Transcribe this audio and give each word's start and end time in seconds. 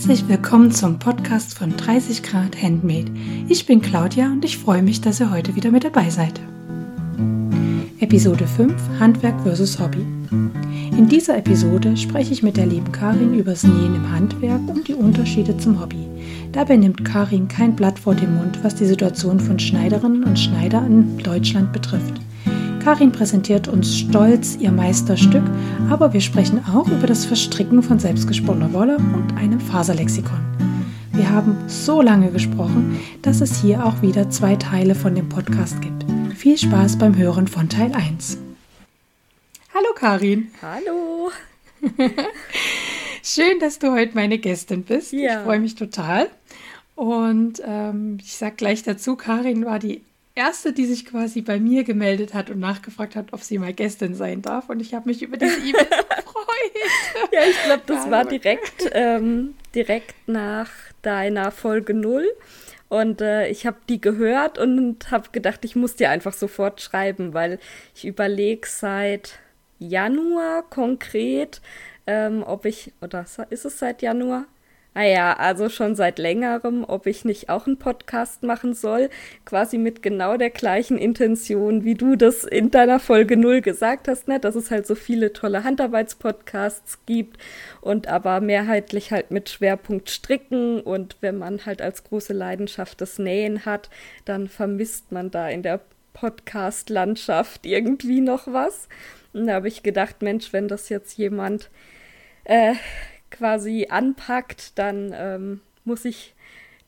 Herzlich 0.00 0.26
willkommen 0.28 0.72
zum 0.72 0.98
Podcast 0.98 1.58
von 1.58 1.76
30 1.76 2.22
Grad 2.22 2.56
Handmade. 2.62 3.12
Ich 3.48 3.66
bin 3.66 3.82
Claudia 3.82 4.32
und 4.32 4.42
ich 4.46 4.56
freue 4.56 4.82
mich, 4.82 5.02
dass 5.02 5.20
ihr 5.20 5.30
heute 5.30 5.56
wieder 5.56 5.70
mit 5.70 5.84
dabei 5.84 6.08
seid. 6.08 6.40
Episode 8.00 8.46
5 8.46 8.74
Handwerk 8.98 9.38
vs. 9.42 9.78
Hobby. 9.78 10.00
In 10.96 11.06
dieser 11.06 11.36
Episode 11.36 11.98
spreche 11.98 12.32
ich 12.32 12.42
mit 12.42 12.56
der 12.56 12.64
lieben 12.64 12.90
Karin 12.92 13.34
über 13.34 13.50
das 13.50 13.62
Nähen 13.62 13.94
im 13.94 14.10
Handwerk 14.10 14.62
und 14.68 14.88
die 14.88 14.94
Unterschiede 14.94 15.58
zum 15.58 15.78
Hobby. 15.78 16.06
Dabei 16.50 16.78
nimmt 16.78 17.04
Karin 17.04 17.46
kein 17.46 17.76
Blatt 17.76 17.98
vor 17.98 18.14
den 18.14 18.36
Mund, 18.36 18.58
was 18.62 18.74
die 18.74 18.86
Situation 18.86 19.38
von 19.38 19.58
Schneiderinnen 19.58 20.24
und 20.24 20.38
Schneider 20.38 20.82
in 20.86 21.18
Deutschland 21.18 21.74
betrifft. 21.74 22.14
Karin 22.80 23.12
präsentiert 23.12 23.68
uns 23.68 23.94
stolz 23.94 24.56
ihr 24.56 24.72
Meisterstück, 24.72 25.44
aber 25.90 26.14
wir 26.14 26.22
sprechen 26.22 26.64
auch 26.64 26.88
über 26.88 27.06
das 27.06 27.26
Verstricken 27.26 27.82
von 27.82 27.98
selbstgesponnener 27.98 28.72
Wolle 28.72 28.96
und 28.96 29.36
einem 29.36 29.60
Faserlexikon. 29.60 30.40
Wir 31.12 31.28
haben 31.28 31.58
so 31.68 32.00
lange 32.00 32.32
gesprochen, 32.32 32.98
dass 33.20 33.42
es 33.42 33.60
hier 33.60 33.84
auch 33.84 34.00
wieder 34.00 34.30
zwei 34.30 34.56
Teile 34.56 34.94
von 34.94 35.14
dem 35.14 35.28
Podcast 35.28 35.82
gibt. 35.82 36.06
Viel 36.34 36.56
Spaß 36.56 36.98
beim 36.98 37.16
Hören 37.18 37.48
von 37.48 37.68
Teil 37.68 37.92
1. 37.92 38.38
Hallo 39.74 39.88
Karin. 39.94 40.48
Hallo. 40.62 41.30
Schön, 43.22 43.60
dass 43.60 43.78
du 43.78 43.92
heute 43.92 44.14
meine 44.14 44.38
Gästin 44.38 44.84
bist. 44.84 45.12
Ja. 45.12 45.40
Ich 45.40 45.44
freue 45.44 45.60
mich 45.60 45.74
total. 45.74 46.30
Und 46.94 47.60
ähm, 47.62 48.16
ich 48.22 48.32
sage 48.32 48.56
gleich 48.56 48.82
dazu, 48.82 49.16
Karin 49.16 49.66
war 49.66 49.78
die 49.78 50.00
erste, 50.34 50.72
die 50.72 50.86
sich 50.86 51.06
quasi 51.06 51.42
bei 51.42 51.58
mir 51.58 51.84
gemeldet 51.84 52.34
hat 52.34 52.50
und 52.50 52.60
nachgefragt 52.60 53.16
hat, 53.16 53.32
ob 53.32 53.40
sie 53.42 53.58
mal 53.58 53.72
Gästin 53.72 54.14
sein 54.14 54.42
darf. 54.42 54.68
Und 54.68 54.80
ich 54.80 54.94
habe 54.94 55.08
mich 55.08 55.22
über 55.22 55.36
diese 55.36 55.58
E-Mail 55.58 55.72
gefreut. 56.16 57.32
Ja, 57.32 57.40
ich 57.48 57.62
glaube, 57.64 57.82
das 57.86 58.10
war 58.10 58.24
direkt, 58.24 58.90
ähm, 58.92 59.54
direkt 59.74 60.14
nach 60.26 60.70
deiner 61.02 61.50
Folge 61.50 61.94
0. 61.94 62.28
Und 62.88 63.20
äh, 63.20 63.48
ich 63.48 63.66
habe 63.66 63.78
die 63.88 64.00
gehört 64.00 64.58
und 64.58 65.10
habe 65.12 65.28
gedacht, 65.30 65.64
ich 65.64 65.76
muss 65.76 65.94
dir 65.94 66.10
einfach 66.10 66.32
sofort 66.32 66.80
schreiben, 66.80 67.34
weil 67.34 67.60
ich 67.94 68.04
überlege 68.04 68.66
seit 68.66 69.38
Januar 69.78 70.64
konkret, 70.68 71.60
ähm, 72.06 72.42
ob 72.42 72.64
ich, 72.64 72.92
oder 73.00 73.24
ist 73.50 73.64
es 73.64 73.78
seit 73.78 74.02
Januar? 74.02 74.46
Naja, 74.92 75.32
ah 75.32 75.42
also 75.50 75.68
schon 75.68 75.94
seit 75.94 76.18
längerem, 76.18 76.84
ob 76.86 77.06
ich 77.06 77.24
nicht 77.24 77.48
auch 77.48 77.66
einen 77.66 77.78
Podcast 77.78 78.42
machen 78.42 78.74
soll, 78.74 79.08
quasi 79.44 79.78
mit 79.78 80.02
genau 80.02 80.36
der 80.36 80.50
gleichen 80.50 80.98
Intention, 80.98 81.84
wie 81.84 81.94
du 81.94 82.16
das 82.16 82.44
in 82.44 82.70
deiner 82.72 82.98
Folge 82.98 83.36
0 83.36 83.60
gesagt 83.60 84.08
hast, 84.08 84.26
ne? 84.26 84.40
dass 84.40 84.56
es 84.56 84.70
halt 84.70 84.86
so 84.88 84.96
viele 84.96 85.32
tolle 85.32 85.62
Handarbeitspodcasts 85.62 86.98
gibt 87.06 87.38
und 87.80 88.08
aber 88.08 88.40
mehrheitlich 88.40 89.12
halt 89.12 89.30
mit 89.30 89.48
Schwerpunkt 89.48 90.10
Stricken 90.10 90.80
und 90.80 91.16
wenn 91.20 91.38
man 91.38 91.64
halt 91.66 91.80
als 91.82 92.02
große 92.02 92.32
Leidenschaft 92.32 93.00
das 93.00 93.18
Nähen 93.18 93.64
hat, 93.64 93.90
dann 94.24 94.48
vermisst 94.48 95.12
man 95.12 95.30
da 95.30 95.48
in 95.48 95.62
der 95.62 95.80
Podcast-Landschaft 96.14 97.64
irgendwie 97.64 98.20
noch 98.20 98.48
was. 98.48 98.88
Und 99.32 99.46
da 99.46 99.54
habe 99.54 99.68
ich 99.68 99.82
gedacht, 99.84 100.22
Mensch, 100.22 100.52
wenn 100.52 100.66
das 100.66 100.88
jetzt 100.88 101.16
jemand 101.16 101.70
äh, 102.44 102.74
quasi 103.30 103.86
anpackt, 103.88 104.78
dann 104.78 105.14
ähm, 105.14 105.60
muss 105.84 106.04
ich 106.04 106.34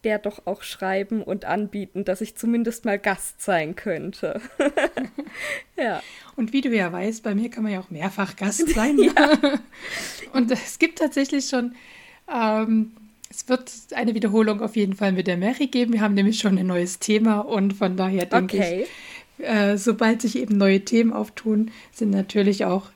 der 0.04 0.18
doch 0.18 0.46
auch 0.46 0.62
schreiben 0.62 1.22
und 1.22 1.44
anbieten, 1.44 2.04
dass 2.04 2.20
ich 2.20 2.34
zumindest 2.34 2.84
mal 2.84 2.98
Gast 2.98 3.40
sein 3.40 3.76
könnte. 3.76 4.40
ja. 5.76 6.02
Und 6.36 6.52
wie 6.52 6.60
du 6.60 6.74
ja 6.74 6.90
weißt, 6.90 7.22
bei 7.22 7.34
mir 7.34 7.50
kann 7.50 7.62
man 7.62 7.72
ja 7.72 7.80
auch 7.80 7.90
mehrfach 7.90 8.36
Gast 8.36 8.68
sein. 8.74 8.98
ja. 8.98 9.12
Und 10.32 10.50
es 10.50 10.78
gibt 10.78 10.98
tatsächlich 10.98 11.48
schon, 11.48 11.74
ähm, 12.32 12.92
es 13.30 13.48
wird 13.48 13.70
eine 13.94 14.14
Wiederholung 14.14 14.60
auf 14.60 14.76
jeden 14.76 14.94
Fall 14.94 15.12
mit 15.12 15.26
der 15.26 15.36
Mary 15.36 15.68
geben. 15.68 15.92
Wir 15.92 16.00
haben 16.00 16.14
nämlich 16.14 16.38
schon 16.38 16.58
ein 16.58 16.66
neues 16.66 16.98
Thema 16.98 17.40
und 17.40 17.72
von 17.72 17.96
daher 17.96 18.26
denke 18.26 18.58
okay. 18.58 18.86
ich, 19.38 19.46
äh, 19.46 19.78
sobald 19.78 20.20
sich 20.20 20.36
eben 20.36 20.58
neue 20.58 20.84
Themen 20.84 21.12
auftun, 21.12 21.70
sind 21.92 22.10
natürlich 22.10 22.66
auch 22.66 22.90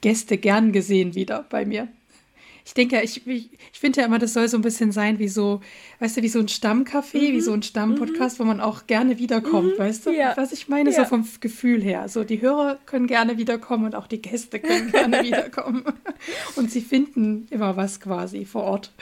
Gäste 0.00 0.38
gern 0.38 0.72
gesehen 0.72 1.14
wieder 1.14 1.44
bei 1.48 1.64
mir 1.64 1.88
ich 2.66 2.72
denke, 2.72 3.00
ich, 3.02 3.26
ich, 3.26 3.50
ich 3.72 3.78
finde 3.78 4.00
ja 4.00 4.06
immer, 4.06 4.18
das 4.18 4.32
soll 4.32 4.48
so 4.48 4.56
ein 4.56 4.62
bisschen 4.62 4.90
sein 4.90 5.18
wie 5.18 5.28
so, 5.28 5.60
weißt 6.00 6.16
du, 6.16 6.22
wie 6.22 6.28
so 6.28 6.38
ein 6.38 6.48
Stammcafé, 6.48 7.18
mhm. 7.18 7.32
wie 7.34 7.40
so 7.40 7.52
ein 7.52 7.62
Stammpodcast, 7.62 8.38
mhm. 8.38 8.44
wo 8.44 8.46
man 8.46 8.60
auch 8.60 8.86
gerne 8.86 9.18
wiederkommt, 9.18 9.74
mhm. 9.74 9.78
weißt 9.78 10.06
du? 10.06 10.10
Ja. 10.12 10.32
Was 10.36 10.52
ich 10.52 10.68
meine, 10.68 10.90
ja. 10.90 10.96
so 10.96 11.04
vom 11.04 11.28
Gefühl 11.40 11.82
her. 11.82 12.08
So, 12.08 12.24
die 12.24 12.40
Hörer 12.40 12.78
können 12.86 13.06
gerne 13.06 13.36
wiederkommen 13.36 13.84
und 13.84 13.94
auch 13.94 14.06
die 14.06 14.22
Gäste 14.22 14.60
können 14.60 14.90
gerne 14.92 15.22
wiederkommen. 15.22 15.84
Und 16.56 16.70
sie 16.70 16.80
finden 16.80 17.46
immer 17.50 17.76
was 17.76 18.00
quasi 18.00 18.46
vor 18.46 18.64
Ort. 18.64 18.92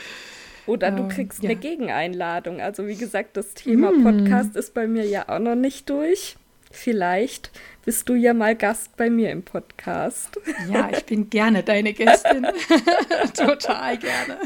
Oder 0.67 0.91
du 0.91 1.05
ähm, 1.05 1.09
kriegst 1.09 1.41
ähm, 1.41 1.45
ja. 1.45 1.51
eine 1.51 1.61
Gegeneinladung. 1.61 2.61
Also 2.61 2.87
wie 2.89 2.97
gesagt, 2.97 3.37
das 3.37 3.55
Thema 3.55 3.93
mm. 3.93 4.03
Podcast 4.03 4.57
ist 4.57 4.75
bei 4.75 4.87
mir 4.87 5.05
ja 5.05 5.29
auch 5.29 5.41
noch 5.41 5.57
nicht 5.57 5.89
durch. 5.89 6.37
Vielleicht 6.73 7.51
bist 7.85 8.09
du 8.09 8.15
ja 8.15 8.35
mal 8.35 8.57
Gast 8.57 8.97
bei 8.97 9.11
mir 9.11 9.31
im 9.31 9.43
Podcast. 9.43 10.39
Ja, 10.71 10.91
ich 10.91 11.05
bin 11.05 11.31
gerne 11.31 11.63
deine 11.63 11.93
Gästin. 11.93 12.47
Total 13.35 13.99
gerne. 13.99 14.39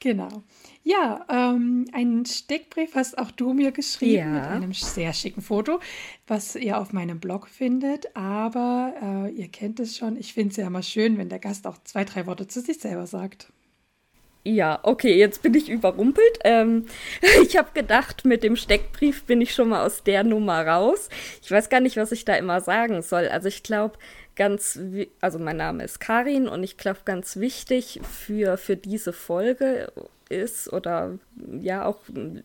Genau. 0.00 0.42
Ja, 0.82 1.26
ähm, 1.28 1.86
einen 1.92 2.26
Steckbrief 2.26 2.94
hast 2.94 3.18
auch 3.18 3.32
du 3.32 3.52
mir 3.52 3.72
geschrieben 3.72 4.34
ja. 4.36 4.42
mit 4.42 4.44
einem 4.44 4.72
sehr 4.72 5.12
schicken 5.12 5.42
Foto, 5.42 5.80
was 6.28 6.54
ihr 6.54 6.78
auf 6.78 6.92
meinem 6.92 7.18
Blog 7.18 7.48
findet. 7.48 8.14
Aber 8.16 8.94
äh, 9.02 9.32
ihr 9.32 9.48
kennt 9.48 9.80
es 9.80 9.96
schon, 9.96 10.16
ich 10.16 10.32
finde 10.32 10.50
es 10.50 10.56
ja 10.58 10.68
immer 10.68 10.84
schön, 10.84 11.18
wenn 11.18 11.28
der 11.28 11.40
Gast 11.40 11.66
auch 11.66 11.78
zwei, 11.82 12.04
drei 12.04 12.26
Worte 12.26 12.46
zu 12.46 12.60
sich 12.60 12.78
selber 12.78 13.08
sagt. 13.08 13.52
Ja, 14.48 14.78
okay, 14.84 15.18
jetzt 15.18 15.42
bin 15.42 15.54
ich 15.54 15.68
überrumpelt. 15.68 16.38
Ähm, 16.44 16.86
ich 17.42 17.56
habe 17.56 17.70
gedacht, 17.74 18.24
mit 18.24 18.44
dem 18.44 18.54
Steckbrief 18.54 19.24
bin 19.24 19.40
ich 19.40 19.52
schon 19.52 19.70
mal 19.70 19.84
aus 19.84 20.04
der 20.04 20.22
Nummer 20.22 20.64
raus. 20.64 21.08
Ich 21.42 21.50
weiß 21.50 21.68
gar 21.68 21.80
nicht, 21.80 21.96
was 21.96 22.12
ich 22.12 22.24
da 22.24 22.36
immer 22.36 22.60
sagen 22.60 23.02
soll. 23.02 23.26
Also 23.26 23.48
ich 23.48 23.64
glaube, 23.64 23.98
ganz, 24.36 24.78
also 25.20 25.40
mein 25.40 25.56
Name 25.56 25.82
ist 25.82 25.98
Karin 25.98 26.46
und 26.46 26.62
ich 26.62 26.76
glaube, 26.76 27.00
ganz 27.04 27.38
wichtig 27.38 28.00
für, 28.08 28.56
für 28.56 28.76
diese 28.76 29.12
Folge 29.12 29.90
ist 30.28 30.72
oder 30.72 31.18
ja 31.60 31.84
auch 31.84 32.00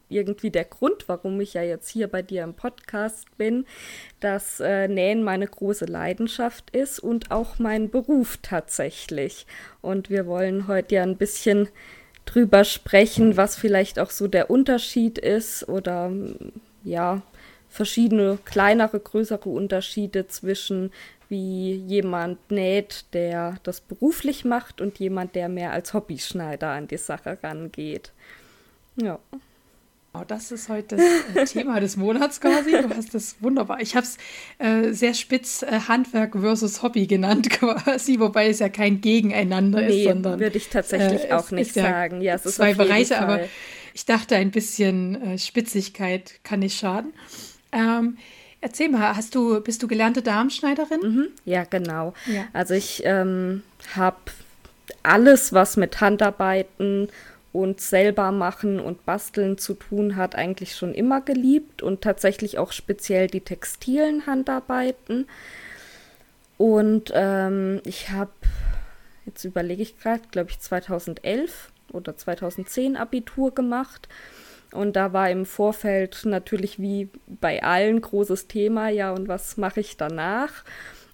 irgendwie 0.10 0.52
der 0.52 0.66
Grund, 0.66 1.08
warum 1.08 1.40
ich 1.42 1.54
ja 1.54 1.64
jetzt 1.64 1.90
hier 1.90 2.08
bei 2.08 2.22
dir 2.22 2.44
im 2.44 2.54
Podcast 2.54 3.26
bin, 3.38 3.66
dass 4.20 4.60
äh, 4.60 4.88
Nähen 4.88 5.24
meine 5.24 5.48
große 5.48 5.86
Leidenschaft 5.86 6.70
ist 6.76 7.00
und 7.00 7.32
auch 7.32 7.60
mein 7.60 7.90
Beruf 7.90 8.38
tatsächlich. 8.42 9.46
Und 9.82 10.10
wir 10.10 10.28
wollen 10.28 10.68
heute 10.68 10.96
ja 10.96 11.04
ein 11.04 11.18
bisschen 11.18 11.70
drüber 12.26 12.64
sprechen, 12.64 13.38
was 13.38 13.56
vielleicht 13.56 14.00
auch 14.00 14.10
so 14.10 14.28
der 14.28 14.50
Unterschied 14.50 15.18
ist 15.18 15.68
oder 15.68 16.12
ja, 16.84 17.22
verschiedene 17.70 18.38
kleinere, 18.46 19.00
größere 19.00 19.50
Unterschiede 19.50 20.28
zwischen 20.28 20.92
wie 21.32 21.74
jemand 21.74 22.52
näht, 22.52 23.06
der 23.14 23.56
das 23.64 23.82
beruflich 23.82 24.46
macht 24.46 24.82
und 24.82 25.00
jemand, 25.00 25.34
der 25.34 25.50
mehr 25.50 25.72
als 25.72 25.94
Hobbyschneider 25.94 26.70
an 26.70 26.88
die 26.88 26.98
Sache 26.98 27.40
rangeht. 27.42 28.12
Ja. 28.98 29.18
Oh, 30.14 30.24
das 30.28 30.52
ist 30.52 30.68
heute 30.68 30.98
das 31.34 31.56
äh, 31.56 31.60
Thema 31.60 31.80
des 31.80 31.96
Monats 31.96 32.42
quasi. 32.42 32.72
Du 32.72 32.90
hast 32.90 33.16
das 33.16 33.38
wunderbar. 33.40 33.80
Ich 33.80 33.96
habe 33.96 34.06
es 34.06 34.18
äh, 34.58 34.92
sehr 34.92 35.14
spitz 35.14 35.64
äh, 35.64 35.80
Handwerk 35.88 36.34
versus 36.38 36.84
Hobby 36.84 37.08
genannt 37.08 37.50
quasi, 37.50 38.20
wobei 38.20 38.50
es 38.50 38.60
ja 38.60 38.68
kein 38.68 39.00
Gegeneinander 39.00 39.80
nee, 39.80 40.02
ist, 40.02 40.10
sondern 40.10 40.40
würde 40.42 40.58
ich 40.58 40.68
tatsächlich 40.68 41.30
äh, 41.30 41.34
auch 41.34 41.50
nicht 41.52 41.74
sagen. 41.74 42.22
Ja, 42.22 42.36
es 42.36 42.46
ist 42.46 42.56
zwei 42.56 42.74
Bereiche, 42.74 43.16
Fall. 43.16 43.24
aber 43.24 43.40
ich 43.94 44.06
dachte, 44.06 44.36
ein 44.36 44.52
bisschen 44.52 45.22
äh, 45.22 45.38
Spitzigkeit 45.38 46.44
kann 46.44 46.60
nicht 46.60 46.78
schaden. 46.78 47.14
Ähm, 47.72 48.18
Erzähl 48.62 48.90
mal, 48.90 49.16
hast 49.16 49.34
du, 49.34 49.60
bist 49.60 49.82
du 49.82 49.88
gelernte 49.88 50.22
Darmschneiderin? 50.22 51.00
Mhm, 51.02 51.28
ja, 51.46 51.64
genau. 51.64 52.14
Ja. 52.28 52.46
Also 52.54 52.76
ich 52.76 53.02
ähm, 53.06 53.64
habe 53.96 54.18
alles, 55.02 55.52
was 55.52 55.78
mit 55.78 56.00
Handarbeiten 56.00 57.10
und 57.54 57.82
selber 57.82 58.32
machen 58.32 58.80
und 58.80 59.04
basteln 59.06 59.58
zu 59.58 59.74
tun 59.74 60.16
hat, 60.16 60.36
eigentlich 60.36 60.76
schon 60.76 60.94
immer 60.94 61.22
geliebt 61.22 61.82
und 61.82 62.02
tatsächlich 62.02 62.60
auch 62.60 62.72
speziell 62.72 63.28
die 63.28 63.42
textilen 63.42 64.28
Handarbeiten. 64.28 65.28
Und 66.58 67.12
ähm, 67.16 67.82
ich 67.84 68.12
habe, 68.12 68.32
jetzt 69.26 69.44
überlege 69.44 69.82
ich 69.82 70.00
gerade, 70.00 70.22
glaube 70.30 70.52
ich 70.52 70.60
2011 70.60 71.72
oder 71.92 72.16
2010 72.16 72.96
Abitur 72.96 73.54
gemacht 73.54 74.08
und 74.72 74.96
da 74.96 75.14
war 75.14 75.30
im 75.30 75.46
Vorfeld 75.46 76.22
natürlich 76.26 76.80
wie 76.80 77.10
bei 77.28 77.62
allen 77.64 78.02
großes 78.02 78.48
Thema, 78.48 78.90
ja, 78.90 79.12
und 79.12 79.28
was 79.28 79.58
mache 79.58 79.80
ich 79.80 79.98
danach? 79.98 80.64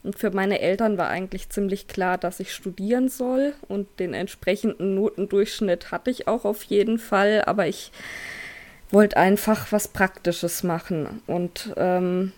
Und 0.03 0.17
für 0.17 0.31
meine 0.31 0.61
Eltern 0.61 0.97
war 0.97 1.09
eigentlich 1.09 1.49
ziemlich 1.49 1.87
klar, 1.87 2.17
dass 2.17 2.39
ich 2.39 2.53
studieren 2.53 3.09
soll 3.09 3.53
und 3.67 3.87
den 3.99 4.13
entsprechenden 4.13 4.95
Notendurchschnitt 4.95 5.91
hatte 5.91 6.11
ich 6.11 6.27
auch 6.27 6.45
auf 6.45 6.63
jeden 6.63 6.99
Fall, 6.99 7.43
aber 7.45 7.67
ich 7.67 7.91
wollte 8.89 9.17
einfach 9.17 9.71
was 9.71 9.87
Praktisches 9.87 10.63
machen. 10.63 11.21
Und 11.27 11.73
ähm, 11.75 12.31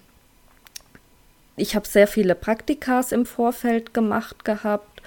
ich 1.58 1.76
habe 1.76 1.88
sehr 1.88 2.08
viele 2.08 2.34
Praktikas 2.34 3.12
im 3.12 3.26
Vorfeld 3.26 3.94
gemacht 3.94 4.46
gehabt 4.46 5.02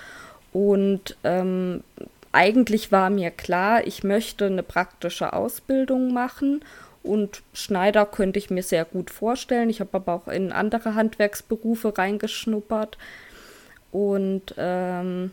und 0.52 1.16
ähm, 1.24 1.82
eigentlich 2.32 2.90
war 2.90 3.10
mir 3.10 3.30
klar, 3.30 3.86
ich 3.86 4.04
möchte 4.04 4.46
eine 4.46 4.62
praktische 4.62 5.32
Ausbildung 5.32 6.12
machen 6.12 6.64
und 7.02 7.42
Schneider 7.52 8.06
könnte 8.06 8.38
ich 8.38 8.50
mir 8.50 8.62
sehr 8.62 8.84
gut 8.84 9.10
vorstellen. 9.10 9.70
Ich 9.70 9.80
habe 9.80 9.94
aber 9.94 10.14
auch 10.14 10.28
in 10.28 10.52
andere 10.52 10.94
Handwerksberufe 10.94 11.96
reingeschnuppert. 11.96 12.96
Und 13.90 14.54
ähm, 14.56 15.32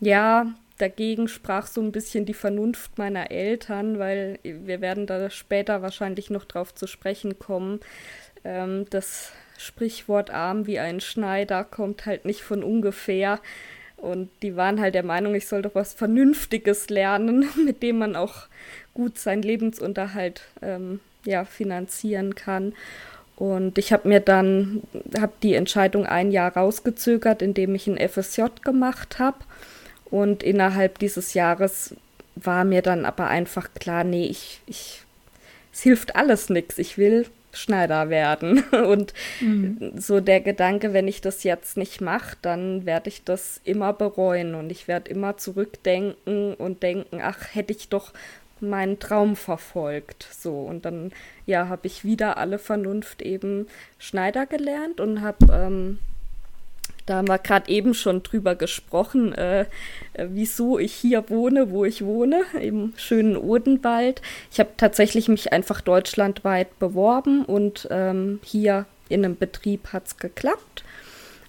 ja, 0.00 0.46
dagegen 0.78 1.28
sprach 1.28 1.66
so 1.66 1.80
ein 1.80 1.92
bisschen 1.92 2.26
die 2.26 2.34
Vernunft 2.34 2.96
meiner 2.96 3.30
Eltern, 3.30 3.98
weil 3.98 4.38
wir 4.42 4.80
werden 4.80 5.06
da 5.06 5.28
später 5.30 5.82
wahrscheinlich 5.82 6.30
noch 6.30 6.44
drauf 6.44 6.74
zu 6.74 6.86
sprechen 6.86 7.38
kommen. 7.38 7.80
Ähm, 8.44 8.86
das 8.90 9.32
Sprichwort 9.58 10.30
arm 10.30 10.66
wie 10.66 10.78
ein 10.78 11.00
Schneider 11.00 11.64
kommt 11.64 12.06
halt 12.06 12.24
nicht 12.24 12.42
von 12.42 12.62
ungefähr. 12.62 13.40
Und 13.96 14.28
die 14.42 14.56
waren 14.56 14.80
halt 14.80 14.94
der 14.94 15.02
Meinung, 15.02 15.34
ich 15.34 15.48
soll 15.48 15.62
doch 15.62 15.74
was 15.74 15.94
Vernünftiges 15.94 16.90
lernen, 16.90 17.48
mit 17.64 17.82
dem 17.82 17.98
man 17.98 18.16
auch 18.16 18.46
gut 18.94 19.18
seinen 19.18 19.42
Lebensunterhalt 19.42 20.42
ähm, 20.62 21.00
ja, 21.24 21.44
finanzieren 21.44 22.34
kann. 22.34 22.74
Und 23.36 23.76
ich 23.76 23.92
habe 23.92 24.08
mir 24.08 24.20
dann, 24.20 24.82
habe 25.18 25.32
die 25.42 25.54
Entscheidung 25.54 26.06
ein 26.06 26.30
Jahr 26.30 26.56
rausgezögert, 26.56 27.42
indem 27.42 27.74
ich 27.74 27.86
ein 27.86 27.98
FSJ 28.08 28.44
gemacht 28.64 29.18
habe. 29.18 29.38
Und 30.06 30.42
innerhalb 30.42 30.98
dieses 30.98 31.34
Jahres 31.34 31.94
war 32.34 32.64
mir 32.64 32.80
dann 32.80 33.04
aber 33.04 33.26
einfach 33.26 33.74
klar, 33.74 34.04
nee, 34.04 34.26
ich, 34.26 34.60
ich, 34.66 35.02
es 35.72 35.82
hilft 35.82 36.16
alles 36.16 36.48
nichts. 36.48 36.78
Ich 36.78 36.96
will 36.96 37.26
Schneider 37.56 38.10
werden. 38.10 38.62
Und 38.70 39.14
mhm. 39.40 39.92
so 39.96 40.20
der 40.20 40.40
Gedanke, 40.40 40.92
wenn 40.92 41.08
ich 41.08 41.20
das 41.20 41.42
jetzt 41.42 41.76
nicht 41.76 42.00
mache, 42.00 42.36
dann 42.42 42.86
werde 42.86 43.08
ich 43.08 43.24
das 43.24 43.60
immer 43.64 43.92
bereuen 43.92 44.54
und 44.54 44.70
ich 44.70 44.88
werde 44.88 45.10
immer 45.10 45.36
zurückdenken 45.36 46.54
und 46.54 46.82
denken, 46.82 47.20
ach, 47.22 47.54
hätte 47.54 47.72
ich 47.72 47.88
doch 47.88 48.12
meinen 48.60 48.98
Traum 48.98 49.36
verfolgt. 49.36 50.26
So, 50.30 50.60
und 50.60 50.84
dann, 50.84 51.12
ja, 51.44 51.68
habe 51.68 51.86
ich 51.86 52.04
wieder 52.04 52.38
alle 52.38 52.58
Vernunft 52.58 53.22
eben 53.22 53.66
Schneider 53.98 54.46
gelernt 54.46 55.00
und 55.00 55.20
habe, 55.20 55.46
ähm, 55.52 55.98
da 57.06 57.16
haben 57.16 57.28
wir 57.28 57.38
gerade 57.38 57.70
eben 57.70 57.94
schon 57.94 58.22
drüber 58.22 58.56
gesprochen, 58.56 59.32
äh, 59.32 59.60
äh, 59.60 59.66
wieso 60.28 60.78
ich 60.78 60.92
hier 60.92 61.30
wohne, 61.30 61.70
wo 61.70 61.84
ich 61.84 62.04
wohne, 62.04 62.42
im 62.60 62.92
schönen 62.96 63.36
Odenwald. 63.36 64.20
Ich 64.50 64.58
habe 64.58 64.70
tatsächlich 64.76 65.28
mich 65.28 65.52
einfach 65.52 65.80
deutschlandweit 65.80 66.78
beworben 66.78 67.44
und 67.44 67.86
ähm, 67.90 68.40
hier 68.42 68.86
in 69.08 69.24
einem 69.24 69.36
Betrieb 69.36 69.92
hat 69.92 70.06
es 70.08 70.16
geklappt, 70.16 70.84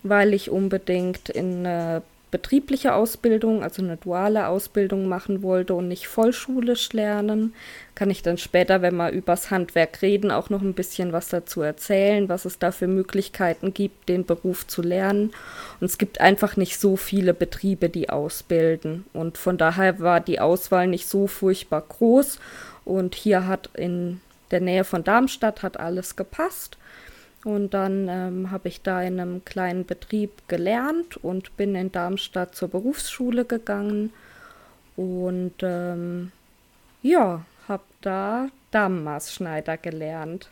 weil 0.03 0.33
ich 0.33 0.51
unbedingt 0.51 1.29
in 1.29 1.65
eine 1.65 2.03
betriebliche 2.37 2.93
Ausbildung, 2.93 3.63
also 3.63 3.81
eine 3.81 3.97
duale 3.97 4.47
Ausbildung 4.47 5.07
machen 5.07 5.41
wollte 5.41 5.73
und 5.73 5.87
nicht 5.87 6.07
vollschulisch 6.07 6.93
lernen. 6.93 7.55
Kann 7.95 8.11
ich 8.11 8.21
dann 8.21 8.37
später, 8.37 8.83
wenn 8.83 8.95
wir 8.95 9.09
übers 9.09 9.49
Handwerk 9.49 10.03
reden, 10.03 10.29
auch 10.29 10.51
noch 10.51 10.61
ein 10.61 10.75
bisschen 10.75 11.13
was 11.13 11.29
dazu 11.29 11.63
erzählen, 11.63 12.29
was 12.29 12.45
es 12.45 12.59
da 12.59 12.71
für 12.71 12.85
Möglichkeiten 12.85 13.73
gibt, 13.73 14.07
den 14.07 14.23
Beruf 14.23 14.67
zu 14.67 14.83
lernen. 14.83 15.33
Und 15.79 15.85
es 15.87 15.97
gibt 15.97 16.21
einfach 16.21 16.57
nicht 16.57 16.79
so 16.79 16.95
viele 16.95 17.33
Betriebe, 17.33 17.89
die 17.89 18.11
ausbilden. 18.11 19.05
Und 19.13 19.39
von 19.39 19.57
daher 19.57 19.99
war 19.99 20.19
die 20.19 20.39
Auswahl 20.39 20.85
nicht 20.85 21.09
so 21.09 21.25
furchtbar 21.25 21.81
groß. 21.89 22.37
Und 22.85 23.15
hier 23.15 23.47
hat 23.47 23.71
in 23.73 24.21
der 24.51 24.61
Nähe 24.61 24.83
von 24.83 25.03
Darmstadt 25.03 25.63
hat 25.63 25.79
alles 25.79 26.15
gepasst. 26.15 26.77
Und 27.43 27.73
dann 27.73 28.07
ähm, 28.09 28.51
habe 28.51 28.67
ich 28.67 28.81
da 28.81 29.01
in 29.01 29.19
einem 29.19 29.45
kleinen 29.45 29.85
Betrieb 29.85 30.31
gelernt 30.47 31.17
und 31.17 31.55
bin 31.55 31.75
in 31.75 31.91
Darmstadt 31.91 32.55
zur 32.55 32.67
Berufsschule 32.67 33.45
gegangen. 33.45 34.11
Und 34.95 35.53
ähm, 35.61 36.31
ja, 37.03 37.45
habe 37.67 37.83
da 38.01 38.49
Damenmaßschneider 38.71 39.77
gelernt. 39.77 40.49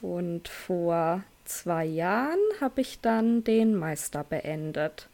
Und 0.00 0.48
vor 0.48 1.22
zwei 1.44 1.84
Jahren 1.84 2.38
habe 2.60 2.80
ich 2.80 3.00
dann 3.00 3.44
den 3.44 3.74
Meister 3.74 4.24
beendet. 4.24 5.08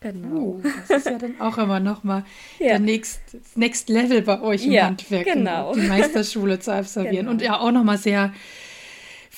Genau. 0.00 0.36
Uh, 0.36 0.62
das 0.88 0.98
ist 0.98 1.06
ja 1.06 1.18
dann 1.18 1.40
auch 1.40 1.58
immer 1.58 1.78
nochmal 1.78 2.24
ja. 2.58 2.68
der 2.68 2.78
next, 2.78 3.20
Next 3.54 3.88
Level 3.90 4.22
bei 4.22 4.40
euch 4.40 4.64
im 4.64 4.72
ja, 4.72 4.86
Handwerk, 4.86 5.26
genau. 5.26 5.74
die 5.74 5.82
Meisterschule 5.82 6.58
zu 6.58 6.72
absolvieren. 6.72 7.16
Genau. 7.16 7.30
Und 7.30 7.42
ja 7.42 7.60
auch 7.60 7.70
nochmal 7.70 7.98
sehr 7.98 8.32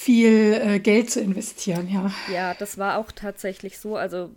viel 0.02 0.54
äh, 0.54 0.80
Geld 0.80 1.10
zu 1.10 1.20
investieren, 1.20 1.88
ja. 1.88 2.10
Ja, 2.32 2.54
das 2.54 2.76
war 2.76 2.98
auch 2.98 3.12
tatsächlich 3.12 3.78
so. 3.78 3.96
Also 3.96 4.30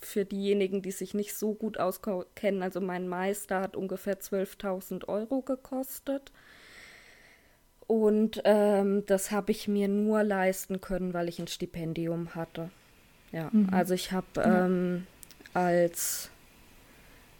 für 0.00 0.26
diejenigen, 0.26 0.82
die 0.82 0.90
sich 0.90 1.14
nicht 1.14 1.34
so 1.34 1.54
gut 1.54 1.78
auskennen, 1.78 2.62
also 2.62 2.82
mein 2.82 3.08
Meister 3.08 3.60
hat 3.60 3.76
ungefähr 3.76 4.20
12.000 4.20 5.08
Euro 5.08 5.40
gekostet. 5.40 6.32
Und 7.86 8.42
ähm, 8.44 9.04
das 9.06 9.30
habe 9.30 9.52
ich 9.52 9.68
mir 9.68 9.88
nur 9.88 10.22
leisten 10.22 10.80
können, 10.82 11.14
weil 11.14 11.28
ich 11.28 11.38
ein 11.38 11.46
Stipendium 11.46 12.34
hatte. 12.34 12.70
Ja, 13.32 13.48
mhm. 13.52 13.68
also 13.72 13.94
ich 13.94 14.12
habe 14.12 14.26
ähm, 14.42 15.06
als 15.54 16.30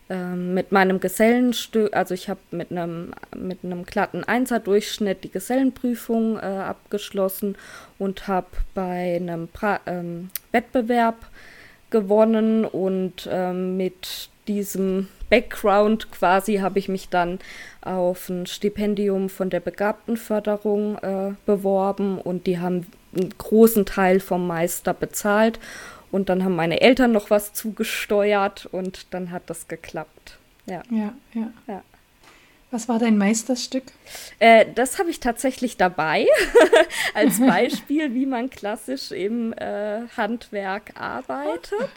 ähm, 0.08 0.54
mit 0.54 0.70
meinem 0.70 1.00
Gesellenstück, 1.00 1.94
also 1.94 2.14
ich 2.14 2.28
habe 2.28 2.40
mit 2.52 2.70
einem 2.70 3.12
mit 3.36 3.58
einem 3.64 3.84
glatten 3.84 4.22
Einser-Durchschnitt 4.22 5.24
die 5.24 5.30
Gesellenprüfung 5.30 6.36
äh, 6.36 6.42
abgeschlossen 6.42 7.56
und 7.98 8.28
habe 8.28 8.46
bei 8.74 9.16
einem 9.16 9.48
pra 9.48 9.80
ähm, 9.86 10.30
Wettbewerb 10.52 11.16
gewonnen 11.90 12.64
und 12.64 13.28
ähm, 13.30 13.76
mit 13.76 14.30
diesem 14.46 15.08
Background 15.28 16.12
quasi 16.12 16.56
habe 16.58 16.78
ich 16.78 16.88
mich 16.88 17.08
dann 17.08 17.40
auf 17.80 18.28
ein 18.28 18.46
Stipendium 18.46 19.28
von 19.28 19.50
der 19.50 19.60
Begabtenförderung 19.60 20.98
äh, 20.98 21.32
beworben 21.46 22.18
und 22.18 22.46
die 22.46 22.58
haben 22.58 22.86
einen 23.16 23.34
großen 23.36 23.86
Teil 23.86 24.20
vom 24.20 24.46
Meister 24.46 24.94
bezahlt 24.94 25.58
und 26.16 26.30
dann 26.30 26.42
haben 26.42 26.56
meine 26.56 26.80
Eltern 26.80 27.12
noch 27.12 27.28
was 27.28 27.52
zugesteuert 27.52 28.66
und 28.66 29.06
dann 29.12 29.30
hat 29.30 29.44
das 29.46 29.68
geklappt. 29.68 30.38
Ja, 30.64 30.82
ja. 30.90 31.14
ja. 31.34 31.52
ja. 31.68 31.82
Was 32.70 32.88
war 32.88 32.98
dein 32.98 33.16
Meisterstück? 33.18 33.84
Äh, 34.38 34.66
das 34.74 34.98
habe 34.98 35.10
ich 35.10 35.20
tatsächlich 35.20 35.76
dabei, 35.76 36.26
als 37.14 37.38
Beispiel, 37.46 38.14
wie 38.14 38.26
man 38.26 38.50
klassisch 38.50 39.12
im 39.12 39.52
äh, 39.52 40.08
Handwerk 40.16 40.98
arbeitet. 40.98 41.90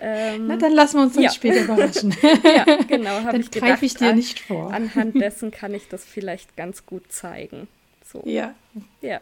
Ähm, 0.00 0.46
Na, 0.46 0.56
dann 0.56 0.72
lassen 0.72 0.98
wir 0.98 1.02
uns 1.02 1.14
das 1.14 1.24
ja. 1.24 1.30
später 1.32 1.62
überraschen. 1.62 2.14
ja, 2.44 2.64
genau. 2.86 3.20
Dann 3.20 3.40
ich 3.40 3.50
greife 3.50 3.84
ich 3.84 3.94
dir 3.94 4.10
an, 4.10 4.16
nicht 4.16 4.38
vor. 4.38 4.72
Anhand 4.72 5.20
dessen 5.20 5.50
kann 5.50 5.74
ich 5.74 5.88
das 5.88 6.04
vielleicht 6.04 6.56
ganz 6.56 6.86
gut 6.86 7.10
zeigen. 7.10 7.66
So. 8.04 8.22
Ja. 8.24 8.54
Ja. 9.02 9.20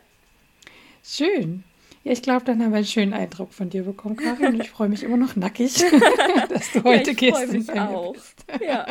Schön. 1.02 1.64
Ja, 2.07 2.13
ich 2.13 2.23
glaube, 2.23 2.45
dann 2.45 2.63
haben 2.63 2.71
wir 2.71 2.77
einen 2.77 2.87
schönen 2.87 3.15
Eindruck 3.15 3.53
von 3.53 3.69
dir 3.69 3.83
bekommen, 3.83 4.15
Karin. 4.15 4.55
Und 4.55 4.61
ich 4.61 4.71
freue 4.71 4.89
mich 4.89 5.03
immer 5.03 5.17
noch 5.17 5.35
nackig, 5.35 5.75
dass 6.49 6.71
du 6.71 6.85
heute 6.85 7.11
ja, 7.11 7.11
ich 7.11 7.17
gehst. 7.17 7.53
Mich 7.53 7.73
auch. 7.73 8.15
Ja. 8.65 8.87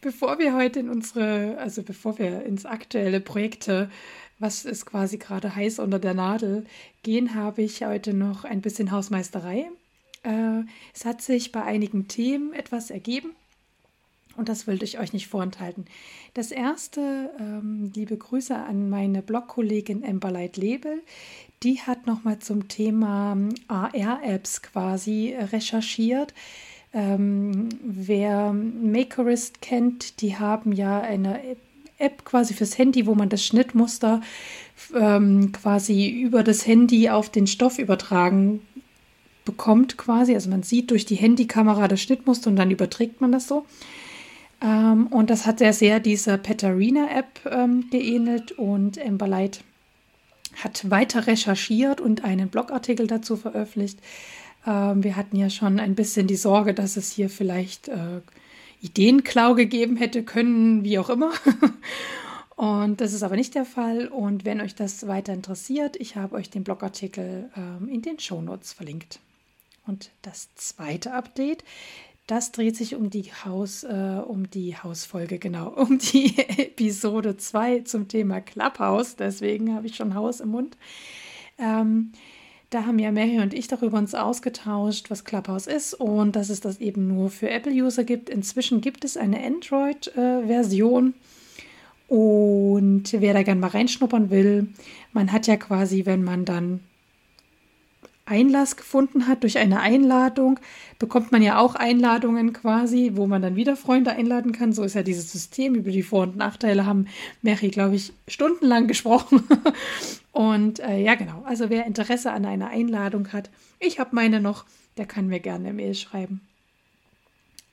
Bevor 0.00 0.40
wir 0.40 0.56
heute 0.56 0.80
in 0.80 0.88
unsere, 0.88 1.56
also 1.58 1.84
bevor 1.84 2.18
wir 2.18 2.42
ins 2.44 2.66
aktuelle 2.66 3.20
Projekte, 3.20 3.88
was 4.40 4.64
ist 4.64 4.84
quasi 4.84 5.18
gerade 5.18 5.54
heiß 5.54 5.78
unter 5.78 6.00
der 6.00 6.14
Nadel, 6.14 6.66
gehen, 7.04 7.36
habe 7.36 7.62
ich 7.62 7.84
heute 7.84 8.14
noch 8.14 8.42
ein 8.42 8.62
bisschen 8.62 8.90
Hausmeisterei. 8.90 9.70
Äh, 10.24 10.62
es 10.92 11.04
hat 11.04 11.22
sich 11.22 11.52
bei 11.52 11.62
einigen 11.62 12.08
Themen 12.08 12.52
etwas 12.52 12.90
ergeben. 12.90 13.30
Und 14.36 14.48
das 14.48 14.66
wollte 14.66 14.84
ich 14.84 14.98
euch 14.98 15.12
nicht 15.12 15.28
vorenthalten. 15.28 15.86
Das 16.34 16.50
erste, 16.50 17.30
ähm, 17.40 17.90
liebe 17.94 18.16
Grüße 18.16 18.54
an 18.54 18.90
meine 18.90 19.22
Blogkollegin 19.22 20.02
Emberlight 20.02 20.56
Lebel. 20.56 21.00
Die 21.62 21.80
hat 21.80 22.06
nochmal 22.06 22.38
zum 22.38 22.68
Thema 22.68 23.32
ähm, 23.32 23.54
AR-Apps 23.68 24.62
quasi 24.62 25.30
äh, 25.30 25.44
recherchiert. 25.44 26.34
Ähm, 26.92 27.68
wer 27.82 28.52
Makerist 28.52 29.60
kennt, 29.60 30.20
die 30.20 30.36
haben 30.36 30.72
ja 30.72 31.00
eine 31.00 31.40
App 31.98 32.24
quasi 32.24 32.54
fürs 32.54 32.78
Handy, 32.78 33.06
wo 33.06 33.14
man 33.14 33.28
das 33.28 33.44
Schnittmuster 33.44 34.20
ähm, 34.94 35.52
quasi 35.52 36.08
über 36.08 36.42
das 36.42 36.66
Handy 36.66 37.08
auf 37.08 37.30
den 37.30 37.46
Stoff 37.46 37.78
übertragen 37.78 38.60
bekommt 39.44 39.96
quasi. 39.96 40.34
Also 40.34 40.50
man 40.50 40.62
sieht 40.62 40.90
durch 40.90 41.06
die 41.06 41.14
Handykamera 41.14 41.88
das 41.88 42.02
Schnittmuster 42.02 42.50
und 42.50 42.56
dann 42.56 42.70
überträgt 42.70 43.22
man 43.22 43.32
das 43.32 43.48
so. 43.48 43.64
Ähm, 44.62 45.06
und 45.06 45.30
das 45.30 45.46
hat 45.46 45.60
sehr, 45.60 45.72
sehr 45.72 46.00
dieser 46.00 46.36
Petarina-App 46.36 47.40
ähm, 47.50 47.88
geähnelt 47.90 48.52
und 48.52 48.98
Emberlight 48.98 49.62
hat 50.62 50.90
weiter 50.90 51.26
recherchiert 51.26 52.00
und 52.00 52.24
einen 52.24 52.48
Blogartikel 52.48 53.06
dazu 53.06 53.36
veröffentlicht. 53.36 53.98
Ähm, 54.66 55.04
wir 55.04 55.16
hatten 55.16 55.36
ja 55.36 55.50
schon 55.50 55.78
ein 55.78 55.94
bisschen 55.94 56.26
die 56.26 56.36
Sorge, 56.36 56.74
dass 56.74 56.96
es 56.96 57.12
hier 57.12 57.30
vielleicht 57.30 57.88
äh, 57.88 58.20
Ideenklau 58.80 59.54
gegeben 59.54 59.96
hätte 59.96 60.22
können, 60.22 60.84
wie 60.84 60.98
auch 60.98 61.10
immer. 61.10 61.32
Und 62.56 63.02
das 63.02 63.12
ist 63.12 63.22
aber 63.22 63.36
nicht 63.36 63.54
der 63.54 63.66
Fall. 63.66 64.08
Und 64.08 64.46
wenn 64.46 64.62
euch 64.62 64.74
das 64.74 65.06
weiter 65.06 65.34
interessiert, 65.34 65.96
ich 65.96 66.16
habe 66.16 66.36
euch 66.36 66.48
den 66.48 66.64
Blogartikel 66.64 67.50
ähm, 67.54 67.88
in 67.88 68.00
den 68.00 68.18
Shownotes 68.18 68.72
verlinkt. 68.72 69.20
Und 69.86 70.10
das 70.22 70.48
zweite 70.54 71.12
Update, 71.12 71.64
Das 72.26 72.50
dreht 72.50 72.76
sich 72.76 72.96
um 72.96 73.08
die 73.08 73.30
Haus, 73.44 73.84
äh, 73.84 74.20
um 74.26 74.50
die 74.50 74.76
Hausfolge, 74.76 75.38
genau, 75.38 75.68
um 75.76 75.98
die 75.98 76.36
Episode 76.38 77.36
2 77.36 77.80
zum 77.80 78.08
Thema 78.08 78.40
Clubhouse. 78.40 79.16
Deswegen 79.16 79.74
habe 79.74 79.86
ich 79.86 79.96
schon 79.96 80.14
Haus 80.14 80.40
im 80.40 80.48
Mund. 80.48 80.76
Ähm, 81.58 82.12
da 82.70 82.84
haben 82.84 82.98
ja 82.98 83.12
Mary 83.12 83.38
und 83.38 83.54
ich 83.54 83.68
darüber 83.68 83.96
uns 83.98 84.14
ausgetauscht, 84.14 85.08
was 85.08 85.24
Clubhouse 85.24 85.68
ist 85.68 85.94
und 85.94 86.34
dass 86.34 86.50
es 86.50 86.60
das 86.60 86.80
eben 86.80 87.06
nur 87.06 87.30
für 87.30 87.48
Apple-User 87.48 88.02
gibt. 88.02 88.28
Inzwischen 88.28 88.80
gibt 88.80 89.04
es 89.04 89.16
eine 89.16 89.44
Android-Version. 89.44 91.14
Und 92.08 93.04
wer 93.12 93.34
da 93.34 93.42
gerne 93.44 93.60
mal 93.60 93.68
reinschnuppern 93.68 94.30
will, 94.30 94.68
man 95.12 95.30
hat 95.30 95.46
ja 95.46 95.56
quasi, 95.56 96.06
wenn 96.06 96.24
man 96.24 96.44
dann 96.44 96.80
Einlass 98.26 98.76
gefunden 98.76 99.28
hat 99.28 99.44
durch 99.44 99.56
eine 99.58 99.80
Einladung, 99.80 100.58
bekommt 100.98 101.30
man 101.30 101.42
ja 101.42 101.58
auch 101.58 101.76
Einladungen 101.76 102.52
quasi, 102.52 103.12
wo 103.14 103.26
man 103.28 103.40
dann 103.40 103.54
wieder 103.54 103.76
Freunde 103.76 104.10
einladen 104.10 104.50
kann. 104.50 104.72
So 104.72 104.82
ist 104.82 104.94
ja 104.94 105.04
dieses 105.04 105.30
System. 105.30 105.76
Über 105.76 105.92
die 105.92 106.02
Vor- 106.02 106.24
und 106.24 106.36
Nachteile 106.36 106.84
haben 106.84 107.06
Mary, 107.42 107.68
glaube 107.68 107.94
ich, 107.94 108.12
stundenlang 108.26 108.88
gesprochen. 108.88 109.44
und 110.32 110.80
äh, 110.80 110.98
ja, 110.98 111.14
genau. 111.14 111.42
Also 111.44 111.70
wer 111.70 111.86
Interesse 111.86 112.32
an 112.32 112.44
einer 112.44 112.68
Einladung 112.68 113.32
hat, 113.32 113.48
ich 113.78 114.00
habe 114.00 114.10
meine 114.14 114.40
noch, 114.40 114.64
der 114.96 115.06
kann 115.06 115.28
mir 115.28 115.40
gerne 115.40 115.68
eine 115.68 115.74
Mail 115.74 115.94
schreiben. 115.94 116.40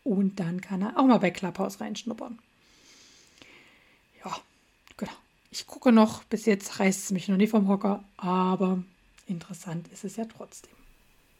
Und 0.03 0.39
dann 0.39 0.61
kann 0.61 0.81
er 0.81 0.99
auch 0.99 1.05
mal 1.05 1.17
bei 1.17 1.31
Clubhouse 1.31 1.81
reinschnuppern. 1.81 2.37
Ja, 4.23 4.35
genau. 4.97 5.13
Ich 5.49 5.65
gucke 5.65 5.91
noch, 5.91 6.23
bis 6.25 6.45
jetzt 6.45 6.79
reißt 6.79 7.05
es 7.05 7.11
mich 7.11 7.27
noch 7.27 7.37
nie 7.37 7.47
vom 7.47 7.67
Hocker, 7.67 8.03
aber 8.17 8.83
interessant 9.27 9.87
ist 9.91 10.03
es 10.03 10.15
ja 10.15 10.25
trotzdem. 10.25 10.71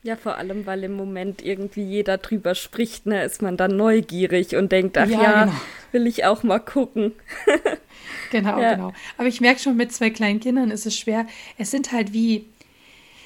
Ja, 0.04 0.18
vor 0.18 0.38
allem, 0.38 0.66
weil 0.66 0.84
im 0.84 0.94
Moment 0.94 1.42
irgendwie 1.42 1.84
jeder 1.84 2.18
drüber 2.18 2.56
spricht, 2.56 3.06
ne, 3.06 3.24
ist 3.24 3.42
man 3.42 3.56
dann 3.56 3.78
neugierig 3.78 4.56
und 4.56 4.72
denkt, 4.72 4.98
ach 4.98 5.08
ja, 5.08 5.22
ja 5.22 5.46
genau. 5.46 5.62
will 5.94 6.08
ich 6.08 6.26
auch 6.26 6.44
mal 6.44 6.60
gucken. 6.60 7.14
genau, 8.32 8.60
ja. 8.60 8.74
genau. 8.74 8.94
Aber 9.18 9.28
ich 9.30 9.40
merke 9.40 9.62
schon, 9.62 9.78
mit 9.78 9.94
zwei 9.94 10.10
kleinen 10.10 10.42
Kindern 10.42 10.72
ist 10.72 10.86
es 10.86 10.98
schwer. 10.98 11.26
Es 11.58 11.72
sind 11.72 11.94
halt 11.94 12.12
wie, 12.12 12.46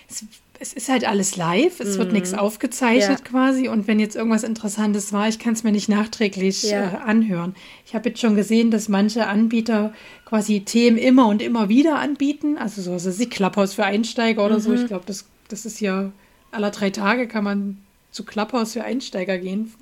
es 0.07 0.23
es 0.59 0.73
ist 0.73 0.89
halt 0.89 1.07
alles 1.07 1.35
live, 1.35 1.79
es 1.79 1.95
mm. 1.95 1.99
wird 1.99 2.13
nichts 2.13 2.31
mhm. 2.31 2.39
aufgezeichnet 2.39 3.19
ja. 3.19 3.25
quasi. 3.25 3.67
Und 3.67 3.87
wenn 3.87 3.99
jetzt 3.99 4.15
irgendwas 4.15 4.43
Interessantes 4.43 5.13
war, 5.13 5.27
ich 5.27 5.39
kann 5.39 5.53
es 5.53 5.63
mir 5.63 5.71
nicht 5.71 5.89
nachträglich 5.89 6.63
ja. 6.63 6.93
äh, 6.93 6.97
anhören. 6.97 7.55
Ich 7.85 7.95
habe 7.95 8.09
jetzt 8.09 8.19
schon 8.19 8.35
gesehen, 8.35 8.71
dass 8.71 8.89
manche 8.89 9.27
Anbieter 9.27 9.93
quasi 10.25 10.61
Themen 10.61 10.97
immer 10.97 11.27
und 11.27 11.41
immer 11.41 11.69
wieder 11.69 11.99
anbieten. 11.99 12.57
Also 12.57 12.81
so 12.81 12.93
also 12.93 13.11
sie 13.11 13.27
Clubhouse 13.27 13.73
für 13.73 13.85
Einsteiger 13.85 14.45
oder 14.45 14.57
mhm. 14.57 14.61
so. 14.61 14.73
Ich 14.73 14.81
mhm. 14.81 14.87
glaube, 14.87 15.05
das, 15.05 15.25
das 15.47 15.65
ist 15.65 15.79
ja 15.79 16.11
aller 16.51 16.71
drei 16.71 16.89
Tage 16.89 17.27
kann 17.27 17.43
man 17.43 17.77
zu 18.11 18.23
Clubhouse 18.23 18.73
für 18.73 18.83
Einsteiger 18.83 19.37
gehen. 19.37 19.73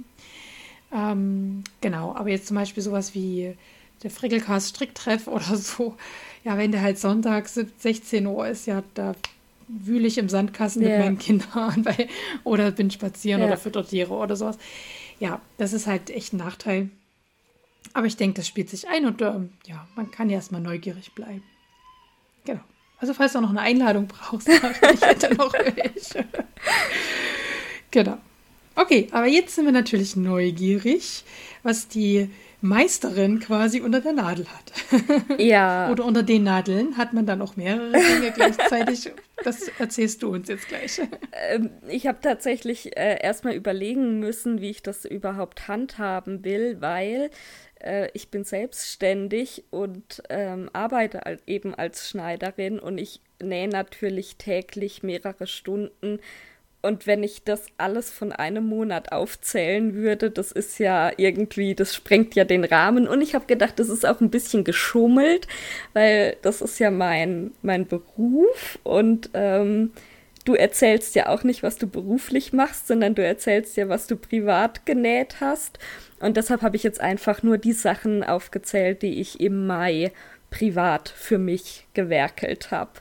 Ähm, 0.94 1.64
genau, 1.82 2.16
aber 2.16 2.30
jetzt 2.30 2.48
zum 2.48 2.56
Beispiel 2.56 2.84
sowas 2.84 3.16
wie 3.16 3.54
der 4.04 4.12
Frickelcast 4.12 4.76
Stricktreff 4.76 5.28
oder 5.28 5.56
so. 5.56 5.96
Ja, 6.44 6.58
wenn 6.58 6.72
der 6.72 6.82
halt 6.82 7.00
Sonntag 7.00 7.48
16 7.48 8.26
Uhr 8.28 8.48
ist, 8.48 8.68
ja, 8.68 8.84
da 8.94 9.16
wühle 9.68 10.08
ich 10.08 10.18
im 10.18 10.30
Sandkasten 10.30 10.84
yeah. 10.84 10.98
mit 10.98 11.06
meinen 11.06 11.18
Kindern 11.18 11.84
bei, 11.84 12.08
oder 12.44 12.72
bin 12.72 12.92
spazieren 12.92 13.42
yeah. 13.42 13.50
oder 13.50 13.58
fütter 13.58 13.86
Tiere 13.86 14.14
oder 14.14 14.36
sowas. 14.36 14.58
Ja, 15.20 15.42
das 15.58 15.74
ist 15.74 15.88
halt 15.88 16.10
echt 16.10 16.34
ein 16.34 16.38
Nachteil. 16.38 16.90
Aber 17.94 18.08
ich 18.08 18.18
denke, 18.18 18.38
das 18.38 18.48
spielt 18.48 18.70
sich 18.70 18.88
ein 18.88 19.06
und 19.06 19.22
ähm, 19.22 19.52
ja, 19.66 19.88
man 19.96 20.12
kann 20.12 20.30
ja 20.30 20.36
erstmal 20.36 20.62
neugierig 20.62 21.14
bleiben. 21.14 21.44
Genau. 22.44 22.62
Also 23.00 23.14
falls 23.14 23.34
du 23.34 23.42
noch 23.42 23.50
eine 23.50 23.62
Einladung 23.62 24.08
brauchst, 24.08 24.50
ich 24.50 25.02
hätte 25.02 25.36
noch 25.36 25.54
welche. 25.54 26.26
genau. 27.92 28.18
Okay, 28.76 29.08
aber 29.12 29.28
jetzt 29.28 29.56
sind 29.56 29.66
wir 29.66 29.72
natürlich 29.72 30.16
neugierig, 30.16 31.24
was 31.64 31.88
die 31.88 32.30
Meisterin 32.62 33.40
quasi 33.40 33.82
unter 33.82 34.02
der 34.02 34.14
Nadel 34.14 34.46
hat. 34.48 34.74
Ja. 35.38 35.92
Oder 35.92 36.06
unter 36.06 36.24
den 36.24 36.44
Nadeln 36.44 36.98
hat 36.98 37.14
man 37.14 37.26
dann 37.26 37.42
auch 37.42 37.56
mehrere 37.56 37.92
Dinge 37.92 38.32
gleichzeitig. 38.34 39.12
Das 39.44 39.68
erzählst 39.80 40.24
du 40.24 40.32
uns 40.32 40.48
jetzt 40.48 40.68
gleich. 40.68 41.02
Ähm, 41.50 41.70
ich 41.88 42.08
habe 42.08 42.20
tatsächlich 42.22 42.98
äh, 42.98 43.20
erstmal 43.22 43.54
überlegen 43.54 44.20
müssen, 44.20 44.62
wie 44.62 44.70
ich 44.70 44.82
das 44.82 45.06
überhaupt 45.06 45.68
handhaben 45.68 46.44
will, 46.46 46.78
weil 46.80 47.30
äh, 47.80 48.10
ich 48.14 48.30
bin 48.30 48.44
selbstständig 48.44 49.66
und 49.70 50.24
ähm, 50.30 50.70
arbeite 50.74 51.40
eben 51.46 51.76
als 51.76 52.10
Schneiderin 52.10 52.80
und 52.80 52.98
ich 52.98 53.22
nähe 53.42 53.68
natürlich 53.68 54.38
täglich 54.38 55.04
mehrere 55.04 55.48
Stunden 55.48 56.20
und 56.86 57.08
wenn 57.08 57.24
ich 57.24 57.44
das 57.44 57.66
alles 57.78 58.12
von 58.12 58.32
einem 58.32 58.68
Monat 58.68 59.12
aufzählen 59.12 59.96
würde, 59.96 60.30
das 60.30 60.52
ist 60.52 60.78
ja 60.78 61.12
irgendwie, 61.18 61.74
das 61.74 61.96
sprengt 61.96 62.36
ja 62.36 62.44
den 62.44 62.64
Rahmen. 62.64 63.08
Und 63.08 63.22
ich 63.22 63.34
habe 63.34 63.48
gedacht, 63.48 63.80
das 63.80 63.90
ist 63.90 64.06
auch 64.06 64.22
ein 64.22 64.30
bisschen 64.30 64.64
geschummelt, 64.64 65.48
weil 65.94 66.38
das 66.44 66.62
ist 66.62 66.80
ja 66.80 66.92
mein, 66.92 67.52
mein 67.64 67.88
Beruf. 67.88 68.78
Und 68.84 69.32
ähm, 69.34 69.94
du 70.46 70.54
erzählst 70.54 71.16
ja 71.16 71.28
auch 71.28 71.44
nicht, 71.44 71.64
was 71.64 71.78
du 71.78 71.88
beruflich 71.88 72.54
machst, 72.54 72.88
sondern 72.88 73.16
du 73.16 73.26
erzählst 73.26 73.76
ja, 73.78 73.90
was 73.90 74.06
du 74.06 74.16
privat 74.16 74.86
genäht 74.86 75.38
hast. 75.42 75.80
Und 76.20 76.38
deshalb 76.38 76.62
habe 76.62 76.76
ich 76.76 76.84
jetzt 76.84 77.02
einfach 77.02 77.42
nur 77.42 77.58
die 77.58 77.74
Sachen 77.74 78.24
aufgezählt, 78.24 79.02
die 79.02 79.20
ich 79.20 79.40
im 79.40 79.66
Mai 79.66 80.12
privat 80.52 81.10
für 81.10 81.40
mich 81.40 81.88
gewerkelt 81.96 82.70
habe. 82.70 82.92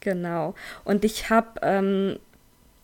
Genau. 0.00 0.54
Und 0.84 1.04
ich 1.04 1.28
habe 1.28 1.60
ähm, 1.62 2.18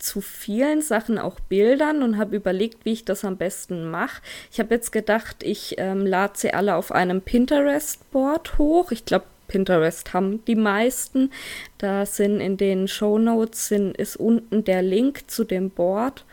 zu 0.05 0.21
vielen 0.21 0.83
Sachen 0.83 1.19
auch 1.19 1.41
Bildern 1.41 2.03
und 2.03 2.19
habe 2.19 2.37
überlegt, 2.37 2.85
wie 2.85 2.93
ich 2.93 3.05
das 3.05 3.25
am 3.25 3.37
besten 3.37 3.91
mache. 3.91 4.23
Ich 4.53 4.61
habe 4.61 4.75
jetzt 4.75 4.93
gedacht, 4.93 5.43
ich 5.43 5.77
ähm, 5.79 6.07
lade 6.07 6.35
sie 6.37 6.53
alle 6.53 6.77
auf 6.77 6.93
einem 6.93 7.23
Pinterest-Board 7.23 8.59
hoch. 8.59 8.93
Ich 8.93 9.05
glaube, 9.05 9.25
Pinterest 9.49 10.13
haben 10.13 10.45
die 10.45 10.57
meisten. 10.57 11.31
Da 11.79 12.07
sind 12.07 12.41
in 12.41 12.57
den 12.57 12.89
Show 12.89 13.19
Notes 13.19 13.71
ist 13.71 14.17
unten 14.17 14.65
der 14.65 14.83
Link 14.83 15.31
zu 15.31 15.45
dem 15.45 15.71
Board. 15.71 16.25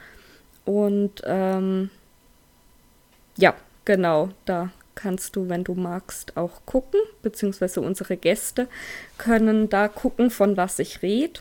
Und 0.65 1.21
ähm, 1.25 1.89
ja, 3.37 3.55
genau, 3.85 4.29
da 4.45 4.69
kannst 4.95 5.35
du, 5.35 5.49
wenn 5.49 5.63
du 5.63 5.73
magst, 5.73 6.37
auch 6.37 6.61
gucken, 6.65 6.99
beziehungsweise 7.21 7.81
unsere 7.81 8.17
Gäste 8.17 8.67
können 9.17 9.69
da 9.69 9.87
gucken, 9.87 10.29
von 10.29 10.57
was 10.57 10.79
ich 10.79 11.01
rede. 11.01 11.39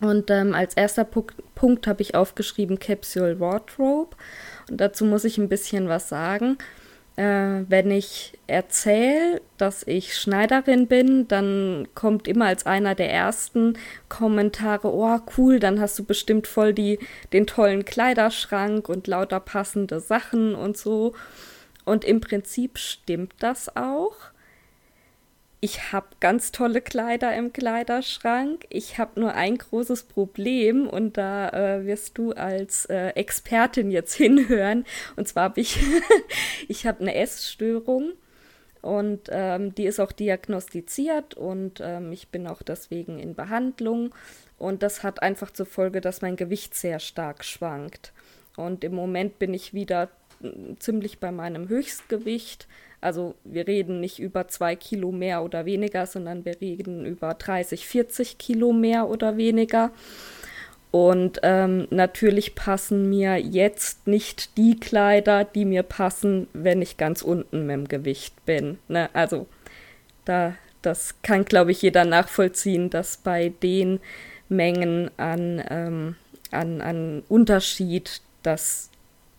Und 0.00 0.30
ähm, 0.30 0.54
als 0.54 0.74
erster 0.74 1.04
Punkt, 1.04 1.34
Punkt 1.54 1.86
habe 1.86 2.02
ich 2.02 2.14
aufgeschrieben 2.14 2.78
Capsule 2.78 3.40
Wardrobe. 3.40 4.16
Und 4.70 4.80
dazu 4.80 5.04
muss 5.04 5.24
ich 5.24 5.38
ein 5.38 5.48
bisschen 5.48 5.88
was 5.88 6.08
sagen. 6.08 6.58
Äh, 7.16 7.64
wenn 7.68 7.90
ich 7.90 8.38
erzähle, 8.46 9.40
dass 9.56 9.82
ich 9.84 10.16
Schneiderin 10.16 10.86
bin, 10.86 11.26
dann 11.26 11.88
kommt 11.96 12.28
immer 12.28 12.46
als 12.46 12.64
einer 12.64 12.94
der 12.94 13.12
ersten 13.12 13.76
Kommentare, 14.08 14.92
oh 14.94 15.18
cool, 15.36 15.58
dann 15.58 15.80
hast 15.80 15.98
du 15.98 16.04
bestimmt 16.04 16.46
voll 16.46 16.72
die, 16.72 17.00
den 17.32 17.48
tollen 17.48 17.84
Kleiderschrank 17.84 18.88
und 18.88 19.08
lauter 19.08 19.40
passende 19.40 19.98
Sachen 19.98 20.54
und 20.54 20.76
so. 20.76 21.14
Und 21.84 22.04
im 22.04 22.20
Prinzip 22.20 22.78
stimmt 22.78 23.32
das 23.40 23.74
auch 23.76 24.14
ich 25.60 25.92
habe 25.92 26.06
ganz 26.20 26.52
tolle 26.52 26.80
Kleider 26.80 27.34
im 27.36 27.52
Kleiderschrank. 27.52 28.66
Ich 28.70 28.98
habe 28.98 29.18
nur 29.18 29.34
ein 29.34 29.58
großes 29.58 30.04
Problem 30.04 30.86
und 30.86 31.16
da 31.16 31.48
äh, 31.48 31.84
wirst 31.84 32.16
du 32.16 32.32
als 32.32 32.84
äh, 32.86 33.08
Expertin 33.10 33.90
jetzt 33.90 34.14
hinhören. 34.16 34.84
Und 35.16 35.26
zwar 35.26 35.44
habe 35.44 35.60
ich, 35.60 35.78
ich 36.68 36.86
habe 36.86 37.00
eine 37.00 37.14
Essstörung 37.16 38.12
und 38.82 39.28
ähm, 39.30 39.74
die 39.74 39.86
ist 39.86 39.98
auch 39.98 40.12
diagnostiziert 40.12 41.34
und 41.34 41.80
ähm, 41.82 42.12
ich 42.12 42.28
bin 42.28 42.46
auch 42.46 42.62
deswegen 42.62 43.18
in 43.18 43.34
Behandlung. 43.34 44.14
Und 44.58 44.82
das 44.82 45.02
hat 45.02 45.22
einfach 45.22 45.50
zur 45.50 45.66
Folge, 45.66 46.00
dass 46.00 46.22
mein 46.22 46.36
Gewicht 46.36 46.74
sehr 46.74 47.00
stark 47.00 47.44
schwankt. 47.44 48.12
Und 48.56 48.84
im 48.84 48.94
Moment 48.94 49.38
bin 49.38 49.54
ich 49.54 49.74
wieder 49.74 50.08
ziemlich 50.78 51.18
bei 51.18 51.32
meinem 51.32 51.68
Höchstgewicht 51.68 52.68
also 53.00 53.34
wir 53.44 53.66
reden 53.66 54.00
nicht 54.00 54.18
über 54.18 54.48
zwei 54.48 54.74
Kilo 54.74 55.12
mehr 55.12 55.44
oder 55.44 55.66
weniger, 55.66 56.06
sondern 56.06 56.44
wir 56.44 56.60
reden 56.60 57.04
über 57.04 57.34
30, 57.34 57.86
40 57.86 58.38
Kilo 58.38 58.72
mehr 58.72 59.08
oder 59.08 59.36
weniger. 59.36 59.92
Und 60.90 61.40
ähm, 61.42 61.86
natürlich 61.90 62.54
passen 62.54 63.10
mir 63.10 63.36
jetzt 63.36 64.06
nicht 64.06 64.56
die 64.56 64.80
Kleider, 64.80 65.44
die 65.44 65.64
mir 65.64 65.82
passen, 65.82 66.48
wenn 66.54 66.80
ich 66.80 66.96
ganz 66.96 67.22
unten 67.22 67.66
mit 67.66 67.74
dem 67.74 67.88
Gewicht 67.88 68.34
bin. 68.46 68.78
Ne? 68.88 69.10
Also 69.12 69.46
da, 70.24 70.54
das 70.80 71.20
kann, 71.22 71.44
glaube 71.44 71.72
ich, 71.72 71.82
jeder 71.82 72.04
nachvollziehen, 72.04 72.88
dass 72.88 73.18
bei 73.18 73.52
den 73.62 74.00
Mengen 74.48 75.10
an, 75.18 75.62
ähm, 75.68 76.16
an, 76.50 76.80
an 76.80 77.22
Unterschied, 77.28 78.22
dass 78.42 78.90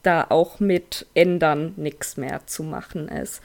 da 0.03 0.27
auch 0.29 0.59
mit 0.59 1.05
ändern 1.13 1.73
nichts 1.75 2.17
mehr 2.17 2.45
zu 2.45 2.63
machen 2.63 3.09
ist. 3.09 3.41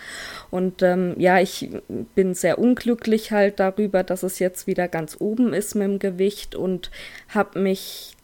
Und 0.51 0.83
ähm, 0.83 1.15
ja, 1.19 1.41
ich 1.41 1.71
bin 2.15 2.35
sehr 2.35 2.59
unglücklich 2.59 3.33
halt 3.33 3.59
darüber, 3.59 4.03
dass 4.03 4.23
es 4.23 4.39
jetzt 4.39 4.67
wieder 4.67 4.87
ganz 4.89 5.17
oben 5.19 5.53
ist 5.53 5.75
mit 5.75 5.85
dem 5.85 5.99
Gewicht 5.99 6.55
und 6.55 6.91
habe 7.29 7.59
mich 7.59 8.17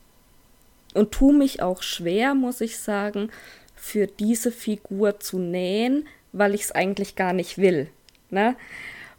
und 0.94 1.12
tue 1.12 1.34
mich 1.34 1.62
auch 1.62 1.82
schwer, 1.82 2.34
muss 2.34 2.60
ich 2.60 2.78
sagen, 2.78 3.30
für 3.76 4.06
diese 4.06 4.50
Figur 4.50 5.20
zu 5.20 5.38
nähen, 5.38 6.06
weil 6.32 6.54
ich 6.54 6.62
es 6.62 6.72
eigentlich 6.72 7.16
gar 7.16 7.32
nicht 7.32 7.58
will. 7.58 7.88
Ne? 8.30 8.56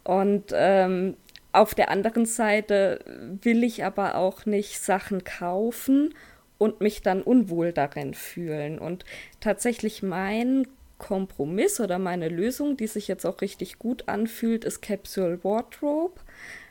Und 0.04 0.52
ähm, 0.52 1.16
auf 1.52 1.74
der 1.74 1.90
anderen 1.90 2.26
Seite 2.26 3.00
will 3.42 3.64
ich 3.64 3.84
aber 3.84 4.16
auch 4.16 4.46
nicht 4.46 4.80
Sachen 4.80 5.24
kaufen 5.24 6.14
und 6.62 6.80
mich 6.80 7.02
dann 7.02 7.22
unwohl 7.22 7.72
darin 7.72 8.14
fühlen. 8.14 8.78
Und 8.78 9.04
tatsächlich 9.40 10.02
mein 10.02 10.68
Kompromiss 10.98 11.80
oder 11.80 11.98
meine 11.98 12.28
Lösung, 12.28 12.76
die 12.76 12.86
sich 12.86 13.08
jetzt 13.08 13.26
auch 13.26 13.40
richtig 13.40 13.80
gut 13.80 14.08
anfühlt, 14.08 14.64
ist 14.64 14.80
Capsule 14.80 15.42
Wardrobe. 15.42 16.20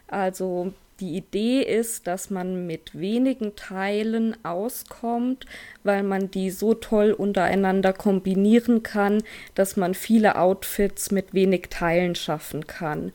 Also 0.07 0.73
die 1.01 1.17
Idee 1.17 1.61
ist, 1.61 2.07
dass 2.07 2.29
man 2.29 2.67
mit 2.67 2.97
wenigen 2.97 3.57
Teilen 3.57 4.37
auskommt, 4.45 5.45
weil 5.83 6.03
man 6.03 6.31
die 6.31 6.51
so 6.51 6.73
toll 6.73 7.11
untereinander 7.11 7.91
kombinieren 7.91 8.83
kann, 8.83 9.23
dass 9.55 9.75
man 9.75 9.93
viele 9.93 10.37
Outfits 10.37 11.11
mit 11.11 11.33
wenig 11.33 11.67
Teilen 11.69 12.15
schaffen 12.15 12.65
kann. 12.65 13.11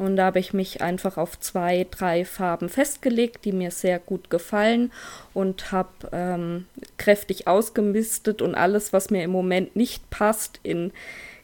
Und 0.00 0.16
da 0.16 0.24
habe 0.24 0.38
ich 0.38 0.54
mich 0.54 0.80
einfach 0.80 1.18
auf 1.18 1.38
zwei, 1.38 1.86
drei 1.90 2.24
Farben 2.24 2.70
festgelegt, 2.70 3.44
die 3.44 3.52
mir 3.52 3.70
sehr 3.70 3.98
gut 3.98 4.30
gefallen 4.30 4.92
und 5.34 5.72
habe 5.72 5.90
ähm, 6.12 6.64
kräftig 6.96 7.46
ausgemistet 7.46 8.40
und 8.40 8.54
alles, 8.54 8.94
was 8.94 9.10
mir 9.10 9.22
im 9.22 9.30
Moment 9.30 9.76
nicht 9.76 10.08
passt, 10.08 10.58
in 10.62 10.90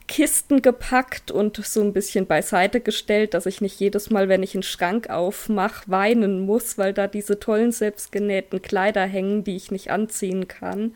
Kisten 0.08 0.62
gepackt 0.62 1.30
und 1.30 1.62
so 1.66 1.82
ein 1.82 1.92
bisschen 1.92 2.24
beiseite 2.24 2.80
gestellt, 2.80 3.34
dass 3.34 3.44
ich 3.44 3.60
nicht 3.60 3.78
jedes 3.78 4.08
Mal, 4.08 4.30
wenn 4.30 4.42
ich 4.42 4.54
einen 4.54 4.62
Schrank 4.62 5.10
aufmache, 5.10 5.84
weinen 5.90 6.40
muss, 6.40 6.78
weil 6.78 6.94
da 6.94 7.08
diese 7.08 7.38
tollen 7.38 7.72
selbstgenähten 7.72 8.62
Kleider 8.62 9.04
hängen, 9.04 9.44
die 9.44 9.56
ich 9.56 9.70
nicht 9.70 9.90
anziehen 9.90 10.48
kann. 10.48 10.94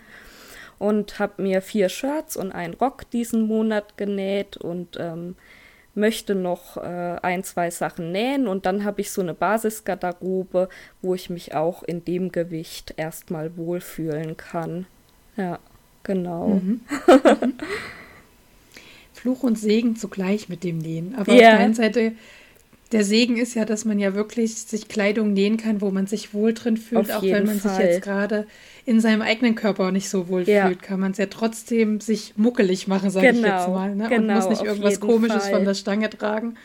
Und 0.79 1.19
habe 1.19 1.43
mir 1.43 1.61
vier 1.61 1.90
Shirts 1.90 2.38
und 2.38 2.52
einen 2.52 2.73
Rock 2.73 3.11
diesen 3.11 3.47
Monat 3.47 3.99
genäht 3.99 4.57
und 4.57 4.97
ähm, 4.99 5.37
möchte 5.94 6.35
noch 6.35 6.76
äh, 6.76 7.16
ein, 7.23 7.44
zwei 7.44 7.70
Sachen 7.70 8.12
nähen 8.12 8.47
und 8.47 8.66
dann 8.66 8.85
habe 8.85 9.00
ich 9.00 9.11
so 9.11 9.20
eine 9.20 9.35
Basisgarderobe, 9.35 10.68
wo 11.02 11.14
ich 11.14 11.30
mich 11.30 11.54
auch 11.54 11.82
in 11.82 12.04
dem 12.04 12.32
Gewicht 12.32 12.94
erstmal 12.97 13.56
wohlfühlen 13.56 14.37
kann. 14.37 14.87
Ja, 15.37 15.59
genau. 16.02 16.49
Mhm. 16.49 16.80
Fluch 19.12 19.42
und 19.42 19.59
Segen 19.59 19.97
zugleich 19.97 20.49
mit 20.49 20.64
dem 20.64 20.78
Nähen. 20.78 21.14
Aber 21.14 21.32
yeah. 21.32 21.35
auf 21.35 21.56
der 21.56 21.59
einen 21.59 21.75
Seite 21.75 22.12
der 22.92 23.04
Segen 23.04 23.37
ist 23.37 23.54
ja, 23.54 23.64
dass 23.64 23.85
man 23.85 23.99
ja 23.99 24.14
wirklich 24.14 24.56
sich 24.56 24.88
Kleidung 24.88 25.32
nähen 25.32 25.56
kann, 25.56 25.80
wo 25.80 25.90
man 25.90 26.06
sich 26.06 26.35
wohl 26.35 26.52
drin 26.54 26.76
fühlt, 26.76 27.12
auch 27.12 27.23
wenn 27.23 27.47
man 27.47 27.61
Fall. 27.61 27.76
sich 27.76 27.85
jetzt 27.85 28.02
gerade 28.02 28.47
in 28.85 29.00
seinem 29.00 29.23
eigenen 29.23 29.54
Körper 29.54 29.92
nicht 29.92 30.09
so 30.09 30.28
wohl 30.28 30.42
ja. 30.49 30.66
fühlt, 30.66 30.82
kann 30.82 30.99
man 30.99 31.12
es 31.12 31.18
ja 31.18 31.26
trotzdem 31.26 32.00
sich 32.00 32.35
muckelig 32.37 32.88
machen, 32.88 33.11
sage 33.11 33.28
genau, 33.28 33.38
ich 33.38 33.44
jetzt 33.44 33.66
genau, 33.66 33.78
mal. 33.78 33.94
Ne? 33.94 34.09
Genau, 34.09 34.35
Und 34.35 34.35
muss 34.35 34.49
nicht 34.49 34.64
irgendwas 34.64 34.99
Komisches 34.99 35.44
Fall. 35.44 35.52
von 35.52 35.64
der 35.64 35.75
Stange 35.75 36.11
tragen. 36.11 36.56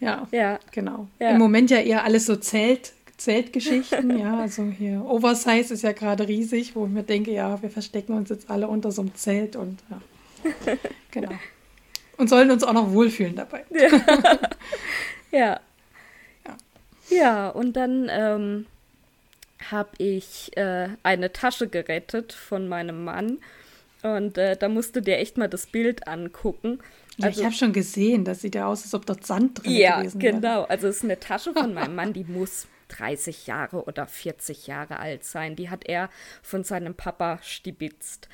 Ja, 0.00 0.26
ja. 0.32 0.58
genau. 0.72 1.06
Ja. 1.20 1.30
Im 1.30 1.38
Moment 1.38 1.70
ja 1.70 1.78
eher 1.78 2.04
alles 2.04 2.26
so 2.26 2.36
Zelt, 2.36 2.92
Zeltgeschichten, 3.16 4.18
ja, 4.18 4.40
also 4.40 4.64
hier 4.64 5.02
Oversize 5.06 5.72
ist 5.72 5.82
ja 5.82 5.92
gerade 5.92 6.28
riesig, 6.28 6.76
wo 6.76 6.84
ich 6.84 6.92
mir 6.92 7.02
denke, 7.02 7.32
ja, 7.32 7.62
wir 7.62 7.70
verstecken 7.70 8.12
uns 8.12 8.28
jetzt 8.28 8.50
alle 8.50 8.68
unter 8.68 8.90
so 8.90 9.02
einem 9.02 9.14
Zelt 9.14 9.56
und 9.56 9.78
ja, 9.90 10.76
genau. 11.12 11.32
Und 12.18 12.28
sollen 12.28 12.50
uns 12.50 12.64
auch 12.64 12.72
noch 12.72 12.92
wohlfühlen 12.92 13.36
dabei. 13.36 13.64
Ja. 13.70 13.88
Ja. 15.36 15.60
Ja, 16.44 16.56
ja 17.10 17.48
und 17.48 17.74
dann 17.74 18.08
ähm, 18.10 18.66
habe 19.70 19.90
ich 19.98 20.56
äh, 20.56 20.88
eine 21.02 21.32
Tasche 21.32 21.68
gerettet 21.68 22.32
von 22.32 22.68
meinem 22.68 23.04
Mann. 23.04 23.38
Und 24.02 24.38
äh, 24.38 24.56
da 24.56 24.68
musst 24.68 24.94
du 24.94 25.02
dir 25.02 25.18
echt 25.18 25.36
mal 25.36 25.48
das 25.48 25.66
Bild 25.66 26.06
angucken. 26.06 26.78
Ja, 27.16 27.26
also, 27.26 27.40
ich 27.40 27.46
habe 27.46 27.54
schon 27.54 27.72
gesehen, 27.72 28.24
das 28.24 28.42
sieht 28.42 28.54
ja 28.54 28.66
aus, 28.66 28.82
als 28.82 28.94
ob 28.94 29.06
dort 29.06 29.26
Sand 29.26 29.62
drin 29.62 29.72
ja, 29.72 30.00
gewesen 30.00 30.20
wäre. 30.20 30.34
Ja, 30.34 30.40
genau. 30.40 30.62
Also 30.64 30.88
es 30.88 30.96
ist 30.96 31.04
eine 31.04 31.18
Tasche 31.18 31.52
von 31.54 31.74
meinem 31.74 31.94
Mann, 31.94 32.12
die 32.12 32.24
muss 32.24 32.66
30 32.88 33.46
Jahre 33.46 33.84
oder 33.84 34.06
40 34.06 34.66
Jahre 34.66 34.98
alt 34.98 35.24
sein. 35.24 35.56
Die 35.56 35.70
hat 35.70 35.86
er 35.86 36.10
von 36.42 36.62
seinem 36.62 36.94
Papa 36.94 37.40
stibitzt. 37.42 38.28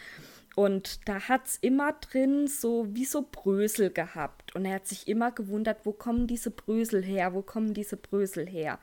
Und 0.55 1.09
da 1.09 1.29
hat 1.29 1.47
es 1.47 1.57
immer 1.57 1.95
drin 1.95 2.47
so 2.47 2.87
wie 2.91 3.07
so 3.07 3.27
Brösel 3.31 3.91
gehabt. 3.91 4.55
Und 4.55 4.65
er 4.65 4.75
hat 4.75 4.87
sich 4.87 5.09
immer 5.09 5.33
gewundert, 5.33 5.79
wo 5.85 5.93
kommen 5.93 6.27
diese 6.27 6.51
Brösel 6.51 7.03
her, 7.03 7.33
wo 7.33 7.43
kommen 7.43 7.73
diese 7.75 7.97
Brösel 7.97 8.47
her. 8.47 8.79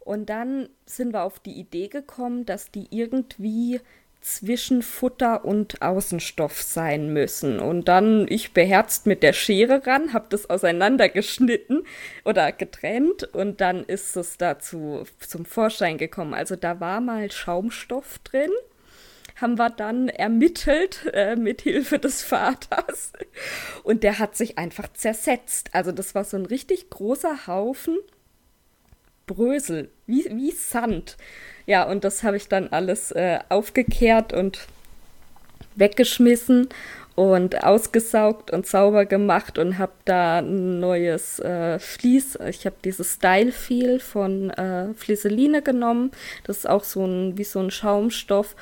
Und 0.00 0.30
dann 0.30 0.68
sind 0.86 1.12
wir 1.12 1.24
auf 1.24 1.38
die 1.40 1.58
Idee 1.58 1.88
gekommen, 1.88 2.46
dass 2.46 2.70
die 2.70 2.86
irgendwie 2.90 3.80
zwischen 4.20 4.82
Futter 4.82 5.44
und 5.44 5.82
Außenstoff 5.82 6.60
sein 6.62 7.12
müssen. 7.12 7.60
Und 7.60 7.88
dann 7.88 8.26
ich 8.28 8.52
beherzt 8.52 9.06
mit 9.06 9.22
der 9.22 9.32
Schere 9.32 9.86
ran, 9.86 10.12
habe 10.12 10.26
das 10.30 10.50
auseinandergeschnitten 10.50 11.84
oder 12.24 12.50
getrennt 12.52 13.24
und 13.34 13.60
dann 13.60 13.84
ist 13.84 14.16
es 14.16 14.36
dazu 14.36 15.04
zum 15.20 15.44
Vorschein 15.44 15.98
gekommen. 15.98 16.34
Also 16.34 16.56
da 16.56 16.80
war 16.80 17.00
mal 17.00 17.30
Schaumstoff 17.30 18.18
drin 18.20 18.50
haben 19.36 19.58
wir 19.58 19.70
dann 19.70 20.08
ermittelt 20.08 21.10
äh, 21.12 21.36
mit 21.36 21.62
Hilfe 21.62 21.98
des 21.98 22.22
Vaters. 22.22 23.12
Und 23.82 24.02
der 24.02 24.18
hat 24.18 24.36
sich 24.36 24.58
einfach 24.58 24.92
zersetzt. 24.92 25.70
Also 25.72 25.92
das 25.92 26.14
war 26.14 26.24
so 26.24 26.36
ein 26.36 26.46
richtig 26.46 26.90
großer 26.90 27.46
Haufen 27.46 27.98
Brösel, 29.26 29.90
wie, 30.06 30.24
wie 30.30 30.52
Sand. 30.52 31.16
Ja, 31.66 31.84
und 31.84 32.04
das 32.04 32.22
habe 32.22 32.36
ich 32.36 32.48
dann 32.48 32.68
alles 32.68 33.10
äh, 33.10 33.40
aufgekehrt 33.48 34.32
und 34.32 34.68
weggeschmissen 35.74 36.68
und 37.16 37.64
ausgesaugt 37.64 38.52
und 38.52 38.66
sauber 38.66 39.04
gemacht 39.04 39.58
und 39.58 39.78
habe 39.78 39.92
da 40.04 40.38
ein 40.38 40.78
neues 40.78 41.40
äh, 41.40 41.78
Vlies. 41.78 42.38
Ich 42.48 42.66
habe 42.66 42.76
dieses 42.84 43.14
Style 43.14 43.52
Feel 43.52 43.98
von 43.98 44.50
äh, 44.50 44.94
Flieseline 44.94 45.62
genommen. 45.62 46.12
Das 46.44 46.58
ist 46.58 46.68
auch 46.68 46.84
so 46.84 47.04
ein 47.04 47.36
wie 47.36 47.44
so 47.44 47.58
ein 47.58 47.70
Schaumstoff 47.70 48.54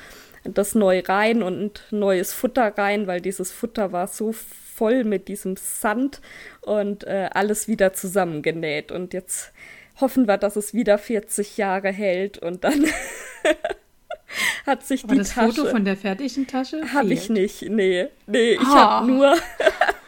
das 0.53 0.75
neu 0.75 1.01
rein 1.05 1.43
und 1.43 1.83
neues 1.91 2.33
Futter 2.33 2.77
rein, 2.77 3.07
weil 3.07 3.21
dieses 3.21 3.51
Futter 3.51 3.91
war 3.91 4.07
so 4.07 4.31
voll 4.31 5.03
mit 5.03 5.27
diesem 5.27 5.55
Sand 5.55 6.21
und 6.61 7.05
äh, 7.05 7.29
alles 7.33 7.67
wieder 7.67 7.93
zusammengenäht. 7.93 8.91
Und 8.91 9.13
jetzt 9.13 9.53
hoffen 9.99 10.27
wir, 10.27 10.37
dass 10.37 10.55
es 10.55 10.73
wieder 10.73 10.97
40 10.97 11.57
Jahre 11.57 11.91
hält 11.91 12.37
und 12.37 12.63
dann 12.63 12.85
hat 14.65 14.85
sich 14.85 15.03
Aber 15.03 15.13
die 15.13 15.19
das 15.19 15.33
Tasche. 15.33 15.53
Foto 15.53 15.69
von 15.69 15.85
der 15.85 15.97
fertigen 15.97 16.47
Tasche? 16.47 16.93
Habe 16.93 17.13
ich 17.13 17.29
nicht, 17.29 17.63
nee. 17.63 18.07
Nee, 18.27 18.53
ich 18.53 18.59
ah. 18.59 18.99
habe 18.99 19.11
nur. 19.11 19.35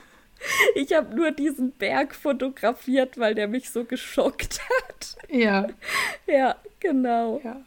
ich 0.75 0.93
habe 0.93 1.15
nur 1.15 1.31
diesen 1.31 1.71
Berg 1.71 2.15
fotografiert, 2.15 3.17
weil 3.17 3.35
der 3.35 3.47
mich 3.47 3.69
so 3.69 3.83
geschockt 3.83 4.59
hat. 4.59 5.15
Ja. 5.29 5.67
Ja, 6.27 6.57
genau. 6.79 7.39
Ja. 7.43 7.61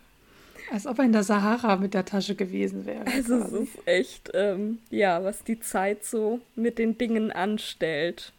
Als 0.73 0.87
ob 0.87 0.99
er 0.99 1.05
in 1.05 1.13
der 1.13 1.25
Sahara 1.25 1.77
mit 1.77 1.95
der 1.95 2.05
Tasche 2.05 2.37
gewesen 2.37 2.87
wäre. 2.87 3.05
Also 3.07 3.37
es 3.39 3.53
ist 3.53 3.79
echt, 3.87 4.31
ähm, 4.35 4.79
ja, 4.91 5.23
was 5.25 5.43
die 5.43 5.59
Zeit 5.59 6.05
so 6.05 6.41
mit 6.55 6.79
den 6.79 6.97
Dingen 6.97 7.33
anstellt. 7.33 8.33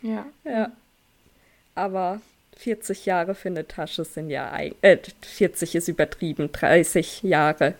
Ja. 0.00 0.26
Ja. 0.44 0.72
Aber 1.74 2.22
40 2.56 3.04
Jahre 3.04 3.34
für 3.34 3.48
eine 3.48 3.68
Tasche 3.68 4.04
sind 4.04 4.30
ja, 4.30 4.56
äh, 4.80 4.98
40 5.20 5.74
ist 5.74 5.88
übertrieben, 5.88 6.50
30 6.52 7.22
Jahre 7.22 7.74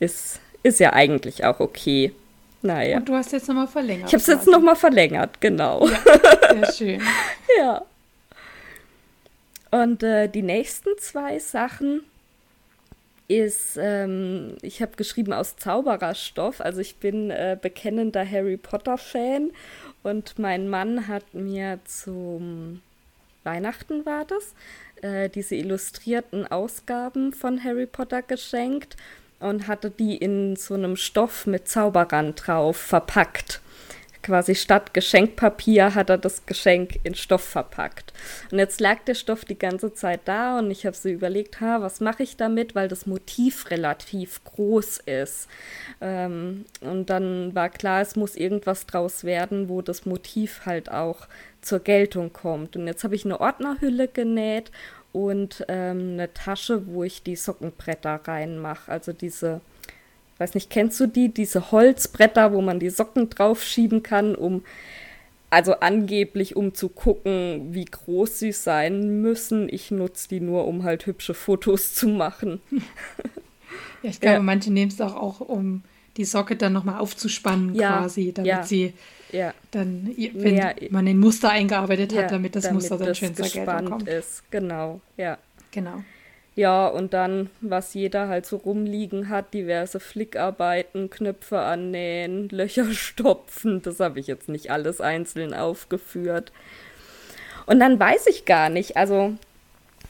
ist, 0.00 0.40
ist 0.62 0.80
ja 0.80 0.92
eigentlich 0.94 1.44
auch 1.44 1.60
okay. 1.60 2.12
Naja. 2.62 2.96
Und 2.96 3.08
du 3.10 3.14
hast 3.14 3.32
jetzt 3.32 3.46
nochmal 3.48 3.66
verlängert. 3.66 4.08
Ich 4.08 4.14
habe 4.14 4.22
es 4.22 4.26
jetzt 4.26 4.46
nochmal 4.46 4.76
verlängert, 4.76 5.38
genau. 5.42 5.86
Ja, 5.86 5.98
sehr 6.54 6.72
schön. 6.72 7.02
ja. 7.58 7.84
Und 9.70 10.02
äh, 10.02 10.28
die 10.28 10.42
nächsten 10.42 10.88
zwei 10.98 11.38
Sachen 11.38 12.00
ist, 13.28 13.78
ähm, 13.80 14.56
ich 14.62 14.82
habe 14.82 14.96
geschrieben 14.96 15.32
aus 15.32 15.56
Zaubererstoff. 15.56 16.60
Also 16.60 16.80
ich 16.80 16.96
bin 16.96 17.30
äh, 17.30 17.56
bekennender 17.60 18.28
Harry 18.28 18.56
Potter-Fan 18.56 19.50
und 20.02 20.38
mein 20.38 20.68
Mann 20.68 21.08
hat 21.08 21.34
mir 21.34 21.78
zum 21.84 22.80
Weihnachten 23.44 24.04
war 24.06 24.24
das, 24.24 24.54
äh, 25.02 25.28
diese 25.28 25.54
illustrierten 25.54 26.46
Ausgaben 26.46 27.32
von 27.32 27.62
Harry 27.62 27.86
Potter 27.86 28.22
geschenkt 28.22 28.96
und 29.40 29.68
hatte 29.68 29.90
die 29.90 30.16
in 30.16 30.56
so 30.56 30.74
einem 30.74 30.96
Stoff 30.96 31.46
mit 31.46 31.68
Zauberrand 31.68 32.46
drauf 32.46 32.76
verpackt 32.76 33.60
quasi 34.24 34.54
statt 34.54 34.94
Geschenkpapier 34.94 35.94
hat 35.94 36.10
er 36.10 36.18
das 36.18 36.46
Geschenk 36.46 36.98
in 37.04 37.14
Stoff 37.14 37.44
verpackt. 37.44 38.12
Und 38.50 38.58
jetzt 38.58 38.80
lag 38.80 39.04
der 39.04 39.14
Stoff 39.14 39.44
die 39.44 39.58
ganze 39.58 39.92
Zeit 39.92 40.22
da 40.24 40.58
und 40.58 40.70
ich 40.70 40.86
habe 40.86 40.96
so 40.96 41.08
überlegt, 41.08 41.60
ha, 41.60 41.82
was 41.82 42.00
mache 42.00 42.22
ich 42.22 42.36
damit, 42.36 42.74
weil 42.74 42.88
das 42.88 43.06
Motiv 43.06 43.70
relativ 43.70 44.42
groß 44.44 45.00
ist. 45.06 45.48
Ähm, 46.00 46.64
und 46.80 47.10
dann 47.10 47.54
war 47.54 47.68
klar, 47.68 48.00
es 48.00 48.16
muss 48.16 48.34
irgendwas 48.34 48.86
draus 48.86 49.24
werden, 49.24 49.68
wo 49.68 49.82
das 49.82 50.06
Motiv 50.06 50.62
halt 50.64 50.90
auch 50.90 51.28
zur 51.60 51.80
Geltung 51.80 52.32
kommt. 52.32 52.76
Und 52.76 52.86
jetzt 52.86 53.04
habe 53.04 53.14
ich 53.14 53.24
eine 53.24 53.40
Ordnerhülle 53.40 54.08
genäht 54.08 54.70
und 55.12 55.64
ähm, 55.68 56.14
eine 56.14 56.32
Tasche, 56.32 56.86
wo 56.86 57.04
ich 57.04 57.22
die 57.22 57.36
Sockenbretter 57.36 58.20
reinmache, 58.24 58.90
also 58.90 59.12
diese 59.12 59.60
weiß 60.38 60.54
nicht, 60.54 60.70
kennst 60.70 60.98
du 61.00 61.06
die, 61.06 61.32
diese 61.32 61.70
Holzbretter, 61.70 62.52
wo 62.52 62.60
man 62.60 62.80
die 62.80 62.90
Socken 62.90 63.30
draufschieben 63.30 64.02
kann, 64.02 64.34
um 64.34 64.64
also 65.50 65.74
angeblich, 65.74 66.56
um 66.56 66.74
zu 66.74 66.88
gucken, 66.88 67.68
wie 67.72 67.84
groß 67.84 68.40
sie 68.40 68.52
sein 68.52 69.20
müssen. 69.22 69.68
Ich 69.70 69.92
nutze 69.92 70.28
die 70.28 70.40
nur, 70.40 70.66
um 70.66 70.82
halt 70.82 71.06
hübsche 71.06 71.34
Fotos 71.34 71.94
zu 71.94 72.08
machen. 72.08 72.60
Ja, 74.02 74.10
ich 74.10 74.20
glaube, 74.20 74.34
ja. 74.34 74.42
manche 74.42 74.70
nehmen 74.70 74.90
es 74.90 75.00
auch, 75.00 75.16
auch, 75.16 75.40
um 75.40 75.82
die 76.18 76.26
Socke 76.26 76.56
dann 76.56 76.74
nochmal 76.74 77.00
aufzuspannen 77.00 77.74
ja, 77.74 78.00
quasi, 78.00 78.32
damit 78.34 78.46
ja, 78.46 78.62
sie 78.62 78.92
dann, 79.70 80.14
wenn 80.14 80.74
man 80.90 81.06
den 81.06 81.18
Muster 81.18 81.50
eingearbeitet 81.50 82.14
hat, 82.14 82.30
damit 82.30 82.54
das 82.54 82.64
damit 82.64 82.82
Muster 82.82 82.98
dann 82.98 83.08
das 83.08 83.18
schön 83.18 83.34
zur 83.34 83.46
Geltung 83.46 83.86
kommt. 83.86 84.06
ist. 84.06 84.42
Genau, 84.50 85.00
ja. 85.16 85.38
Genau. 85.70 86.04
Ja, 86.56 86.86
und 86.86 87.14
dann, 87.14 87.50
was 87.60 87.94
jeder 87.94 88.28
halt 88.28 88.46
so 88.46 88.56
rumliegen 88.56 89.28
hat, 89.28 89.52
diverse 89.54 89.98
Flickarbeiten, 89.98 91.10
Knöpfe 91.10 91.58
annähen, 91.58 92.48
Löcher 92.48 92.86
stopfen. 92.92 93.82
Das 93.82 94.00
habe 94.00 94.20
ich 94.20 94.26
jetzt 94.26 94.48
nicht 94.48 94.70
alles 94.70 95.00
einzeln 95.00 95.52
aufgeführt. 95.52 96.52
Und 97.66 97.80
dann 97.80 97.98
weiß 97.98 98.26
ich 98.28 98.44
gar 98.44 98.68
nicht, 98.68 98.96
also 98.96 99.34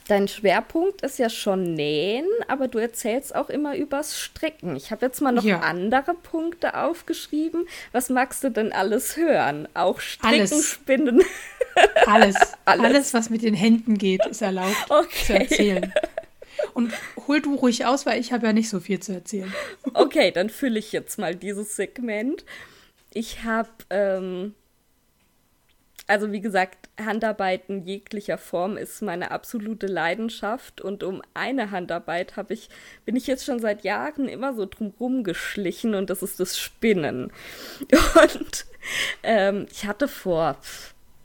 dein 0.08 0.28
Schwerpunkt 0.28 1.02
ist 1.02 1.18
ja 1.18 1.30
schon 1.30 1.74
Nähen, 1.74 2.26
aber 2.48 2.68
du 2.68 2.78
erzählst 2.78 3.34
auch 3.34 3.48
immer 3.48 3.76
übers 3.76 4.18
Stricken. 4.18 4.76
Ich 4.76 4.90
habe 4.90 5.06
jetzt 5.06 5.22
mal 5.22 5.32
noch 5.32 5.44
ja. 5.44 5.60
andere 5.60 6.14
Punkte 6.14 6.76
aufgeschrieben. 6.76 7.66
Was 7.92 8.10
magst 8.10 8.44
du 8.44 8.50
denn 8.50 8.72
alles 8.72 9.16
hören? 9.16 9.66
Auch 9.72 10.00
Stricken, 10.00 10.40
alles. 10.40 10.66
Spinnen? 10.66 11.22
Alles. 12.06 12.36
alles. 12.66 12.84
Alles, 12.84 13.14
was 13.14 13.30
mit 13.30 13.42
den 13.42 13.54
Händen 13.54 13.98
geht, 13.98 14.24
ist 14.26 14.42
erlaubt 14.42 14.76
okay. 14.90 15.24
zu 15.26 15.32
erzählen. 15.32 15.92
Und 16.72 16.92
hol 17.26 17.40
du 17.40 17.54
ruhig 17.54 17.86
aus, 17.86 18.06
weil 18.06 18.20
ich 18.20 18.32
habe 18.32 18.46
ja 18.46 18.52
nicht 18.52 18.68
so 18.68 18.80
viel 18.80 19.00
zu 19.00 19.12
erzählen. 19.12 19.52
Okay, 19.92 20.30
dann 20.30 20.50
fülle 20.50 20.78
ich 20.78 20.92
jetzt 20.92 21.18
mal 21.18 21.34
dieses 21.34 21.76
Segment. 21.76 22.44
Ich 23.12 23.44
habe 23.44 23.70
ähm, 23.90 24.54
also 26.06 26.32
wie 26.32 26.40
gesagt, 26.40 26.90
Handarbeiten 27.02 27.86
jeglicher 27.86 28.36
Form 28.36 28.76
ist 28.76 29.00
meine 29.00 29.30
absolute 29.30 29.86
Leidenschaft 29.86 30.82
und 30.82 31.02
um 31.02 31.22
eine 31.32 31.70
Handarbeit 31.70 32.36
habe 32.36 32.52
ich 32.52 32.68
bin 33.06 33.16
ich 33.16 33.26
jetzt 33.26 33.44
schon 33.44 33.58
seit 33.58 33.84
Jahren 33.84 34.28
immer 34.28 34.54
so 34.54 34.66
drumherum 34.66 35.24
geschlichen 35.24 35.94
und 35.94 36.10
das 36.10 36.22
ist 36.22 36.40
das 36.40 36.58
Spinnen. 36.58 37.32
Und 38.22 38.66
ähm, 39.22 39.66
ich 39.70 39.86
hatte 39.86 40.08
vor 40.08 40.58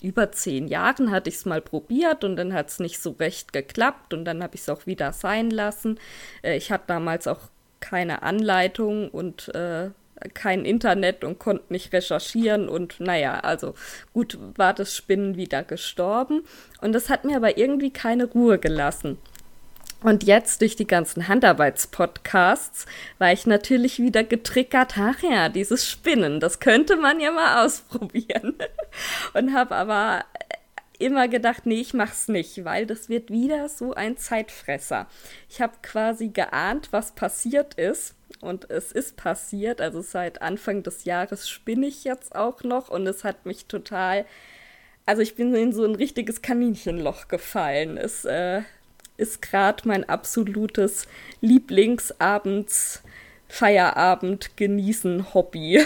über 0.01 0.31
zehn 0.31 0.67
Jahren 0.67 1.11
hatte 1.11 1.29
ich 1.29 1.35
es 1.35 1.45
mal 1.45 1.61
probiert 1.61 2.23
und 2.23 2.35
dann 2.35 2.53
hat 2.53 2.69
es 2.69 2.79
nicht 2.79 3.01
so 3.01 3.11
recht 3.11 3.53
geklappt 3.53 4.13
und 4.13 4.25
dann 4.25 4.41
habe 4.43 4.55
ich 4.55 4.61
es 4.61 4.69
auch 4.69 4.85
wieder 4.85 5.13
sein 5.13 5.49
lassen. 5.49 5.99
Äh, 6.41 6.57
ich 6.57 6.71
hatte 6.71 6.85
damals 6.87 7.27
auch 7.27 7.49
keine 7.79 8.23
Anleitung 8.23 9.09
und 9.09 9.53
äh, 9.55 9.89
kein 10.33 10.65
Internet 10.65 11.23
und 11.23 11.39
konnte 11.39 11.71
nicht 11.71 11.93
recherchieren 11.93 12.67
und 12.67 12.99
naja, 12.99 13.39
also 13.39 13.73
gut 14.13 14.37
war 14.57 14.73
das 14.73 14.95
Spinnen 14.95 15.37
wieder 15.37 15.63
gestorben 15.63 16.43
und 16.81 16.93
das 16.93 17.09
hat 17.09 17.23
mir 17.23 17.37
aber 17.37 17.57
irgendwie 17.57 17.91
keine 17.91 18.25
Ruhe 18.25 18.59
gelassen. 18.59 19.17
Und 20.01 20.23
jetzt 20.23 20.61
durch 20.61 20.77
die 20.77 20.87
ganzen 20.87 21.27
Handarbeitspodcasts 21.27 22.85
war 23.17 23.33
ich 23.33 23.45
natürlich 23.45 23.99
wieder 23.99 24.23
getriggert, 24.23 24.97
ach 24.97 25.21
ja, 25.21 25.49
dieses 25.49 25.89
Spinnen, 25.89 26.39
das 26.39 26.59
könnte 26.59 26.95
man 26.95 27.19
ja 27.19 27.31
mal 27.31 27.65
ausprobieren. 27.65 28.55
Und 29.33 29.53
habe 29.53 29.75
aber 29.75 30.23
immer 30.99 31.27
gedacht, 31.27 31.65
nee, 31.65 31.79
ich 31.79 31.93
mach's 31.93 32.27
nicht, 32.27 32.63
weil 32.65 32.85
das 32.85 33.09
wird 33.09 33.31
wieder 33.31 33.67
so 33.69 33.93
ein 33.93 34.17
Zeitfresser. 34.17 35.07
Ich 35.49 35.61
habe 35.61 35.73
quasi 35.81 36.29
geahnt, 36.29 36.89
was 36.91 37.13
passiert 37.13 37.73
ist 37.75 38.15
und 38.41 38.69
es 38.69 38.91
ist 38.91 39.17
passiert. 39.17 39.81
Also 39.81 40.01
seit 40.01 40.41
Anfang 40.41 40.83
des 40.83 41.05
Jahres 41.05 41.49
spinne 41.49 41.87
ich 41.87 42.03
jetzt 42.03 42.35
auch 42.35 42.63
noch 42.63 42.89
und 42.89 43.07
es 43.07 43.23
hat 43.23 43.45
mich 43.45 43.65
total. 43.65 44.25
Also 45.05 45.21
ich 45.21 45.35
bin 45.35 45.55
in 45.55 45.73
so 45.73 45.85
ein 45.85 45.95
richtiges 45.95 46.41
Kaninchenloch 46.41 47.29
gefallen. 47.29 47.97
Es 47.97 48.25
äh, 48.25 48.61
ist 49.19 49.41
gerade 49.41 49.87
mein 49.87 50.07
absolutes 50.07 51.07
Lieblingsabends. 51.41 53.03
Feierabend 53.51 54.57
genießen 54.57 55.33
Hobby 55.33 55.83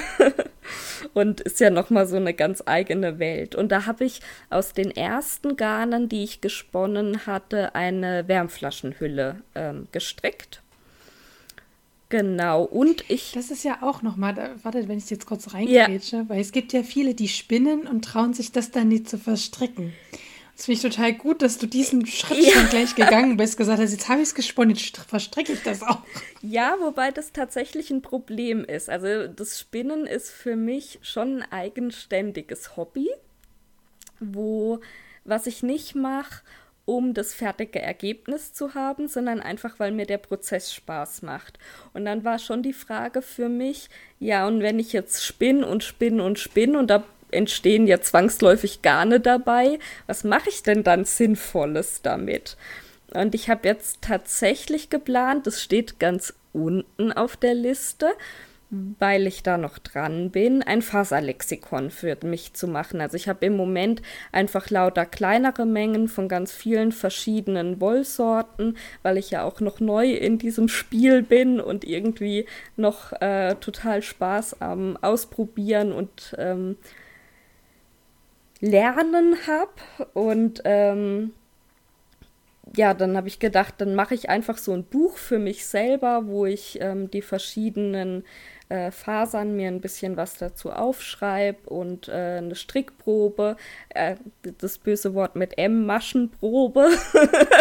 und 1.14 1.40
ist 1.40 1.62
ja 1.62 1.70
noch 1.70 1.90
mal 1.90 2.06
so 2.06 2.18
eine 2.18 2.34
ganz 2.34 2.62
eigene 2.66 3.20
Welt 3.20 3.56
und 3.56 3.72
da 3.72 3.86
habe 3.86 4.04
ich 4.04 4.20
aus 4.50 4.74
den 4.74 4.92
ersten 4.92 5.56
Garnen, 5.56 6.10
die 6.10 6.26
ich 6.26 6.42
gesponnen 6.42 7.26
hatte, 7.26 7.74
eine 7.74 8.28
Wärmflaschenhülle 8.28 9.44
ähm, 9.56 9.88
gestrickt 9.94 10.62
Genau, 12.14 12.62
und 12.62 13.10
ich. 13.10 13.32
Das 13.32 13.50
ist 13.50 13.64
ja 13.64 13.80
auch 13.82 14.04
nochmal, 14.04 14.52
warte, 14.62 14.88
wenn 14.88 15.00
ich 15.00 15.10
jetzt 15.10 15.26
kurz 15.26 15.56
reingrätsche, 15.56 16.18
ja. 16.18 16.30
weil 16.30 16.42
es 16.42 16.52
gibt 16.52 16.72
ja 16.72 16.84
viele, 16.84 17.16
die 17.16 17.28
spinnen 17.28 17.88
und 17.88 18.06
trauen 18.06 18.36
sich 18.36 18.52
das 18.52 18.70
dann 18.70 18.90
nicht 18.90 19.10
zu 19.10 19.18
verstricken. 19.18 19.94
Das 20.56 20.66
finde 20.66 20.78
ich 20.78 20.82
total 20.82 21.14
gut, 21.14 21.42
dass 21.42 21.58
du 21.58 21.66
diesen 21.66 22.06
Schritt 22.06 22.46
ja. 22.46 22.52
schon 22.52 22.70
gleich 22.70 22.96
gegangen 22.96 23.38
bist, 23.38 23.58
gesagt 23.58 23.82
hast, 23.82 23.92
jetzt 23.92 24.08
habe 24.08 24.22
ich 24.22 24.30
es 24.30 24.36
gesponnen, 24.36 24.76
jetzt 24.76 24.98
verstricke 24.98 25.54
ich 25.54 25.64
das 25.64 25.82
auch. 25.82 26.00
Ja, 26.42 26.76
wobei 26.80 27.10
das 27.12 27.32
tatsächlich 27.32 27.90
ein 27.90 28.02
Problem 28.02 28.64
ist. 28.64 28.90
Also 28.90 29.28
das 29.28 29.60
Spinnen 29.60 30.06
ist 30.06 30.30
für 30.30 30.56
mich 30.56 31.00
schon 31.02 31.42
ein 31.42 31.52
eigenständiges 31.52 32.78
Hobby, 32.78 33.10
wo 34.20 34.80
was 35.26 35.48
ich 35.48 35.64
nicht 35.64 35.96
mache 35.96 36.42
um 36.86 37.14
das 37.14 37.34
fertige 37.34 37.82
Ergebnis 37.82 38.54
zu 38.54 38.74
haben, 38.74 39.08
sondern 39.08 39.40
einfach, 39.40 39.80
weil 39.80 39.92
mir 39.92 40.06
der 40.06 40.18
Prozess 40.18 40.74
Spaß 40.74 41.22
macht. 41.22 41.58
Und 41.94 42.06
dann 42.06 42.24
war 42.24 42.40
schon 42.40 42.62
die 42.62 42.74
Frage 42.74 43.22
für 43.22 43.48
mich, 43.48 43.90
ja, 44.20 44.46
und 44.48 44.62
wenn 44.62 44.80
ich 44.80 44.92
jetzt 44.92 45.24
spinne 45.24 45.66
und 45.66 45.84
spinne 45.84 46.24
und 46.24 46.40
spinne 46.40 46.78
und 46.78 46.90
da 46.90 47.04
entstehen 47.34 47.88
ja 47.88 48.02
zwangsläufig 48.02 48.82
Garne 48.82 49.20
dabei, 49.20 49.80
was 50.08 50.24
mache 50.24 50.50
ich 50.50 50.64
denn 50.64 50.84
dann 50.84 51.06
Sinnvolles 51.06 52.02
damit? 52.02 52.58
Und 53.14 53.36
ich 53.36 53.50
habe 53.50 53.68
jetzt 53.68 54.02
tatsächlich 54.02 54.90
geplant, 54.90 55.46
das 55.46 55.62
steht 55.62 56.00
ganz 56.00 56.34
unten 56.52 57.12
auf 57.12 57.38
der 57.38 57.54
Liste, 57.54 58.08
weil 59.00 59.28
ich 59.28 59.44
da 59.44 59.58
noch 59.58 59.78
dran 59.78 60.32
bin, 60.32 60.64
ein 60.64 60.82
Faserlexikon 60.82 61.92
für 61.92 62.18
mich 62.24 62.54
zu 62.54 62.68
machen. 62.68 63.02
Also 63.02 63.18
ich 63.18 63.30
habe 63.30 63.46
im 63.46 63.56
Moment 63.56 64.02
einfach 64.32 64.70
lauter 64.72 65.06
kleinere 65.06 65.66
Mengen 65.66 66.08
von 66.08 66.28
ganz 66.28 66.52
vielen 66.52 66.92
verschiedenen 66.92 67.80
Wollsorten, 67.80 68.76
weil 69.04 69.18
ich 69.18 69.30
ja 69.30 69.44
auch 69.44 69.60
noch 69.60 69.80
neu 69.80 70.12
in 70.12 70.40
diesem 70.40 70.70
Spiel 70.70 71.22
bin 71.22 71.60
und 71.60 71.84
irgendwie 71.84 72.48
noch 72.76 73.14
äh, 73.22 73.56
total 73.56 74.02
Spaß 74.02 74.62
am 74.62 74.98
Ausprobieren 74.98 75.92
und 75.92 76.36
ähm, 76.40 76.78
Lernen 78.64 79.36
habe. 79.46 80.10
Und 80.14 80.62
ähm, 80.64 81.34
ja, 82.76 82.94
dann 82.94 83.18
habe 83.18 83.28
ich 83.28 83.40
gedacht, 83.40 83.76
dann 83.80 83.94
mache 83.94 84.16
ich 84.16 84.30
einfach 84.30 84.58
so 84.58 84.72
ein 84.72 84.86
Buch 84.86 85.18
für 85.18 85.38
mich 85.38 85.66
selber, 85.66 86.28
wo 86.28 86.46
ich 86.46 86.80
ähm, 86.82 87.12
die 87.12 87.22
verschiedenen 87.22 88.24
äh, 88.70 88.90
Fasern 88.90 89.58
mir 89.58 89.68
ein 89.68 89.82
bisschen 89.82 90.16
was 90.16 90.38
dazu 90.38 90.72
aufschreibe 90.72 91.70
und 91.70 92.08
äh, 92.08 92.38
eine 92.38 92.56
Strickprobe, 92.56 93.58
äh, 93.90 94.16
das 94.60 94.78
böse 94.78 95.14
Wort 95.14 95.36
mit 95.36 95.58
M, 95.58 95.86
Maschenprobe. 95.86 96.90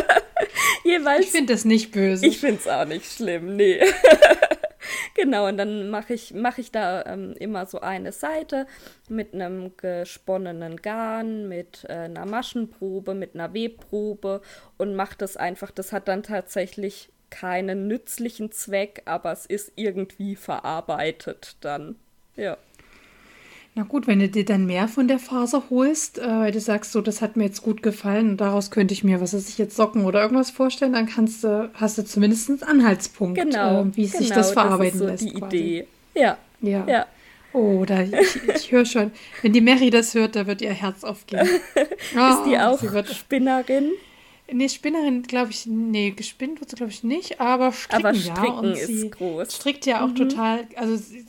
Jeweils. 0.84 1.24
Ich 1.26 1.32
finde 1.32 1.52
das 1.52 1.64
nicht 1.64 1.90
böse. 1.90 2.24
Ich 2.24 2.38
finde 2.38 2.60
es 2.60 2.68
auch 2.68 2.86
nicht 2.86 3.10
schlimm, 3.12 3.56
nee. 3.56 3.80
genau, 5.14 5.48
und 5.48 5.56
dann 5.56 5.90
mache 5.90 6.14
ich, 6.14 6.34
mach 6.34 6.58
ich 6.58 6.70
da 6.70 7.04
ähm, 7.06 7.34
immer 7.38 7.66
so 7.66 7.80
eine 7.80 8.12
Seite 8.12 8.66
mit 9.08 9.34
einem 9.34 9.76
gesponnenen 9.76 10.76
Garn, 10.76 11.48
mit 11.48 11.84
äh, 11.88 11.92
einer 11.92 12.26
Maschenprobe, 12.26 13.14
mit 13.14 13.34
einer 13.34 13.54
Webprobe 13.54 14.42
und 14.78 14.94
mache 14.94 15.16
das 15.18 15.36
einfach. 15.36 15.70
Das 15.70 15.92
hat 15.92 16.08
dann 16.08 16.22
tatsächlich 16.22 17.10
keinen 17.30 17.88
nützlichen 17.88 18.52
Zweck, 18.52 19.02
aber 19.06 19.32
es 19.32 19.46
ist 19.46 19.72
irgendwie 19.76 20.36
verarbeitet 20.36 21.56
dann. 21.60 21.96
Ja. 22.36 22.56
Na 23.74 23.84
gut, 23.84 24.06
wenn 24.06 24.18
du 24.18 24.28
dir 24.28 24.44
dann 24.44 24.66
mehr 24.66 24.86
von 24.86 25.08
der 25.08 25.18
Faser 25.18 25.62
holst, 25.70 26.18
äh, 26.18 26.26
weil 26.26 26.52
du 26.52 26.60
sagst, 26.60 26.92
so, 26.92 27.00
das 27.00 27.22
hat 27.22 27.36
mir 27.36 27.44
jetzt 27.44 27.62
gut 27.62 27.82
gefallen 27.82 28.30
und 28.30 28.36
daraus 28.40 28.70
könnte 28.70 28.92
ich 28.92 29.02
mir, 29.02 29.20
was 29.22 29.32
weiß 29.32 29.48
ich, 29.48 29.56
jetzt 29.56 29.76
Socken 29.76 30.04
oder 30.04 30.20
irgendwas 30.20 30.50
vorstellen, 30.50 30.92
dann 30.92 31.06
kannst 31.06 31.42
du, 31.42 31.70
hast 31.72 31.96
du 31.96 32.04
zumindest 32.04 32.50
einen 32.50 32.62
Anhaltspunkt, 32.62 33.40
genau, 33.40 33.80
äh, 33.80 33.96
wie 33.96 34.06
genau, 34.06 34.18
sich 34.18 34.28
das 34.28 34.52
verarbeiten 34.52 35.00
das 35.00 35.14
ist 35.14 35.20
so 35.20 35.26
lässt. 35.26 35.36
Die 35.36 35.40
quasi. 35.40 35.56
Idee. 35.56 35.86
Ja. 36.14 36.38
Ja. 36.60 36.86
ja. 36.86 37.06
Oh, 37.54 37.84
da, 37.86 38.02
ich, 38.02 38.12
ich 38.54 38.72
höre 38.72 38.84
schon, 38.84 39.10
wenn 39.40 39.52
die 39.52 39.60
Mary 39.60 39.90
das 39.90 40.14
hört, 40.14 40.36
da 40.36 40.46
wird 40.46 40.60
ihr 40.60 40.72
Herz 40.72 41.02
aufgehen. 41.04 41.48
Oh, 41.74 41.80
ist 42.30 42.44
die 42.46 42.58
auch 42.58 42.78
Spinnerin? 43.06 43.90
Nee, 44.50 44.68
Spinnerin, 44.68 45.22
glaube 45.22 45.50
ich, 45.50 45.66
nee, 45.66 46.10
gespinnt 46.10 46.60
wird 46.60 46.68
sie, 46.68 46.76
glaube 46.76 46.92
ich, 46.92 47.04
nicht, 47.04 47.40
aber 47.40 47.72
stricken, 47.72 48.06
aber 48.06 48.14
stricken 48.14 48.44
ja. 48.44 48.52
Und 48.52 48.76
sie 48.76 49.10
groß. 49.10 49.54
strickt 49.54 49.86
ja 49.86 50.04
auch 50.04 50.08
mhm. 50.08 50.16
total, 50.16 50.66
also 50.76 50.96
sie, 50.96 51.24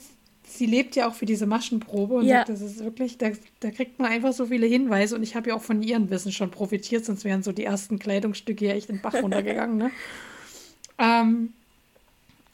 sie, 0.56 0.66
lebt 0.66 0.96
ja 0.96 1.08
auch 1.08 1.14
für 1.14 1.26
diese 1.26 1.46
Maschenprobe 1.46 2.14
und 2.14 2.26
ja. 2.26 2.38
sagt, 2.38 2.48
das 2.50 2.60
ist 2.60 2.82
wirklich, 2.82 3.18
da, 3.18 3.30
da 3.60 3.70
kriegt 3.70 3.98
man 3.98 4.10
einfach 4.10 4.32
so 4.32 4.46
viele 4.46 4.66
Hinweise 4.66 5.16
und 5.16 5.22
ich 5.22 5.36
habe 5.36 5.50
ja 5.50 5.56
auch 5.56 5.62
von 5.62 5.82
ihrem 5.82 6.10
Wissen 6.10 6.32
schon 6.32 6.50
profitiert, 6.50 7.04
sonst 7.04 7.24
wären 7.24 7.42
so 7.42 7.52
die 7.52 7.64
ersten 7.64 7.98
Kleidungsstücke 7.98 8.66
ja 8.66 8.74
echt 8.74 8.88
in 8.88 8.96
den 8.96 9.02
Bach 9.02 9.14
runtergegangen, 9.14 9.76
ne? 9.76 9.90
ähm, 10.98 11.52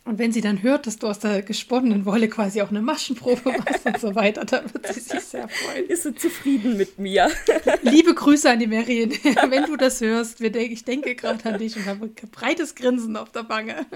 Und 0.05 0.19
wenn 0.19 0.33
sie 0.33 0.41
dann 0.41 0.63
hört, 0.63 0.87
dass 0.87 0.99
du 0.99 1.07
aus 1.07 1.19
der 1.19 1.43
gesponnenen 1.43 2.07
Wolle 2.07 2.29
quasi 2.29 2.63
auch 2.63 2.71
eine 2.71 2.81
Maschenprobe 2.81 3.53
machst 3.59 3.87
und 3.87 4.01
so 4.01 4.15
weiter, 4.15 4.45
dann 4.45 4.73
wird 4.73 4.87
sie 4.89 5.01
sich 5.01 5.21
sehr 5.21 5.49
freuen. 5.49 5.87
Ist 5.87 6.05
sie 6.05 6.15
zufrieden 6.15 6.77
mit 6.77 6.99
mir? 6.99 7.31
Liebe 7.83 8.15
Grüße 8.15 8.51
an 8.51 8.59
die 8.59 8.67
Marion. 8.67 9.11
Wenn 9.51 9.67
du 9.67 9.77
das 9.77 10.01
hörst, 10.01 10.41
ich 10.41 10.85
denke 10.85 11.15
gerade 11.15 11.53
an 11.53 11.59
dich 11.59 11.77
und 11.77 11.87
habe 11.87 12.07
ein 12.07 12.15
breites 12.33 12.75
Grinsen 12.75 13.17
auf 13.17 13.31
der 13.31 13.49
Wange. 13.49 13.87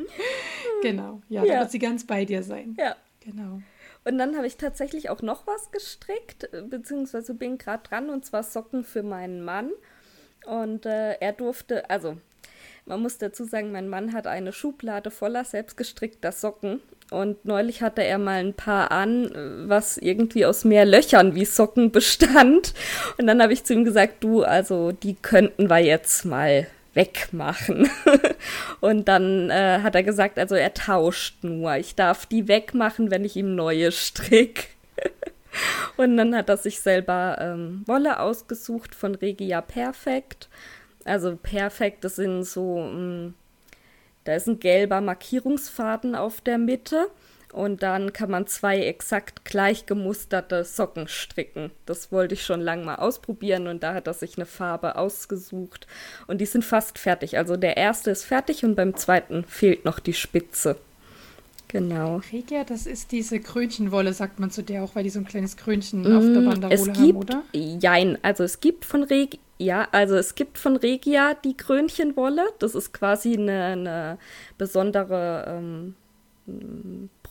genau, 0.82 1.22
ja, 1.28 1.44
ja. 1.44 1.54
da 1.54 1.60
wird 1.60 1.70
sie 1.70 1.78
ganz 1.78 2.04
bei 2.04 2.24
dir 2.24 2.42
sein. 2.42 2.74
Ja. 2.78 2.96
Genau. 3.24 3.60
Und 4.04 4.18
dann 4.18 4.36
habe 4.36 4.46
ich 4.46 4.56
tatsächlich 4.56 5.08
auch 5.08 5.22
noch 5.22 5.46
was 5.46 5.70
gestrickt, 5.70 6.50
beziehungsweise 6.68 7.34
bin 7.34 7.56
gerade 7.56 7.82
dran, 7.88 8.10
und 8.10 8.24
zwar 8.26 8.42
Socken 8.42 8.84
für 8.84 9.02
meinen 9.02 9.42
Mann. 9.42 9.70
Und 10.44 10.84
äh, 10.84 11.14
er 11.14 11.32
durfte, 11.32 11.88
also 11.88 12.18
man 12.84 13.00
muss 13.00 13.16
dazu 13.16 13.44
sagen, 13.44 13.72
mein 13.72 13.88
Mann 13.88 14.12
hat 14.12 14.26
eine 14.26 14.52
Schublade 14.52 15.10
voller 15.10 15.44
selbstgestrickter 15.44 16.32
Socken. 16.32 16.80
Und 17.10 17.44
neulich 17.46 17.80
hatte 17.80 18.04
er 18.04 18.18
mal 18.18 18.40
ein 18.40 18.54
paar 18.54 18.90
an, 18.90 19.30
was 19.66 19.96
irgendwie 19.96 20.44
aus 20.44 20.64
mehr 20.64 20.84
Löchern 20.84 21.34
wie 21.34 21.46
Socken 21.46 21.92
bestand. 21.92 22.74
Und 23.18 23.26
dann 23.26 23.42
habe 23.42 23.54
ich 23.54 23.64
zu 23.64 23.72
ihm 23.72 23.84
gesagt, 23.84 24.22
du, 24.22 24.42
also 24.42 24.92
die 24.92 25.14
könnten 25.14 25.70
wir 25.70 25.78
jetzt 25.78 26.26
mal 26.26 26.66
wegmachen. 26.94 27.88
und 28.80 29.08
dann 29.08 29.50
äh, 29.50 29.80
hat 29.82 29.94
er 29.94 30.02
gesagt, 30.02 30.38
also 30.38 30.54
er 30.54 30.74
tauscht 30.74 31.42
nur. 31.42 31.76
Ich 31.76 31.94
darf 31.94 32.26
die 32.26 32.48
wegmachen, 32.48 33.10
wenn 33.10 33.24
ich 33.24 33.36
ihm 33.36 33.54
neue 33.54 33.92
strick. 33.92 34.68
und 35.96 36.16
dann 36.16 36.34
hat 36.34 36.48
er 36.48 36.56
sich 36.56 36.80
selber 36.80 37.38
ähm, 37.40 37.82
Wolle 37.86 38.20
ausgesucht 38.20 38.94
von 38.94 39.14
Regia 39.14 39.60
Perfect. 39.60 40.48
Also 41.04 41.36
Perfect, 41.36 42.04
das 42.04 42.16
sind 42.16 42.44
so, 42.44 42.78
mh, 42.78 42.92
mm, 42.92 43.34
da 44.24 44.34
ist 44.34 44.48
ein 44.48 44.58
gelber 44.58 45.00
Markierungsfaden 45.00 46.14
auf 46.14 46.40
der 46.40 46.58
Mitte 46.58 47.08
und 47.54 47.84
dann 47.84 48.12
kann 48.12 48.30
man 48.30 48.48
zwei 48.48 48.80
exakt 48.80 49.44
gleich 49.44 49.86
gemusterte 49.86 50.64
Socken 50.64 51.06
stricken. 51.06 51.70
Das 51.86 52.10
wollte 52.10 52.34
ich 52.34 52.44
schon 52.44 52.60
lange 52.60 52.84
mal 52.84 52.96
ausprobieren 52.96 53.68
und 53.68 53.82
da 53.84 53.94
hat 53.94 54.08
er 54.08 54.14
sich 54.14 54.36
eine 54.36 54.46
Farbe 54.46 54.96
ausgesucht. 54.96 55.86
Und 56.26 56.40
die 56.40 56.46
sind 56.46 56.64
fast 56.64 56.98
fertig. 56.98 57.38
Also 57.38 57.56
der 57.56 57.76
erste 57.76 58.10
ist 58.10 58.24
fertig 58.24 58.64
und 58.64 58.74
beim 58.74 58.96
zweiten 58.96 59.44
fehlt 59.44 59.84
noch 59.84 60.00
die 60.00 60.14
Spitze. 60.14 60.76
Genau. 61.68 62.20
Regia, 62.32 62.64
das 62.64 62.86
ist 62.86 63.12
diese 63.12 63.38
Krönchenwolle, 63.38 64.12
sagt 64.12 64.40
man 64.40 64.50
zu 64.50 64.62
der 64.62 64.82
auch, 64.82 64.96
weil 64.96 65.04
die 65.04 65.10
so 65.10 65.20
ein 65.20 65.24
kleines 65.24 65.56
Krönchen 65.56 66.02
mm, 66.02 66.16
auf 66.16 66.24
der 66.24 66.40
Banderole 66.40 66.74
es 66.74 66.84
gibt, 66.86 66.98
haben, 66.98 67.16
oder? 67.16 67.42
Jein, 67.52 68.18
also 68.22 68.44
es 68.44 68.60
gibt 68.60 68.84
von 68.84 69.04
Regia, 69.04 69.40
ja, 69.58 69.86
also 69.92 70.16
es 70.16 70.34
gibt 70.34 70.58
von 70.58 70.76
Regia 70.76 71.34
die 71.34 71.56
Krönchenwolle. 71.56 72.44
Das 72.58 72.74
ist 72.74 72.92
quasi 72.92 73.34
eine, 73.34 73.64
eine 73.64 74.18
besondere 74.58 75.44
ähm, 75.48 75.94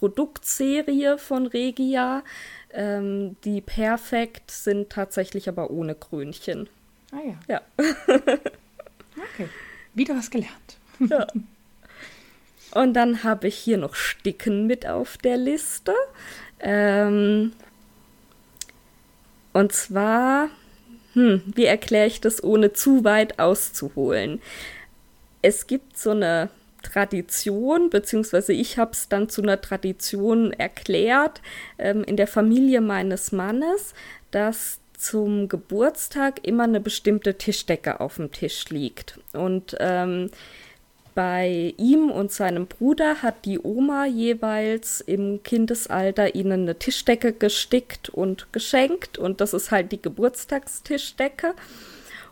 Produktserie 0.03 1.17
von 1.17 1.47
Regia. 1.47 2.25
Ähm, 2.73 3.37
die 3.45 3.61
Perfekt 3.61 4.51
sind 4.51 4.89
tatsächlich 4.89 5.47
aber 5.47 5.71
ohne 5.71 5.95
Krönchen. 5.95 6.67
Ah 7.13 7.21
ja. 7.25 7.39
Ja. 7.47 7.61
okay. 7.77 9.47
Wieder 9.93 10.13
was 10.17 10.29
gelernt. 10.29 10.77
Ja. 10.99 11.25
Und 12.71 12.95
dann 12.95 13.23
habe 13.23 13.47
ich 13.47 13.55
hier 13.55 13.77
noch 13.77 13.95
Sticken 13.95 14.67
mit 14.67 14.85
auf 14.85 15.17
der 15.17 15.37
Liste. 15.37 15.93
Ähm, 16.59 17.53
und 19.53 19.71
zwar, 19.71 20.49
hm, 21.13 21.43
wie 21.45 21.63
erkläre 21.63 22.07
ich 22.07 22.19
das, 22.19 22.43
ohne 22.43 22.73
zu 22.73 23.05
weit 23.05 23.39
auszuholen? 23.39 24.41
Es 25.41 25.65
gibt 25.65 25.97
so 25.97 26.09
eine 26.09 26.49
Tradition, 26.83 27.89
beziehungsweise 27.89 28.53
ich 28.53 28.77
habe 28.77 28.91
es 28.91 29.09
dann 29.09 29.29
zu 29.29 29.41
einer 29.41 29.59
Tradition 29.59 30.53
erklärt 30.53 31.41
ähm, 31.79 32.03
in 32.03 32.17
der 32.17 32.27
Familie 32.27 32.81
meines 32.81 33.31
Mannes, 33.31 33.95
dass 34.29 34.79
zum 34.97 35.49
Geburtstag 35.49 36.45
immer 36.47 36.63
eine 36.63 36.79
bestimmte 36.79 37.37
Tischdecke 37.37 37.99
auf 37.99 38.15
dem 38.15 38.31
Tisch 38.31 38.69
liegt. 38.69 39.19
Und 39.33 39.75
ähm, 39.79 40.29
bei 41.15 41.73
ihm 41.77 42.09
und 42.09 42.31
seinem 42.31 42.65
Bruder 42.65 43.21
hat 43.21 43.45
die 43.45 43.59
Oma 43.59 44.05
jeweils 44.05 45.01
im 45.01 45.43
Kindesalter 45.43 46.33
ihnen 46.33 46.63
eine 46.63 46.79
Tischdecke 46.79 47.33
gestickt 47.33 48.09
und 48.09 48.51
geschenkt. 48.51 49.17
Und 49.17 49.41
das 49.41 49.53
ist 49.53 49.71
halt 49.71 49.91
die 49.91 50.01
Geburtstagstischdecke. 50.01 51.53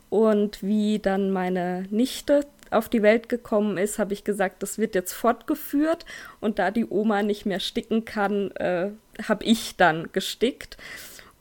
Und 0.10 0.64
wie 0.64 1.00
dann 1.00 1.32
meine 1.32 1.86
Nichte 1.90 2.46
auf 2.72 2.90
die 2.90 3.02
Welt 3.02 3.30
gekommen 3.30 3.78
ist, 3.78 4.00
habe 4.00 4.14
ich 4.14 4.24
gesagt, 4.24 4.64
das 4.64 4.78
wird 4.78 4.96
jetzt 4.96 5.14
fortgeführt. 5.14 6.06
Und 6.40 6.60
da 6.60 6.72
die 6.72 6.86
Oma 6.86 7.24
nicht 7.24 7.46
mehr 7.46 7.60
sticken 7.60 8.06
kann, 8.06 8.52
äh, 8.52 8.92
habe 9.28 9.44
ich 9.44 9.76
dann 9.78 10.10
gestickt. 10.12 10.78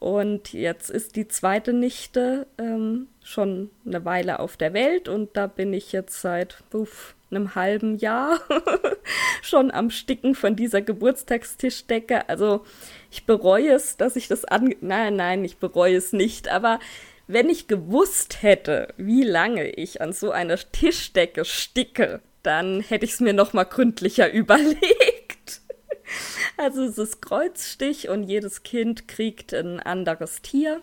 Und 0.01 0.55
jetzt 0.55 0.89
ist 0.89 1.15
die 1.17 1.29
zweite 1.29 1.75
Nichte 1.75 2.47
ähm, 2.59 3.09
schon 3.23 3.71
eine 3.85 4.05
Weile 4.07 4.41
auf 4.41 4.57
der 4.57 4.73
Welt 4.73 5.09
und 5.09 5.37
da 5.37 5.47
bin 5.47 5.75
ich 5.75 5.93
jetzt 5.93 6.23
seit 6.23 6.57
uff, 6.73 7.15
einem 7.31 7.55
halben 7.55 7.99
Jahr 7.99 8.41
schon 9.43 9.71
am 9.71 9.91
Sticken 9.91 10.35
von 10.35 10.57
dieser 10.57 10.81
Geburtstagstischdecke. 10.81 12.29
Also 12.31 12.65
ich 13.11 13.27
bereue 13.27 13.73
es, 13.73 13.99
dass 13.99 14.17
ich 14.17 14.27
das 14.27 14.47
an... 14.47 14.75
Nein, 14.81 15.17
nein, 15.17 15.45
ich 15.45 15.59
bereue 15.59 15.97
es 15.97 16.15
nicht, 16.15 16.49
aber 16.49 16.81
wenn 17.33 17.49
ich 17.49 17.69
gewusst 17.69 18.43
hätte, 18.43 18.93
wie 18.97 19.23
lange 19.23 19.69
ich 19.71 20.01
an 20.01 20.13
so 20.13 20.33
einer 20.33 20.57
Tischdecke 20.57 21.45
sticke, 21.45 22.21
dann 22.43 22.81
hätte 22.81 23.05
ich 23.05 23.13
es 23.13 23.21
mir 23.21 23.33
noch 23.33 23.53
mal 23.53 23.65
gründlicher 23.65 24.33
überlegt. 24.33 25.61
Also 26.57 26.83
es 26.85 26.99
ist 26.99 27.23
Kreuzstich 27.23 28.09
und 28.09 28.25
jedes 28.25 28.65
Kind 28.65 29.07
kriegt 29.07 29.55
ein 29.55 29.79
anderes 29.79 30.43
Tier. 30.43 30.83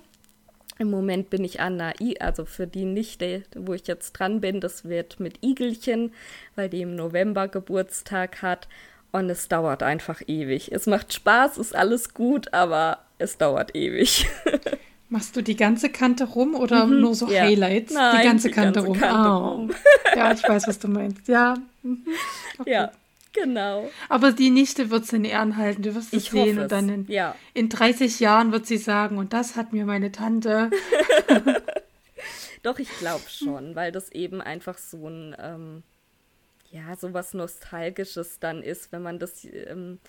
Im 0.80 0.90
Moment 0.90 1.30
bin 1.30 1.44
ich 1.44 1.60
an 1.60 1.82
einer, 1.82 2.00
I 2.00 2.22
also 2.22 2.46
für 2.46 2.68
die 2.68 2.86
Nichte, 2.86 3.44
wo 3.56 3.74
ich 3.74 3.88
jetzt 3.88 4.14
dran 4.14 4.42
bin, 4.42 4.62
das 4.62 4.86
wird 4.86 5.20
mit 5.20 5.44
Igelchen, 5.44 6.14
weil 6.56 6.70
die 6.70 6.82
im 6.82 6.96
November 6.96 7.48
Geburtstag 7.48 8.42
hat. 8.42 8.68
Und 9.12 9.30
es 9.30 9.48
dauert 9.48 9.84
einfach 9.84 10.22
ewig. 10.28 10.72
Es 10.72 10.86
macht 10.86 11.14
Spaß, 11.14 11.58
ist 11.58 11.76
alles 11.76 12.14
gut, 12.14 12.54
aber 12.54 13.00
es 13.18 13.38
dauert 13.38 13.76
ewig. 13.76 14.28
Machst 15.10 15.36
du 15.38 15.42
die 15.42 15.56
ganze 15.56 15.90
Kante 15.90 16.26
rum 16.26 16.54
oder 16.54 16.86
mhm, 16.86 17.00
nur 17.00 17.16
so 17.16 17.30
ja. 17.30 17.44
Highlights? 17.44 17.94
Nein, 17.94 18.18
die 18.18 18.28
ganze 18.28 18.48
die 18.50 18.54
Kante 18.54 18.82
ganze 18.82 18.88
rum. 18.88 19.00
Kante 19.00 19.30
oh. 19.30 19.48
rum. 19.48 19.72
ja, 20.16 20.34
ich 20.34 20.44
weiß, 20.44 20.68
was 20.68 20.80
du 20.80 20.90
meinst. 20.90 21.28
Ja. 21.28 21.56
Mhm. 21.84 22.06
Okay. 22.58 22.72
Ja, 22.72 22.92
genau. 23.32 23.90
Aber 24.10 24.34
die 24.34 24.50
Nichte 24.50 24.90
wird 24.90 25.06
es 25.06 25.14
in 25.14 25.24
Ehren 25.24 25.56
halten. 25.56 25.84
Du 25.84 25.96
wirst 25.96 26.14
es 26.14 26.24
Ich 26.24 26.30
sehen 26.32 26.60
und 26.60 26.72
dann 26.72 26.90
in, 26.90 27.06
Ja. 27.08 27.36
in 27.54 27.70
30 27.70 28.20
Jahren 28.20 28.52
wird 28.52 28.66
sie 28.66 28.78
sagen, 28.78 29.18
und 29.18 29.32
das 29.32 29.56
hat 29.56 29.72
mir 29.72 29.86
meine 29.86 30.12
Tante. 30.12 30.72
Doch, 32.64 32.80
ich 32.80 32.90
glaube 33.00 33.24
schon, 33.30 33.76
weil 33.76 33.94
das 33.94 34.12
eben 34.12 34.42
einfach 34.42 34.78
so 34.78 35.08
ein, 35.08 35.36
ähm, 35.40 35.84
ja, 36.72 36.98
so 36.98 37.14
was 37.14 37.34
Nostalgisches 37.34 38.40
dann 38.40 38.62
ist, 38.62 38.92
wenn 38.92 39.04
man 39.04 39.20
das, 39.20 39.46
ähm, 39.46 40.00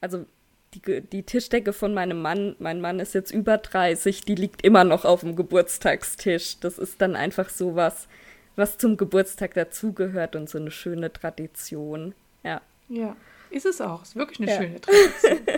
also 0.00 0.24
die, 0.74 1.00
die 1.00 1.22
Tischdecke 1.22 1.72
von 1.72 1.94
meinem 1.94 2.20
Mann, 2.20 2.56
mein 2.58 2.80
Mann 2.80 3.00
ist 3.00 3.14
jetzt 3.14 3.30
über 3.30 3.58
30, 3.58 4.22
die 4.22 4.34
liegt 4.34 4.62
immer 4.62 4.84
noch 4.84 5.04
auf 5.04 5.20
dem 5.20 5.36
Geburtstagstisch. 5.36 6.58
Das 6.60 6.78
ist 6.78 7.00
dann 7.00 7.16
einfach 7.16 7.48
so 7.48 7.76
was, 7.76 8.08
was 8.56 8.76
zum 8.78 8.96
Geburtstag 8.96 9.54
dazugehört 9.54 10.36
und 10.36 10.50
so 10.50 10.58
eine 10.58 10.70
schöne 10.70 11.12
Tradition. 11.12 12.14
Ja. 12.42 12.60
Ja, 12.88 13.16
ist 13.50 13.66
es 13.66 13.80
auch. 13.80 14.02
Ist 14.02 14.16
wirklich 14.16 14.40
eine 14.40 14.50
Ja. 14.50 14.56
schöne 14.62 14.80
Tradition. 14.80 15.38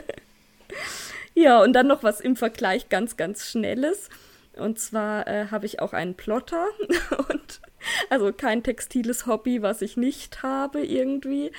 Ja, 1.35 1.63
und 1.63 1.73
dann 1.73 1.87
noch 1.87 2.03
was 2.03 2.21
im 2.21 2.35
Vergleich 2.35 2.89
ganz, 2.89 3.17
ganz 3.17 3.47
Schnelles. 3.47 4.09
Und 4.57 4.81
zwar 4.81 5.27
äh, 5.29 5.47
habe 5.53 5.67
ich 5.67 5.79
auch 5.81 5.93
einen 5.93 6.15
Plotter 6.17 6.67
und 7.29 7.61
also 8.11 8.33
kein 8.33 8.63
textiles 8.63 9.27
Hobby, 9.27 9.63
was 9.63 9.83
ich 9.83 9.97
nicht 9.97 10.43
habe 10.43 10.85
irgendwie. 10.85 11.53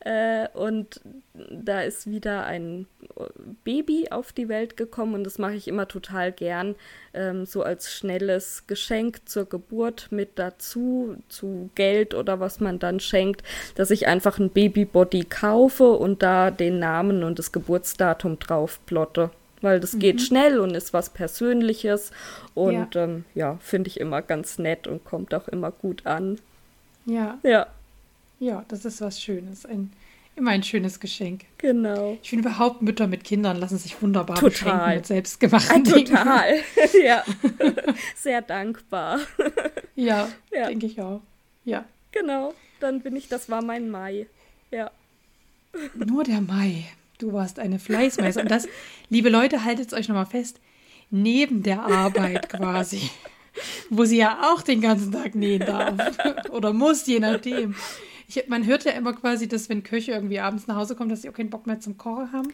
Äh, 0.00 0.48
und 0.54 1.00
da 1.34 1.82
ist 1.82 2.06
wieder 2.10 2.44
ein 2.44 2.86
Baby 3.64 4.08
auf 4.10 4.32
die 4.32 4.48
Welt 4.48 4.76
gekommen 4.76 5.14
und 5.14 5.24
das 5.24 5.38
mache 5.38 5.54
ich 5.54 5.68
immer 5.68 5.88
total 5.88 6.32
gern, 6.32 6.74
ähm, 7.14 7.46
so 7.46 7.62
als 7.62 7.92
schnelles 7.92 8.66
Geschenk 8.66 9.28
zur 9.28 9.46
Geburt 9.46 10.08
mit 10.10 10.38
dazu, 10.38 11.16
zu 11.28 11.70
Geld 11.74 12.14
oder 12.14 12.40
was 12.40 12.60
man 12.60 12.78
dann 12.78 13.00
schenkt, 13.00 13.42
dass 13.74 13.90
ich 13.90 14.06
einfach 14.06 14.38
ein 14.38 14.50
Babybody 14.50 15.24
kaufe 15.24 15.92
und 15.92 16.22
da 16.22 16.50
den 16.50 16.78
Namen 16.78 17.22
und 17.22 17.38
das 17.38 17.52
Geburtsdatum 17.52 18.38
drauf 18.38 18.80
plotte. 18.86 19.30
Weil 19.62 19.80
das 19.80 19.98
geht 19.98 20.20
schnell 20.20 20.58
und 20.60 20.74
ist 20.74 20.92
was 20.92 21.10
Persönliches. 21.10 22.10
Und 22.54 22.94
ja, 22.94 23.02
ähm, 23.04 23.24
ja 23.34 23.56
finde 23.62 23.88
ich 23.88 23.98
immer 24.00 24.20
ganz 24.20 24.58
nett 24.58 24.86
und 24.86 25.04
kommt 25.04 25.32
auch 25.34 25.48
immer 25.48 25.70
gut 25.70 26.04
an. 26.06 26.38
Ja, 27.06 27.38
Ja, 27.42 27.66
ja, 28.40 28.64
das 28.68 28.84
ist 28.84 29.00
was 29.00 29.20
Schönes. 29.20 29.64
Ein, 29.64 29.92
immer 30.36 30.50
ein 30.50 30.62
schönes 30.62 30.98
Geschenk. 31.00 31.42
genau. 31.58 32.18
Ich 32.22 32.30
finde 32.30 32.48
überhaupt, 32.48 32.82
Mütter 32.82 33.06
mit 33.06 33.22
Kindern 33.24 33.56
lassen 33.56 33.78
sich 33.78 34.00
wunderbar 34.02 34.36
Total. 34.36 34.50
beschenken 34.50 34.94
mit 34.96 35.04
Ah, 35.04 35.06
selbstgemachten 35.06 35.84
Dingen. 35.84 36.06
total. 36.06 36.54
ja. 37.04 37.24
Sehr 38.16 38.42
dankbar. 38.42 39.20
Ja, 39.94 40.28
Ja. 40.52 40.66
denke 40.66 40.86
ich 40.86 41.00
auch. 41.00 41.20
Ja. 41.64 41.84
Genau. 42.10 42.52
Dann 42.80 43.00
bin 43.00 43.14
ich, 43.16 43.28
das 43.28 43.48
war 43.48 43.62
mein 43.62 43.90
Mai. 43.90 44.26
Ja. 44.72 44.90
Nur 45.94 46.24
der 46.24 46.40
Mai. 46.40 46.84
Du 47.22 47.32
warst 47.32 47.60
eine 47.60 47.78
Fleißmeise. 47.78 48.40
Und 48.40 48.50
das, 48.50 48.66
liebe 49.08 49.28
Leute, 49.28 49.64
haltet 49.64 49.86
es 49.86 49.92
euch 49.92 50.08
nochmal 50.08 50.26
fest, 50.26 50.58
neben 51.08 51.62
der 51.62 51.84
Arbeit 51.84 52.48
quasi, 52.48 53.10
wo 53.90 54.04
sie 54.04 54.16
ja 54.16 54.52
auch 54.52 54.60
den 54.60 54.80
ganzen 54.80 55.12
Tag 55.12 55.36
nähen 55.36 55.60
darf 55.60 55.94
oder 56.50 56.72
muss, 56.72 57.06
je 57.06 57.20
nachdem. 57.20 57.76
Ich, 58.26 58.48
man 58.48 58.66
hört 58.66 58.84
ja 58.86 58.90
immer 58.90 59.12
quasi, 59.12 59.46
dass 59.46 59.68
wenn 59.68 59.84
Köche 59.84 60.10
irgendwie 60.10 60.40
abends 60.40 60.66
nach 60.66 60.74
Hause 60.74 60.96
kommen, 60.96 61.10
dass 61.10 61.22
sie 61.22 61.28
auch 61.28 61.34
keinen 61.34 61.50
Bock 61.50 61.68
mehr 61.68 61.78
zum 61.78 61.96
Kochen 61.96 62.32
haben. 62.32 62.48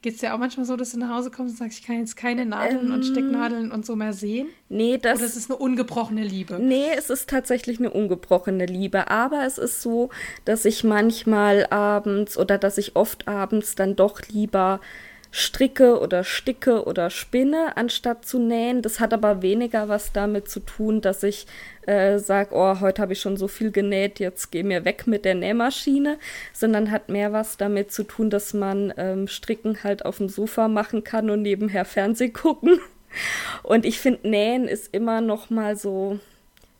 Geht 0.00 0.14
es 0.14 0.20
ja 0.20 0.32
auch 0.32 0.38
manchmal 0.38 0.64
so, 0.64 0.76
dass 0.76 0.92
du 0.92 0.98
nach 0.98 1.08
Hause 1.08 1.32
kommst 1.32 1.54
und 1.54 1.58
sagst, 1.58 1.80
ich 1.80 1.84
kann 1.84 1.98
jetzt 1.98 2.16
keine 2.16 2.46
Nadeln 2.46 2.86
ähm, 2.86 2.94
und 2.94 3.02
Stecknadeln 3.02 3.72
und 3.72 3.84
so 3.84 3.96
mehr 3.96 4.12
sehen? 4.12 4.46
Nee, 4.68 4.96
das. 4.96 5.18
Oder 5.18 5.26
ist 5.26 5.36
es 5.36 5.50
eine 5.50 5.58
ungebrochene 5.58 6.22
Liebe? 6.22 6.58
Nee, 6.60 6.92
es 6.96 7.10
ist 7.10 7.28
tatsächlich 7.28 7.80
eine 7.80 7.90
ungebrochene 7.90 8.66
Liebe. 8.66 9.10
Aber 9.10 9.44
es 9.44 9.58
ist 9.58 9.82
so, 9.82 10.10
dass 10.44 10.64
ich 10.64 10.84
manchmal 10.84 11.66
abends 11.70 12.38
oder 12.38 12.58
dass 12.58 12.78
ich 12.78 12.94
oft 12.94 13.26
abends 13.26 13.74
dann 13.74 13.96
doch 13.96 14.20
lieber 14.28 14.80
stricke 15.30 16.00
oder 16.00 16.24
sticke 16.24 16.84
oder 16.84 17.10
spinne, 17.10 17.76
anstatt 17.76 18.24
zu 18.24 18.38
nähen. 18.38 18.82
Das 18.82 19.00
hat 19.00 19.12
aber 19.12 19.42
weniger 19.42 19.88
was 19.88 20.12
damit 20.12 20.48
zu 20.48 20.60
tun, 20.60 21.00
dass 21.00 21.22
ich 21.22 21.46
äh, 21.86 22.18
sage, 22.18 22.50
oh, 22.54 22.80
heute 22.80 23.02
habe 23.02 23.12
ich 23.12 23.20
schon 23.20 23.36
so 23.36 23.48
viel 23.48 23.70
genäht, 23.70 24.20
jetzt 24.20 24.50
geh 24.50 24.62
mir 24.62 24.84
weg 24.84 25.06
mit 25.06 25.24
der 25.24 25.34
Nähmaschine, 25.34 26.18
sondern 26.52 26.90
hat 26.90 27.08
mehr 27.08 27.32
was 27.32 27.56
damit 27.56 27.92
zu 27.92 28.04
tun, 28.04 28.30
dass 28.30 28.54
man 28.54 28.92
ähm, 28.96 29.28
Stricken 29.28 29.82
halt 29.84 30.04
auf 30.04 30.18
dem 30.18 30.28
Sofa 30.28 30.68
machen 30.68 31.04
kann 31.04 31.30
und 31.30 31.42
nebenher 31.42 31.84
Fernseh 31.84 32.30
gucken. 32.30 32.80
Und 33.62 33.86
ich 33.86 33.98
finde, 33.98 34.28
Nähen 34.28 34.68
ist 34.68 34.94
immer 34.94 35.20
noch 35.20 35.48
mal 35.48 35.76
so, 35.76 36.20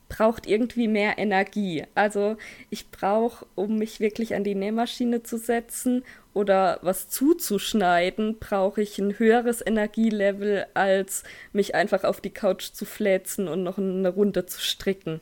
braucht 0.09 0.47
irgendwie 0.47 0.88
mehr 0.88 1.18
Energie. 1.18 1.85
Also 1.94 2.37
ich 2.71 2.90
brauche, 2.90 3.47
um 3.55 3.79
mich 3.79 4.01
wirklich 4.01 4.35
an 4.35 4.44
die 4.44 4.55
Nähmaschine 4.55 5.23
zu 5.23 5.37
setzen 5.37 6.05
oder 6.35 6.79
was 6.83 7.09
zuzuschneiden, 7.09 8.38
brauche 8.38 8.83
ich 8.83 8.99
ein 8.99 9.18
höheres 9.18 9.64
Energielevel, 9.64 10.66
als 10.75 11.25
mich 11.53 11.75
einfach 11.75 12.05
auf 12.05 12.21
die 12.21 12.31
Couch 12.31 12.73
zu 12.73 12.85
fläzen 12.85 13.49
und 13.49 13.62
noch 13.62 13.79
eine 13.79 14.09
Runde 14.09 14.47
zu 14.47 14.61
stricken. 14.61 15.21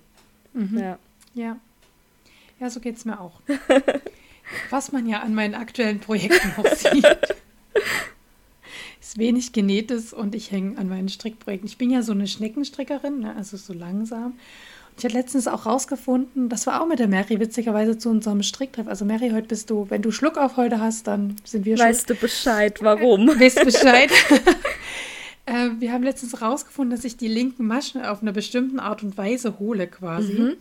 Mhm. 0.52 0.78
Ja. 0.78 0.98
ja. 1.34 1.56
Ja, 2.58 2.70
so 2.70 2.80
geht 2.80 2.96
es 2.96 3.04
mir 3.04 3.20
auch. 3.20 3.40
was 4.70 4.92
man 4.92 5.06
ja 5.06 5.20
an 5.20 5.34
meinen 5.34 5.54
aktuellen 5.54 6.00
Projekten 6.00 6.52
auch 6.56 6.74
sieht. 6.74 7.04
ist 9.00 9.18
wenig 9.18 9.52
genähtes 9.52 10.12
und 10.12 10.34
ich 10.34 10.50
hänge 10.50 10.78
an 10.78 10.88
meinen 10.88 11.08
Strickprojekten. 11.08 11.68
Ich 11.68 11.78
bin 11.78 11.90
ja 11.90 12.02
so 12.02 12.12
eine 12.12 12.26
Schneckenstrickerin, 12.26 13.20
ne, 13.20 13.36
also 13.36 13.56
so 13.56 13.72
langsam. 13.72 14.34
Ich 14.98 15.04
habe 15.04 15.12
letztens 15.14 15.46
auch 15.46 15.66
rausgefunden, 15.66 16.48
das 16.48 16.66
war 16.66 16.80
auch 16.80 16.86
mit 16.86 16.98
der 16.98 17.08
Mary 17.08 17.38
witzigerweise 17.38 17.98
zu 17.98 18.08
unserem 18.08 18.42
Stricktreff. 18.42 18.88
Also 18.88 19.04
Mary, 19.04 19.30
heute 19.30 19.48
bist 19.48 19.68
du, 19.68 19.86
wenn 19.90 20.00
du 20.00 20.10
Schluck 20.10 20.38
auf 20.38 20.56
heute 20.56 20.80
hast, 20.80 21.06
dann 21.06 21.36
sind 21.44 21.66
wir 21.66 21.76
schon. 21.76 21.86
Weißt 21.88 22.08
du 22.08 22.14
Bescheid, 22.14 22.78
warum? 22.82 23.28
weißt 23.28 23.62
Bescheid. 23.62 24.10
äh, 25.46 25.68
wir 25.78 25.92
haben 25.92 26.02
letztens 26.02 26.40
rausgefunden, 26.40 26.96
dass 26.96 27.04
ich 27.04 27.18
die 27.18 27.28
linken 27.28 27.66
Maschen 27.66 28.02
auf 28.02 28.22
eine 28.22 28.32
bestimmte 28.32 28.82
Art 28.82 29.02
und 29.02 29.18
Weise 29.18 29.58
hole 29.58 29.86
quasi. 29.86 30.32
Mhm. 30.32 30.56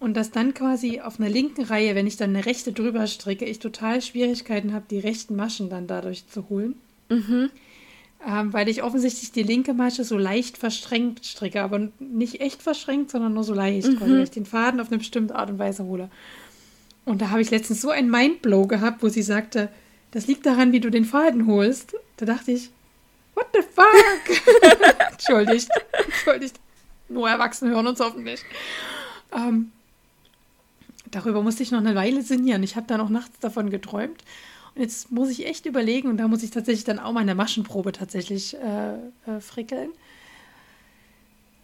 Und 0.00 0.16
dass 0.16 0.32
dann 0.32 0.52
quasi 0.52 1.00
auf 1.00 1.20
einer 1.20 1.28
linken 1.28 1.62
Reihe, 1.62 1.94
wenn 1.94 2.08
ich 2.08 2.16
dann 2.16 2.30
eine 2.30 2.46
rechte 2.46 2.72
drüber 2.72 3.06
stricke, 3.06 3.44
ich 3.44 3.60
total 3.60 4.02
Schwierigkeiten 4.02 4.72
habe, 4.72 4.86
die 4.90 4.98
rechten 4.98 5.36
Maschen 5.36 5.70
dann 5.70 5.86
dadurch 5.86 6.26
zu 6.26 6.48
holen. 6.48 6.74
Mhm 7.08 7.50
ähm, 8.26 8.52
weil 8.52 8.68
ich 8.68 8.82
offensichtlich 8.82 9.32
die 9.32 9.42
linke 9.42 9.72
Masche 9.72 10.04
so 10.04 10.18
leicht 10.18 10.58
verstrengt 10.58 11.24
stricke, 11.24 11.62
aber 11.62 11.88
nicht 11.98 12.40
echt 12.40 12.62
verschränkt, 12.62 13.10
sondern 13.10 13.32
nur 13.32 13.44
so 13.44 13.54
leicht, 13.54 13.88
mhm. 13.88 14.00
weil 14.00 14.22
ich 14.22 14.30
den 14.30 14.46
Faden 14.46 14.80
auf 14.80 14.88
eine 14.88 14.98
bestimmte 14.98 15.34
Art 15.34 15.50
und 15.50 15.58
Weise 15.58 15.84
hole. 15.84 16.10
Und 17.06 17.22
da 17.22 17.30
habe 17.30 17.40
ich 17.40 17.50
letztens 17.50 17.80
so 17.80 17.90
ein 17.90 18.10
Mindblow 18.10 18.66
gehabt, 18.66 19.02
wo 19.02 19.08
sie 19.08 19.22
sagte, 19.22 19.70
das 20.10 20.26
liegt 20.26 20.44
daran, 20.44 20.72
wie 20.72 20.80
du 20.80 20.90
den 20.90 21.04
Faden 21.04 21.46
holst. 21.46 21.94
Da 22.18 22.26
dachte 22.26 22.52
ich, 22.52 22.70
what 23.34 23.46
the 23.54 23.60
fuck? 23.62 25.00
entschuldigt, 25.12 25.68
entschuldigt. 26.04 26.60
Nur 27.08 27.28
Erwachsene 27.28 27.70
hören 27.70 27.86
uns 27.86 28.00
hoffentlich. 28.00 28.42
Ähm, 29.32 29.72
darüber 31.10 31.42
musste 31.42 31.62
ich 31.62 31.70
noch 31.70 31.78
eine 31.78 31.94
Weile 31.94 32.22
sinnieren. 32.22 32.62
Ich 32.62 32.76
habe 32.76 32.86
dann 32.86 33.00
auch 33.00 33.08
nachts 33.08 33.38
davon 33.40 33.70
geträumt. 33.70 34.22
Und 34.74 34.82
jetzt 34.82 35.10
muss 35.10 35.30
ich 35.30 35.46
echt 35.46 35.66
überlegen, 35.66 36.08
und 36.08 36.18
da 36.18 36.28
muss 36.28 36.42
ich 36.42 36.50
tatsächlich 36.50 36.84
dann 36.84 36.98
auch 36.98 37.12
meine 37.12 37.34
Maschenprobe 37.34 37.92
tatsächlich 37.92 38.56
äh, 38.56 38.94
äh, 39.30 39.40
frickeln, 39.40 39.90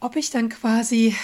ob 0.01 0.16
ich 0.16 0.31
dann 0.31 0.49
quasi 0.49 1.14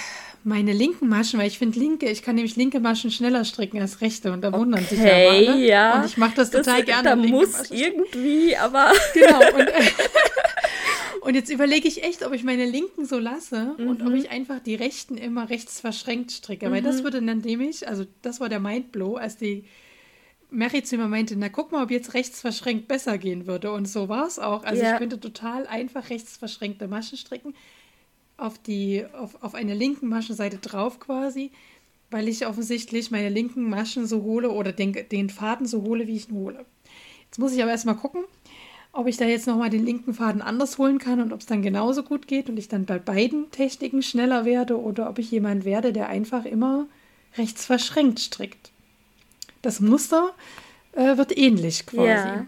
meine 0.45 0.73
linken 0.73 1.09
Maschen, 1.09 1.39
weil 1.39 1.47
ich 1.47 1.59
finde 1.59 1.79
linke, 1.79 2.09
ich 2.09 2.23
kann 2.23 2.35
nämlich 2.35 2.57
linke 2.57 2.81
Maschen 2.81 3.11
schneller 3.11 3.45
stricken 3.45 3.81
als 3.81 4.01
rechte 4.01 4.33
und 4.33 4.43
da 4.43 4.53
wundern 4.53 4.85
okay, 4.85 4.97
sich 4.97 5.05
ja 5.05 5.13
alle. 5.13 5.67
Ja. 5.67 6.01
Und 6.01 6.07
ich 6.07 6.17
mache 6.17 6.35
das 6.37 6.51
total 6.51 6.79
das, 6.79 6.87
gerne. 6.87 7.09
Da 7.11 7.17
muss 7.17 7.59
Maschen 7.59 7.77
irgendwie, 7.77 8.57
aber. 8.57 8.93
Genau. 9.15 9.39
Und, 9.39 9.69
äh, 9.69 9.73
und 11.21 11.35
jetzt 11.35 11.51
überlege 11.51 11.87
ich 11.87 12.03
echt, 12.03 12.27
ob 12.27 12.33
ich 12.33 12.43
meine 12.43 12.65
linken 12.65 13.05
so 13.05 13.19
lasse 13.19 13.75
mhm. 13.79 13.89
und 13.89 14.03
ob 14.03 14.09
mhm. 14.09 14.17
ich 14.17 14.31
einfach 14.31 14.59
die 14.59 14.75
rechten 14.75 15.17
immer 15.17 15.49
rechts 15.49 15.81
verschränkt 15.81 16.33
stricke, 16.33 16.69
mhm. 16.69 16.73
weil 16.73 16.83
das 16.83 16.99
mhm. 16.99 17.05
würde 17.05 17.23
dann 17.23 17.39
nämlich, 17.39 17.87
also 17.87 18.05
das 18.23 18.41
war 18.41 18.49
der 18.49 18.61
Mindblow, 18.61 19.17
als 19.17 19.37
die 19.37 19.65
Mary 20.53 20.83
zu 20.83 20.97
mir 20.97 21.09
meinte, 21.09 21.35
na 21.37 21.49
guck 21.49 21.73
mal, 21.73 21.83
ob 21.83 21.91
jetzt 21.91 22.15
rechts 22.15 22.41
verschränkt 22.41 22.87
besser 22.87 23.19
gehen 23.19 23.47
würde. 23.47 23.73
Und 23.73 23.89
so 23.89 24.09
war 24.09 24.27
es 24.27 24.39
auch. 24.39 24.65
Also 24.65 24.83
ja. 24.83 24.93
ich 24.93 24.99
könnte 24.99 25.19
total 25.19 25.67
einfach 25.67 26.11
rechts 26.11 26.37
verschränkte 26.37 26.89
Maschen 26.89 27.17
stricken, 27.19 27.55
auf, 28.37 28.59
die, 28.59 29.05
auf, 29.15 29.43
auf 29.43 29.55
eine 29.55 29.75
linken 29.75 30.09
Maschenseite 30.09 30.59
drauf 30.59 31.01
quasi, 31.01 31.51
weil 32.11 32.29
ich 32.29 32.47
offensichtlich 32.47 33.11
meine 33.11 33.31
linken 33.31 33.69
Maschen 33.69 34.07
so 34.07 34.23
hole 34.23 34.51
oder 34.51 34.73
den, 34.73 34.97
den 35.11 35.31
Faden 35.31 35.67
so 35.67 35.83
hole, 35.83 36.07
wie 36.07 36.17
ich 36.17 36.29
ihn 36.29 36.37
hole. 36.37 36.67
Jetzt 37.25 37.39
muss 37.39 37.53
ich 37.53 37.63
aber 37.63 37.71
erstmal 37.71 37.97
gucken, 37.97 38.25
ob 38.93 39.07
ich 39.07 39.17
da 39.17 39.25
jetzt 39.25 39.47
nochmal 39.47 39.71
den 39.71 39.87
linken 39.87 40.13
Faden 40.13 40.43
anders 40.43 40.77
holen 40.77 40.99
kann 40.99 41.21
und 41.21 41.33
ob 41.33 41.41
es 41.41 41.47
dann 41.47 41.63
genauso 41.63 42.03
gut 42.03 42.27
geht 42.27 42.51
und 42.51 42.59
ich 42.59 42.69
dann 42.69 42.85
bei 42.85 42.99
beiden 42.99 43.51
Techniken 43.51 44.03
schneller 44.03 44.45
werde 44.45 44.79
oder 44.79 45.09
ob 45.09 45.19
ich 45.19 45.31
jemand 45.31 45.65
werde, 45.65 45.95
der 45.95 46.09
einfach 46.09 46.45
immer 46.45 46.89
rechts 47.39 47.65
verschränkt 47.65 48.21
strickt 48.21 48.72
das 49.63 49.81
Muster 49.81 50.35
äh, 50.93 51.17
wird 51.17 51.37
ähnlich 51.37 51.87
quasi. 51.87 52.09
Ja. 52.09 52.47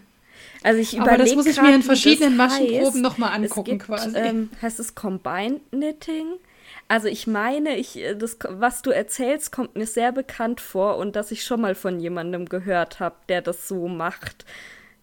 Also 0.63 0.79
ich 0.79 0.99
Aber 0.99 1.17
das 1.17 1.35
muss 1.35 1.45
ich 1.45 1.61
mir 1.61 1.75
in 1.75 1.83
verschiedenen 1.83 2.37
Maschenproben 2.37 3.01
nochmal 3.01 3.33
angucken 3.33 3.71
gibt, 3.77 3.85
quasi. 3.85 4.15
Ähm, 4.15 4.49
heißt 4.61 4.79
es 4.79 4.95
Combined 4.95 5.61
Knitting? 5.71 6.25
Also 6.87 7.07
ich 7.07 7.27
meine, 7.27 7.77
ich, 7.77 7.97
äh, 7.97 8.15
das, 8.15 8.37
was 8.47 8.81
du 8.81 8.91
erzählst, 8.91 9.51
kommt 9.51 9.75
mir 9.75 9.85
sehr 9.85 10.11
bekannt 10.11 10.61
vor 10.61 10.97
und 10.97 11.15
dass 11.15 11.31
ich 11.31 11.43
schon 11.43 11.61
mal 11.61 11.75
von 11.75 11.99
jemandem 11.99 12.47
gehört 12.47 12.99
habe, 12.99 13.15
der 13.29 13.41
das 13.41 13.67
so 13.67 13.87
macht. 13.87 14.45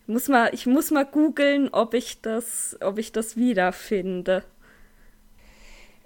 Ich 0.07 0.13
muss 0.13 0.29
mal, 0.29 0.51
ich 0.53 0.67
muss 0.67 0.91
mal 0.91 1.07
googeln, 1.07 1.69
ob 1.71 1.95
ich 1.95 2.21
das, 2.21 2.77
ob 2.81 2.99
ich 2.99 3.13
das 3.13 3.37
wiederfinde. 3.37 4.43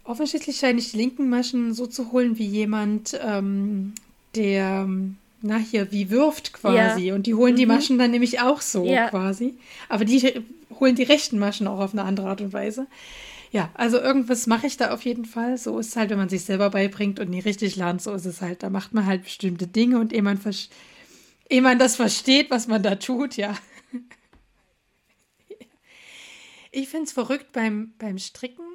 Offensichtlich 0.04 0.58
scheine 0.58 0.78
ich 0.78 0.92
die 0.92 0.98
linken 0.98 1.28
Maschen 1.28 1.72
so 1.74 1.86
zu 1.86 2.12
holen 2.12 2.38
wie 2.38 2.46
jemand, 2.46 3.18
ähm, 3.22 3.94
der 4.34 4.86
na 5.46 5.58
hier, 5.58 5.92
wie 5.92 6.10
wirft 6.10 6.52
quasi. 6.52 7.08
Ja. 7.08 7.14
Und 7.14 7.26
die 7.26 7.34
holen 7.34 7.54
mhm. 7.54 7.58
die 7.58 7.66
Maschen 7.66 7.98
dann 7.98 8.10
nämlich 8.10 8.40
auch 8.40 8.60
so 8.60 8.84
ja. 8.84 9.08
quasi. 9.08 9.54
Aber 9.88 10.04
die 10.04 10.44
holen 10.78 10.94
die 10.94 11.02
rechten 11.02 11.38
Maschen 11.38 11.66
auch 11.66 11.80
auf 11.80 11.92
eine 11.92 12.04
andere 12.04 12.28
Art 12.28 12.40
und 12.40 12.52
Weise. 12.52 12.86
Ja, 13.52 13.70
also 13.74 13.98
irgendwas 13.98 14.46
mache 14.46 14.66
ich 14.66 14.76
da 14.76 14.90
auf 14.90 15.04
jeden 15.04 15.24
Fall. 15.24 15.56
So 15.56 15.78
ist 15.78 15.88
es 15.88 15.96
halt, 15.96 16.10
wenn 16.10 16.18
man 16.18 16.28
sich 16.28 16.44
selber 16.44 16.70
beibringt 16.70 17.20
und 17.20 17.30
nie 17.30 17.40
richtig 17.40 17.76
lernt, 17.76 18.02
so 18.02 18.12
ist 18.12 18.26
es 18.26 18.42
halt. 18.42 18.62
Da 18.62 18.70
macht 18.70 18.92
man 18.92 19.06
halt 19.06 19.24
bestimmte 19.24 19.66
Dinge 19.66 19.98
und 19.98 20.12
ehe 20.12 20.22
man, 20.22 20.38
ehe 21.48 21.62
man 21.62 21.78
das 21.78 21.96
versteht, 21.96 22.50
was 22.50 22.66
man 22.66 22.82
da 22.82 22.96
tut, 22.96 23.36
ja. 23.36 23.56
Ich 26.72 26.90
finde 26.90 27.06
es 27.06 27.12
verrückt 27.12 27.52
beim, 27.52 27.94
beim 27.96 28.18
Stricken, 28.18 28.66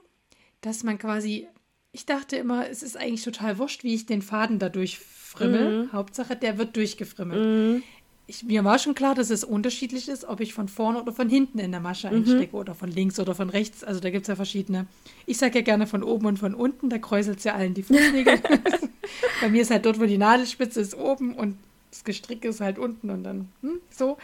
dass 0.62 0.82
man 0.82 0.98
quasi, 0.98 1.48
ich 1.92 2.08
dachte 2.08 2.36
immer, 2.36 2.68
es 2.68 2.82
ist 2.82 2.98
eigentlich 2.98 3.24
total 3.24 3.60
wurscht, 3.60 3.84
wie 3.84 3.94
ich 3.94 4.08
den 4.08 4.24
Faden 4.24 4.58
dadurch 4.58 4.98
Frimmel. 5.32 5.86
Mhm. 5.86 5.94
Hauptsache, 5.94 6.36
der 6.36 6.58
wird 6.58 6.76
durchgefrimmelt. 6.76 7.40
Mhm. 7.40 7.84
Ich, 8.28 8.44
mir 8.44 8.64
war 8.64 8.80
schon 8.80 8.96
klar, 8.96 9.16
dass 9.16 9.30
es 9.30 9.44
unterschiedlich 9.44 10.08
ist, 10.08 10.26
ob 10.26 10.40
ich 10.40 10.54
von 10.54 10.68
vorne 10.68 11.02
oder 11.02 11.12
von 11.12 11.30
hinten 11.30 11.60
in 11.60 11.72
der 11.72 11.80
Masche 11.80 12.10
mhm. 12.10 12.18
einstecke 12.18 12.56
oder 12.56 12.76
von 12.76 12.92
links 12.92 13.20
oder 13.20 13.34
von 13.34 13.50
rechts. 13.50 13.84
Also 13.84 14.00
da 14.00 14.10
gibt 14.10 14.24
es 14.24 14.28
ja 14.28 14.36
verschiedene. 14.36 14.88
Ich 15.26 15.38
sage 15.38 15.60
ja 15.60 15.62
gerne 15.64 15.88
von 15.88 16.04
oben 16.04 16.26
und 16.26 16.38
von 16.38 16.54
unten, 16.54 16.90
da 16.90 16.98
kräuselt 16.98 17.40
es 17.40 17.46
ja 17.46 17.56
allen 17.56 17.74
die 17.74 17.84
Fußnägel. 17.84 18.42
Bei 19.42 19.50
mir 19.50 19.62
ist 19.62 19.72
halt 19.72 19.86
dort, 19.86 20.00
wo 20.00 20.06
die 20.06 20.18
Nadelspitze 20.18 20.82
ist, 20.82 20.96
oben 20.98 21.34
und 21.34 21.58
das 21.90 22.04
Gestrick 22.04 22.46
ist 22.46 22.62
halt 22.62 22.78
unten 22.78 23.10
und 23.10 23.24
dann 23.24 23.50
hm, 23.62 23.80
so. 23.90 24.18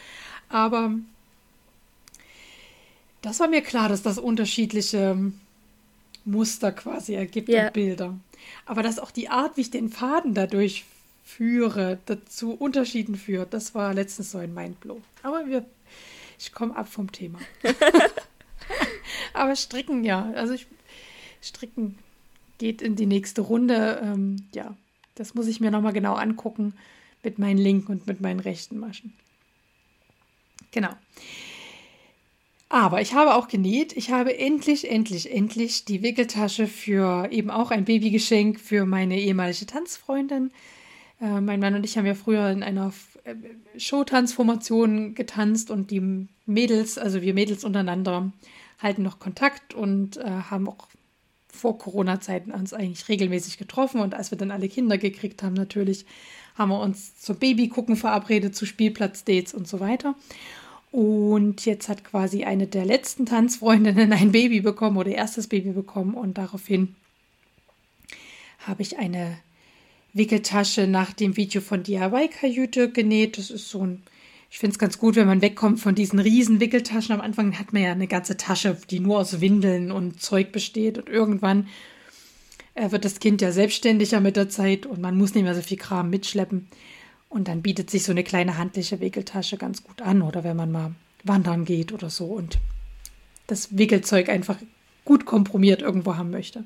Aber 0.49 0.93
das 3.21 3.39
war 3.39 3.47
mir 3.47 3.61
klar, 3.61 3.89
dass 3.89 4.03
das 4.03 4.17
unterschiedliche 4.17 5.17
Muster 6.23 6.71
quasi 6.71 7.15
ergibt 7.15 7.49
yeah. 7.49 7.67
und 7.67 7.73
Bilder. 7.73 8.17
Aber 8.65 8.83
dass 8.83 8.99
auch 8.99 9.11
die 9.11 9.29
Art, 9.29 9.57
wie 9.57 9.61
ich 9.61 9.71
den 9.71 9.89
Faden 9.89 10.33
dadurch 10.33 10.85
führe, 11.27 11.99
dazu 12.05 12.53
Unterschieden 12.53 13.15
führt. 13.15 13.53
Das 13.53 13.75
war 13.75 13.93
letztens 13.93 14.31
so 14.31 14.37
ein 14.37 14.53
Mindblow. 14.53 15.01
Aber 15.23 15.45
wir, 15.45 15.65
ich 16.39 16.53
komme 16.53 16.75
ab 16.75 16.87
vom 16.87 17.11
Thema. 17.11 17.39
Aber 19.33 19.55
stricken, 19.57 20.05
ja. 20.05 20.31
Also 20.35 20.53
ich, 20.53 20.67
stricken 21.41 21.99
geht 22.59 22.81
in 22.81 22.95
die 22.95 23.05
nächste 23.05 23.41
Runde. 23.41 23.99
Ähm, 24.01 24.47
ja, 24.55 24.75
das 25.15 25.35
muss 25.35 25.47
ich 25.47 25.59
mir 25.59 25.69
nochmal 25.69 25.91
genau 25.91 26.13
angucken 26.15 26.73
mit 27.23 27.39
meinen 27.39 27.57
linken 27.57 27.91
und 27.91 28.07
mit 28.07 28.21
meinen 28.21 28.39
rechten 28.39 28.79
Maschen. 28.79 29.13
Genau. 30.71 30.91
Aber 32.69 33.01
ich 33.01 33.13
habe 33.13 33.35
auch 33.35 33.49
genäht. 33.49 33.95
Ich 33.97 34.11
habe 34.11 34.37
endlich, 34.37 34.89
endlich, 34.89 35.29
endlich 35.31 35.83
die 35.83 36.01
Wickeltasche 36.01 36.67
für 36.67 37.29
eben 37.31 37.49
auch 37.49 37.69
ein 37.69 37.83
Babygeschenk 37.83 38.61
für 38.61 38.85
meine 38.85 39.19
ehemalige 39.19 39.65
Tanzfreundin. 39.65 40.51
Äh, 41.19 41.41
mein 41.41 41.59
Mann 41.59 41.75
und 41.75 41.83
ich 41.83 41.97
haben 41.97 42.05
ja 42.05 42.15
früher 42.15 42.49
in 42.49 42.63
einer 42.63 42.93
äh, 43.23 43.35
Showtanzformation 43.79 45.15
getanzt 45.15 45.71
und 45.71 45.91
die 45.91 46.27
Mädels, 46.45 46.97
also 46.97 47.21
wir 47.21 47.33
Mädels 47.33 47.63
untereinander, 47.63 48.31
halten 48.79 49.03
noch 49.03 49.19
Kontakt 49.19 49.73
und 49.73 50.17
äh, 50.17 50.23
haben 50.23 50.69
auch 50.69 50.87
vor 51.47 51.77
Corona-Zeiten 51.77 52.51
uns 52.51 52.73
eigentlich 52.73 53.09
regelmäßig 53.09 53.57
getroffen. 53.57 53.99
Und 53.99 54.13
als 54.13 54.31
wir 54.31 54.37
dann 54.37 54.51
alle 54.51 54.69
Kinder 54.69 54.97
gekriegt 54.97 55.41
haben, 55.41 55.53
natürlich, 55.53 56.05
haben 56.55 56.69
wir 56.69 56.79
uns 56.79 57.19
zum 57.19 57.37
Babygucken 57.37 57.95
verabredet, 57.95 58.55
zu 58.55 58.65
Spielplatzdates 58.65 59.53
und 59.53 59.67
so 59.67 59.79
weiter. 59.79 60.15
Und 60.91 61.65
jetzt 61.65 61.89
hat 61.89 62.03
quasi 62.03 62.43
eine 62.43 62.67
der 62.67 62.85
letzten 62.85 63.25
Tanzfreundinnen 63.25 64.13
ein 64.13 64.31
Baby 64.31 64.61
bekommen 64.61 64.97
oder 64.97 65.11
erstes 65.11 65.47
Baby 65.47 65.71
bekommen. 65.71 66.13
Und 66.13 66.37
daraufhin 66.37 66.95
habe 68.59 68.83
ich 68.83 68.97
eine 68.97 69.37
Wickeltasche 70.13 70.87
nach 70.87 71.13
dem 71.13 71.37
Video 71.37 71.61
von 71.61 71.83
DIY-Kajüte 71.83 72.91
genäht. 72.91 73.37
Das 73.37 73.49
ist 73.49 73.69
so 73.69 73.85
ein, 73.85 74.03
ich 74.49 74.59
finde 74.59 74.73
es 74.73 74.79
ganz 74.79 74.97
gut, 74.97 75.15
wenn 75.15 75.27
man 75.27 75.41
wegkommt 75.41 75.79
von 75.79 75.95
diesen 75.95 76.19
riesen 76.19 76.59
Wickeltaschen. 76.59 77.13
Am 77.13 77.21
Anfang 77.21 77.57
hat 77.57 77.73
man 77.73 77.83
ja 77.83 77.91
eine 77.91 78.07
ganze 78.07 78.37
Tasche, 78.37 78.77
die 78.89 78.99
nur 78.99 79.19
aus 79.19 79.41
Windeln 79.41 79.91
und 79.91 80.21
Zeug 80.21 80.51
besteht. 80.51 80.97
Und 80.97 81.09
irgendwann 81.09 81.67
äh, 82.75 82.91
wird 82.91 83.05
das 83.05 83.19
Kind 83.19 83.41
ja 83.41 83.51
selbstständiger 83.51 84.19
mit 84.19 84.35
der 84.35 84.49
Zeit 84.49 84.85
und 84.85 85.01
man 85.01 85.17
muss 85.17 85.33
nicht 85.33 85.43
mehr 85.43 85.55
so 85.55 85.61
viel 85.61 85.77
Kram 85.77 86.09
mitschleppen. 86.09 86.67
Und 87.29 87.47
dann 87.47 87.61
bietet 87.61 87.89
sich 87.89 88.03
so 88.03 88.11
eine 88.11 88.23
kleine 88.23 88.57
handliche 88.57 89.01
Wickeltasche 89.01 89.57
ganz 89.57 89.83
gut 89.83 90.01
an 90.01 90.21
oder 90.21 90.43
wenn 90.43 90.55
man 90.55 90.71
mal 90.71 90.95
wandern 91.23 91.65
geht 91.65 91.91
oder 91.91 92.09
so 92.09 92.25
und 92.25 92.57
das 93.47 93.77
Wickelzeug 93.77 94.29
einfach 94.29 94.57
gut 95.03 95.25
komprimiert 95.25 95.81
irgendwo 95.81 96.15
haben 96.15 96.29
möchte. 96.29 96.65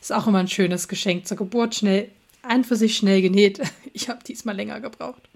Ist 0.00 0.12
auch 0.12 0.26
immer 0.26 0.38
ein 0.38 0.48
schönes 0.48 0.88
Geschenk 0.88 1.26
zur 1.26 1.36
Geburt. 1.36 1.74
Schnell, 1.74 2.10
an 2.48 2.64
für 2.64 2.76
sich 2.76 2.96
schnell 2.96 3.22
genäht. 3.22 3.60
Ich 3.94 4.08
habe 4.08 4.22
diesmal 4.22 4.54
länger 4.54 4.80
gebraucht. 4.80 5.28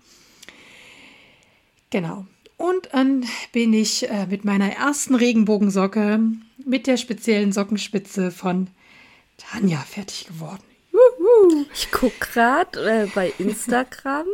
Genau. 1.91 2.27
Und 2.59 2.91
dann 2.93 3.25
bin 3.51 3.73
ich 3.73 4.09
äh, 4.09 4.27
mit 4.27 4.45
meiner 4.45 4.71
ersten 4.71 5.17
Regenbogensocke 5.17 6.21
mit 6.65 6.87
der 6.87 6.97
speziellen 6.97 7.51
Sockenspitze 7.51 8.31
von 8.31 8.69
Tanja 9.37 9.79
fertig 9.79 10.27
geworden. 10.29 10.63
Juhu. 10.93 11.65
Ich 11.75 11.91
gucke 11.91 12.15
gerade 12.21 13.03
äh, 13.03 13.07
bei 13.13 13.33
Instagram. 13.39 14.27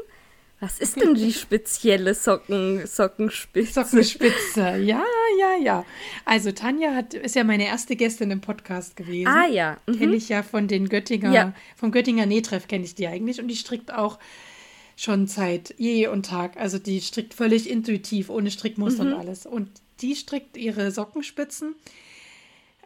Was 0.61 0.81
ist 0.81 1.01
denn 1.01 1.15
die 1.15 1.33
spezielle 1.33 2.15
Socken, 2.15 2.85
Sockenspitze? 2.85 3.85
Sockenspitze, 3.85 4.77
ja, 4.79 5.05
ja, 5.39 5.57
ja. 5.63 5.87
Also 6.25 6.51
Tanja 6.51 6.95
hat, 6.95 7.15
ist 7.15 7.37
ja 7.37 7.45
meine 7.45 7.67
erste 7.67 7.95
Gästin 7.95 8.33
im 8.33 8.41
Podcast 8.41 8.97
gewesen. 8.97 9.29
Ah 9.29 9.47
ja. 9.47 9.77
Mhm. 9.87 9.99
Kenne 9.99 10.17
ich 10.17 10.29
ja 10.29 10.43
von 10.43 10.67
den 10.67 10.89
Göttinger, 10.89 11.33
ja. 11.33 11.55
vom 11.77 11.93
Göttinger 11.93 12.27
Nähtreff 12.27 12.67
kenne 12.67 12.85
ich 12.85 12.97
die 12.97 13.07
eigentlich 13.07 13.41
und 13.41 13.47
die 13.47 13.57
strickt 13.57 13.95
auch 13.95 14.19
schon 14.97 15.29
seit 15.29 15.77
je 15.79 16.09
und 16.09 16.27
Tag. 16.27 16.57
Also 16.57 16.79
die 16.81 17.01
strickt 17.01 17.35
völlig 17.35 17.71
intuitiv, 17.71 18.29
ohne 18.29 18.51
Strickmuster 18.51 19.05
mhm. 19.05 19.13
und 19.13 19.19
alles. 19.19 19.47
Und 19.47 19.71
die 20.01 20.17
strickt 20.17 20.57
ihre 20.57 20.91
Sockenspitzen. 20.91 21.77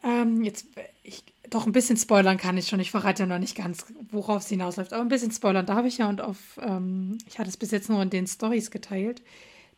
Ähm, 0.04 0.42
jetzt, 0.42 0.66
ich 1.02 1.22
doch 1.54 1.66
ein 1.66 1.72
bisschen 1.72 1.96
spoilern 1.96 2.36
kann 2.36 2.56
ich 2.56 2.68
schon. 2.68 2.80
Ich 2.80 2.90
verrate 2.90 3.22
ja 3.22 3.26
noch 3.26 3.38
nicht 3.38 3.56
ganz, 3.56 3.84
worauf 4.10 4.42
es 4.42 4.48
hinausläuft. 4.48 4.92
Aber 4.92 5.02
ein 5.02 5.08
bisschen 5.08 5.30
spoilern 5.30 5.66
darf 5.66 5.84
ich 5.84 5.98
ja. 5.98 6.08
Und 6.08 6.20
auf, 6.20 6.58
ähm, 6.60 7.18
ich 7.26 7.38
hatte 7.38 7.48
es 7.48 7.56
bis 7.56 7.70
jetzt 7.70 7.88
nur 7.88 8.02
in 8.02 8.10
den 8.10 8.26
Stories 8.26 8.70
geteilt, 8.70 9.22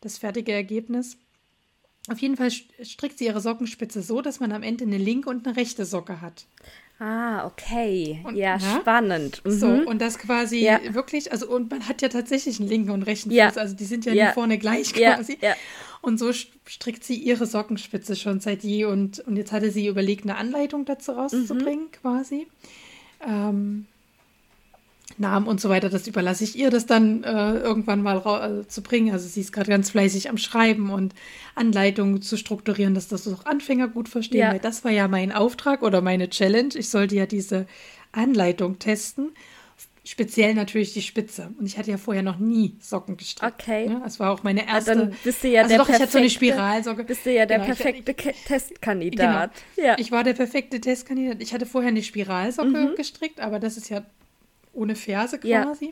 das 0.01 0.17
fertige 0.17 0.51
Ergebnis. 0.51 1.17
Auf 2.07 2.19
jeden 2.19 2.37
Fall 2.37 2.51
strickt 2.51 3.17
sie 3.17 3.25
ihre 3.25 3.41
Sockenspitze 3.41 4.01
so, 4.01 4.21
dass 4.21 4.39
man 4.39 4.51
am 4.51 4.63
Ende 4.63 4.83
eine 4.83 4.97
linke 4.97 5.29
und 5.29 5.47
eine 5.47 5.57
rechte 5.57 5.85
Socke 5.85 6.21
hat. 6.21 6.45
Ah, 6.99 7.45
okay. 7.45 8.21
Und, 8.23 8.35
ja, 8.35 8.57
na? 8.59 8.79
spannend. 8.79 9.43
Mhm. 9.43 9.51
So, 9.51 9.67
und 9.67 9.99
das 10.01 10.17
quasi 10.17 10.59
ja. 10.59 10.79
wirklich, 10.93 11.31
also 11.31 11.49
und 11.49 11.69
man 11.69 11.87
hat 11.89 12.01
ja 12.01 12.07
tatsächlich 12.07 12.59
einen 12.59 12.69
linken 12.69 12.91
und 12.91 13.03
rechten 13.03 13.31
ja. 13.31 13.49
Fuß, 13.49 13.57
also 13.57 13.75
die 13.75 13.83
sind 13.83 14.05
ja, 14.05 14.13
ja. 14.13 14.31
vorne 14.31 14.57
gleich 14.57 14.93
quasi. 14.93 15.37
Ja. 15.41 15.55
Und 16.05 16.19
so 16.19 16.31
strickt 16.31 17.03
sie 17.03 17.15
ihre 17.15 17.47
Sockenspitze 17.47 18.15
schon 18.15 18.39
seit 18.39 18.63
je 18.63 18.85
und, 18.85 19.21
und 19.21 19.37
jetzt 19.37 19.51
hatte 19.51 19.71
sie 19.71 19.87
überlegt, 19.87 20.23
eine 20.23 20.37
Anleitung 20.37 20.85
dazu 20.85 21.13
rauszubringen, 21.13 21.85
mhm. 21.85 21.91
quasi. 21.99 22.47
Ähm, 23.27 23.87
Namen 25.17 25.47
und 25.47 25.59
so 25.59 25.67
weiter, 25.69 25.89
das 25.89 26.05
überlasse 26.05 26.43
ich 26.43 26.55
ihr, 26.55 26.69
das 26.69 26.85
dann 26.85 27.23
äh, 27.23 27.57
irgendwann 27.57 28.03
mal 28.03 28.17
äh, 28.17 28.67
zu 28.67 28.83
bringen. 28.83 29.13
Also 29.13 29.27
sie 29.27 29.41
ist 29.41 29.51
gerade 29.51 29.71
ganz 29.71 29.89
fleißig 29.89 30.29
am 30.29 30.37
Schreiben 30.37 30.91
und 30.91 31.15
Anleitungen 31.55 32.21
zu 32.21 32.37
strukturieren, 32.37 32.93
dass 32.93 33.07
das 33.07 33.27
auch 33.27 33.47
Anfänger 33.47 33.87
gut 33.87 34.07
verstehen. 34.07 34.41
Ja. 34.41 34.51
Weil 34.51 34.59
das 34.59 34.83
war 34.83 34.91
ja 34.91 35.07
mein 35.07 35.31
Auftrag 35.31 35.81
oder 35.81 36.01
meine 36.01 36.29
Challenge. 36.29 36.75
Ich 36.75 36.89
sollte 36.89 37.15
ja 37.15 37.25
diese 37.25 37.65
Anleitung 38.11 38.77
testen 38.77 39.31
Speziell 40.07 40.53
natürlich 40.53 40.93
die 40.93 41.01
Spitze. 41.01 41.51
Und 41.57 41.65
ich 41.65 41.79
hatte 41.79 41.89
ja 41.89 41.97
vorher 41.97 42.21
noch 42.21 42.37
nie 42.37 42.75
Socken 42.79 43.17
gestrickt. 43.17 43.59
Okay. 43.59 43.89
Ne? 43.89 44.01
Das 44.03 44.19
war 44.19 44.31
auch 44.31 44.43
meine 44.43 44.67
erste. 44.67 44.91
Ja, 44.91 44.97
dann 44.97 45.15
bist 45.23 45.43
du 45.43 45.47
ja 45.47 45.63
also 45.63 45.69
der 45.69 45.77
doch, 45.79 45.87
perfekte, 45.87 45.95
ich 45.95 46.01
hatte 46.03 46.11
so 46.11 46.17
eine 46.19 46.29
Spiralsocke. 46.29 47.03
Bist 47.03 47.25
du 47.25 47.33
ja 47.33 47.47
der 47.47 47.57
genau, 47.57 47.73
perfekte 47.73 48.11
ich, 48.11 48.43
Testkandidat. 48.45 49.51
Genau. 49.75 49.87
Ja. 49.87 49.95
Ich 49.97 50.11
war 50.11 50.23
der 50.23 50.33
perfekte 50.33 50.79
Testkandidat. 50.79 51.41
Ich 51.41 51.55
hatte 51.55 51.65
vorher 51.65 51.89
eine 51.89 52.03
Spiralsocke 52.03 52.69
mhm. 52.69 52.95
gestrickt, 52.95 53.39
aber 53.39 53.59
das 53.59 53.77
ist 53.77 53.89
ja 53.89 54.05
ohne 54.73 54.95
Ferse 54.95 55.39
quasi. 55.39 55.85
Ja. 55.85 55.91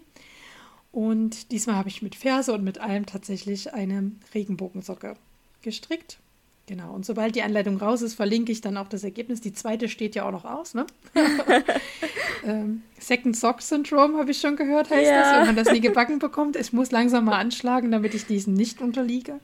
Und 0.91 1.51
diesmal 1.51 1.75
habe 1.75 1.89
ich 1.89 2.03
mit 2.03 2.15
Ferse 2.15 2.53
und 2.53 2.63
mit 2.63 2.77
allem 2.77 3.07
tatsächlich 3.07 3.73
eine 3.73 4.11
Regenbogensocke 4.35 5.15
gestrickt. 5.63 6.19
Genau, 6.65 6.93
und 6.93 7.05
sobald 7.05 7.35
die 7.35 7.41
Anleitung 7.41 7.75
raus 7.75 8.01
ist, 8.01 8.13
verlinke 8.13 8.51
ich 8.51 8.61
dann 8.61 8.77
auch 8.77 8.87
das 8.87 9.03
Ergebnis. 9.03 9.41
Die 9.41 9.51
zweite 9.51 9.89
steht 9.89 10.15
ja 10.15 10.25
auch 10.25 10.31
noch 10.31 10.45
aus, 10.45 10.73
ne? 10.73 10.85
ähm, 12.45 12.83
Second 12.97 13.35
Sock 13.35 13.61
Syndrome 13.61 14.17
habe 14.17 14.31
ich 14.31 14.39
schon 14.39 14.55
gehört, 14.55 14.89
heißt 14.89 15.11
ja. 15.11 15.21
das, 15.21 15.39
wenn 15.39 15.55
man 15.55 15.55
das 15.57 15.73
nie 15.73 15.81
gebacken 15.81 16.19
bekommt. 16.19 16.55
Ich 16.55 16.71
muss 16.71 16.91
langsam 16.91 17.25
mal 17.25 17.37
anschlagen, 17.37 17.91
damit 17.91 18.13
ich 18.13 18.25
diesen 18.27 18.53
nicht 18.53 18.79
unterliege. 18.79 19.41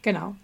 Genau. 0.00 0.34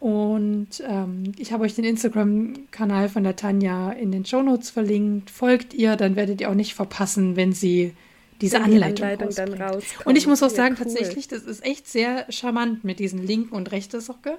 Und 0.00 0.82
ähm, 0.86 1.32
ich 1.38 1.50
habe 1.50 1.64
euch 1.64 1.74
den 1.74 1.84
Instagram-Kanal 1.84 3.08
von 3.08 3.24
der 3.24 3.36
Tanja 3.36 3.90
in 3.92 4.12
den 4.12 4.26
Shownotes 4.26 4.68
verlinkt. 4.68 5.30
Folgt 5.30 5.72
ihr, 5.72 5.96
dann 5.96 6.14
werdet 6.14 6.42
ihr 6.42 6.50
auch 6.50 6.54
nicht 6.54 6.74
verpassen, 6.74 7.36
wenn 7.36 7.54
sie 7.54 7.94
diese 8.42 8.56
wenn 8.56 8.64
Anleitung, 8.64 8.96
die 8.96 9.02
Anleitung 9.02 9.34
dann 9.34 9.54
rauskommt. 9.54 10.06
Und 10.06 10.16
ich 10.16 10.26
muss 10.26 10.42
auch 10.42 10.50
sagen, 10.50 10.74
ja, 10.74 10.84
cool. 10.84 10.92
tatsächlich, 10.92 11.28
das 11.28 11.44
ist 11.44 11.64
echt 11.64 11.88
sehr 11.88 12.30
charmant 12.30 12.84
mit 12.84 12.98
diesen 12.98 13.26
linken 13.26 13.54
und 13.54 13.72
rechten 13.72 14.02
Socke. 14.02 14.36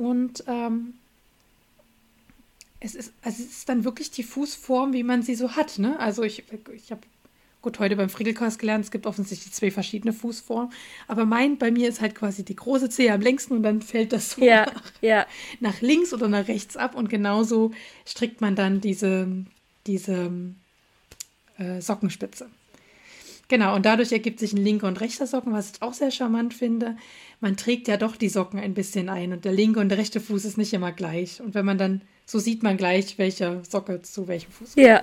Und 0.00 0.44
ähm, 0.46 0.94
es, 2.80 2.94
ist, 2.94 3.12
also 3.20 3.42
es 3.42 3.50
ist 3.50 3.68
dann 3.68 3.84
wirklich 3.84 4.10
die 4.10 4.22
Fußform, 4.22 4.94
wie 4.94 5.02
man 5.02 5.22
sie 5.22 5.34
so 5.34 5.56
hat. 5.56 5.78
Ne? 5.78 6.00
Also 6.00 6.22
ich, 6.22 6.44
ich 6.74 6.90
habe 6.90 7.02
gut 7.60 7.78
heute 7.78 7.96
beim 7.96 8.08
Friegelkast 8.08 8.58
gelernt, 8.58 8.86
es 8.86 8.90
gibt 8.90 9.04
offensichtlich 9.04 9.52
zwei 9.52 9.70
verschiedene 9.70 10.14
Fußformen. 10.14 10.72
Aber 11.06 11.26
mein, 11.26 11.58
bei 11.58 11.70
mir 11.70 11.86
ist 11.86 12.00
halt 12.00 12.14
quasi 12.14 12.46
die 12.46 12.56
große 12.56 12.88
Zehe 12.88 13.12
am 13.12 13.20
längsten 13.20 13.52
und 13.52 13.62
dann 13.62 13.82
fällt 13.82 14.14
das 14.14 14.30
so 14.30 14.42
ja, 14.42 14.64
nach, 14.64 14.92
ja. 15.02 15.26
nach 15.60 15.82
links 15.82 16.14
oder 16.14 16.28
nach 16.28 16.48
rechts 16.48 16.78
ab. 16.78 16.94
Und 16.94 17.10
genauso 17.10 17.72
strickt 18.06 18.40
man 18.40 18.56
dann 18.56 18.80
diese, 18.80 19.28
diese 19.86 20.30
äh, 21.58 21.82
Sockenspitze. 21.82 22.48
Genau, 23.50 23.74
und 23.74 23.84
dadurch 23.84 24.12
ergibt 24.12 24.38
sich 24.38 24.52
ein 24.52 24.62
linker 24.62 24.86
und 24.86 25.00
rechter 25.00 25.26
Socken, 25.26 25.52
was 25.52 25.72
ich 25.72 25.82
auch 25.82 25.92
sehr 25.92 26.12
charmant 26.12 26.54
finde. 26.54 26.96
Man 27.40 27.56
trägt 27.56 27.88
ja 27.88 27.96
doch 27.96 28.14
die 28.14 28.28
Socken 28.28 28.60
ein 28.60 28.74
bisschen 28.74 29.08
ein 29.08 29.32
und 29.32 29.44
der 29.44 29.50
linke 29.50 29.80
und 29.80 29.88
der 29.88 29.98
rechte 29.98 30.20
Fuß 30.20 30.44
ist 30.44 30.56
nicht 30.56 30.72
immer 30.72 30.92
gleich. 30.92 31.40
Und 31.40 31.52
wenn 31.54 31.64
man 31.64 31.76
dann, 31.76 32.02
so 32.26 32.38
sieht 32.38 32.62
man 32.62 32.76
gleich, 32.76 33.18
welche 33.18 33.60
Socke 33.68 34.02
zu 34.02 34.28
welchem 34.28 34.52
Fuß 34.52 34.74
kommt. 34.74 34.86
Ja. 34.86 35.02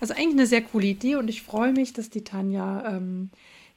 Also 0.00 0.12
eigentlich 0.12 0.34
eine 0.34 0.46
sehr 0.46 0.60
coole 0.60 0.86
Idee 0.86 1.16
und 1.16 1.28
ich 1.28 1.40
freue 1.40 1.72
mich, 1.72 1.94
dass 1.94 2.10
die 2.10 2.24
Tanja 2.24 2.94
ähm, 2.94 3.30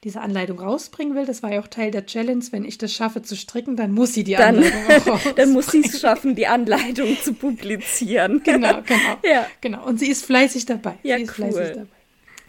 diese 0.04 0.20
Anleitung 0.20 0.60
rausbringen 0.60 1.14
will. 1.14 1.24
Das 1.24 1.42
war 1.42 1.50
ja 1.50 1.60
auch 1.60 1.68
Teil 1.68 1.90
der 1.90 2.04
Challenge. 2.04 2.44
Wenn 2.50 2.66
ich 2.66 2.76
das 2.76 2.92
schaffe 2.92 3.22
zu 3.22 3.34
stricken, 3.34 3.76
dann 3.76 3.92
muss 3.92 4.12
sie 4.12 4.24
die 4.24 4.32
dann, 4.32 4.56
Anleitung 4.56 4.82
auch 4.88 5.06
rausbringen. 5.06 5.36
dann 5.36 5.52
muss 5.54 5.68
sie 5.68 5.80
es 5.86 5.98
schaffen, 5.98 6.34
die 6.34 6.46
Anleitung 6.46 7.16
zu 7.22 7.32
publizieren. 7.32 8.42
Genau, 8.44 8.82
genau. 8.82 9.16
Ja. 9.24 9.46
Genau. 9.62 9.86
Und 9.86 9.98
sie 9.98 10.10
ist 10.10 10.26
fleißig 10.26 10.66
dabei. 10.66 10.98
Ja, 11.02 11.16
sie 11.16 11.22
ist 11.22 11.38
cool. 11.38 11.50
fleißig 11.50 11.76
dabei. 11.76 11.99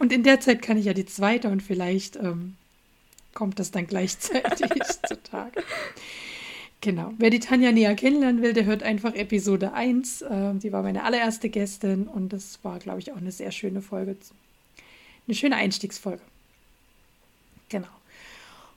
Und 0.02 0.12
in 0.12 0.24
der 0.24 0.40
Zeit 0.40 0.62
kann 0.62 0.78
ich 0.78 0.86
ja 0.86 0.94
die 0.94 1.06
zweite 1.06 1.48
und 1.48 1.62
vielleicht 1.62 2.16
ähm, 2.16 2.56
kommt 3.34 3.60
das 3.60 3.70
dann 3.70 3.86
gleichzeitig 3.86 4.68
zutage. 5.08 5.62
Genau. 6.80 7.14
Wer 7.18 7.30
die 7.30 7.38
Tanja 7.38 7.70
näher 7.70 7.94
kennenlernen 7.94 8.42
will, 8.42 8.52
der 8.52 8.64
hört 8.64 8.82
einfach 8.82 9.14
Episode 9.14 9.74
1. 9.74 10.24
Ähm, 10.28 10.58
die 10.58 10.72
war 10.72 10.82
meine 10.82 11.04
allererste 11.04 11.50
Gästin 11.50 12.08
und 12.08 12.32
das 12.32 12.58
war, 12.64 12.80
glaube 12.80 12.98
ich, 12.98 13.12
auch 13.12 13.16
eine 13.16 13.30
sehr 13.30 13.52
schöne 13.52 13.80
Folge. 13.80 14.16
Eine 15.28 15.36
schöne 15.36 15.54
Einstiegsfolge. 15.54 16.22
Genau. 17.68 17.86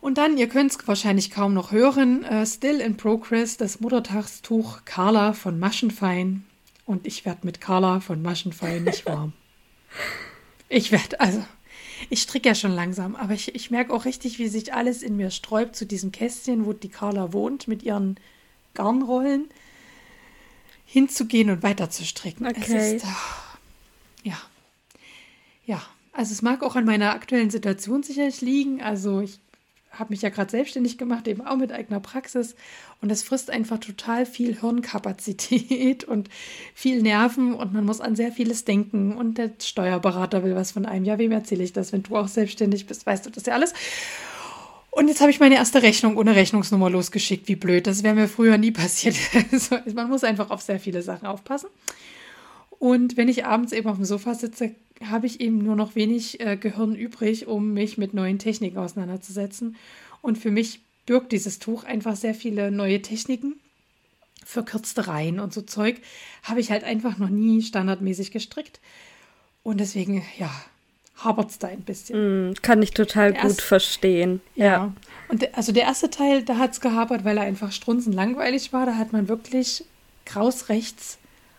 Und 0.02 0.20
dann, 0.20 0.38
ihr 0.38 0.48
könnt 0.48 0.74
es 0.74 0.88
wahrscheinlich 0.88 1.32
kaum 1.32 1.56
noch 1.56 1.72
hören, 1.72 2.24
äh, 2.24 2.46
Still 2.46 2.80
in 2.80 2.98
Progress, 2.98 3.58
das 3.58 3.80
Muttertagstuch 3.80 4.86
Carla 4.86 5.34
von 5.34 5.58
Maschenfein. 5.58 6.46
Und 6.86 7.08
ich 7.08 7.26
werde 7.26 7.48
mit 7.48 7.62
Carla 7.62 8.00
von 8.00 8.22
Maschenfein 8.22 8.84
nicht 8.84 9.08
warm. 9.08 9.34
Ich 10.70 10.92
werde, 10.92 11.20
also, 11.20 11.44
ich 12.10 12.22
stricke 12.22 12.50
ja 12.50 12.56
schon 12.56 12.72
langsam, 12.72 13.16
aber 13.16 13.34
ich, 13.34 13.56
ich 13.56 13.72
merke 13.72 13.94
auch 13.94 14.06
richtig, 14.06 14.40
wie 14.40 14.48
sich 14.48 14.74
alles 14.74 15.04
in 15.04 15.16
mir 15.16 15.32
sträubt 15.32 15.76
zu 15.76 15.86
diesem 15.86 16.12
Kästchen, 16.12 16.66
wo 16.66 16.74
die 16.74 16.90
Carla 16.90 17.34
wohnt, 17.34 17.68
mit 17.68 17.84
ihren 17.84 18.18
Garnrollen 18.74 19.50
hinzugehen 20.86 21.50
und 21.50 21.64
weiter 21.64 21.90
zu 21.90 22.06
stricken. 22.06 22.46
Okay. 22.46 22.96
Ist, 22.96 23.06
oh, 23.06 23.58
ja. 24.24 24.38
Ja. 25.66 25.82
Also 26.14 26.32
es 26.32 26.42
mag 26.42 26.64
auch 26.64 26.78
an 26.78 26.86
meiner 26.86 27.12
aktuellen 27.12 27.50
Situation 27.50 28.02
sicherlich 28.02 28.40
liegen. 28.40 28.82
Also 28.82 29.20
ich 29.20 29.40
habe 30.00 30.14
mich 30.14 30.22
ja 30.22 30.30
gerade 30.30 30.52
selbstständig 30.52 30.98
gemacht, 30.98 31.28
eben 31.28 31.46
auch 31.46 31.58
mit 31.58 31.72
eigener 31.72 32.00
Praxis. 32.00 32.56
Und 33.02 33.10
das 33.10 33.24
frisst 33.24 33.50
einfach 33.50 33.80
total 33.80 34.26
viel 34.26 34.60
Hirnkapazität 34.60 36.04
und 36.06 36.30
viel 36.74 37.02
Nerven 37.02 37.54
und 37.54 37.74
man 37.74 37.86
muss 37.86 38.02
an 38.02 38.16
sehr 38.16 38.32
vieles 38.32 38.66
denken. 38.66 39.16
Und 39.16 39.38
der 39.38 39.52
Steuerberater 39.62 40.44
will 40.44 40.56
was 40.56 40.72
von 40.72 40.86
einem. 40.86 41.06
Ja, 41.06 41.18
wem 41.18 41.32
erzähle 41.32 41.64
ich 41.64 41.74
das? 41.74 41.92
Wenn 41.94 42.04
du 42.04 42.16
auch 42.16 42.28
selbstständig 42.28 42.86
bist, 42.86 43.06
weißt 43.06 43.26
du 43.26 43.30
das 43.30 43.46
ja 43.46 43.54
alles. 43.54 43.74
Und 44.92 45.10
jetzt 45.10 45.20
habe 45.20 45.30
ich 45.30 45.42
meine 45.42 45.56
erste 45.56 45.84
Rechnung 45.84 46.16
ohne 46.16 46.36
Rechnungsnummer 46.36 46.90
losgeschickt. 46.90 47.50
Wie 47.50 47.58
blöd. 47.58 47.86
Das 47.86 48.04
wäre 48.04 48.16
mir 48.16 48.30
früher 48.30 48.58
nie 48.58 48.72
passiert. 48.72 49.16
Also, 49.52 49.78
man 49.94 50.10
muss 50.10 50.24
einfach 50.24 50.52
auf 50.52 50.62
sehr 50.62 50.80
viele 50.80 51.02
Sachen 51.02 51.28
aufpassen. 51.28 51.68
Und 52.80 53.18
wenn 53.18 53.30
ich 53.30 53.46
abends 53.46 53.72
eben 53.72 53.90
auf 53.90 53.96
dem 53.96 54.06
Sofa 54.06 54.36
sitze, 54.36 54.76
habe 55.04 55.28
ich 55.28 55.42
eben 55.42 55.60
nur 55.60 55.76
noch 55.76 55.96
wenig 55.96 56.40
äh, 56.40 56.58
Gehirn 56.58 56.96
übrig, 56.96 57.48
um 57.48 57.74
mich 57.74 57.98
mit 57.98 58.14
neuen 58.14 58.40
Techniken 58.40 58.78
auseinanderzusetzen. 58.78 59.76
Und 60.22 60.38
für 60.38 60.52
mich 60.52 60.82
birgt 61.06 61.32
dieses 61.32 61.60
Tuch 61.60 61.84
einfach 61.84 62.16
sehr 62.16 62.34
viele 62.34 62.72
neue 62.72 63.02
Techniken. 63.02 63.60
Verkürzte 64.44 65.08
Reihen 65.08 65.40
und 65.40 65.54
so 65.54 65.62
Zeug 65.62 65.98
habe 66.44 66.60
ich 66.60 66.72
halt 66.72 66.84
einfach 66.84 67.18
noch 67.18 67.30
nie 67.30 67.62
standardmäßig 67.62 68.32
gestrickt. 68.32 68.80
Und 69.64 69.80
deswegen, 69.80 70.24
ja, 70.38 70.52
hapert 71.18 71.50
es 71.50 71.60
da 71.60 71.68
ein 71.68 71.82
bisschen. 71.82 72.50
Mm, 72.50 72.54
kann 72.62 72.82
ich 72.82 72.92
total 72.92 73.32
der 73.34 73.42
gut 73.42 73.52
erste, 73.52 73.64
verstehen. 73.64 74.42
Ja. 74.56 74.66
ja. 74.66 74.94
Und 75.30 75.42
de, 75.42 75.50
also 75.54 75.72
der 75.72 75.84
erste 75.84 76.10
Teil, 76.10 76.44
da 76.44 76.58
hat 76.58 76.74
es 76.74 76.82
gehapert, 76.82 77.24
weil 77.24 77.38
er 77.38 77.44
einfach 77.44 77.72
strunzenlangweilig 77.72 78.74
war. 78.74 78.86
Da 78.86 78.96
hat 78.96 79.14
man 79.14 79.28
wirklich 79.28 79.84
kraus 80.26 80.70
rechts 80.70 81.18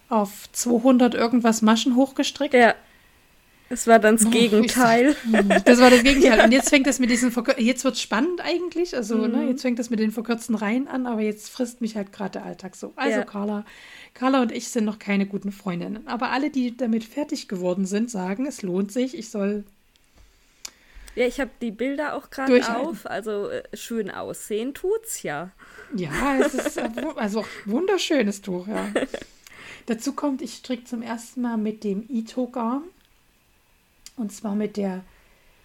auf 0.08 0.50
200 0.52 1.14
irgendwas 1.14 1.62
Maschen 1.62 1.96
hochgestrickt. 1.96 2.54
Ja. 2.54 2.74
Es 3.68 3.88
war 3.88 3.98
dann 3.98 4.16
das 4.16 4.26
oh, 4.26 4.30
Gegenteil. 4.30 5.16
Das 5.64 5.80
war 5.80 5.90
das 5.90 6.04
Gegenteil. 6.04 6.44
Und 6.44 6.52
jetzt 6.52 6.68
fängt 6.70 6.86
das 6.86 7.00
mit 7.00 7.10
diesen 7.10 7.32
Verkür 7.32 7.58
jetzt 7.60 7.84
wird 7.84 7.94
es 7.94 8.00
spannend 8.00 8.40
eigentlich. 8.40 8.94
Also, 8.94 9.16
ne, 9.16 9.28
mhm. 9.28 9.34
ne, 9.34 9.50
jetzt 9.50 9.62
fängt 9.62 9.80
das 9.80 9.90
mit 9.90 9.98
den 9.98 10.12
verkürzten 10.12 10.54
Reihen 10.54 10.86
an, 10.86 11.06
aber 11.06 11.20
jetzt 11.20 11.50
frisst 11.50 11.80
mich 11.80 11.96
halt 11.96 12.12
gerade 12.12 12.32
der 12.32 12.44
Alltag 12.44 12.76
so. 12.76 12.92
Also, 12.94 13.18
ja. 13.18 13.24
Carla, 13.24 13.64
Carla 14.14 14.42
und 14.42 14.52
ich 14.52 14.68
sind 14.68 14.84
noch 14.84 15.00
keine 15.00 15.26
guten 15.26 15.50
Freundinnen. 15.50 16.06
Aber 16.06 16.30
alle, 16.30 16.50
die 16.50 16.76
damit 16.76 17.02
fertig 17.02 17.48
geworden 17.48 17.86
sind, 17.86 18.08
sagen, 18.08 18.46
es 18.46 18.62
lohnt 18.62 18.92
sich, 18.92 19.18
ich 19.18 19.30
soll. 19.30 19.64
Ja, 21.16 21.26
ich 21.26 21.40
habe 21.40 21.50
die 21.60 21.72
Bilder 21.72 22.14
auch 22.14 22.30
gerade 22.30 22.76
auf. 22.76 23.06
Also 23.06 23.48
äh, 23.48 23.64
schön 23.74 24.10
aussehen 24.10 24.74
tut's 24.74 25.22
ja. 25.22 25.50
Ja, 25.96 26.38
es 26.38 26.54
ist 26.54 26.78
also 27.16 27.44
wunderschönes 27.64 28.42
Tuch, 28.42 28.68
ja. 28.68 28.86
Dazu 29.86 30.12
kommt, 30.12 30.42
ich 30.42 30.54
stricke 30.54 30.84
zum 30.84 31.02
ersten 31.02 31.42
Mal 31.42 31.56
mit 31.56 31.84
dem 31.84 32.04
Ito-Garn. 32.08 32.82
Und 34.16 34.32
zwar 34.32 34.54
mit 34.54 34.76
der 34.76 35.02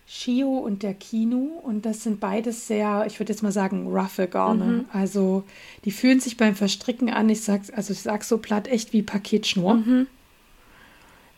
Shio 0.08 0.58
und 0.58 0.84
der 0.84 0.94
Kino. 0.94 1.62
Und 1.64 1.86
das 1.86 2.04
sind 2.04 2.20
beides 2.20 2.68
sehr, 2.68 3.06
ich 3.08 3.20
würde 3.20 3.32
jetzt 3.32 3.44
mal 3.44 3.52
sagen, 3.52 3.88
roughe 3.88 4.28
Garne. 4.28 4.66
Mhm. 4.66 4.86
Also 4.92 5.44
die 5.86 5.92
fühlen 5.92 6.20
sich 6.20 6.38
beim 6.38 6.56
Verstricken 6.56 7.10
an, 7.10 7.30
ich 7.30 7.42
sag's, 7.42 7.70
also 7.70 7.94
ich 7.94 8.02
sag's 8.02 8.28
so 8.28 8.38
platt, 8.38 8.68
echt 8.68 8.94
wie 8.94 9.02
Paketschnur. 9.02 9.76
Mhm. 9.76 10.08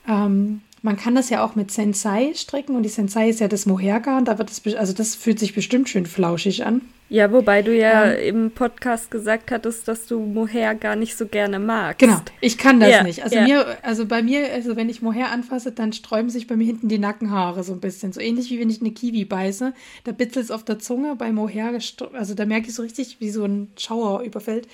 Ähm, 0.08 0.62
man 0.82 0.98
kann 0.98 1.16
das 1.16 1.30
ja 1.30 1.46
auch 1.46 1.56
mit 1.56 1.72
Sensei 1.72 2.34
stricken 2.36 2.76
und 2.76 2.84
die 2.84 2.90
Sensei 2.90 3.30
ist 3.30 3.40
ja 3.40 3.48
das 3.48 3.66
Mohairgarn, 3.66 4.26
da 4.26 4.38
wird 4.38 4.52
es, 4.52 4.76
also 4.76 4.92
das 4.92 5.16
fühlt 5.16 5.40
sich 5.40 5.54
bestimmt 5.54 5.88
schön 5.88 6.06
flauschig 6.06 6.66
an. 6.66 6.82
Ja, 7.10 7.32
wobei 7.32 7.62
du 7.62 7.76
ja 7.76 8.12
ähm, 8.14 8.46
im 8.46 8.52
Podcast 8.52 9.12
gesagt 9.12 9.52
hattest, 9.52 9.88
dass 9.88 10.08
du 10.08 10.20
Mohair 10.20 10.74
gar 10.74 10.96
nicht 10.96 11.16
so 11.16 11.28
gerne 11.28 11.60
magst. 11.60 12.00
Genau, 12.00 12.22
ich 12.42 12.58
kann 12.58 12.80
das 12.80 12.90
ja, 12.90 13.04
nicht. 13.04 13.24
Also 13.24 13.36
ja. 13.36 13.44
mir, 13.44 13.78
also 13.84 14.06
bei 14.06 14.24
mir, 14.24 14.52
also 14.52 14.76
wenn 14.76 14.90
ich 14.90 15.02
Mohair 15.02 15.32
anfasse, 15.32 15.72
dann 15.72 15.94
sträuben 15.94 16.30
sich 16.30 16.48
bei 16.48 16.56
mir 16.56 16.66
hinten 16.66 16.90
die 16.90 16.98
Nackenhaare 16.98 17.64
so 17.64 17.74
ein 17.74 17.80
bisschen. 17.80 18.14
So 18.14 18.20
ähnlich 18.20 18.50
wie 18.50 18.60
wenn 18.60 18.70
ich 18.70 18.82
eine 18.82 18.92
Kiwi 18.92 19.26
beiße. 19.26 19.74
Da 20.06 20.12
bitzelt 20.12 20.46
es 20.46 20.52
auf 20.52 20.64
der 20.64 20.80
Zunge 20.80 21.16
bei 21.16 21.32
Mohair, 21.32 21.78
also 22.14 22.34
da 22.34 22.46
merke 22.46 22.70
ich 22.70 22.76
so 22.76 22.82
richtig, 22.82 23.18
wie 23.20 23.30
so 23.30 23.46
ein 23.46 23.70
Schauer 23.78 24.22
überfällt. 24.22 24.68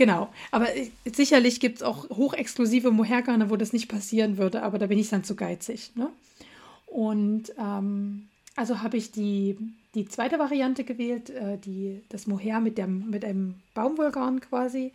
Genau, 0.00 0.30
aber 0.50 0.74
äh, 0.74 0.90
sicherlich 1.12 1.60
gibt 1.60 1.76
es 1.76 1.82
auch 1.82 2.08
hochexklusive 2.08 2.90
Mohergarne, 2.90 3.50
wo 3.50 3.56
das 3.56 3.74
nicht 3.74 3.88
passieren 3.88 4.38
würde, 4.38 4.62
aber 4.62 4.78
da 4.78 4.86
bin 4.86 4.98
ich 4.98 5.10
dann 5.10 5.24
zu 5.24 5.36
geizig. 5.36 5.90
Ne? 5.94 6.08
Und 6.86 7.52
ähm, 7.58 8.28
also 8.56 8.82
habe 8.82 8.96
ich 8.96 9.12
die, 9.12 9.58
die 9.94 10.06
zweite 10.06 10.38
Variante 10.38 10.84
gewählt, 10.84 11.30
äh, 11.30 11.58
die, 11.58 12.02
das 12.08 12.26
Mohair 12.26 12.60
mit, 12.60 12.78
dem, 12.78 13.10
mit 13.10 13.24
einem 13.24 13.56
Baumwollgarn 13.74 14.40
quasi 14.40 14.92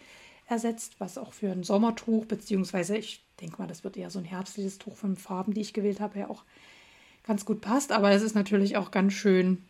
ersetzt, 0.47 0.93
was 0.99 1.17
auch 1.17 1.33
für 1.33 1.51
ein 1.51 1.63
Sommertuch, 1.63 2.25
beziehungsweise 2.25 2.97
ich 2.97 3.21
denke 3.41 3.57
mal, 3.57 3.67
das 3.67 3.83
wird 3.83 3.97
eher 3.97 4.09
so 4.09 4.19
ein 4.19 4.25
herbstliches 4.25 4.77
Tuch 4.77 4.95
von 4.95 5.17
Farben, 5.17 5.53
die 5.53 5.61
ich 5.61 5.73
gewählt 5.73 5.99
habe, 5.99 6.19
ja 6.19 6.29
auch 6.29 6.43
ganz 7.25 7.45
gut 7.45 7.61
passt. 7.61 7.91
Aber 7.91 8.11
es 8.11 8.21
ist 8.21 8.35
natürlich 8.35 8.77
auch 8.77 8.91
ganz 8.91 9.13
schön 9.13 9.63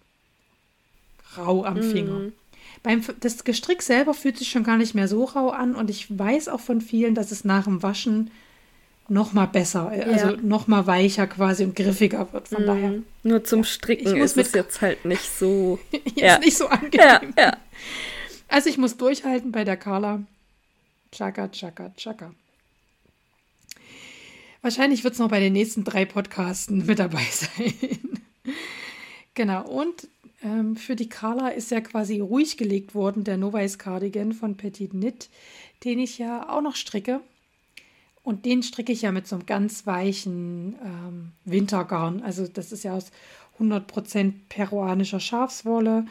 rau 1.38 1.63
am 1.63 1.82
Finger. 1.82 2.19
Mm. 2.19 2.34
Beim, 2.84 3.03
das 3.21 3.43
Gestrick 3.43 3.82
selber 3.82 4.13
fühlt 4.13 4.38
sich 4.38 4.49
schon 4.49 4.63
gar 4.63 4.78
nicht 4.78 4.95
mehr 4.95 5.07
so 5.07 5.23
rau 5.23 5.49
an 5.49 5.76
und 5.76 5.89
ich 5.89 6.17
weiß 6.17 6.49
auch 6.49 6.59
von 6.59 6.82
vielen, 6.82 7.15
dass 7.15 7.32
es 7.32 7.45
nach 7.45 7.63
dem 7.63 7.82
Waschen 7.82 8.32
noch 9.08 9.34
mal 9.34 9.45
besser, 9.45 9.91
äh, 9.93 10.03
also 10.03 10.32
ja. 10.32 10.38
noch 10.41 10.68
mal 10.68 10.88
weicher 10.88 11.28
quasi 11.28 11.64
und 11.64 11.76
griffiger 11.76 12.32
wird. 12.34 12.47
Von 12.47 12.64
mm. 12.64 12.68
daher. 12.68 12.93
Nur 13.24 13.43
zum 13.43 13.64
Stricken 13.64 14.18
ist 14.18 14.38
es 14.38 14.53
jetzt 14.53 14.82
halt 14.82 15.06
nicht 15.06 15.30
so. 15.38 15.80
jetzt 15.91 16.18
ja. 16.18 16.39
nicht 16.39 16.58
so 16.58 16.68
angenehm. 16.68 16.99
Ja, 16.99 17.22
ja. 17.38 17.58
Also 18.47 18.70
ich 18.70 18.78
muss 18.78 18.97
durchhalten 18.97 19.51
bei 19.51 19.64
der 19.64 19.78
Carla. 19.78 20.24
Chaka, 21.12 21.47
chaka, 21.49 21.91
chaka. 21.95 22.34
Wahrscheinlich 24.62 25.03
wird 25.03 25.14
es 25.14 25.20
noch 25.20 25.30
bei 25.30 25.39
den 25.39 25.53
nächsten 25.53 25.84
drei 25.84 26.06
Podcasten 26.06 26.86
mit 26.86 26.99
dabei 26.99 27.24
sein. 27.32 27.74
genau. 29.36 29.68
Und 29.68 30.08
ähm, 30.43 30.76
für 30.76 30.95
die 30.95 31.10
Carla 31.10 31.49
ist 31.49 31.72
ja 31.72 31.82
quasi 31.82 32.20
ruhig 32.20 32.58
gelegt 32.58 32.95
worden, 32.95 33.24
der 33.24 33.38
Novice 33.38 33.78
Cardigan 33.78 34.34
von 34.34 34.58
Petit 34.58 34.91
Knit, 34.91 35.30
den 35.84 35.99
ich 35.99 36.18
ja 36.18 36.49
auch 36.49 36.62
noch 36.62 36.76
stricke. 36.76 37.22
Und 38.26 38.45
den 38.45 38.63
stricke 38.63 38.91
ich 38.91 39.03
ja 39.03 39.11
mit 39.11 39.28
so 39.28 39.36
einem 39.36 39.45
ganz 39.45 39.86
weichen 39.86 40.76
ähm, 40.84 41.32
Wintergarn. 41.45 42.23
Also 42.23 42.47
das 42.47 42.71
ist 42.71 42.84
ja 42.84 42.95
aus 42.95 43.11
100% 43.59 44.34
peruanischer 44.49 45.19
Schafswolle. 45.19 46.07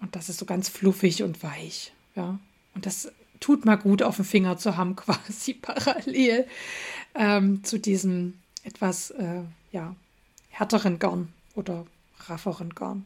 Und 0.00 0.14
das 0.14 0.28
ist 0.28 0.38
so 0.38 0.46
ganz 0.46 0.68
fluffig 0.68 1.24
und 1.24 1.42
weich. 1.42 1.92
Ja. 2.14 2.38
Und 2.76 2.86
das 2.86 3.10
tut 3.40 3.64
mal 3.64 3.74
gut 3.74 4.04
auf 4.04 4.14
dem 4.14 4.24
Finger 4.24 4.56
zu 4.58 4.76
haben, 4.76 4.94
quasi 4.96 5.54
parallel 5.54 6.46
ähm, 7.16 7.64
zu 7.64 7.80
diesem 7.80 8.34
etwas 8.62 9.10
äh, 9.10 9.42
ja, 9.72 9.96
härteren 10.50 11.00
Garn 11.00 11.32
oder 11.56 11.84
rafferen 12.28 12.76
Garn. 12.76 13.04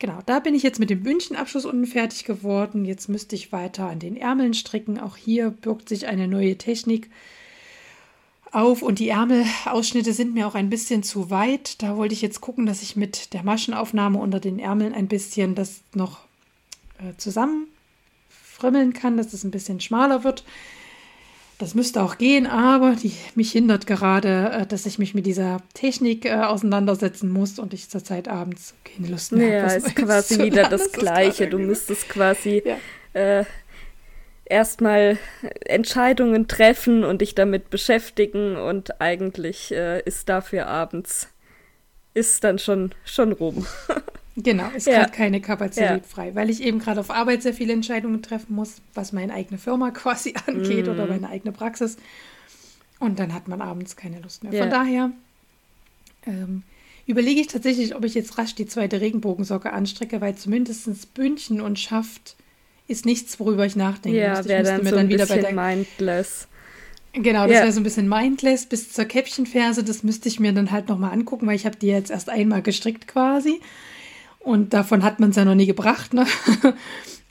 Genau, 0.00 0.18
da 0.26 0.40
bin 0.40 0.56
ich 0.56 0.64
jetzt 0.64 0.80
mit 0.80 0.90
dem 0.90 1.04
Bündchenabschluss 1.04 1.66
unten 1.66 1.86
fertig 1.86 2.24
geworden. 2.24 2.84
Jetzt 2.84 3.08
müsste 3.08 3.36
ich 3.36 3.52
weiter 3.52 3.88
an 3.88 4.00
den 4.00 4.16
Ärmeln 4.16 4.54
stricken. 4.54 4.98
Auch 4.98 5.16
hier 5.16 5.50
birgt 5.50 5.88
sich 5.88 6.08
eine 6.08 6.26
neue 6.26 6.58
Technik 6.58 7.10
auf 8.52 8.82
und 8.82 8.98
die 8.98 9.08
Ärmelausschnitte 9.08 10.12
sind 10.12 10.34
mir 10.34 10.46
auch 10.46 10.54
ein 10.54 10.70
bisschen 10.70 11.02
zu 11.02 11.30
weit. 11.30 11.82
Da 11.82 11.96
wollte 11.96 12.14
ich 12.14 12.22
jetzt 12.22 12.40
gucken, 12.40 12.66
dass 12.66 12.82
ich 12.82 12.96
mit 12.96 13.32
der 13.32 13.42
Maschenaufnahme 13.42 14.18
unter 14.18 14.40
den 14.40 14.58
Ärmeln 14.58 14.94
ein 14.94 15.08
bisschen 15.08 15.54
das 15.54 15.80
noch 15.94 16.20
äh, 16.98 17.16
zusammenfrimmeln 17.16 18.92
kann, 18.92 19.16
dass 19.16 19.32
es 19.32 19.44
ein 19.44 19.50
bisschen 19.50 19.80
schmaler 19.80 20.24
wird. 20.24 20.44
Das 21.58 21.74
müsste 21.74 22.02
auch 22.02 22.16
gehen, 22.16 22.46
aber 22.46 22.96
die, 22.96 23.12
mich 23.34 23.52
hindert 23.52 23.86
gerade, 23.86 24.50
äh, 24.50 24.66
dass 24.66 24.86
ich 24.86 24.98
mich 24.98 25.12
mit 25.12 25.26
dieser 25.26 25.60
Technik 25.74 26.24
äh, 26.24 26.32
auseinandersetzen 26.32 27.30
muss 27.30 27.58
und 27.58 27.74
ich 27.74 27.90
zurzeit 27.90 28.28
abends 28.28 28.74
keine 28.84 29.08
Lust 29.08 29.32
mehr 29.32 29.64
habe. 29.64 29.72
Ja, 29.72 29.76
ist 29.76 29.94
quasi 29.94 30.42
wieder 30.42 30.68
das 30.70 30.90
Gleiche. 30.90 31.48
Du 31.48 31.58
müsstest 31.58 32.08
quasi 32.08 32.62
ja. 32.64 32.76
äh, 33.12 33.44
erstmal 34.50 35.18
Entscheidungen 35.64 36.48
treffen 36.48 37.04
und 37.04 37.20
dich 37.20 37.34
damit 37.34 37.70
beschäftigen 37.70 38.56
und 38.56 39.00
eigentlich 39.00 39.72
äh, 39.72 40.00
ist 40.02 40.28
dafür 40.28 40.66
abends 40.66 41.28
ist 42.12 42.42
dann 42.44 42.58
schon 42.58 42.92
schon 43.04 43.32
rum. 43.32 43.66
Genau, 44.36 44.70
ist 44.74 44.86
ja. 44.86 45.00
gerade 45.00 45.12
keine 45.12 45.40
Kapazität 45.40 45.90
ja. 45.90 46.08
frei, 46.08 46.34
weil 46.34 46.48
ich 46.50 46.62
eben 46.62 46.78
gerade 46.78 47.00
auf 47.00 47.10
Arbeit 47.10 47.42
sehr 47.42 47.52
viele 47.52 47.72
Entscheidungen 47.72 48.22
treffen 48.22 48.54
muss, 48.54 48.76
was 48.94 49.12
meine 49.12 49.34
eigene 49.34 49.58
Firma 49.58 49.90
quasi 49.90 50.34
angeht 50.46 50.86
mm. 50.86 50.90
oder 50.90 51.06
meine 51.06 51.28
eigene 51.28 51.52
Praxis. 51.52 51.96
Und 53.00 53.18
dann 53.18 53.34
hat 53.34 53.48
man 53.48 53.60
abends 53.60 53.96
keine 53.96 54.20
Lust 54.20 54.44
mehr. 54.44 54.52
Ja. 54.52 54.62
Von 54.62 54.70
daher 54.70 55.10
ähm, 56.26 56.62
überlege 57.06 57.40
ich 57.40 57.48
tatsächlich, 57.48 57.94
ob 57.94 58.04
ich 58.04 58.14
jetzt 58.14 58.38
rasch 58.38 58.54
die 58.54 58.66
zweite 58.66 59.00
Regenbogensocke 59.00 59.72
anstrecke, 59.72 60.20
weil 60.20 60.36
zumindest 60.36 61.12
Bündchen 61.12 61.60
und 61.60 61.78
Schaft 61.78 62.36
ist 62.90 63.06
nichts, 63.06 63.38
worüber 63.38 63.64
ich 63.64 63.76
nachdenke. 63.76 64.18
Ja, 64.18 64.44
wäre 64.44 64.64
dann 64.64 64.82
mir 64.82 64.90
so 64.90 64.96
dann 64.96 65.08
wieder 65.08 65.26
bei 65.26 65.38
der 65.38 65.52
mindless. 65.52 66.48
Genau, 67.12 67.46
das 67.46 67.56
ja. 67.56 67.62
wäre 67.62 67.72
so 67.72 67.80
ein 67.80 67.84
bisschen 67.84 68.08
mindless 68.08 68.66
bis 68.66 68.92
zur 68.92 69.04
Käppchenferse. 69.04 69.82
Das 69.82 70.02
müsste 70.02 70.28
ich 70.28 70.40
mir 70.40 70.52
dann 70.52 70.70
halt 70.70 70.88
nochmal 70.88 71.12
angucken, 71.12 71.46
weil 71.46 71.56
ich 71.56 71.66
habe 71.66 71.76
die 71.76 71.88
jetzt 71.88 72.10
erst 72.10 72.28
einmal 72.28 72.62
gestrickt 72.62 73.08
quasi. 73.08 73.60
Und 74.38 74.72
davon 74.72 75.02
hat 75.02 75.20
man 75.20 75.30
es 75.30 75.36
ja 75.36 75.44
noch 75.44 75.54
nie 75.54 75.66
gebracht. 75.66 76.14
Ne? 76.14 76.26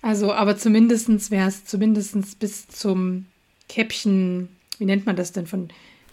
Also, 0.02 0.32
aber 0.32 0.58
zumindest 0.58 1.30
wäre 1.30 1.50
es 1.50 1.66
zumindest 1.66 2.40
bis 2.40 2.70
zum 2.70 3.26
Käppchen, 3.68 4.48
wie 4.78 4.86
nennt 4.86 5.06
man 5.06 5.18
das 5.18 5.34
denn 5.34 5.46
von 5.46 5.68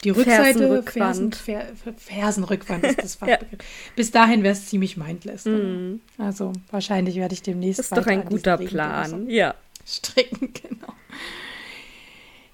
die 0.05 0.11
Rückseite, 0.11 0.59
Fersenrückwand. 0.59 1.37
Fersen, 1.37 1.97
Fersenrückwand 1.97 2.85
ist 2.85 3.03
das 3.03 3.15
Fachbegriff. 3.17 3.51
ja. 3.53 3.93
Bis 3.97 4.11
dahin 4.11 4.43
wäre 4.43 4.53
es 4.53 4.67
ziemlich 4.67 4.97
mindless. 4.97 5.45
Mm. 5.45 6.01
Also 6.19 6.53
wahrscheinlich 6.71 7.17
werde 7.17 7.35
ich 7.35 7.43
demnächst. 7.43 7.79
Das 7.79 7.87
ist 7.87 7.97
doch 7.97 8.07
ein 8.07 8.25
guter 8.25 8.59
Plan, 8.59 9.29
ja. 9.29 9.55
Stricken, 9.87 10.53
genau. 10.63 10.93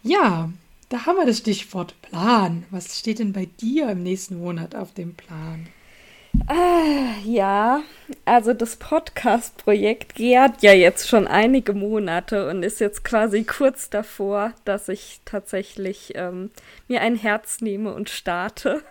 Ja, 0.02 0.50
da 0.88 1.06
haben 1.06 1.16
wir 1.16 1.26
das 1.26 1.38
Stichwort 1.38 1.94
Plan. 2.02 2.64
Was 2.70 2.98
steht 2.98 3.18
denn 3.18 3.32
bei 3.32 3.48
dir 3.60 3.90
im 3.90 4.02
nächsten 4.02 4.38
Monat 4.38 4.74
auf 4.74 4.92
dem 4.92 5.14
Plan? 5.14 5.68
Ah, 6.48 7.14
ja, 7.24 7.82
also 8.24 8.52
das 8.52 8.76
Podcast-Projekt 8.76 10.14
gärt 10.16 10.62
ja 10.62 10.72
jetzt 10.72 11.08
schon 11.08 11.26
einige 11.26 11.72
Monate 11.72 12.48
und 12.48 12.62
ist 12.62 12.80
jetzt 12.80 13.04
quasi 13.04 13.44
kurz 13.44 13.90
davor, 13.90 14.52
dass 14.64 14.88
ich 14.88 15.20
tatsächlich 15.24 16.12
ähm, 16.16 16.50
mir 16.88 17.00
ein 17.00 17.16
Herz 17.16 17.60
nehme 17.60 17.94
und 17.94 18.10
starte. 18.10 18.82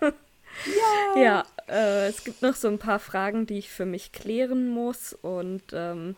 Ja, 1.16 1.22
ja 1.22 1.44
äh, 1.70 2.08
es 2.08 2.24
gibt 2.24 2.42
noch 2.42 2.56
so 2.56 2.68
ein 2.68 2.78
paar 2.78 3.00
Fragen, 3.00 3.46
die 3.46 3.58
ich 3.58 3.70
für 3.70 3.86
mich 3.86 4.12
klären 4.12 4.70
muss 4.70 5.14
und 5.14 5.64
ähm, 5.74 6.16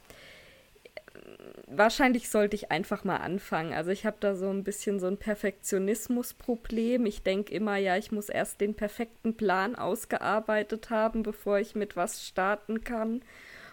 wahrscheinlich 1.75 2.29
sollte 2.29 2.55
ich 2.55 2.71
einfach 2.71 3.03
mal 3.03 3.17
anfangen. 3.17 3.73
Also 3.73 3.91
ich 3.91 4.05
habe 4.05 4.17
da 4.19 4.35
so 4.35 4.49
ein 4.49 4.63
bisschen 4.63 4.99
so 4.99 5.07
ein 5.07 5.17
Perfektionismusproblem. 5.17 7.05
Ich 7.05 7.23
denke 7.23 7.53
immer, 7.53 7.77
ja, 7.77 7.97
ich 7.97 8.11
muss 8.11 8.29
erst 8.29 8.61
den 8.61 8.73
perfekten 8.73 9.35
Plan 9.35 9.75
ausgearbeitet 9.75 10.89
haben, 10.89 11.23
bevor 11.23 11.59
ich 11.59 11.75
mit 11.75 11.95
was 11.95 12.25
starten 12.25 12.83
kann. 12.83 13.21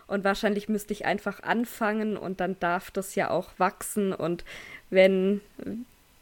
Und 0.07 0.25
wahrscheinlich 0.25 0.69
müsste 0.69 0.93
ich 0.93 1.07
einfach 1.07 1.43
anfangen 1.43 2.17
und 2.17 2.41
dann 2.41 2.59
darf 2.59 2.91
das 2.91 3.15
ja 3.15 3.31
auch 3.31 3.51
wachsen. 3.59 4.13
Und 4.13 4.45
wenn, 4.91 5.41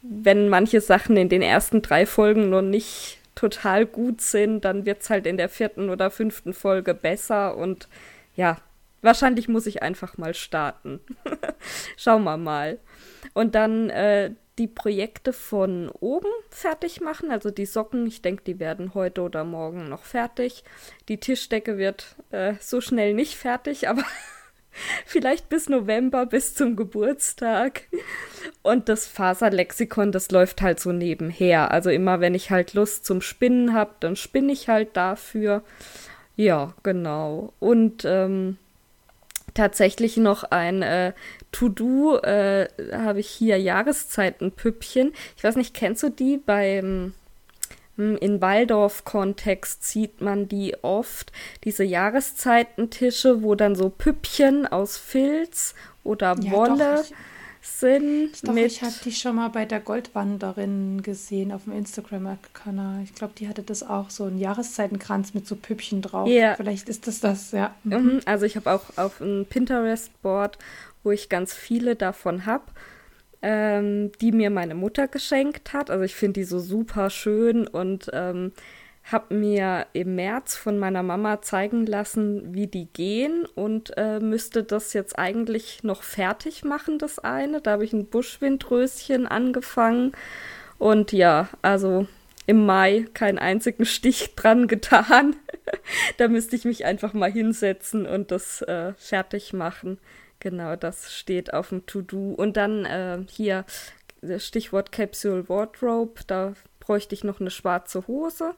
wenn 0.01 0.47
manche 0.47 0.81
Sachen 0.81 1.17
in 1.17 1.29
den 1.29 1.41
ersten 1.41 1.81
drei 1.81 2.05
Folgen 2.05 2.49
noch 2.49 2.61
nicht 2.61 3.17
total 3.33 3.85
gut 3.85 4.21
sind, 4.21 4.63
dann 4.65 4.85
wird 4.85 5.01
es 5.01 5.09
halt 5.09 5.25
in 5.25 5.37
der 5.37 5.49
vierten 5.49 5.89
oder 5.89 6.11
fünften 6.11 6.53
Folge 6.53 6.93
besser. 6.93 7.57
Und 7.57 7.87
ja, 8.35 8.57
Wahrscheinlich 9.01 9.47
muss 9.47 9.65
ich 9.65 9.81
einfach 9.81 10.17
mal 10.17 10.33
starten. 10.33 10.99
Schauen 11.97 12.23
wir 12.23 12.37
mal. 12.37 12.79
Und 13.33 13.55
dann 13.55 13.89
äh, 13.89 14.31
die 14.59 14.67
Projekte 14.67 15.33
von 15.33 15.89
oben 15.89 16.29
fertig 16.49 17.01
machen. 17.01 17.31
Also 17.31 17.49
die 17.49 17.65
Socken, 17.65 18.05
ich 18.05 18.21
denke, 18.21 18.43
die 18.43 18.59
werden 18.59 18.93
heute 18.93 19.21
oder 19.21 19.43
morgen 19.43 19.89
noch 19.89 20.03
fertig. 20.03 20.63
Die 21.07 21.19
Tischdecke 21.19 21.77
wird 21.77 22.15
äh, 22.31 22.53
so 22.59 22.81
schnell 22.81 23.13
nicht 23.13 23.35
fertig, 23.35 23.87
aber 23.89 24.03
vielleicht 25.05 25.49
bis 25.49 25.69
November, 25.69 26.25
bis 26.25 26.53
zum 26.53 26.75
Geburtstag. 26.75 27.83
Und 28.61 28.89
das 28.89 29.07
Faserlexikon, 29.07 30.11
das 30.11 30.29
läuft 30.29 30.61
halt 30.61 30.79
so 30.79 30.91
nebenher. 30.91 31.71
Also 31.71 31.89
immer, 31.89 32.19
wenn 32.19 32.35
ich 32.35 32.51
halt 32.51 32.73
Lust 32.73 33.05
zum 33.05 33.21
Spinnen 33.21 33.73
habe, 33.73 33.95
dann 34.01 34.17
spinne 34.17 34.51
ich 34.51 34.67
halt 34.67 34.95
dafür. 34.97 35.63
Ja, 36.35 36.73
genau. 36.83 37.53
Und 37.59 38.03
ähm, 38.05 38.57
tatsächlich 39.53 40.17
noch 40.17 40.43
ein 40.43 40.81
äh, 40.81 41.13
To-Do, 41.51 42.17
äh, 42.17 42.67
habe 42.91 43.19
ich 43.19 43.29
hier 43.29 43.57
Jahreszeitenpüppchen. 43.57 45.13
Ich 45.37 45.43
weiß 45.43 45.55
nicht, 45.55 45.73
kennst 45.73 46.03
du 46.03 46.09
die 46.09 46.37
beim 46.37 47.13
hm, 47.99 48.15
in 48.17 48.41
Waldorf-Kontext 48.41 49.83
sieht 49.83 50.21
man 50.21 50.47
die 50.47 50.75
oft, 50.83 51.33
diese 51.65 51.83
Jahreszeitentische, 51.83 53.43
wo 53.43 53.55
dann 53.55 53.75
so 53.75 53.89
Püppchen 53.89 54.65
aus 54.65 54.97
Filz 54.97 55.75
oder 56.05 56.35
ja, 56.39 56.51
Wolle 56.51 56.95
doch, 56.95 57.03
ich, 57.03 57.13
sind. 57.61 58.31
Doch, 58.47 58.53
mit 58.53 58.65
ich 58.65 58.81
habe 58.81 58.93
die 59.03 59.11
schon 59.11 59.35
mal 59.35 59.49
bei 59.49 59.65
der 59.65 59.79
Goldwanderin 59.79 61.01
gesehen 61.01 61.51
auf 61.51 61.65
dem 61.65 61.73
Instagram-Kanal. 61.73 63.03
Ich 63.03 63.13
glaube, 63.13 63.33
die 63.37 63.47
hatte 63.47 63.63
das 63.63 63.83
auch, 63.83 64.09
so 64.09 64.25
einen 64.25 64.39
Jahreszeitenkranz 64.39 65.33
mit 65.33 65.47
so 65.47 65.55
Püppchen 65.55 66.01
drauf. 66.01 66.27
Ja. 66.29 66.55
Vielleicht 66.55 66.89
ist 66.89 67.07
das 67.07 67.19
das, 67.19 67.51
ja. 67.51 67.75
Mhm. 67.83 67.93
mhm. 67.93 68.19
Also 68.25 68.45
ich 68.45 68.55
habe 68.55 68.71
auch 68.71 68.97
auf 68.97 69.21
einem 69.21 69.45
Pinterest-Board, 69.45 70.57
wo 71.03 71.11
ich 71.11 71.29
ganz 71.29 71.53
viele 71.53 71.95
davon 71.95 72.45
habe. 72.45 72.65
Ähm, 73.41 74.11
die 74.19 74.33
mir 74.33 74.49
meine 74.49 74.75
Mutter 74.75 75.07
geschenkt 75.07 75.71
hat. 75.71 75.89
Also 75.89 76.03
ich 76.03 76.13
finde 76.13 76.41
die 76.41 76.43
so 76.43 76.59
super 76.59 77.09
schön 77.09 77.67
und 77.67 78.09
ähm, 78.11 78.51
habe 79.11 79.33
mir 79.33 79.87
im 79.93 80.15
März 80.15 80.55
von 80.55 80.77
meiner 80.77 81.03
Mama 81.03 81.41
zeigen 81.41 81.85
lassen, 81.85 82.53
wie 82.53 82.67
die 82.67 82.85
gehen 82.85 83.45
und 83.55 83.97
äh, 83.97 84.19
müsste 84.19 84.63
das 84.63 84.93
jetzt 84.93 85.17
eigentlich 85.17 85.83
noch 85.83 86.03
fertig 86.03 86.63
machen, 86.63 86.99
das 86.99 87.19
eine. 87.19 87.61
Da 87.61 87.71
habe 87.71 87.85
ich 87.85 87.93
ein 87.93 88.07
Buschwindröschen 88.07 89.27
angefangen 89.27 90.13
und 90.77 91.11
ja, 91.11 91.49
also 91.61 92.07
im 92.45 92.65
Mai 92.65 93.05
keinen 93.13 93.37
einzigen 93.37 93.85
Stich 93.85 94.33
dran 94.35 94.67
getan. 94.67 95.35
da 96.17 96.27
müsste 96.27 96.55
ich 96.55 96.65
mich 96.65 96.85
einfach 96.85 97.13
mal 97.13 97.31
hinsetzen 97.31 98.05
und 98.05 98.31
das 98.31 98.61
äh, 98.63 98.93
fertig 98.97 99.53
machen. 99.53 99.99
Genau, 100.39 100.75
das 100.75 101.13
steht 101.13 101.53
auf 101.53 101.69
dem 101.69 101.85
To-Do. 101.85 102.33
Und 102.33 102.57
dann 102.57 102.85
äh, 102.85 103.19
hier 103.29 103.65
Stichwort 104.37 104.91
Capsule 104.91 105.47
Wardrobe, 105.49 106.21
da 106.27 106.53
bräuchte 106.79 107.13
ich 107.13 107.23
noch 107.23 107.39
eine 107.39 107.51
schwarze 107.51 108.07
Hose 108.07 108.55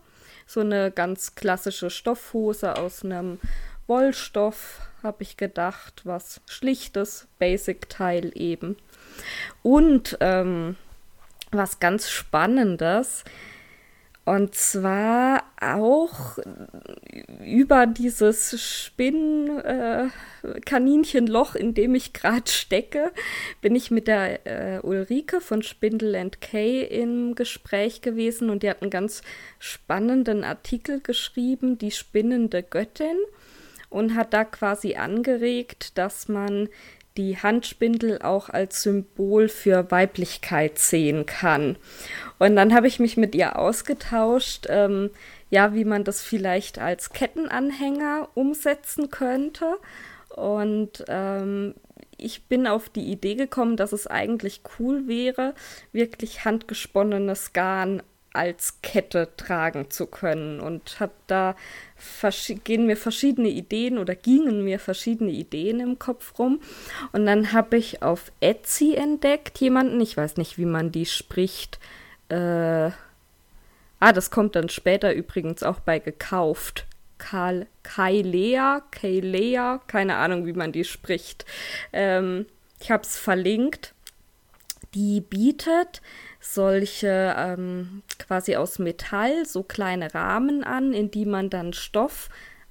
so 0.52 0.60
eine 0.60 0.92
ganz 0.92 1.36
klassische 1.36 1.90
Stoffhose 1.90 2.78
aus 2.78 3.06
einem 3.06 3.40
Wollstoff, 3.88 4.82
habe 5.02 5.24
ich 5.24 5.38
gedacht, 5.38 6.02
was 6.04 6.42
schlichtes 6.46 7.28
Basic-Teil 7.40 8.32
eben. 8.36 8.78
Und 9.64 10.18
ähm, 10.20 10.76
was 11.52 11.80
ganz 11.80 12.10
Spannendes, 12.10 13.24
und 14.24 14.54
zwar 14.54 15.46
auch 15.60 16.38
über 17.44 17.88
dieses 17.88 18.62
Spinnkaninchenloch, 18.62 21.56
äh, 21.56 21.60
in 21.60 21.74
dem 21.74 21.96
ich 21.96 22.14
gerade 22.14 22.48
stecke, 22.50 23.12
bin 23.62 23.76
ich 23.76 23.90
mit 23.90 24.08
der 24.08 24.46
äh, 24.46 24.80
Ulrike 24.82 25.42
von 25.42 25.64
Spindle 25.64 26.30
K 26.40 26.84
im 26.84 27.34
Gespräch 27.34 28.02
gewesen 28.02 28.52
und 28.52 28.62
die 28.64 28.70
hat 28.70 28.84
einen 28.84 28.92
ganz 28.92 29.24
spannenden 29.58 30.44
Artikel 30.44 31.00
geschrieben, 31.02 31.80
die 31.80 31.92
spinnende 31.92 32.62
Göttin, 32.62 33.18
und 33.90 34.14
hat 34.16 34.34
da 34.34 34.46
quasi 34.46 34.96
angeregt, 34.96 35.98
dass 35.98 36.28
man 36.30 36.70
die 37.18 37.38
Handspindel 37.38 38.22
auch 38.22 38.50
als 38.50 38.84
Symbol 38.84 39.50
für 39.50 39.92
Weiblichkeit 39.92 40.80
sehen 40.80 41.26
kann. 41.26 41.78
Und 42.40 42.56
dann 42.56 42.74
habe 42.74 42.88
ich 42.88 43.00
mich 43.00 43.18
mit 43.18 43.36
ihr 43.36 43.60
ausgetauscht, 43.60 44.68
ähm, 44.70 45.10
ja, 45.50 45.74
wie 45.74 45.86
man 45.86 46.04
das 46.04 46.22
vielleicht 46.22 46.80
als 46.80 47.12
Kettenanhänger 47.12 48.30
umsetzen 48.34 49.10
könnte. 49.10 49.78
Und 50.30 51.04
ähm, 51.10 51.76
ich 52.18 52.44
bin 52.44 52.68
auf 52.68 52.88
die 52.88 53.12
Idee 53.12 53.36
gekommen, 53.36 53.76
dass 53.76 53.92
es 53.92 54.08
eigentlich 54.08 54.62
cool 54.80 55.08
wäre, 55.08 55.54
wirklich 55.92 56.46
handgesponnenes 56.46 57.52
Garn 57.52 58.02
als 58.34 58.82
Kette 58.82 59.30
tragen 59.36 59.90
zu 59.90 60.08
können 60.08 60.60
und 60.60 61.00
habe 61.00 61.14
da 61.28 61.56
gehen 62.64 62.86
mir 62.86 62.98
verschiedene 62.98 63.50
Ideen 63.50 63.98
oder 63.98 64.16
gingen 64.16 64.64
mir 64.64 64.80
verschiedene 64.80 65.32
Ideen 65.32 65.80
im 65.80 66.00
Kopf 66.00 66.40
rum 66.40 66.62
und 67.12 67.26
dann 67.26 67.52
habe 67.52 67.78
ich 67.78 68.02
auf 68.02 68.32
Etsy 68.40 68.96
entdeckt 68.96 69.60
jemanden, 69.60 70.00
ich 70.00 70.16
weiß 70.18 70.38
nicht, 70.38 70.58
wie 70.58 70.66
man 70.66 70.92
die 70.92 71.06
spricht. 71.06 71.80
Äh, 72.30 72.92
ah, 74.00 74.14
das 74.14 74.32
kommt 74.32 74.56
dann 74.56 74.70
später 74.70 75.14
übrigens 75.14 75.64
auch 75.64 75.80
bei 75.80 76.00
gekauft. 76.00 76.86
Karl 77.18 77.68
Kailea, 77.84 78.82
Kailea, 78.90 79.82
keine 79.86 80.16
Ahnung, 80.16 80.48
wie 80.48 80.54
man 80.54 80.72
die 80.72 80.86
spricht. 80.86 81.46
Ähm, 81.94 82.48
ich 82.80 82.90
habe 82.90 83.04
es 83.04 83.18
verlinkt. 83.18 83.94
Die 84.96 85.22
bietet 85.22 86.02
solche 86.42 87.36
ähm, 87.38 88.02
quasi 88.18 88.56
aus 88.56 88.80
Metall 88.80 89.46
so 89.46 89.64
kleine 89.64 90.14
Rahmen 90.14 90.64
an, 90.64 90.92
in 90.94 91.12
die 91.12 91.26
man 91.26 91.50
dann 91.50 91.72
Stoff 91.72 92.30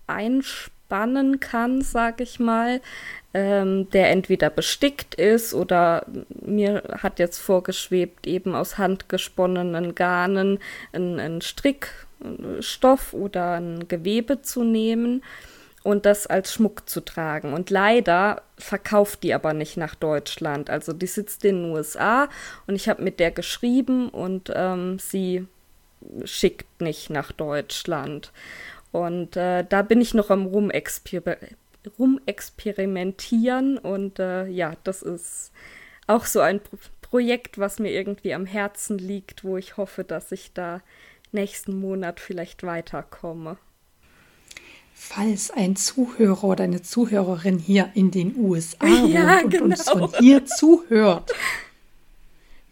einspannen 0.09 1.39
kann, 1.41 1.81
sag 1.81 2.21
ich 2.21 2.41
mal, 2.41 2.81
ähm, 3.33 3.89
der 3.91 4.11
entweder 4.11 4.51
bestickt 4.51 5.15
ist 5.15 5.55
oder 5.55 6.05
mir 6.29 6.83
hat 6.99 7.21
jetzt 7.21 7.39
vorgeschwebt, 7.39 8.27
eben 8.27 8.57
aus 8.57 8.77
handgesponnenen 8.77 9.95
Garnen 9.95 10.59
einen 10.93 11.41
Strickstoff 11.41 13.15
oder 13.15 13.53
ein 13.53 13.87
Gewebe 13.87 14.43
zu 14.43 14.65
nehmen 14.65 15.23
und 15.83 16.07
das 16.07 16.27
als 16.27 16.53
Schmuck 16.53 16.89
zu 16.89 17.01
tragen. 17.01 17.53
Und 17.53 17.71
leider 17.71 18.43
verkauft 18.59 19.23
die 19.23 19.35
aber 19.35 19.55
nicht 19.55 19.77
nach 19.77 19.95
Deutschland. 19.95 20.71
Also 20.71 20.93
die 20.93 21.07
sitzt 21.07 21.45
in 21.45 21.63
den 21.63 21.73
USA 21.73 22.29
und 22.67 22.75
ich 22.75 22.89
habe 22.89 23.03
mit 23.03 23.19
der 23.21 23.31
geschrieben 23.31 24.09
und 24.09 24.53
ähm, 24.55 24.99
sie 24.99 25.47
schickt 26.25 26.81
nicht 26.81 27.11
nach 27.11 27.33
Deutschland. 27.33 28.33
Und 28.93 29.37
äh, 29.37 29.65
da 29.69 29.83
bin 29.83 30.01
ich 30.01 30.15
noch 30.15 30.31
am 30.31 30.47
Rumexper 30.47 31.37
rumexperimentieren 31.99 33.79
und 33.79 34.19
äh, 34.19 34.47
ja, 34.47 34.75
das 34.85 35.01
ist 35.01 35.51
auch 36.07 36.27
so 36.27 36.41
ein 36.41 36.61
Pro 36.61 36.77
Projekt, 37.11 37.59
was 37.59 37.81
mir 37.81 37.91
irgendwie 37.91 38.35
am 38.35 38.47
Herzen 38.47 38.97
liegt, 38.97 39.43
wo 39.43 39.57
ich 39.57 39.77
hoffe, 39.77 40.05
dass 40.05 40.31
ich 40.31 40.53
da 40.53 40.81
nächsten 41.33 41.81
Monat 41.81 42.21
vielleicht 42.21 42.63
weiterkomme. 42.63 43.57
Falls 45.03 45.51
ein 45.51 45.77
Zuhörer 45.77 46.45
oder 46.45 46.65
eine 46.65 46.83
Zuhörerin 46.83 47.59
hier 47.59 47.91
in 47.95 48.11
den 48.11 48.37
USA 48.37 48.87
ja, 48.87 49.41
wohnt 49.41 49.45
und 49.45 49.51
genau. 49.51 49.65
uns 49.65 49.89
von 49.89 50.13
hier 50.21 50.45
zuhört, 50.45 51.33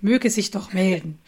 möge 0.03 0.29
sich 0.29 0.51
doch 0.51 0.75
melden 0.75 1.19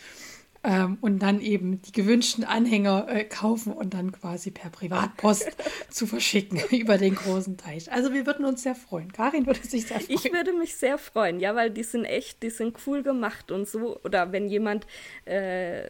ähm, 0.63 0.99
und 1.01 1.21
dann 1.21 1.41
eben 1.41 1.81
die 1.83 1.93
gewünschten 1.93 2.45
Anhänger 2.45 3.07
äh, 3.09 3.25
kaufen 3.25 3.73
und 3.73 3.95
dann 3.95 4.13
quasi 4.13 4.51
per 4.51 4.69
Privatpost 4.69 5.51
zu 5.91 6.07
verschicken 6.07 6.61
über 6.79 6.99
den 6.99 7.15
großen 7.15 7.57
Teich. 7.57 7.91
Also 7.91 8.13
wir 8.13 8.27
würden 8.27 8.45
uns 8.45 8.63
sehr 8.63 8.75
freuen. 8.75 9.11
Karin 9.11 9.47
würde 9.47 9.67
sich 9.67 9.87
sehr 9.87 10.01
freuen. 10.01 10.19
Ich 10.23 10.33
würde 10.33 10.53
mich 10.53 10.77
sehr 10.77 10.99
freuen, 10.99 11.41
ja, 11.41 11.55
weil 11.55 11.71
die 11.71 11.83
sind 11.83 12.05
echt, 12.05 12.43
die 12.43 12.51
sind 12.51 12.77
cool 12.87 13.03
gemacht 13.03 13.51
und 13.51 13.67
so. 13.67 13.99
Oder 14.05 14.33
wenn 14.33 14.49
jemand 14.49 14.87
äh, 15.25 15.89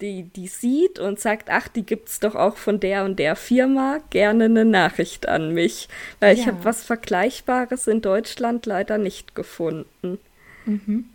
die, 0.00 0.24
die 0.24 0.48
sieht 0.48 0.98
und 0.98 1.18
sagt, 1.18 1.50
ach, 1.50 1.68
die 1.68 1.84
gibt 1.84 2.08
es 2.08 2.20
doch 2.20 2.34
auch 2.34 2.56
von 2.56 2.80
der 2.80 3.04
und 3.04 3.18
der 3.18 3.36
Firma, 3.36 4.00
gerne 4.10 4.44
eine 4.44 4.64
Nachricht 4.64 5.28
an 5.28 5.54
mich. 5.54 5.88
Weil 6.20 6.36
ja. 6.36 6.42
ich 6.42 6.46
habe 6.46 6.64
was 6.64 6.84
Vergleichbares 6.84 7.86
in 7.86 8.02
Deutschland 8.02 8.66
leider 8.66 8.98
nicht 8.98 9.34
gefunden. 9.34 10.18
Mhm. 10.64 11.06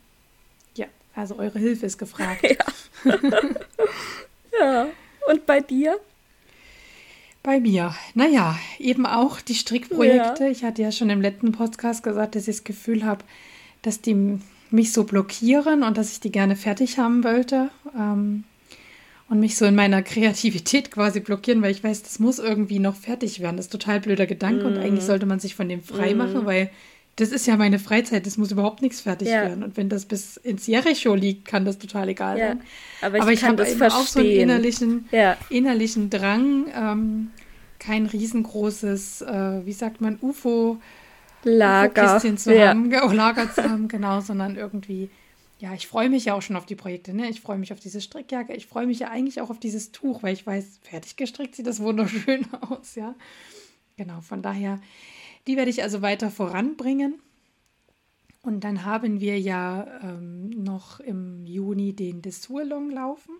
Also 1.16 1.38
eure 1.38 1.60
Hilfe 1.60 1.86
ist 1.86 1.98
gefragt. 1.98 2.46
Ja. 3.04 3.18
ja. 4.60 4.88
Und 5.28 5.46
bei 5.48 5.60
dir? 5.60 6.00
Bei 7.42 7.60
mir, 7.60 7.96
naja, 8.14 8.60
eben 8.78 9.08
auch 9.08 9.42
die 9.42 9.56
Strickprojekte. 9.56 10.44
Ja. 10.44 10.52
Ich 10.52 10.64
hatte 10.64 10.84
ja 10.84 10.92
schon 10.92 11.10
im 11.10 11.22
letzten 11.22 11.52
Podcast 11.52 12.04
gesagt, 12.04 12.36
dass 12.36 12.48
ich 12.48 12.58
das 12.58 12.64
Gefühl 12.64 13.04
habe, 13.04 13.24
dass 13.82 14.02
die 14.02 14.40
mich 14.70 14.94
so 14.94 15.04
blockieren 15.04 15.82
und 15.82 15.98
dass 15.98 16.12
ich 16.12 16.20
die 16.20 16.32
gerne 16.32 16.56
fertig 16.56 17.00
haben 17.00 17.24
wollte. 17.24 17.72
Ähm, 17.98 18.44
und 19.32 19.40
mich 19.40 19.56
so 19.56 19.66
in 19.66 19.76
meiner 19.76 20.02
Kreativität 20.02 20.92
quasi 20.92 21.22
blockieren, 21.22 21.62
weil 21.62 21.72
ich 21.72 21.82
weiß, 21.82 22.04
das 22.04 22.20
muss 22.20 22.38
irgendwie 22.38 22.80
noch 22.80 22.98
fertig 22.98 23.40
werden. 23.40 23.56
Das 23.56 23.68
ist 23.68 23.72
total 23.72 24.02
blöder 24.02 24.28
Gedanke 24.28 24.66
mm. 24.66 24.68
und 24.68 24.78
eigentlich 24.78 25.04
mhm. 25.04 25.08
sollte 25.08 25.26
man 25.26 25.40
sich 25.40 25.56
von 25.56 25.70
dem 25.70 25.82
frei 25.82 26.14
machen, 26.14 26.44
mm. 26.44 26.46
weil 26.46 26.70
das 27.16 27.30
ist 27.32 27.48
ja 27.48 27.56
meine 27.56 27.80
Freizeit, 27.80 28.26
das 28.26 28.38
muss 28.38 28.52
überhaupt 28.52 28.82
nichts 28.82 29.00
fertig 29.00 29.30
ja. 29.30 29.44
werden. 29.44 29.64
Und 29.64 29.78
wenn 29.78 29.88
das 29.88 30.04
bis 30.06 30.36
ins 30.36 30.68
Jericho 30.68 31.16
liegt, 31.16 31.46
kann 31.46 31.64
das 31.64 31.78
total 31.78 32.10
egal 32.10 32.38
ja. 32.38 32.48
sein. 32.50 32.62
Aber 33.02 33.16
ich, 33.16 33.22
Aber 33.24 33.32
ich 33.32 33.80
habe 33.82 33.94
auch 33.94 34.06
so 34.06 34.20
einen 34.20 34.32
innerlichen, 34.32 35.08
ja. 35.12 35.38
innerlichen 35.50 36.10
Drang, 36.10 36.66
ähm, 36.76 37.32
kein 37.80 38.08
riesengroßes, 38.08 39.22
äh, 39.22 39.66
wie 39.66 39.74
sagt 39.74 40.02
man, 40.02 40.20
UFO 40.22 40.78
Lager 41.44 42.18
UFO 42.18 42.36
zu 42.36 42.60
haben, 42.60 42.94
oh, 43.02 43.12
Lager 43.12 43.50
zu 43.50 43.64
haben, 43.64 43.88
genau, 43.88 44.20
sondern 44.20 44.58
irgendwie, 44.58 45.10
ja, 45.62 45.76
ich 45.76 45.88
freue 45.88 46.10
mich 46.10 46.26
ja 46.26 46.34
auch 46.34 46.42
schon 46.42 46.56
auf 46.56 46.66
die 46.66 46.76
Projekte, 46.76 47.14
ne? 47.14 47.30
Ich 47.30 47.40
freue 47.40 47.60
mich 47.60 47.72
auf 47.72 47.80
diese 47.80 48.02
Strickjacke, 48.02 48.54
ich 48.54 48.66
freue 48.66 48.88
mich 48.88 49.00
ja 49.00 49.10
eigentlich 49.10 49.42
auch 49.42 49.52
auf 49.52 49.60
dieses 49.60 49.92
Tuch, 49.92 50.24
weil 50.24 50.34
ich 50.34 50.46
weiß, 50.46 50.80
fertig 50.82 51.18
gestrickt 51.18 51.56
sieht 51.56 51.68
das 51.68 51.80
wunderschön 51.80 52.48
aus, 52.62 52.96
ja. 52.96 53.14
Genau, 53.96 54.22
von 54.22 54.42
daher 54.42 54.80
die 55.48 55.58
werde 55.58 55.70
ich 55.70 55.84
also 55.84 56.02
weiter 56.02 56.32
voranbringen. 56.32 57.20
Und 58.44 58.64
dann 58.64 58.86
haben 58.86 59.20
wir 59.20 59.40
ja 59.40 59.86
ähm, 60.02 60.50
noch 60.50 61.00
im 61.00 61.46
Juni 61.46 61.94
den 61.94 62.24
Dessous-Long 62.24 62.90
laufen. 62.90 63.36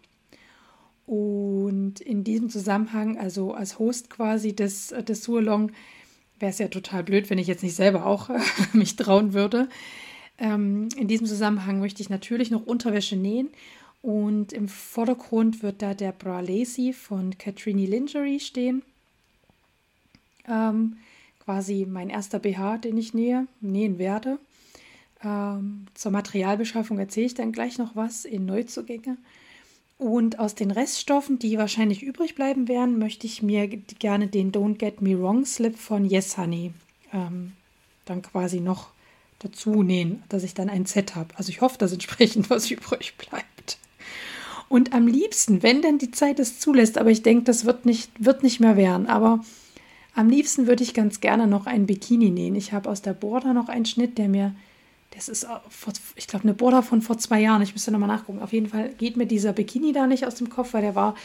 Und 1.08 2.00
in 2.02 2.24
diesem 2.24 2.50
Zusammenhang, 2.50 3.18
also 3.18 3.54
als 3.54 3.80
Host 3.80 4.12
quasi 4.12 4.56
des 4.56 4.92
äh, 4.92 5.04
Dessous-Long, 5.04 5.72
wäre 6.40 6.52
es 6.52 6.60
ja 6.60 6.68
total 6.68 7.04
blöd, 7.04 7.30
wenn 7.30 7.40
ich 7.40 7.48
jetzt 7.48 7.64
nicht 7.64 7.76
selber 7.76 8.06
auch 8.06 8.30
mich 8.74 8.96
trauen 8.96 9.34
würde. 9.34 9.70
Ähm, 10.42 10.90
in 10.98 11.08
diesem 11.08 11.28
Zusammenhang 11.28 11.80
möchte 11.80 12.02
ich 12.02 12.10
natürlich 12.10 12.52
noch 12.52 12.66
Unterwäsche 12.66 13.16
nähen. 13.16 13.50
Und 14.02 14.52
im 14.52 14.68
Vordergrund 14.68 15.62
wird 15.62 15.84
da 15.84 15.94
der 15.94 16.12
Bra 16.12 16.40
Lacy 16.40 16.92
von 16.92 17.38
Katrini 17.38 17.86
Lingerie 17.86 18.40
stehen. 18.40 18.82
Ähm, 20.48 20.98
quasi 21.40 21.86
mein 21.88 22.10
erster 22.10 22.40
BH, 22.40 22.80
den 22.80 22.98
ich 22.98 23.14
nähe, 23.14 23.48
nähen 23.62 24.00
werde. 24.00 24.40
Ähm, 25.24 25.86
zur 25.94 26.12
Materialbeschaffung 26.12 26.98
erzähle 26.98 27.28
ich 27.28 27.36
dann 27.36 27.52
gleich 27.52 27.78
noch 27.78 27.96
was 27.96 28.26
in 28.26 28.48
Neuzugänge. 28.48 29.18
Und 30.00 30.40
aus 30.40 30.56
den 30.56 30.72
Reststoffen, 30.72 31.38
die 31.38 31.60
wahrscheinlich 31.60 32.02
übrig 32.02 32.34
bleiben 32.34 32.68
werden, 32.68 32.98
möchte 32.98 33.28
ich 33.28 33.44
mir 33.44 33.68
gerne 33.68 34.26
den 34.26 34.52
Don't 34.52 34.80
Get 34.80 35.00
Me 35.04 35.20
Wrong 35.22 35.46
Slip 35.46 35.78
von 35.78 36.06
Yes 36.06 36.40
Honey 36.40 36.74
ähm, 37.14 37.52
dann 38.06 38.24
quasi 38.24 38.62
noch 38.62 38.90
dazu 39.42 39.84
nähen, 39.84 40.24
dass 40.30 40.44
ich 40.44 40.54
dann 40.54 40.70
ein 40.70 40.86
Set 40.86 41.16
habe. 41.16 41.30
Also 41.36 41.50
ich 41.50 41.62
hoffe, 41.62 41.78
dass 41.78 41.92
entsprechend 41.92 42.50
was 42.50 42.70
übrig 42.72 43.16
bleibt. 43.18 43.78
Und 44.70 44.94
am 44.94 45.06
liebsten, 45.06 45.64
wenn 45.64 45.82
denn 45.82 45.98
die 45.98 46.12
Zeit 46.12 46.40
es 46.40 46.60
zulässt, 46.60 46.98
aber 46.98 47.12
ich 47.12 47.24
denke, 47.24 47.44
das 47.44 47.66
wird 47.66 47.86
nicht, 47.86 48.12
wird 48.24 48.42
nicht 48.42 48.62
mehr 48.62 48.78
werden, 48.78 49.08
aber 49.08 49.44
am 50.16 50.30
liebsten 50.30 50.68
würde 50.68 50.84
ich 50.84 50.94
ganz 50.94 51.20
gerne 51.20 51.48
noch 51.48 51.66
ein 51.66 51.86
Bikini 51.86 52.30
nähen. 52.30 52.56
Ich 52.56 52.74
habe 52.74 52.90
aus 52.90 53.02
der 53.02 53.14
Border 53.14 53.54
noch 53.54 53.70
einen 53.70 53.86
Schnitt, 53.86 54.18
der 54.18 54.30
mir, 54.30 54.56
das 55.12 55.30
ist, 55.30 55.48
ich 56.16 56.28
glaube, 56.28 56.44
eine 56.44 56.54
Border 56.54 56.84
von 56.84 57.02
vor 57.02 57.18
zwei 57.18 57.42
Jahren. 57.42 57.62
Ich 57.62 57.74
müsste 57.74 57.92
nochmal 57.92 58.10
nachgucken. 58.10 58.42
Auf 58.42 58.54
jeden 58.54 58.68
Fall 58.68 58.90
geht 58.98 59.18
mir 59.18 59.26
dieser 59.26 59.54
Bikini 59.54 59.94
da 59.94 60.08
nicht 60.08 60.26
aus 60.26 60.36
dem 60.36 60.50
Kopf, 60.50 60.74
weil 60.74 60.82
der 60.82 60.96
war, 60.96 61.16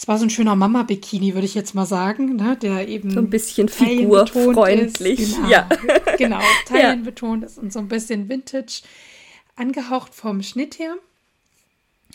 es 0.00 0.08
war 0.08 0.16
so 0.16 0.24
ein 0.24 0.30
schöner 0.30 0.56
Mama-Bikini, 0.56 1.34
würde 1.34 1.44
ich 1.44 1.54
jetzt 1.54 1.74
mal 1.74 1.84
sagen, 1.84 2.36
ne? 2.36 2.56
der 2.56 2.88
eben 2.88 3.10
so 3.10 3.18
ein 3.18 3.28
bisschen 3.28 3.68
figurfreundlich. 3.68 5.34
Genau, 5.34 5.50
ja, 5.50 5.68
genau, 6.16 6.40
Teilen 6.64 7.02
betont 7.02 7.44
ist 7.44 7.58
und 7.58 7.70
so 7.70 7.80
ein 7.80 7.88
bisschen 7.88 8.30
Vintage 8.30 8.80
angehaucht 9.56 10.14
vom 10.14 10.42
Schnitt 10.42 10.78
her. 10.78 10.94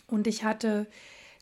Und 0.07 0.25
ich 0.25 0.43
hatte 0.43 0.88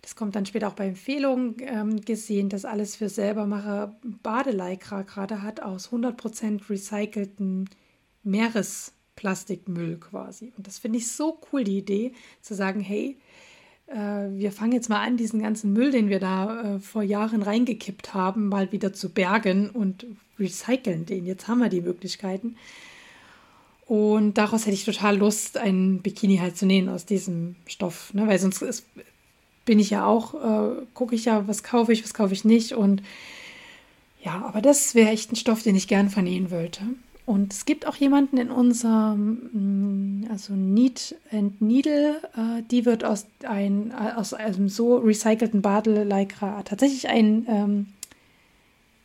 das 0.01 0.17
kommt 0.17 0.35
dann 0.35 0.45
später 0.45 0.67
auch 0.67 0.73
bei 0.73 0.85
Empfehlungen 0.85 1.55
ähm, 1.61 2.01
gesehen, 2.01 2.49
dass 2.49 2.65
alles 2.65 2.97
für 2.97 3.07
Selbermacher 3.07 3.95
Badeleikra 4.21 5.03
gerade 5.03 5.41
hat 5.41 5.61
aus 5.61 5.93
100% 5.93 6.69
recycelten 6.69 7.69
Meeresplastikmüll 8.23 9.95
quasi. 9.99 10.51
Und 10.57 10.67
das 10.67 10.77
finde 10.77 10.97
ich 10.97 11.09
so 11.09 11.39
cool, 11.53 11.63
die 11.63 11.77
Idee, 11.77 12.11
zu 12.41 12.53
sagen, 12.53 12.81
hey, 12.81 13.15
wir 13.95 14.51
fangen 14.51 14.71
jetzt 14.71 14.89
mal 14.89 15.01
an, 15.01 15.17
diesen 15.17 15.41
ganzen 15.41 15.73
Müll, 15.73 15.91
den 15.91 16.09
wir 16.09 16.19
da 16.19 16.75
äh, 16.75 16.79
vor 16.79 17.03
Jahren 17.03 17.41
reingekippt 17.41 18.13
haben, 18.13 18.47
mal 18.47 18.71
wieder 18.71 18.93
zu 18.93 19.09
bergen 19.09 19.69
und 19.69 20.05
recyceln 20.39 21.05
den. 21.05 21.25
Jetzt 21.25 21.47
haben 21.47 21.59
wir 21.59 21.69
die 21.69 21.81
Möglichkeiten. 21.81 22.55
Und 23.85 24.37
daraus 24.37 24.65
hätte 24.65 24.75
ich 24.75 24.85
total 24.85 25.17
Lust, 25.17 25.57
einen 25.57 26.01
Bikini 26.01 26.37
halt 26.37 26.57
zu 26.57 26.65
nähen 26.65 26.89
aus 26.89 27.05
diesem 27.05 27.55
Stoff, 27.67 28.13
ne? 28.13 28.27
weil 28.27 28.39
sonst 28.39 28.61
ist, 28.61 28.85
bin 29.65 29.79
ich 29.79 29.89
ja 29.89 30.05
auch, 30.05 30.33
äh, 30.33 30.85
gucke 30.93 31.15
ich 31.15 31.25
ja, 31.25 31.47
was 31.47 31.63
kaufe 31.63 31.93
ich, 31.93 32.03
was 32.03 32.13
kaufe 32.13 32.33
ich 32.33 32.45
nicht. 32.45 32.73
Und 32.73 33.03
ja, 34.23 34.43
aber 34.45 34.61
das 34.61 34.95
wäre 34.95 35.09
echt 35.09 35.31
ein 35.31 35.35
Stoff, 35.35 35.63
den 35.63 35.75
ich 35.75 35.87
gern 35.87 36.09
vernähen 36.09 36.49
wollte. 36.49 36.81
Und 37.25 37.53
es 37.53 37.65
gibt 37.65 37.87
auch 37.87 37.95
jemanden 37.95 38.37
in 38.37 38.51
unserem, 38.51 40.23
mm, 40.23 40.27
also 40.29 40.53
Need 40.53 41.15
and 41.31 41.61
Needle, 41.61 42.17
äh, 42.35 42.63
die 42.69 42.85
wird 42.85 43.05
aus, 43.05 43.27
ein, 43.47 43.93
aus 43.93 44.33
einem 44.33 44.67
so 44.67 44.97
recycelten 44.97 45.61
Badeleikra 45.61 46.63
tatsächlich 46.63 47.07
ein 47.07 47.45
ähm, 47.47 47.85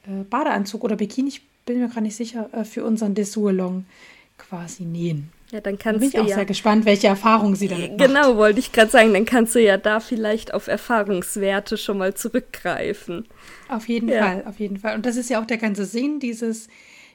äh, 0.05 0.25
Badeanzug 0.25 0.83
oder 0.83 0.97
Bikini, 0.97 1.29
ich 1.29 1.43
bin 1.65 1.79
mir 1.79 1.89
gar 1.89 2.01
nicht 2.01 2.17
sicher, 2.17 2.49
äh, 2.53 2.65
für 2.65 2.85
unseren 2.85 3.15
Dessous-Long 3.15 3.85
quasi 4.37 4.85
nähen. 4.85 5.31
Ja, 5.51 5.61
dann 5.61 5.79
kannst 5.79 6.01
bin 6.01 6.09
ich 6.09 6.15
du 6.15 6.23
auch 6.23 6.29
ja, 6.29 6.35
sehr 6.35 6.45
gespannt, 6.45 6.85
welche 6.85 7.07
Erfahrungen 7.07 7.55
sie 7.55 7.69
damit 7.69 7.97
macht. 7.97 8.09
Genau, 8.09 8.37
wollte 8.37 8.59
ich 8.59 8.73
gerade 8.73 8.91
sagen, 8.91 9.15
dann 9.15 9.25
kannst 9.25 9.55
du 9.55 9.63
ja 9.63 9.79
da 9.79 10.01
vielleicht 10.01 10.53
auf 10.53 10.67
Erfahrungswerte 10.67 11.79
schon 11.79 11.99
mal 11.99 12.15
zurückgreifen. 12.15 13.27
Auf 13.69 13.89
jeden 13.89 14.09
ja. 14.09 14.25
Fall, 14.25 14.45
auf 14.47 14.59
jeden 14.59 14.77
Fall. 14.79 14.95
Und 14.95 15.07
das 15.07 15.17
ist 15.17 15.31
ja 15.31 15.41
auch 15.41 15.47
der 15.47 15.57
ganze 15.57 15.87
Sinn 15.87 16.21
dieses, 16.21 16.69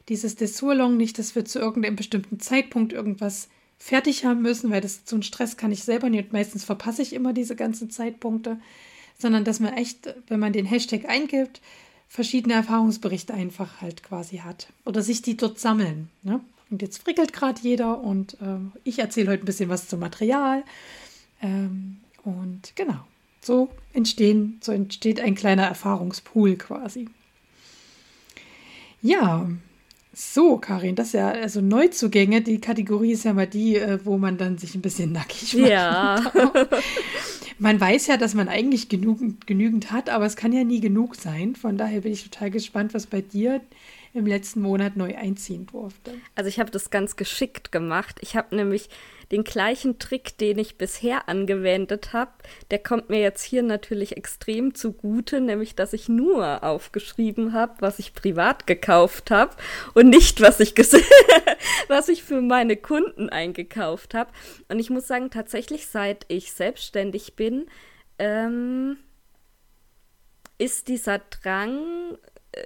dieses 0.10 0.36
Dessurlong, 0.36 0.97
nicht, 0.97 1.18
dass 1.20 1.36
wir 1.36 1.45
zu 1.45 1.60
irgendeinem 1.60 1.95
bestimmten 1.95 2.39
Zeitpunkt 2.39 2.93
irgendwas 2.93 3.47
fertig 3.78 4.26
haben 4.26 4.41
müssen, 4.41 4.72
weil 4.72 4.82
das 4.82 5.01
so 5.06 5.16
ein 5.16 5.24
Stress 5.24 5.58
kann 5.58 5.72
ich 5.72 5.84
selber 5.84 6.10
nicht. 6.10 6.34
Meistens 6.34 6.64
verpasse 6.64 7.01
ich 7.01 7.14
immer 7.14 7.34
diese 7.34 7.56
ganzen 7.56 7.89
Zeitpunkte, 7.89 8.58
sondern 9.18 9.43
dass 9.43 9.60
man 9.60 9.74
echt, 9.74 10.14
wenn 10.28 10.39
man 10.39 10.54
den 10.54 10.66
Hashtag 10.66 11.08
eingibt, 11.10 11.62
verschiedene 12.08 12.54
Erfahrungsberichte 12.54 13.34
einfach 13.34 13.82
halt 13.82 14.04
quasi 14.04 14.38
hat 14.38 14.68
oder 14.86 15.01
sich 15.01 15.22
die 15.22 15.36
dort 15.36 15.60
sammeln. 15.60 16.10
Ne? 16.22 16.39
Und 16.70 16.82
jetzt 16.82 17.04
frickelt 17.04 17.34
gerade 17.34 17.62
jeder 17.62 17.99
und 18.01 18.38
ähm, 18.41 18.72
ich 18.84 18.99
erzähle 18.99 19.32
heute 19.32 19.43
ein 19.43 19.45
bisschen 19.45 19.70
was 19.70 19.88
zum 19.88 19.99
Material. 19.99 20.64
Ähm, 21.41 21.97
und 22.24 22.76
genau, 22.76 22.99
so 23.41 23.70
entstehen, 23.93 24.60
so 24.62 24.72
entsteht 24.72 25.20
ein 25.20 25.36
kleiner 25.36 25.64
Erfahrungspool 25.64 26.56
quasi. 26.56 27.10
Ja, 29.01 29.49
so, 30.16 30.57
Karin, 30.57 30.95
das 30.95 31.07
ist 31.07 31.14
ja 31.14 31.32
also 31.32 31.59
Neuzugänge. 31.59 32.41
Die 32.41 32.61
Kategorie 32.61 33.14
ist 33.14 33.26
ja 33.26 33.34
mal 33.34 33.47
die, 33.47 33.78
äh, 33.78 33.99
wo 34.03 34.18
man 34.18 34.38
dann 34.38 34.59
sich 34.59 34.76
ein 34.76 34.82
bisschen 34.82 35.11
nackig 35.11 35.55
macht. 35.55 35.70
Ja. 35.70 36.32
man 37.59 37.82
weiß 37.82 38.07
ja, 38.07 38.18
dass 38.18 38.36
man 38.36 38.47
eigentlich 38.47 38.89
genügend, 38.89 39.47
genügend 39.47 39.91
hat, 39.91 40.09
aber 40.09 40.26
es 40.26 40.36
kann 40.36 40.53
ja 40.53 40.64
nie 40.64 40.82
genug 40.82 41.16
sein. 41.16 41.55
Von 41.55 41.78
daher 41.78 42.01
bin 42.01 42.14
ich 42.14 42.30
total 42.30 42.51
gespannt, 42.51 42.93
was 42.93 43.07
bei 43.07 43.22
dir 43.22 43.61
im 44.14 44.28
letzten 44.28 44.61
Monat 44.61 44.95
neu 44.95 45.16
einziehen 45.16 45.66
durfte. 45.66 46.14
Also 46.36 46.47
ich 46.47 46.59
habe 46.59 46.70
das 46.70 46.91
ganz 46.91 47.16
geschickt 47.16 47.72
gemacht. 47.72 48.18
Ich 48.22 48.36
habe 48.36 48.55
nämlich 48.55 48.89
den 49.32 49.43
gleichen 49.43 49.97
Trick, 49.97 50.38
den 50.38 50.59
ich 50.59 50.78
bisher 50.78 51.28
angewendet 51.28 52.14
habe, 52.14 52.32
der 52.70 52.78
kommt 52.78 53.09
mir 53.09 53.20
jetzt 53.20 53.41
hier 53.41 53.64
natürlich 53.64 54.16
extrem 54.16 54.76
zugute, 54.76 55.41
nämlich 55.41 55.76
dass 55.76 55.93
ich 55.93 56.07
nur 56.07 56.64
aufgeschrieben 56.64 57.53
habe, 57.53 57.74
was 57.80 57.97
ich 57.97 58.14
privat 58.14 58.68
gekauft 58.68 59.32
habe 59.32 59.55
und 59.95 60.09
nicht, 60.09 60.41
was 60.41 60.59
ich 60.59 60.76
was 61.88 62.09
ich 62.09 62.24
für 62.24 62.41
meine 62.41 62.78
Kunden 62.78 63.30
eingekauft 63.30 64.14
habe. 64.14 64.32
Und 64.68 64.78
ich 64.78 64.91
muss 64.91 65.07
sagen, 65.07 65.32
tatsächlich, 65.32 65.88
seit 65.88 66.26
ich 66.28 66.53
selbstständig 66.53 67.36
bin, 67.36 67.66
ähm, 68.20 68.97
ist 70.59 70.88
dieser 70.88 71.20
Drang, 71.20 72.18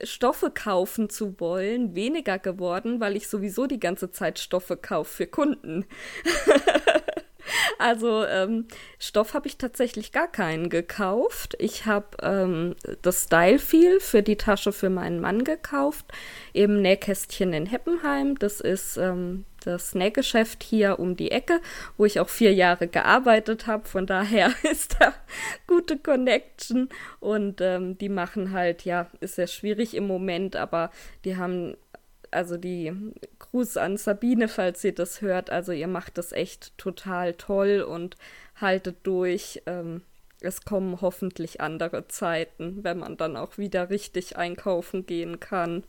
Stoffe 0.03 0.51
kaufen 0.51 1.09
zu 1.09 1.39
wollen, 1.39 1.95
weniger 1.95 2.39
geworden, 2.39 2.99
weil 2.99 3.15
ich 3.15 3.27
sowieso 3.27 3.67
die 3.67 3.79
ganze 3.79 4.11
Zeit 4.11 4.39
Stoffe 4.39 4.77
kaufe 4.77 5.13
für 5.13 5.27
Kunden. 5.27 5.85
also 7.79 8.25
ähm, 8.25 8.67
Stoff 8.99 9.33
habe 9.33 9.47
ich 9.47 9.57
tatsächlich 9.57 10.11
gar 10.11 10.27
keinen 10.27 10.69
gekauft. 10.69 11.55
Ich 11.59 11.85
habe 11.85 12.17
ähm, 12.21 12.75
das 13.01 13.23
Style 13.23 13.59
Feel 13.59 13.99
für 13.99 14.23
die 14.23 14.37
Tasche 14.37 14.71
für 14.71 14.89
meinen 14.89 15.19
Mann 15.19 15.43
gekauft, 15.43 16.05
im 16.53 16.81
Nähkästchen 16.81 17.53
in 17.53 17.65
Heppenheim. 17.65 18.37
Das 18.39 18.61
ist 18.61 18.97
ähm, 18.97 19.45
das 19.67 19.95
Nähgeschäft 19.95 20.63
hier 20.63 20.97
um 20.97 21.17
die 21.17 21.31
Ecke, 21.31 21.59
wo 21.97 22.05
ich 22.05 22.19
auch 22.19 22.29
vier 22.29 22.53
Jahre 22.53 22.87
gearbeitet 22.87 23.67
habe. 23.67 23.85
Von 23.85 24.05
daher 24.05 24.51
ist 24.63 24.95
da 24.99 25.13
gute 25.67 25.97
Connection 25.97 26.89
und 27.19 27.61
ähm, 27.61 27.97
die 27.97 28.09
machen 28.09 28.51
halt, 28.51 28.85
ja, 28.85 29.07
ist 29.19 29.35
sehr 29.35 29.47
schwierig 29.47 29.93
im 29.95 30.07
Moment, 30.07 30.55
aber 30.55 30.91
die 31.25 31.35
haben, 31.35 31.75
also 32.31 32.57
die 32.57 32.93
Gruß 33.39 33.77
an 33.77 33.97
Sabine, 33.97 34.47
falls 34.47 34.83
ihr 34.83 34.93
das 34.93 35.21
hört, 35.21 35.49
also 35.49 35.71
ihr 35.71 35.87
macht 35.87 36.17
das 36.17 36.31
echt 36.31 36.77
total 36.77 37.33
toll 37.33 37.85
und 37.87 38.15
haltet 38.55 38.97
durch. 39.03 39.61
Ähm, 39.65 40.01
es 40.39 40.65
kommen 40.65 41.01
hoffentlich 41.01 41.61
andere 41.61 42.07
Zeiten, 42.07 42.83
wenn 42.83 42.99
man 42.99 43.17
dann 43.17 43.35
auch 43.35 43.57
wieder 43.57 43.89
richtig 43.89 44.37
einkaufen 44.37 45.05
gehen 45.05 45.39
kann. 45.39 45.83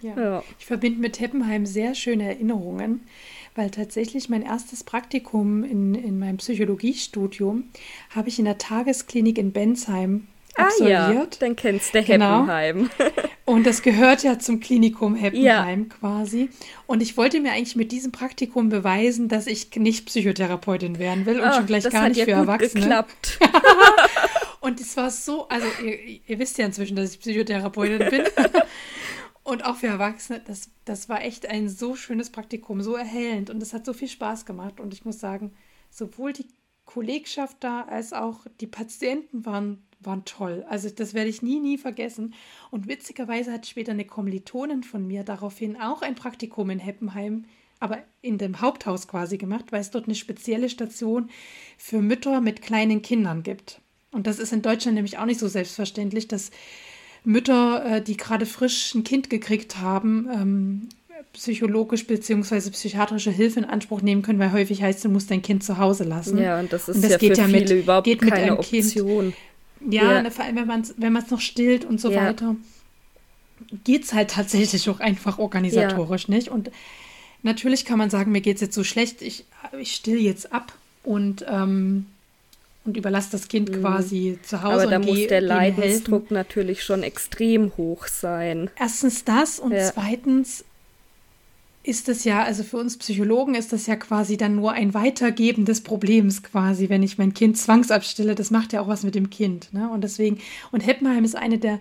Ja. 0.00 0.16
ja. 0.16 0.44
Ich 0.58 0.66
verbinde 0.66 1.00
mit 1.00 1.20
Heppenheim 1.20 1.66
sehr 1.66 1.94
schöne 1.94 2.24
Erinnerungen, 2.24 3.06
weil 3.54 3.70
tatsächlich 3.70 4.28
mein 4.28 4.42
erstes 4.42 4.84
Praktikum 4.84 5.64
in, 5.64 5.94
in 5.94 6.18
meinem 6.18 6.38
Psychologiestudium 6.38 7.70
habe 8.10 8.28
ich 8.28 8.38
in 8.38 8.44
der 8.44 8.58
Tagesklinik 8.58 9.38
in 9.38 9.52
Bensheim 9.52 10.26
absolviert. 10.56 10.98
Ah 10.98 11.12
ja, 11.12 11.26
dann 11.38 11.56
kennst 11.56 11.94
du 11.94 12.02
genau. 12.02 12.40
Heppenheim. 12.40 12.90
Und 13.44 13.66
das 13.66 13.82
gehört 13.82 14.22
ja 14.22 14.38
zum 14.38 14.60
Klinikum 14.60 15.14
Heppenheim 15.14 15.88
ja. 15.90 15.96
quasi. 15.98 16.48
Und 16.86 17.02
ich 17.02 17.16
wollte 17.16 17.40
mir 17.40 17.52
eigentlich 17.52 17.76
mit 17.76 17.92
diesem 17.92 18.10
Praktikum 18.10 18.70
beweisen, 18.70 19.28
dass 19.28 19.46
ich 19.46 19.74
nicht 19.76 20.06
Psychotherapeutin 20.06 20.98
werden 20.98 21.26
will 21.26 21.40
und 21.40 21.48
oh, 21.48 21.52
schon 21.52 21.66
gleich 21.66 21.88
gar 21.90 22.08
nicht 22.08 22.18
ja 22.18 22.24
für 22.24 22.30
Erwachsene. 22.30 22.80
Geklappt. 22.80 23.38
und 24.60 24.80
es 24.80 24.96
war 24.96 25.10
so, 25.10 25.46
also 25.48 25.66
ihr, 25.84 26.20
ihr 26.26 26.38
wisst 26.38 26.56
ja 26.56 26.64
inzwischen, 26.64 26.96
dass 26.96 27.12
ich 27.12 27.20
Psychotherapeutin 27.20 27.98
bin. 28.08 28.22
Und 29.42 29.66
auch 29.66 29.76
für 29.76 29.88
Erwachsene, 29.88 30.40
das, 30.46 30.70
das 30.86 31.10
war 31.10 31.22
echt 31.22 31.46
ein 31.46 31.68
so 31.68 31.96
schönes 31.96 32.30
Praktikum, 32.30 32.80
so 32.80 32.96
erhellend 32.96 33.50
und 33.50 33.62
es 33.62 33.74
hat 33.74 33.84
so 33.84 33.92
viel 33.92 34.08
Spaß 34.08 34.46
gemacht. 34.46 34.80
Und 34.80 34.94
ich 34.94 35.04
muss 35.04 35.20
sagen, 35.20 35.52
sowohl 35.90 36.32
die 36.32 36.48
Kollegschaft 36.86 37.58
da 37.60 37.82
als 37.82 38.14
auch 38.14 38.46
die 38.60 38.66
Patienten 38.66 39.44
waren, 39.44 39.86
waren 40.06 40.24
toll. 40.24 40.64
Also 40.68 40.88
das 40.88 41.14
werde 41.14 41.30
ich 41.30 41.42
nie, 41.42 41.60
nie 41.60 41.78
vergessen. 41.78 42.34
Und 42.70 42.88
witzigerweise 42.88 43.52
hat 43.52 43.66
später 43.66 43.92
eine 43.92 44.04
Kommilitonin 44.04 44.82
von 44.82 45.06
mir 45.06 45.24
daraufhin 45.24 45.76
auch 45.80 46.02
ein 46.02 46.14
Praktikum 46.14 46.70
in 46.70 46.78
Heppenheim, 46.78 47.44
aber 47.80 47.98
in 48.22 48.38
dem 48.38 48.60
Haupthaus 48.60 49.08
quasi 49.08 49.36
gemacht, 49.38 49.66
weil 49.70 49.80
es 49.80 49.90
dort 49.90 50.06
eine 50.06 50.14
spezielle 50.14 50.68
Station 50.68 51.30
für 51.76 52.00
Mütter 52.00 52.40
mit 52.40 52.62
kleinen 52.62 53.02
Kindern 53.02 53.42
gibt. 53.42 53.80
Und 54.10 54.26
das 54.26 54.38
ist 54.38 54.52
in 54.52 54.62
Deutschland 54.62 54.94
nämlich 54.94 55.18
auch 55.18 55.26
nicht 55.26 55.40
so 55.40 55.48
selbstverständlich, 55.48 56.28
dass 56.28 56.50
Mütter, 57.24 57.84
äh, 57.84 58.02
die 58.02 58.16
gerade 58.16 58.46
frisch 58.46 58.94
ein 58.94 59.02
Kind 59.02 59.28
gekriegt 59.28 59.78
haben, 59.78 60.28
ähm, 60.32 60.88
psychologisch 61.32 62.06
bzw. 62.06 62.70
psychiatrische 62.70 63.30
Hilfe 63.30 63.60
in 63.60 63.64
Anspruch 63.64 64.02
nehmen 64.02 64.22
können, 64.22 64.38
weil 64.38 64.52
häufig 64.52 64.82
heißt, 64.82 65.04
du 65.04 65.08
musst 65.08 65.30
dein 65.30 65.42
Kind 65.42 65.64
zu 65.64 65.78
Hause 65.78 66.04
lassen. 66.04 66.38
Ja, 66.38 66.60
und 66.60 66.72
das 66.72 66.88
ist 66.88 66.96
und 66.96 67.04
das 67.04 67.12
ja 67.12 67.18
geht 67.18 67.34
für 67.34 67.42
ja 67.42 67.46
viele 67.46 67.60
mit, 67.60 67.70
überhaupt 67.70 68.04
geht 68.04 68.20
keine 68.20 68.58
Option. 68.58 69.32
Kind. 69.32 69.34
Ja, 69.88 70.12
ja. 70.12 70.22
Ne, 70.22 70.30
vor 70.30 70.44
allem, 70.44 70.56
wenn 70.56 70.66
man 70.66 70.80
es 70.80 70.94
wenn 70.96 71.12
noch 71.12 71.40
stillt 71.40 71.84
und 71.84 72.00
so 72.00 72.10
ja. 72.10 72.26
weiter, 72.26 72.56
geht 73.84 74.04
es 74.04 74.12
halt 74.12 74.30
tatsächlich 74.30 74.88
auch 74.88 75.00
einfach 75.00 75.38
organisatorisch 75.38 76.28
ja. 76.28 76.34
nicht. 76.34 76.48
Und 76.48 76.70
natürlich 77.42 77.84
kann 77.84 77.98
man 77.98 78.10
sagen, 78.10 78.32
mir 78.32 78.40
geht 78.40 78.56
es 78.56 78.60
jetzt 78.62 78.74
so 78.74 78.84
schlecht, 78.84 79.22
ich, 79.22 79.44
ich 79.78 79.94
still 79.94 80.18
jetzt 80.18 80.52
ab 80.52 80.72
und 81.02 81.44
ähm, 81.48 82.06
und 82.84 82.96
überlasse 82.96 83.30
das 83.32 83.48
Kind 83.48 83.70
mhm. 83.70 83.80
quasi 83.80 84.38
zu 84.42 84.62
Hause. 84.62 84.82
Aber 84.82 84.90
da 84.90 84.98
muss 84.98 85.26
der 85.26 85.40
Leidensdruck 85.40 86.30
natürlich 86.30 86.82
schon 86.82 87.02
extrem 87.02 87.74
hoch 87.76 88.06
sein. 88.06 88.70
Erstens 88.78 89.24
das 89.24 89.58
und 89.58 89.74
zweitens 89.74 90.64
ist 91.84 92.08
das 92.08 92.24
ja, 92.24 92.42
also 92.42 92.64
für 92.64 92.78
uns 92.78 92.96
Psychologen 92.96 93.54
ist 93.54 93.72
das 93.72 93.86
ja 93.86 93.94
quasi 93.94 94.38
dann 94.38 94.56
nur 94.56 94.72
ein 94.72 94.94
Weitergeben 94.94 95.66
des 95.66 95.82
Problems 95.82 96.42
quasi, 96.42 96.88
wenn 96.88 97.02
ich 97.02 97.18
mein 97.18 97.34
Kind 97.34 97.58
zwangsabstille. 97.58 98.34
Das 98.34 98.50
macht 98.50 98.72
ja 98.72 98.80
auch 98.80 98.88
was 98.88 99.02
mit 99.02 99.14
dem 99.14 99.28
Kind. 99.28 99.72
Ne? 99.72 99.90
Und 99.90 100.02
deswegen, 100.02 100.38
und 100.72 100.80
Heppenheim 100.80 101.24
ist 101.24 101.36
eine 101.36 101.58
der, 101.58 101.78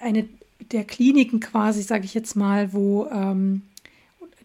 eine 0.00 0.28
der 0.70 0.84
Kliniken 0.84 1.40
quasi, 1.40 1.82
sage 1.82 2.04
ich 2.04 2.12
jetzt 2.12 2.36
mal, 2.36 2.74
wo 2.74 3.06
ähm, 3.06 3.62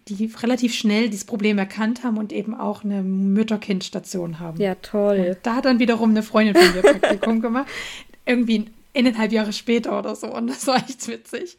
die 0.08 0.32
relativ 0.42 0.74
schnell 0.74 1.10
dieses 1.10 1.26
Problem 1.26 1.58
erkannt 1.58 2.06
haben 2.06 2.18
und 2.18 2.32
eben 2.32 2.56
auch 2.56 2.86
eine 2.86 3.04
Mütter-Kind-Station 3.04 4.40
haben. 4.40 4.62
Ja, 4.62 4.76
toll. 4.76 5.36
Und 5.36 5.38
da 5.44 5.56
hat 5.58 5.66
dann 5.66 5.80
wiederum 5.80 6.12
eine 6.12 6.24
Freundin 6.24 6.56
von 6.56 6.74
mir 6.74 6.82
Praktikum 6.82 7.42
gemacht. 7.42 7.68
Irgendwie 8.26 8.68
eineinhalb 8.98 9.32
Jahre 9.32 9.54
später 9.54 9.98
oder 9.98 10.16
so. 10.16 10.28
Und 10.34 10.48
das 10.48 10.66
war 10.68 10.78
echt 10.78 11.08
witzig, 11.08 11.58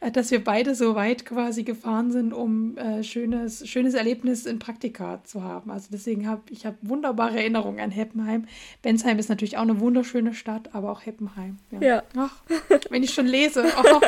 äh, 0.00 0.10
dass 0.10 0.30
wir 0.30 0.42
beide 0.42 0.74
so 0.74 0.94
weit 0.94 1.26
quasi 1.26 1.64
gefahren 1.64 2.12
sind, 2.12 2.32
um 2.32 2.76
äh, 2.76 3.02
schönes, 3.02 3.68
schönes 3.68 3.94
Erlebnis 3.94 4.46
in 4.46 4.58
Praktika 4.58 5.22
zu 5.24 5.42
haben. 5.42 5.70
Also 5.70 5.88
deswegen 5.90 6.28
habe 6.28 6.42
ich 6.50 6.66
hab 6.66 6.76
wunderbare 6.82 7.36
Erinnerungen 7.36 7.80
an 7.80 7.90
Heppenheim. 7.90 8.46
Bensheim 8.82 9.18
ist 9.18 9.28
natürlich 9.28 9.56
auch 9.56 9.62
eine 9.62 9.80
wunderschöne 9.80 10.34
Stadt, 10.34 10.74
aber 10.74 10.90
auch 10.90 11.04
Heppenheim. 11.04 11.58
Ja. 11.70 11.80
ja. 11.80 12.02
Ach, 12.16 12.42
wenn 12.90 13.02
ich 13.02 13.12
schon 13.12 13.26
lese, 13.26 13.64
oh, 13.76 14.00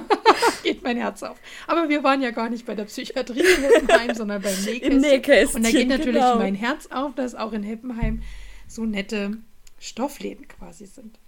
geht 0.62 0.82
mein 0.82 0.96
Herz 0.96 1.22
auf. 1.22 1.36
Aber 1.66 1.88
wir 1.88 2.02
waren 2.02 2.22
ja 2.22 2.30
gar 2.30 2.50
nicht 2.50 2.66
bei 2.66 2.74
der 2.74 2.84
Psychiatrie 2.84 3.40
in 3.40 3.62
Heppenheim, 3.62 4.14
sondern 4.14 4.42
beim 4.42 4.54
Nähkästchen. 4.64 5.00
Nähkästchen. 5.00 5.56
Und 5.56 5.66
da 5.66 5.70
geht 5.70 5.88
natürlich 5.88 6.20
genau. 6.20 6.36
mein 6.36 6.54
Herz 6.54 6.88
auf, 6.90 7.14
dass 7.14 7.34
auch 7.34 7.52
in 7.52 7.62
Heppenheim 7.62 8.22
so 8.66 8.84
nette 8.84 9.38
Stoffläden 9.78 10.48
quasi 10.48 10.86
sind. 10.86 11.18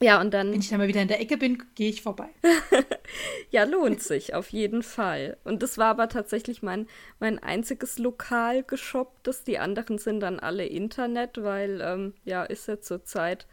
Ja, 0.00 0.20
und 0.20 0.34
dann. 0.34 0.52
Wenn 0.52 0.60
ich 0.60 0.68
dann 0.68 0.78
mal 0.78 0.88
wieder 0.88 1.00
in 1.00 1.08
der 1.08 1.20
Ecke 1.20 1.38
bin, 1.38 1.62
gehe 1.74 1.88
ich 1.88 2.02
vorbei. 2.02 2.28
ja, 3.50 3.64
lohnt 3.64 4.02
sich 4.02 4.34
auf 4.34 4.50
jeden 4.50 4.82
Fall. 4.82 5.38
Und 5.44 5.62
das 5.62 5.78
war 5.78 5.86
aber 5.86 6.08
tatsächlich 6.08 6.62
mein, 6.62 6.86
mein 7.18 7.38
einziges 7.38 7.98
Lokal 7.98 8.62
geshopptes. 8.62 9.44
Die 9.44 9.58
anderen 9.58 9.98
sind 9.98 10.20
dann 10.20 10.38
alle 10.38 10.66
Internet, 10.66 11.42
weil, 11.42 11.80
ähm, 11.80 12.14
ja, 12.24 12.44
ist 12.44 12.68
ja 12.68 12.80
zurzeit. 12.80 13.46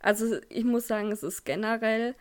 Also, 0.00 0.38
ich 0.50 0.64
muss 0.64 0.86
sagen, 0.86 1.12
es 1.12 1.22
ist 1.22 1.44
generell 1.44 2.14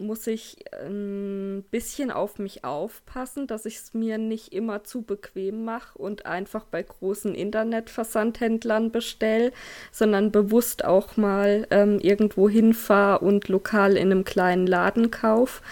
muss 0.00 0.26
ich 0.26 0.56
ein 0.72 1.58
ähm, 1.58 1.64
bisschen 1.70 2.10
auf 2.10 2.38
mich 2.38 2.64
aufpassen, 2.64 3.46
dass 3.46 3.66
ich 3.66 3.76
es 3.76 3.94
mir 3.94 4.18
nicht 4.18 4.52
immer 4.52 4.84
zu 4.84 5.02
bequem 5.02 5.64
mache 5.64 5.98
und 5.98 6.26
einfach 6.26 6.64
bei 6.64 6.82
großen 6.82 7.34
Internetversandhändlern 7.34 8.90
bestelle, 8.90 9.52
sondern 9.92 10.32
bewusst 10.32 10.84
auch 10.84 11.16
mal 11.16 11.66
ähm, 11.70 11.98
irgendwo 12.00 12.48
hinfahre 12.48 13.24
und 13.24 13.48
lokal 13.48 13.96
in 13.96 14.10
einem 14.10 14.24
kleinen 14.24 14.66
Laden 14.66 15.10
kaufe. 15.10 15.62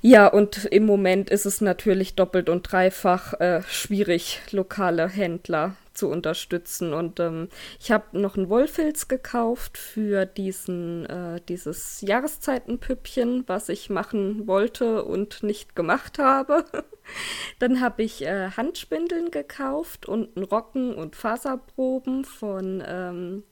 Ja, 0.00 0.26
und 0.26 0.64
im 0.66 0.84
Moment 0.84 1.30
ist 1.30 1.46
es 1.46 1.60
natürlich 1.60 2.16
doppelt 2.16 2.48
und 2.48 2.70
dreifach 2.70 3.34
äh, 3.40 3.62
schwierig, 3.62 4.40
lokale 4.50 5.08
Händler 5.08 5.76
zu 5.94 6.08
unterstützen. 6.08 6.92
Und 6.92 7.20
ähm, 7.20 7.48
ich 7.80 7.90
habe 7.90 8.18
noch 8.18 8.36
einen 8.36 8.48
Wollfilz 8.48 9.08
gekauft 9.08 9.78
für 9.78 10.26
diesen, 10.26 11.06
äh, 11.06 11.40
dieses 11.48 12.00
Jahreszeitenpüppchen, 12.00 13.44
was 13.46 13.68
ich 13.68 13.90
machen 13.90 14.46
wollte 14.46 15.04
und 15.04 15.42
nicht 15.42 15.76
gemacht 15.76 16.18
habe. 16.18 16.64
Dann 17.58 17.80
habe 17.80 18.02
ich 18.02 18.22
äh, 18.22 18.50
Handspindeln 18.50 19.30
gekauft 19.30 20.06
und 20.06 20.36
einen 20.36 20.46
Rocken 20.46 20.94
und 20.94 21.16
Faserproben 21.16 22.24
von 22.24 22.82
ähm, 22.86 23.44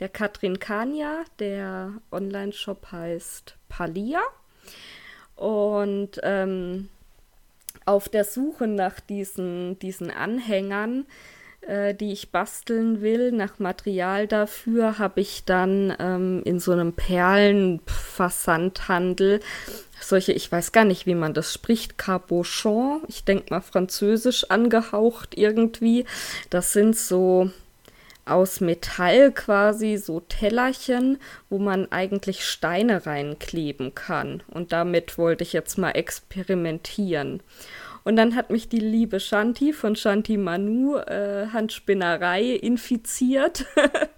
der 0.00 0.08
Katrin 0.08 0.58
Kania. 0.58 1.24
Der 1.38 1.94
Online-Shop 2.10 2.92
heißt 2.92 3.56
Palia. 3.68 4.20
Und 5.36 6.18
ähm, 6.22 6.88
auf 7.88 8.08
der 8.08 8.24
Suche 8.24 8.66
nach 8.66 9.00
diesen, 9.00 9.78
diesen 9.78 10.10
Anhängern, 10.10 11.06
äh, 11.62 11.94
die 11.94 12.12
ich 12.12 12.30
basteln 12.30 13.00
will, 13.02 13.32
nach 13.32 13.58
Material 13.58 14.26
dafür, 14.26 14.98
habe 14.98 15.20
ich 15.20 15.44
dann 15.44 15.94
ähm, 15.98 16.42
in 16.44 16.60
so 16.60 16.72
einem 16.72 16.92
Perlenversandhandel 16.92 19.40
solche, 20.00 20.32
ich 20.32 20.50
weiß 20.50 20.72
gar 20.72 20.84
nicht, 20.84 21.06
wie 21.06 21.14
man 21.14 21.34
das 21.34 21.52
spricht, 21.52 21.98
Cabochon, 21.98 23.02
ich 23.08 23.24
denke 23.24 23.46
mal 23.50 23.60
französisch 23.60 24.50
angehaucht 24.50 25.36
irgendwie. 25.36 26.04
Das 26.50 26.72
sind 26.72 26.96
so 26.96 27.50
aus 28.24 28.60
Metall 28.60 29.32
quasi 29.32 29.96
so 29.96 30.20
Tellerchen, 30.20 31.18
wo 31.48 31.58
man 31.58 31.90
eigentlich 31.90 32.44
Steine 32.44 33.06
reinkleben 33.06 33.94
kann. 33.94 34.42
Und 34.48 34.72
damit 34.72 35.18
wollte 35.18 35.44
ich 35.44 35.52
jetzt 35.52 35.78
mal 35.78 35.92
experimentieren. 35.92 37.40
Und 38.08 38.16
dann 38.16 38.34
hat 38.34 38.48
mich 38.48 38.70
die 38.70 38.78
liebe 38.78 39.20
Shanti 39.20 39.74
von 39.74 39.94
Shanti 39.94 40.38
Manu 40.38 40.96
äh, 40.96 41.48
Handspinnerei 41.52 42.52
infiziert, 42.54 43.66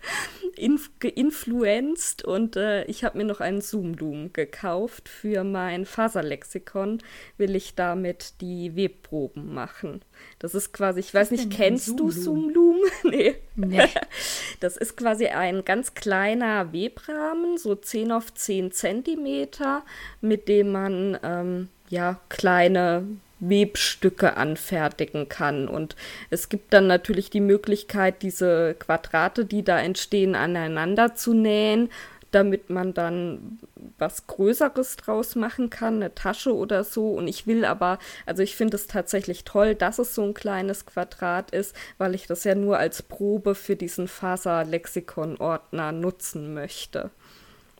inf 0.56 0.92
geinfluenzt 1.00 2.24
und 2.24 2.54
äh, 2.54 2.84
ich 2.84 3.02
habe 3.02 3.18
mir 3.18 3.24
noch 3.24 3.40
einen 3.40 3.60
Zoom-Loom 3.60 4.32
gekauft. 4.32 5.08
Für 5.08 5.42
mein 5.42 5.86
Faserlexikon 5.86 6.98
will 7.36 7.56
ich 7.56 7.74
damit 7.74 8.40
die 8.40 8.76
Webproben 8.76 9.52
machen. 9.52 10.02
Das 10.38 10.54
ist 10.54 10.72
quasi, 10.72 11.00
ich 11.00 11.12
weiß 11.12 11.32
nicht, 11.32 11.50
kennst 11.50 11.98
du 11.98 12.12
Zoom-Loom? 12.12 12.76
nee. 13.02 13.34
nee. 13.56 13.88
Das 14.60 14.76
ist 14.76 14.96
quasi 14.96 15.26
ein 15.26 15.64
ganz 15.64 15.94
kleiner 15.94 16.72
Webrahmen, 16.72 17.58
so 17.58 17.74
10 17.74 18.12
auf 18.12 18.32
10 18.32 18.70
Zentimeter, 18.70 19.82
mit 20.20 20.46
dem 20.46 20.70
man 20.70 21.18
ähm, 21.24 21.68
ja 21.88 22.20
kleine 22.28 23.04
Webstücke 23.40 24.36
anfertigen 24.36 25.28
kann. 25.28 25.68
Und 25.68 25.96
es 26.30 26.48
gibt 26.48 26.72
dann 26.72 26.86
natürlich 26.86 27.30
die 27.30 27.40
Möglichkeit, 27.40 28.22
diese 28.22 28.74
Quadrate, 28.78 29.44
die 29.44 29.64
da 29.64 29.78
entstehen, 29.78 30.34
aneinander 30.34 31.14
zu 31.14 31.34
nähen, 31.34 31.90
damit 32.30 32.70
man 32.70 32.94
dann 32.94 33.58
was 33.98 34.26
Größeres 34.26 34.96
draus 34.96 35.34
machen 35.34 35.68
kann, 35.68 35.96
eine 35.96 36.14
Tasche 36.14 36.54
oder 36.54 36.84
so. 36.84 37.10
Und 37.10 37.26
ich 37.28 37.46
will 37.46 37.64
aber, 37.64 37.98
also 38.24 38.42
ich 38.42 38.54
finde 38.56 38.76
es 38.76 38.86
tatsächlich 38.86 39.44
toll, 39.44 39.74
dass 39.74 39.98
es 39.98 40.14
so 40.14 40.22
ein 40.22 40.34
kleines 40.34 40.86
Quadrat 40.86 41.50
ist, 41.50 41.74
weil 41.98 42.14
ich 42.14 42.26
das 42.26 42.44
ja 42.44 42.54
nur 42.54 42.78
als 42.78 43.02
Probe 43.02 43.54
für 43.54 43.74
diesen 43.76 44.06
Faser-Lexikon-Ordner 44.06 45.92
nutzen 45.92 46.54
möchte. 46.54 47.10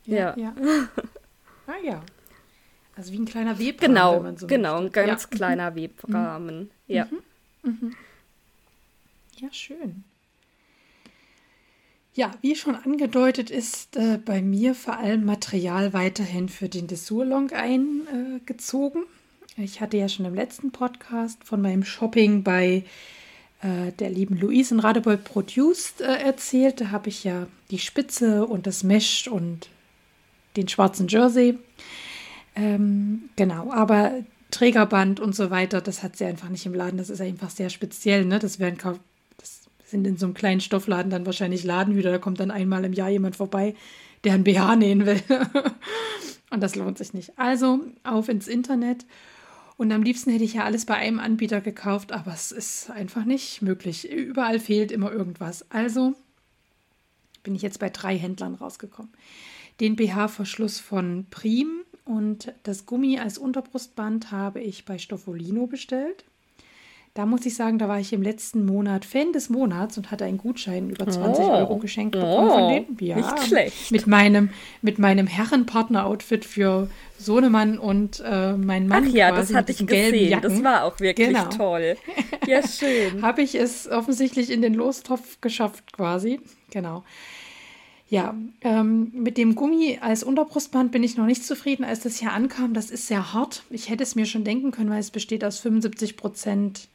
Ja. 0.04 0.34
ja. 0.36 0.36
ja. 0.36 0.54
ah 1.66 1.84
ja. 1.84 2.02
Also 3.01 3.14
wie 3.14 3.18
ein 3.18 3.24
kleiner 3.24 3.59
Webrahmen. 3.59 4.24
Genau, 4.24 4.36
so 4.36 4.46
genau, 4.46 4.76
ein 4.76 4.92
ganz 4.92 5.22
ja. 5.22 5.28
kleiner 5.30 5.70
mhm. 5.70 5.76
Webrahmen. 5.76 6.59
Mhm. 6.59 6.70
Ja. 6.86 7.09
Mhm. 7.62 7.96
Ja, 9.38 9.48
schön. 9.53 10.05
Ja, 12.12 12.32
wie 12.42 12.55
schon 12.55 12.74
angedeutet, 12.74 13.48
ist 13.48 13.96
äh, 13.96 14.18
bei 14.22 14.42
mir 14.42 14.74
vor 14.74 14.98
allem 14.98 15.24
Material 15.24 15.94
weiterhin 15.94 16.51
für 16.51 16.68
den 16.68 16.88
Dessous-Long 16.88 17.53
eingezogen. 17.53 19.05
Äh, 19.57 19.62
ich 19.62 19.80
hatte 19.80 19.96
ja 19.96 20.11
schon 20.11 20.26
im 20.26 20.34
letzten 20.34 20.70
Podcast 20.70 21.42
von 21.42 21.62
meinem 21.62 21.84
Shopping 21.84 22.42
bei 22.42 22.84
äh, 23.62 23.92
der 23.98 24.11
lieben 24.11 24.36
Louise 24.36 24.74
in 24.74 24.80
Radebeul 24.80 25.16
Produced 25.16 26.03
äh, 26.03 26.16
erzählt. 26.16 26.82
Da 26.82 26.90
habe 26.90 27.09
ich 27.09 27.24
ja 27.24 27.46
die 27.70 27.78
Spitze 27.78 28.44
und 28.44 28.66
das 28.66 28.84
Mesh 28.84 29.26
und 29.26 29.70
den 30.59 30.68
schwarzen 30.68 31.09
Jersey 31.09 31.57
ähm, 32.57 33.30
genau, 33.36 33.72
aber 33.72 34.12
Trägerband 34.51 35.20
und 35.20 35.34
so 35.34 35.51
weiter, 35.51 35.80
das 35.80 36.03
hat 36.03 36.16
sie 36.16 36.24
einfach 36.24 36.48
nicht 36.48 36.66
im 36.66 36.74
Laden. 36.74 36.98
Das 36.98 37.11
ist 37.11 37.20
einfach 37.20 37.51
sehr 37.51 37.70
speziell. 37.70 38.24
Ne? 38.24 38.38
Das, 38.38 38.59
werden, 38.59 38.78
das 39.36 39.62
sind 39.84 40.07
in 40.07 40.16
so 40.16 40.26
einem 40.26 40.34
kleinen 40.34 40.61
Stoffladen 40.61 41.11
dann 41.11 41.26
wahrscheinlich 41.26 41.64
Ladenhüter. 41.64 42.11
Da 42.11 42.18
kommt 42.18 42.40
dann 42.40 42.51
einmal 42.51 42.84
im 42.84 42.92
Jahr 42.92 43.11
jemand 43.11 43.36
vorbei, 43.36 43.74
der 44.24 44.34
ein 44.34 44.44
BH 44.44 44.76
nähen 44.76 45.07
will. 45.07 45.22
und 46.51 46.61
das 46.62 46.74
lohnt 46.74 46.98
sich 46.98 47.14
nicht. 47.14 47.38
Also 47.38 47.80
auf 48.03 48.28
ins 48.28 48.48
Internet. 48.48 49.07
Und 49.76 49.92
am 49.92 50.03
liebsten 50.03 50.30
hätte 50.30 50.44
ich 50.44 50.55
ja 50.55 50.64
alles 50.64 50.84
bei 50.84 50.94
einem 50.96 51.18
Anbieter 51.18 51.62
gekauft, 51.62 52.12
aber 52.12 52.34
es 52.34 52.53
ist 52.53 52.90
einfach 52.90 53.24
nicht 53.24 53.62
möglich. 53.62 54.11
Überall 54.11 54.59
fehlt 54.59 54.92
immer 54.92 55.11
irgendwas. 55.11 55.64
Also 55.70 56.14
bin 57.42 57.55
ich 57.55 57.62
jetzt 57.62 57.78
bei 57.78 57.88
drei 57.88 58.18
Händlern 58.18 58.55
rausgekommen. 58.57 59.11
Den 59.80 59.96
BH-Verschluss 59.96 60.78
von 60.78 61.24
Prim, 61.30 61.80
und 62.11 62.52
das 62.64 62.86
Gummi 62.86 63.20
als 63.20 63.38
Unterbrustband 63.38 64.32
habe 64.32 64.61
ich 64.61 64.84
bei 64.84 64.98
Stoffolino 64.98 65.66
bestellt. 65.68 66.24
Da 67.14 67.26
muss 67.26 67.44
ich 67.46 67.54
sagen, 67.54 67.78
da 67.78 67.88
war 67.88 67.98
ich 68.00 68.12
im 68.12 68.22
letzten 68.22 68.64
Monat 68.64 69.04
Fan 69.04 69.32
des 69.32 69.48
Monats 69.48 69.96
und 69.96 70.11
hatte 70.11 70.24
einen 70.24 70.38
Gutschein 70.38 70.90
über 70.90 71.08
20 71.08 71.44
oh. 71.44 71.50
Euro 71.50 71.78
geschenkt 71.78 72.12
bekommen 72.12 72.48
oh, 72.48 72.52
von 72.52 72.72
denen. 72.72 72.96
Ja, 73.00 73.16
nicht 73.16 73.46
schlecht. 73.46 73.90
Mit 73.90 74.06
meinem, 74.06 74.50
mit 74.82 74.98
meinem 74.98 75.26
Herrenpartner-Outfit 75.26 76.44
für 76.44 76.88
Sohnemann 77.18 77.78
und 77.78 78.22
äh, 78.24 78.56
mein 78.56 78.88
Mann. 78.88 79.06
Ach 79.08 79.12
ja, 79.12 79.32
das 79.32 79.54
hatte 79.54 79.72
ich 79.72 79.86
gesehen. 79.86 80.30
Jacken. 80.30 80.50
Das 80.50 80.64
war 80.64 80.84
auch 80.84 80.98
wirklich 80.98 81.28
genau. 81.28 81.44
toll. 81.44 81.96
Ja, 82.46 82.66
schön. 82.66 83.22
Habe 83.22 83.42
ich 83.42 83.54
es 83.54 83.86
offensichtlich 83.86 84.50
in 84.50 84.62
den 84.62 84.74
Lostopf 84.74 85.40
geschafft 85.40 85.92
quasi. 85.92 86.40
Genau. 86.70 87.04
Ja, 88.11 88.34
ähm, 88.62 89.12
mit 89.14 89.38
dem 89.38 89.54
Gummi 89.54 89.98
als 90.00 90.24
Unterbrustband 90.24 90.90
bin 90.90 91.04
ich 91.04 91.16
noch 91.16 91.26
nicht 91.26 91.44
zufrieden, 91.44 91.84
als 91.84 92.00
das 92.00 92.18
hier 92.18 92.32
ankam. 92.32 92.74
Das 92.74 92.90
ist 92.90 93.06
sehr 93.06 93.32
hart. 93.32 93.62
Ich 93.70 93.88
hätte 93.88 94.02
es 94.02 94.16
mir 94.16 94.26
schon 94.26 94.42
denken 94.42 94.72
können, 94.72 94.90
weil 94.90 94.98
es 94.98 95.12
besteht 95.12 95.44
aus 95.44 95.61
75 95.61 96.16
Prozent 96.16 96.88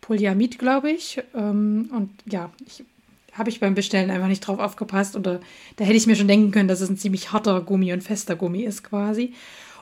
Polyamid, 0.00 0.58
glaube 0.58 0.90
ich. 0.90 1.22
Ähm, 1.32 1.90
und 1.92 2.10
ja, 2.26 2.50
ich, 2.66 2.82
habe 3.34 3.50
ich 3.50 3.60
beim 3.60 3.76
Bestellen 3.76 4.10
einfach 4.10 4.26
nicht 4.26 4.40
drauf 4.40 4.58
aufgepasst. 4.58 5.14
Oder 5.14 5.38
da 5.76 5.84
hätte 5.84 5.96
ich 5.96 6.08
mir 6.08 6.16
schon 6.16 6.26
denken 6.26 6.50
können, 6.50 6.68
dass 6.68 6.80
es 6.80 6.90
ein 6.90 6.98
ziemlich 6.98 7.30
harter 7.30 7.60
Gummi 7.60 7.92
und 7.92 8.02
fester 8.02 8.34
Gummi 8.34 8.64
ist 8.64 8.82
quasi. 8.82 9.32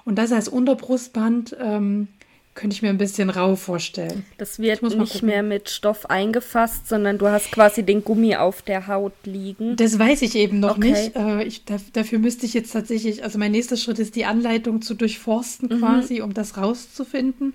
Und 0.05 0.17
das 0.17 0.31
als 0.31 0.49
Unterbrustband 0.49 1.57
ähm, 1.59 2.09
könnte 2.55 2.75
ich 2.75 2.83
mir 2.83 2.89
ein 2.89 2.99
bisschen 2.99 3.31
rau 3.31 3.57
vorstellen. 3.57 4.25
Das 4.39 4.59
wird 4.59 4.83
nicht 4.83 5.23
mehr 5.23 5.43
mit 5.43 5.71
Stoff 5.71 6.09
eingefasst, 6.09 6.89
sondern 6.89 7.19
du 7.19 7.27
hast 7.27 7.51
quasi 7.51 7.83
den 7.83 8.05
Gummi 8.05 8.37
auf 8.37 8.63
der 8.63 8.87
Haut 8.87 9.13
liegen. 9.25 9.77
Das 9.77 9.99
weiß 9.99 10.23
ich 10.23 10.37
eben 10.37 10.61
noch 10.61 10.77
okay. 10.77 10.93
nicht. 10.93 11.17
Äh, 11.17 11.43
ich, 11.45 11.65
dafür 11.65 12.19
müsste 12.21 12.47
ich 12.47 12.55
jetzt 12.55 12.73
tatsächlich, 12.73 13.25
also 13.25 13.39
mein 13.39 13.51
nächster 13.51 13.77
Schritt 13.77 13.99
ist 13.99 14.15
die 14.15 14.25
Anleitung 14.25 14.83
zu 14.83 14.95
durchforsten 14.95 15.69
mhm. 15.69 15.79
quasi, 15.81 16.21
um 16.21 16.33
das 16.33 16.57
rauszufinden. 16.57 17.55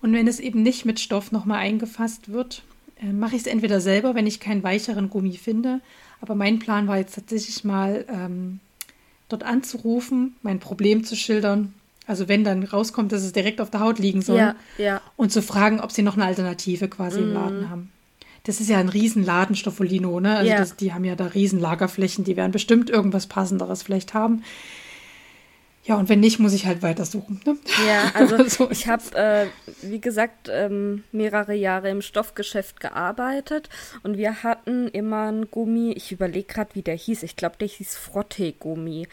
Und 0.00 0.12
wenn 0.12 0.28
es 0.28 0.40
eben 0.40 0.62
nicht 0.62 0.84
mit 0.84 1.00
Stoff 1.00 1.32
nochmal 1.32 1.58
eingefasst 1.58 2.32
wird, 2.32 2.62
äh, 3.00 3.12
mache 3.12 3.34
ich 3.34 3.42
es 3.42 3.48
entweder 3.48 3.80
selber, 3.80 4.14
wenn 4.14 4.26
ich 4.26 4.38
keinen 4.38 4.62
weicheren 4.62 5.10
Gummi 5.10 5.32
finde. 5.32 5.80
Aber 6.20 6.36
mein 6.36 6.60
Plan 6.60 6.86
war 6.86 6.98
jetzt 6.98 7.16
tatsächlich 7.16 7.64
mal 7.64 8.04
ähm, 8.08 8.60
dort 9.28 9.42
anzurufen, 9.42 10.36
mein 10.42 10.60
Problem 10.60 11.02
zu 11.02 11.16
schildern 11.16 11.74
also 12.06 12.28
wenn 12.28 12.44
dann 12.44 12.64
rauskommt, 12.64 13.12
dass 13.12 13.22
es 13.22 13.32
direkt 13.32 13.60
auf 13.60 13.70
der 13.70 13.80
Haut 13.80 13.98
liegen 13.98 14.22
soll. 14.22 14.38
Ja, 14.38 14.56
ja. 14.78 15.00
Und 15.16 15.32
zu 15.32 15.42
fragen, 15.42 15.80
ob 15.80 15.92
sie 15.92 16.02
noch 16.02 16.14
eine 16.14 16.24
Alternative 16.24 16.88
quasi 16.88 17.20
mm. 17.20 17.22
im 17.22 17.32
Laden 17.32 17.70
haben. 17.70 17.92
Das 18.44 18.60
ist 18.60 18.68
ja 18.68 18.78
ein 18.78 18.88
Riesenladen, 18.88 19.54
Stoffolino, 19.54 20.18
ne? 20.18 20.36
Also 20.36 20.50
ja. 20.50 20.58
das, 20.58 20.74
die 20.74 20.92
haben 20.92 21.04
ja 21.04 21.14
da 21.14 21.26
Riesenlagerflächen, 21.26 22.24
die 22.24 22.36
werden 22.36 22.50
bestimmt 22.50 22.90
irgendwas 22.90 23.28
Passenderes 23.28 23.84
vielleicht 23.84 24.14
haben. 24.14 24.42
Ja, 25.84 25.96
und 25.96 26.08
wenn 26.08 26.20
nicht, 26.20 26.38
muss 26.38 26.52
ich 26.52 26.66
halt 26.66 26.82
weitersuchen. 26.82 27.40
Ne? 27.44 27.56
Ja, 27.88 28.12
also 28.14 28.44
so 28.44 28.70
ich 28.70 28.86
habe, 28.86 29.02
äh, 29.16 29.46
wie 29.82 30.00
gesagt, 30.00 30.48
ähm, 30.50 31.02
mehrere 31.10 31.54
Jahre 31.54 31.90
im 31.90 32.02
Stoffgeschäft 32.02 32.78
gearbeitet 32.78 33.68
und 34.04 34.16
wir 34.16 34.44
hatten 34.44 34.86
immer 34.88 35.26
einen 35.26 35.50
Gummi, 35.50 35.92
ich 35.92 36.12
überlege 36.12 36.46
gerade, 36.46 36.74
wie 36.74 36.82
der 36.82 36.94
hieß, 36.94 37.24
ich 37.24 37.34
glaube, 37.34 37.56
der 37.58 37.66
hieß 37.66 37.96
Frotte-Gummi 37.96 39.08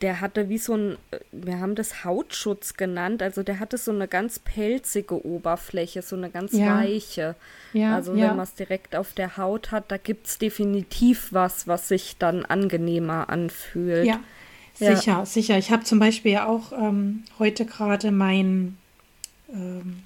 der 0.00 0.20
hatte 0.20 0.48
wie 0.48 0.58
so 0.58 0.74
ein, 0.74 0.96
wir 1.32 1.60
haben 1.60 1.74
das 1.74 2.04
Hautschutz 2.04 2.74
genannt, 2.74 3.22
also 3.22 3.42
der 3.42 3.60
hatte 3.60 3.78
so 3.78 3.90
eine 3.90 4.08
ganz 4.08 4.38
pelzige 4.38 5.24
Oberfläche, 5.24 6.02
so 6.02 6.16
eine 6.16 6.30
ganz 6.30 6.52
ja. 6.52 6.78
weiche. 6.78 7.34
Ja, 7.72 7.94
also 7.94 8.12
wenn 8.12 8.20
ja. 8.20 8.34
man 8.34 8.44
es 8.44 8.54
direkt 8.54 8.94
auf 8.94 9.12
der 9.12 9.36
Haut 9.36 9.70
hat, 9.70 9.90
da 9.90 9.96
gibt 9.96 10.26
es 10.26 10.38
definitiv 10.38 11.32
was, 11.32 11.66
was 11.66 11.88
sich 11.88 12.16
dann 12.18 12.44
angenehmer 12.44 13.28
anfühlt. 13.28 14.06
Ja, 14.06 14.20
sicher, 14.74 15.26
sicher. 15.26 15.58
Ich 15.58 15.70
habe 15.70 15.84
zum 15.84 15.98
Beispiel 15.98 16.32
ja 16.32 16.46
auch 16.46 16.72
ähm, 16.72 17.24
heute 17.38 17.64
gerade 17.64 18.10
mein 18.10 18.76
ähm, 19.52 20.02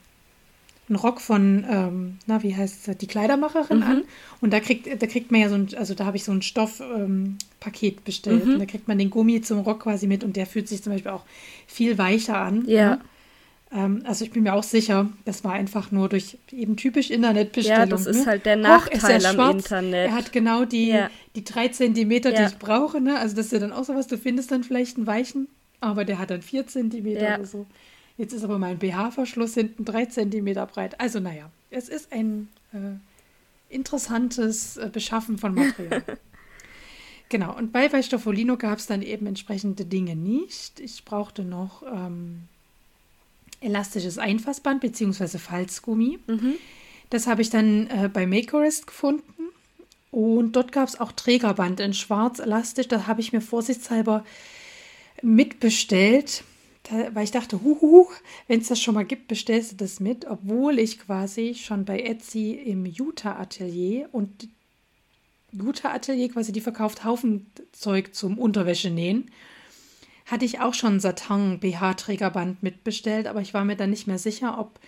einen 0.88 0.96
Rock 0.96 1.20
von, 1.20 1.64
ähm, 1.70 2.18
na, 2.26 2.42
wie 2.42 2.54
heißt 2.54 2.88
es, 2.88 2.98
die 2.98 3.06
Kleidermacherin 3.06 3.78
mhm. 3.78 3.82
an. 3.82 4.04
Und 4.40 4.52
da 4.52 4.60
kriegt, 4.60 4.86
da 4.86 5.06
kriegt 5.06 5.30
man 5.30 5.40
ja 5.40 5.48
so 5.48 5.54
ein, 5.54 5.68
also 5.76 5.94
da 5.94 6.04
habe 6.04 6.16
ich 6.16 6.24
so 6.24 6.32
ein 6.32 6.42
Stoffpaket 6.42 7.00
ähm, 7.00 7.38
bestellt. 8.04 8.46
Mhm. 8.46 8.54
Und 8.54 8.58
da 8.60 8.66
kriegt 8.66 8.88
man 8.88 8.98
den 8.98 9.10
Gummi 9.10 9.40
zum 9.40 9.60
Rock 9.60 9.80
quasi 9.80 10.06
mit 10.06 10.24
und 10.24 10.36
der 10.36 10.46
fühlt 10.46 10.68
sich 10.68 10.82
zum 10.82 10.92
Beispiel 10.92 11.12
auch 11.12 11.24
viel 11.66 11.98
weicher 11.98 12.36
an. 12.36 12.64
Ja. 12.66 12.96
Ne? 12.96 13.00
Ähm, 13.74 14.02
also 14.04 14.24
ich 14.24 14.30
bin 14.30 14.42
mir 14.42 14.54
auch 14.54 14.62
sicher, 14.62 15.08
das 15.24 15.44
war 15.44 15.52
einfach 15.52 15.90
nur 15.90 16.08
durch 16.08 16.38
eben 16.50 16.76
typisch 16.76 17.10
Internetbestellung. 17.10 17.80
Ja, 17.80 17.86
das 17.86 18.06
ist 18.06 18.20
ne? 18.20 18.26
halt 18.26 18.46
der 18.46 18.56
Nachteil 18.56 19.24
am 19.24 19.34
schwarz. 19.34 19.56
Internet. 19.56 20.10
Er 20.10 20.14
hat 20.14 20.32
genau 20.32 20.64
die, 20.64 20.88
ja. 20.88 21.10
die 21.36 21.44
drei 21.44 21.68
Zentimeter, 21.68 22.32
ja. 22.32 22.40
die 22.40 22.52
ich 22.52 22.58
brauche. 22.58 23.00
Ne? 23.00 23.18
Also 23.18 23.36
das 23.36 23.46
ist 23.46 23.52
ja 23.52 23.58
dann 23.58 23.72
auch 23.72 23.84
sowas, 23.84 24.06
du 24.06 24.18
findest 24.18 24.50
dann 24.50 24.64
vielleicht 24.64 24.96
einen 24.96 25.06
weichen 25.06 25.48
aber 25.82 26.04
der 26.04 26.18
hat 26.18 26.30
dann 26.30 26.42
vier 26.42 26.66
Zentimeter 26.66 27.22
ja. 27.22 27.34
oder 27.34 27.44
so. 27.44 27.66
Jetzt 28.16 28.32
ist 28.32 28.44
aber 28.44 28.58
mein 28.58 28.78
BH-Verschluss 28.78 29.54
hinten 29.54 29.84
drei 29.84 30.06
Zentimeter 30.06 30.64
breit. 30.66 31.00
Also 31.00 31.18
naja, 31.18 31.50
es 31.70 31.88
ist 31.88 32.12
ein 32.12 32.48
äh, 32.72 33.74
interessantes 33.74 34.76
äh, 34.76 34.88
Beschaffen 34.92 35.38
von 35.38 35.54
Material. 35.54 36.02
genau, 37.32 37.56
und 37.56 37.72
bei 37.72 37.92
Weichstoffolino 37.92 38.56
gab 38.56 38.78
es 38.78 38.86
dann 38.86 39.02
eben 39.02 39.26
entsprechende 39.26 39.84
Dinge 39.84 40.14
nicht. 40.14 40.78
Ich 40.78 41.04
brauchte 41.04 41.42
noch 41.42 41.82
ähm, 41.82 42.42
elastisches 43.60 44.18
Einfassband 44.18 44.80
bzw. 44.80 45.38
Falzgummi. 45.38 46.20
Mhm. 46.28 46.54
Das 47.10 47.26
habe 47.26 47.42
ich 47.42 47.50
dann 47.50 47.88
äh, 47.88 48.08
bei 48.12 48.26
Makerist 48.26 48.86
gefunden. 48.86 49.48
Und 50.12 50.52
dort 50.52 50.72
gab 50.72 50.88
es 50.88 51.00
auch 51.00 51.10
Trägerband 51.10 51.80
in 51.80 51.94
schwarz 51.94 52.38
elastisch. 52.38 52.86
Da 52.86 53.06
habe 53.06 53.22
ich 53.22 53.32
mir 53.32 53.40
vorsichtshalber 53.40 54.24
mitbestellt, 55.22 56.44
da, 56.84 57.14
weil 57.14 57.24
ich 57.24 57.30
dachte, 57.30 57.58
wenn 58.46 58.60
es 58.60 58.68
das 58.68 58.80
schon 58.80 58.94
mal 58.94 59.04
gibt, 59.06 59.28
bestellst 59.28 59.72
du 59.72 59.76
das 59.76 60.00
mit, 60.00 60.26
obwohl 60.26 60.78
ich 60.78 60.98
quasi 60.98 61.54
schon 61.54 61.84
bei 61.86 62.00
Etsy 62.00 62.52
im 62.52 62.84
Utah 62.84 63.38
Atelier 63.38 64.08
und 64.12 64.48
Utah 65.52 65.92
Atelier 65.92 66.30
quasi, 66.30 66.52
die 66.52 66.60
verkauft 66.60 67.04
Haufen 67.04 67.46
Zeug 67.72 68.14
zum 68.14 68.38
Unterwäsche 68.38 68.90
nähen 68.90 69.30
hatte 70.26 70.44
ich 70.44 70.60
auch 70.60 70.74
schon 70.74 71.00
Satin 71.00 71.58
BH-Trägerband 71.60 72.62
mitbestellt, 72.62 73.26
aber 73.26 73.40
ich 73.40 73.54
war 73.54 73.64
mir 73.64 73.76
dann 73.76 73.90
nicht 73.90 74.06
mehr 74.06 74.18
sicher, 74.18 74.58
ob. 74.58 74.78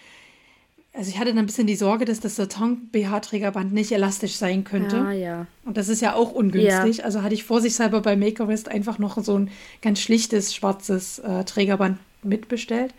Also 0.97 1.11
ich 1.11 1.19
hatte 1.19 1.31
dann 1.31 1.41
ein 1.41 1.47
bisschen 1.47 1.67
die 1.67 1.75
Sorge, 1.75 2.05
dass 2.05 2.21
das 2.21 2.37
Satin 2.37 2.89
BH-Trägerband 2.93 3.73
nicht 3.73 3.91
elastisch 3.91 4.37
sein 4.37 4.63
könnte. 4.63 5.01
Ah, 5.01 5.13
ja. 5.13 5.47
Und 5.65 5.77
das 5.77 5.89
ist 5.89 6.01
ja 6.01 6.15
auch 6.15 6.31
ungünstig. 6.31 6.99
Ja. 6.99 7.05
Also 7.05 7.23
hatte 7.23 7.35
ich 7.35 7.43
vorsichtshalber 7.43 8.01
bei 8.01 8.15
Makerist 8.15 8.69
einfach 8.69 9.01
noch 9.01 9.21
so 9.23 9.37
ein 9.37 9.51
ganz 9.83 10.01
schlichtes 10.01 10.55
schwarzes 10.55 11.19
äh, 11.19 11.45
Trägerband 11.45 11.99
mitbestellt. 12.23 12.95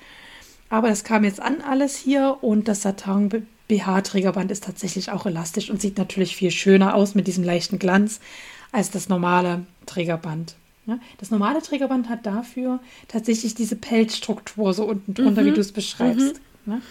Aber 0.68 0.90
das 0.90 1.06
kam 1.06 1.24
jetzt 1.24 1.40
an 1.40 1.62
alles 1.62 1.96
hier 1.96 2.40
und 2.42 2.68
das 2.68 2.82
Satin 2.82 3.48
BH-Trägerband 3.68 4.52
ist 4.52 4.64
tatsächlich 4.64 5.12
auch 5.12 5.26
elastisch 5.26 5.70
und 5.70 5.82
sieht 5.82 5.98
natürlich 5.98 6.36
viel 6.36 6.52
schöner 6.52 6.96
aus 6.96 7.16
mit 7.16 7.28
diesem 7.28 7.44
leichten 7.44 7.80
Glanz 7.80 8.20
als 8.72 8.92
das 8.92 9.10
normale 9.10 9.66
Trägerband. 9.86 10.56
Ne? 10.86 11.00
Das 11.18 11.32
normale 11.32 11.62
Trägerband 11.62 12.10
hat 12.10 12.26
dafür 12.26 12.80
tatsächlich 13.08 13.56
diese 13.56 13.76
Pelzstruktur 13.76 14.74
so 14.74 14.86
unten 14.86 15.14
drunter, 15.14 15.42
mhm. 15.42 15.48
wie 15.48 15.52
du 15.52 15.62
es 15.62 15.72
beschreibst. 15.72 16.42
Mhm. 16.66 16.74
Ne? 16.74 16.82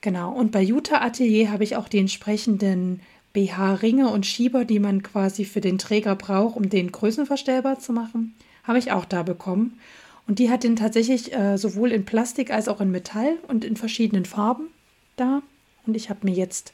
Genau. 0.00 0.32
Und 0.32 0.52
bei 0.52 0.62
Utah 0.62 1.02
Atelier 1.02 1.50
habe 1.50 1.64
ich 1.64 1.76
auch 1.76 1.88
die 1.88 1.98
entsprechenden 1.98 3.00
BH-Ringe 3.32 4.08
und 4.08 4.26
Schieber, 4.26 4.64
die 4.64 4.78
man 4.78 5.02
quasi 5.02 5.44
für 5.44 5.60
den 5.60 5.78
Träger 5.78 6.16
braucht, 6.16 6.56
um 6.56 6.68
den 6.70 6.90
größenverstellbar 6.90 7.78
zu 7.78 7.92
machen, 7.92 8.34
habe 8.64 8.78
ich 8.78 8.92
auch 8.92 9.04
da 9.04 9.22
bekommen. 9.22 9.78
Und 10.26 10.38
die 10.38 10.50
hat 10.50 10.64
den 10.64 10.76
tatsächlich 10.76 11.34
äh, 11.34 11.58
sowohl 11.58 11.92
in 11.92 12.04
Plastik 12.04 12.50
als 12.50 12.68
auch 12.68 12.80
in 12.80 12.90
Metall 12.90 13.34
und 13.48 13.64
in 13.64 13.76
verschiedenen 13.76 14.24
Farben 14.24 14.68
da. 15.16 15.42
Und 15.90 15.96
ich 15.96 16.08
habe 16.08 16.20
mir 16.22 16.32
jetzt 16.32 16.72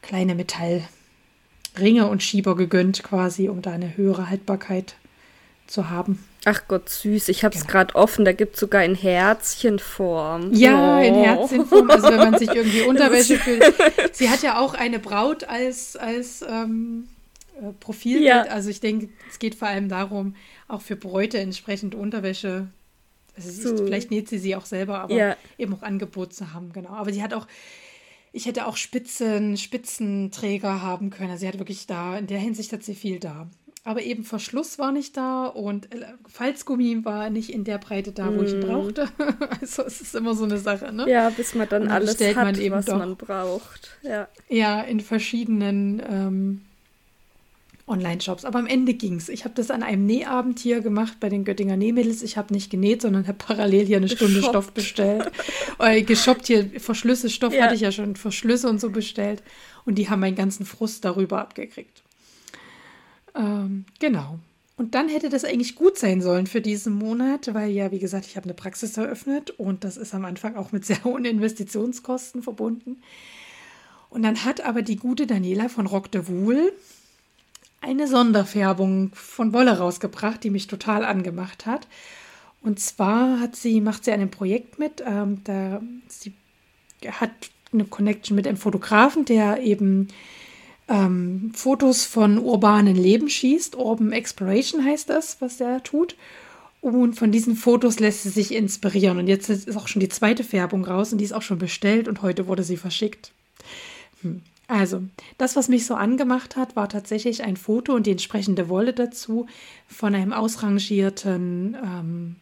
kleine 0.00 0.34
Metallringe 0.34 2.08
und 2.08 2.22
Schieber 2.22 2.56
gegönnt, 2.56 3.02
quasi, 3.02 3.50
um 3.50 3.60
da 3.60 3.72
eine 3.72 3.94
höhere 3.94 4.30
Haltbarkeit 4.30 4.94
zu 5.66 5.90
haben. 5.90 6.24
Ach 6.46 6.62
Gott, 6.66 6.88
süß. 6.88 7.28
Ich 7.28 7.44
habe 7.44 7.54
es 7.54 7.60
genau. 7.60 7.72
gerade 7.72 7.94
offen. 7.94 8.24
Da 8.24 8.32
gibt 8.32 8.54
es 8.54 8.60
sogar 8.60 8.82
in 8.86 8.94
Herzchenform. 8.94 10.54
Ja, 10.54 10.98
oh. 10.98 11.02
in 11.02 11.14
Herzchenform. 11.14 11.90
Also 11.90 12.08
wenn 12.08 12.30
man 12.30 12.38
sich 12.38 12.48
irgendwie 12.48 12.80
Unterwäsche 12.88 13.36
fühlt. 13.36 13.62
Sie 14.12 14.30
hat 14.30 14.42
ja 14.42 14.58
auch 14.58 14.72
eine 14.72 14.98
Braut 14.98 15.44
als, 15.44 15.94
als 15.96 16.40
ähm, 16.40 17.08
äh, 17.60 17.72
Profilbild. 17.80 18.26
Ja. 18.26 18.42
Also 18.44 18.70
ich 18.70 18.80
denke, 18.80 19.10
es 19.30 19.38
geht 19.38 19.56
vor 19.56 19.68
allem 19.68 19.90
darum, 19.90 20.36
auch 20.68 20.80
für 20.80 20.96
Bräute 20.96 21.38
entsprechend 21.38 21.94
Unterwäsche. 21.94 22.68
Also 23.36 23.50
so. 23.50 23.74
ist, 23.74 23.84
vielleicht 23.84 24.10
näht 24.10 24.30
sie 24.30 24.38
sie 24.38 24.56
auch 24.56 24.64
selber, 24.64 25.00
aber 25.00 25.14
ja. 25.14 25.36
eben 25.58 25.74
auch 25.74 25.82
Angebot 25.82 26.32
zu 26.32 26.54
haben. 26.54 26.72
Genau. 26.72 26.90
Aber 26.90 27.12
sie 27.12 27.22
hat 27.22 27.34
auch 27.34 27.46
ich 28.32 28.46
hätte 28.46 28.66
auch 28.66 28.76
Spitzen, 28.76 29.56
Spitzenträger 29.56 30.82
haben 30.82 31.10
können. 31.10 31.30
Also 31.30 31.42
sie 31.42 31.48
hat 31.48 31.58
wirklich 31.58 31.86
da, 31.86 32.16
in 32.16 32.26
der 32.26 32.38
Hinsicht 32.38 32.72
hat 32.72 32.82
sie 32.82 32.94
viel 32.94 33.20
da. 33.20 33.48
Aber 33.84 34.02
eben 34.02 34.22
Verschluss 34.22 34.78
war 34.78 34.92
nicht 34.92 35.16
da 35.16 35.46
und 35.46 35.92
äh, 35.92 36.04
Falzgummi 36.28 37.04
war 37.04 37.30
nicht 37.30 37.52
in 37.52 37.64
der 37.64 37.78
Breite 37.78 38.12
da, 38.12 38.28
wo 38.28 38.40
mm. 38.40 38.44
ich 38.44 38.52
ihn 38.52 38.60
mhm. 38.60 38.66
brauchte. 38.66 39.08
Also 39.60 39.82
es 39.82 40.00
ist 40.00 40.14
immer 40.14 40.34
so 40.34 40.44
eine 40.44 40.58
Sache, 40.58 40.92
ne? 40.92 41.08
Ja, 41.10 41.30
bis 41.30 41.54
man 41.54 41.68
dann 41.68 41.88
alles 41.88 42.20
hat, 42.20 42.36
man 42.36 42.70
was 42.70 42.86
doch, 42.86 42.98
man 42.98 43.16
braucht. 43.16 43.90
Ja, 44.02 44.28
ja 44.48 44.80
in 44.82 45.00
verschiedenen 45.00 46.00
ähm, 46.08 46.60
Online-Shops. 47.92 48.44
Aber 48.44 48.58
am 48.58 48.66
Ende 48.66 48.94
ging 48.94 49.16
es. 49.16 49.28
Ich 49.28 49.44
habe 49.44 49.54
das 49.54 49.70
an 49.70 49.82
einem 49.82 50.06
Nähabend 50.06 50.58
hier 50.58 50.80
gemacht 50.80 51.18
bei 51.20 51.28
den 51.28 51.44
Göttinger 51.44 51.76
Nähmädels. 51.76 52.22
Ich 52.22 52.36
habe 52.36 52.52
nicht 52.52 52.70
genäht, 52.70 53.02
sondern 53.02 53.26
habe 53.26 53.38
parallel 53.38 53.86
hier 53.86 53.98
eine 53.98 54.08
Stunde 54.08 54.34
Geshoppt. 54.34 54.50
Stoff 54.50 54.72
bestellt. 54.72 55.30
äh, 55.78 56.02
geshoppt 56.02 56.46
hier 56.46 56.80
Verschlüsse, 56.80 57.30
Stoff 57.30 57.54
ja. 57.54 57.64
hatte 57.64 57.74
ich 57.74 57.82
ja 57.82 57.92
schon, 57.92 58.16
Verschlüsse 58.16 58.68
und 58.68 58.80
so 58.80 58.90
bestellt. 58.90 59.42
Und 59.84 59.96
die 59.96 60.08
haben 60.08 60.20
meinen 60.20 60.36
ganzen 60.36 60.66
Frust 60.66 61.04
darüber 61.04 61.40
abgekriegt. 61.40 62.02
Ähm, 63.34 63.84
genau. 63.98 64.38
Und 64.76 64.94
dann 64.94 65.08
hätte 65.08 65.28
das 65.28 65.44
eigentlich 65.44 65.74
gut 65.74 65.98
sein 65.98 66.20
sollen 66.22 66.46
für 66.46 66.60
diesen 66.60 66.94
Monat, 66.94 67.52
weil 67.54 67.70
ja, 67.70 67.92
wie 67.92 67.98
gesagt, 67.98 68.26
ich 68.26 68.36
habe 68.36 68.44
eine 68.44 68.54
Praxis 68.54 68.96
eröffnet 68.96 69.50
und 69.50 69.84
das 69.84 69.96
ist 69.96 70.14
am 70.14 70.24
Anfang 70.24 70.56
auch 70.56 70.72
mit 70.72 70.84
sehr 70.86 71.04
hohen 71.04 71.24
Investitionskosten 71.24 72.42
verbunden. 72.42 73.02
Und 74.10 74.22
dann 74.22 74.44
hat 74.44 74.60
aber 74.62 74.82
die 74.82 74.96
gute 74.96 75.26
Daniela 75.26 75.68
von 75.68 75.86
Rock 75.86 76.10
de 76.10 76.26
Wool 76.28 76.72
eine 77.82 78.06
Sonderfärbung 78.06 79.10
von 79.14 79.52
Wolle 79.52 79.78
rausgebracht, 79.78 80.42
die 80.42 80.50
mich 80.50 80.68
total 80.68 81.04
angemacht 81.04 81.66
hat. 81.66 81.88
Und 82.62 82.78
zwar 82.78 83.40
hat 83.40 83.56
sie, 83.56 83.80
macht 83.80 84.04
sie 84.04 84.12
an 84.12 84.20
einem 84.20 84.30
Projekt 84.30 84.78
mit, 84.78 85.02
ähm, 85.06 85.42
da 85.44 85.82
sie 86.08 86.32
hat 87.06 87.30
eine 87.72 87.84
Connection 87.84 88.36
mit 88.36 88.46
einem 88.46 88.56
Fotografen, 88.56 89.24
der 89.24 89.62
eben 89.62 90.08
ähm, 90.88 91.50
Fotos 91.54 92.04
von 92.04 92.38
urbanen 92.38 92.94
Leben 92.94 93.28
schießt. 93.28 93.74
Urban 93.74 94.12
Exploration 94.12 94.84
heißt 94.84 95.10
das, 95.10 95.40
was 95.40 95.60
er 95.60 95.82
tut. 95.82 96.16
Und 96.80 97.14
von 97.14 97.32
diesen 97.32 97.56
Fotos 97.56 98.00
lässt 98.00 98.22
sie 98.24 98.28
sich 98.28 98.52
inspirieren. 98.52 99.18
Und 99.18 99.26
jetzt 99.26 99.48
ist 99.48 99.76
auch 99.76 99.88
schon 99.88 100.00
die 100.00 100.08
zweite 100.08 100.44
Färbung 100.44 100.84
raus 100.84 101.12
und 101.12 101.18
die 101.18 101.24
ist 101.24 101.32
auch 101.32 101.42
schon 101.42 101.58
bestellt 101.58 102.08
und 102.08 102.22
heute 102.22 102.46
wurde 102.46 102.62
sie 102.62 102.76
verschickt. 102.76 103.32
Hm. 104.22 104.42
Also, 104.72 105.02
das, 105.36 105.54
was 105.54 105.68
mich 105.68 105.84
so 105.84 105.94
angemacht 105.96 106.56
hat, 106.56 106.76
war 106.76 106.88
tatsächlich 106.88 107.42
ein 107.42 107.58
Foto 107.58 107.92
und 107.92 108.06
die 108.06 108.12
entsprechende 108.12 108.70
Wolle 108.70 108.94
dazu 108.94 109.46
von 109.86 110.14
einem 110.14 110.32
ausrangierten 110.32 111.76
ähm, 111.84 112.36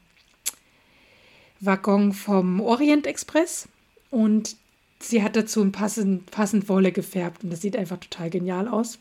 Waggon 1.59 2.13
vom 2.13 2.61
Orient 2.61 3.09
Express. 3.09 3.67
Und 4.13 4.57
sie 5.01 5.25
hat 5.25 5.35
dazu 5.35 5.61
ein 5.61 5.73
passend, 5.73 6.31
passend 6.31 6.69
Wolle 6.69 6.93
gefärbt 6.93 7.43
und 7.43 7.51
das 7.51 7.63
sieht 7.63 7.77
einfach 7.77 7.99
total 7.99 8.31
genial 8.31 8.69
aus. 8.69 9.01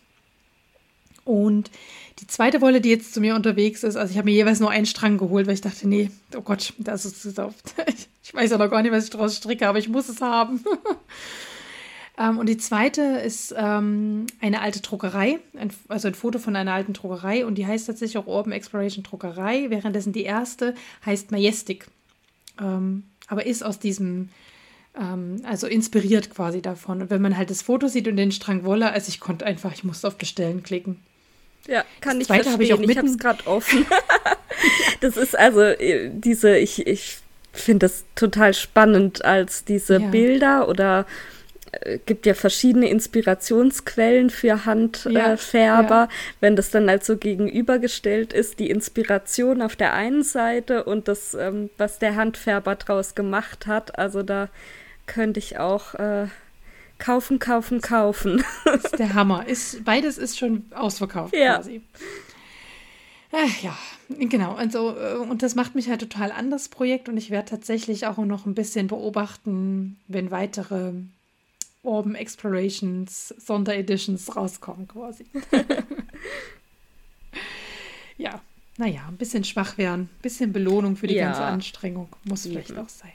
Und 1.23 1.69
die 2.21 2.25
zweite 2.25 2.61
Wolle, 2.61 2.81
die 2.81 2.89
jetzt 2.89 3.13
zu 3.13 3.21
mir 3.21 3.35
unterwegs 3.35 3.83
ist, 3.83 3.95
also 3.95 4.09
ich 4.09 4.17
habe 4.17 4.25
mir 4.25 4.35
jeweils 4.35 4.59
nur 4.59 4.71
einen 4.71 4.87
Strang 4.87 5.19
geholt, 5.19 5.45
weil 5.45 5.53
ich 5.53 5.61
dachte, 5.61 5.87
nee, 5.87 6.09
oh 6.35 6.41
Gott, 6.41 6.73
das 6.79 7.05
ist 7.05 7.21
so. 7.21 7.53
Ich 8.23 8.33
weiß 8.33 8.51
ja 8.51 8.57
noch 8.57 8.69
gar 8.69 8.81
nicht, 8.81 8.91
was 8.91 9.05
ich 9.05 9.09
daraus 9.09 9.37
stricke, 9.37 9.67
aber 9.67 9.77
ich 9.79 9.89
muss 9.89 10.09
es 10.09 10.19
haben. 10.19 10.63
ähm, 12.19 12.37
und 12.37 12.47
die 12.47 12.57
zweite 12.57 13.01
ist 13.01 13.55
ähm, 13.57 14.27
eine 14.41 14.61
alte 14.61 14.81
Druckerei, 14.81 15.39
ein, 15.57 15.71
also 15.87 16.09
ein 16.09 16.15
Foto 16.15 16.37
von 16.37 16.55
einer 16.55 16.73
alten 16.73 16.93
Druckerei 16.93 17.45
und 17.45 17.55
die 17.55 17.65
heißt 17.65 17.87
tatsächlich 17.87 18.17
auch 18.17 18.27
Urban 18.27 18.51
Exploration 18.51 19.03
Druckerei, 19.03 19.69
währenddessen 19.69 20.11
die 20.11 20.23
erste 20.23 20.75
heißt 21.05 21.31
Majestic. 21.31 21.87
Ähm, 22.59 23.03
aber 23.27 23.45
ist 23.45 23.63
aus 23.63 23.79
diesem 23.79 24.29
ähm, 24.99 25.41
also 25.45 25.67
inspiriert 25.67 26.29
quasi 26.29 26.61
davon. 26.61 27.01
Und 27.01 27.09
wenn 27.09 27.21
man 27.21 27.37
halt 27.37 27.49
das 27.49 27.61
Foto 27.61 27.87
sieht 27.87 28.07
und 28.07 28.17
den 28.17 28.33
Strang 28.33 28.65
Wolle, 28.65 28.91
also 28.91 29.07
ich 29.09 29.21
konnte 29.21 29.45
einfach, 29.45 29.73
ich 29.73 29.85
musste 29.85 30.07
auf 30.07 30.17
Bestellen 30.17 30.61
klicken. 30.61 30.99
Ja, 31.67 31.85
kann 32.01 32.19
das 32.19 32.29
ich 32.29 32.43
verstehen. 32.43 32.61
Ich, 32.61 32.73
auch 32.73 32.79
ich 32.79 32.97
habe 32.97 33.07
es 33.07 33.17
gerade 33.17 33.47
offen. 33.47 33.85
das 35.01 35.15
ist 35.15 35.37
also 35.37 35.61
äh, 35.61 36.11
diese, 36.13 36.57
ich, 36.57 36.85
ich 36.85 37.19
finde 37.53 37.85
das 37.85 38.03
total 38.15 38.53
spannend 38.53 39.23
als 39.23 39.63
diese 39.63 40.01
ja. 40.01 40.07
Bilder 40.09 40.67
oder 40.67 41.05
gibt 42.05 42.25
ja 42.25 42.33
verschiedene 42.33 42.89
Inspirationsquellen 42.89 44.29
für 44.29 44.65
Handfärber. 44.65 45.09
Ja, 45.49 46.03
ja. 46.03 46.09
Wenn 46.39 46.55
das 46.55 46.71
dann 46.71 46.89
halt 46.89 47.03
so 47.05 47.17
gegenübergestellt 47.17 48.33
ist, 48.33 48.59
die 48.59 48.69
Inspiration 48.69 49.61
auf 49.61 49.75
der 49.75 49.93
einen 49.93 50.23
Seite 50.23 50.83
und 50.83 51.07
das, 51.07 51.33
ähm, 51.33 51.69
was 51.77 51.99
der 51.99 52.15
Handfärber 52.15 52.75
draus 52.75 53.15
gemacht 53.15 53.67
hat. 53.67 53.97
Also 53.99 54.23
da 54.23 54.49
könnte 55.05 55.39
ich 55.39 55.59
auch 55.59 55.95
äh, 55.95 56.27
kaufen, 56.97 57.39
kaufen, 57.39 57.81
kaufen. 57.81 58.43
Das 58.65 58.85
ist 58.85 58.99
der 58.99 59.13
Hammer. 59.13 59.47
Ist, 59.47 59.83
beides 59.85 60.17
ist 60.17 60.37
schon 60.37 60.65
ausverkauft 60.73 61.35
ja. 61.35 61.55
quasi. 61.55 61.81
Ach, 63.31 63.61
ja, 63.61 63.77
genau. 64.09 64.55
Also, 64.55 64.95
und 65.29 65.43
das 65.43 65.53
macht 65.53 65.75
mich 65.75 65.87
halt 65.89 66.01
total 66.01 66.31
an, 66.31 66.49
das 66.49 66.67
Projekt. 66.67 67.09
Und 67.09 67.17
ich 67.17 67.29
werde 67.29 67.49
tatsächlich 67.49 68.07
auch 68.07 68.17
noch 68.17 68.45
ein 68.45 68.55
bisschen 68.55 68.87
beobachten, 68.87 69.99
wenn 70.07 70.31
weitere 70.31 70.93
Urban 71.83 72.15
Explorations 72.15 73.33
Sondereditions 73.37 74.35
rauskommen 74.35 74.87
quasi. 74.87 75.25
ja, 78.17 78.41
naja, 78.77 79.01
ein 79.07 79.17
bisschen 79.17 79.43
schwach 79.43 79.77
werden. 79.77 80.03
Ein 80.03 80.21
bisschen 80.21 80.53
Belohnung 80.53 80.95
für 80.95 81.07
die 81.07 81.15
Ja. 81.15 81.25
ganze 81.27 81.43
Anstrengung. 81.43 82.09
Muss 82.25 82.43
vielleicht 82.43 82.71
Eben. 82.71 82.79
auch 82.79 82.89
sein. 82.89 83.11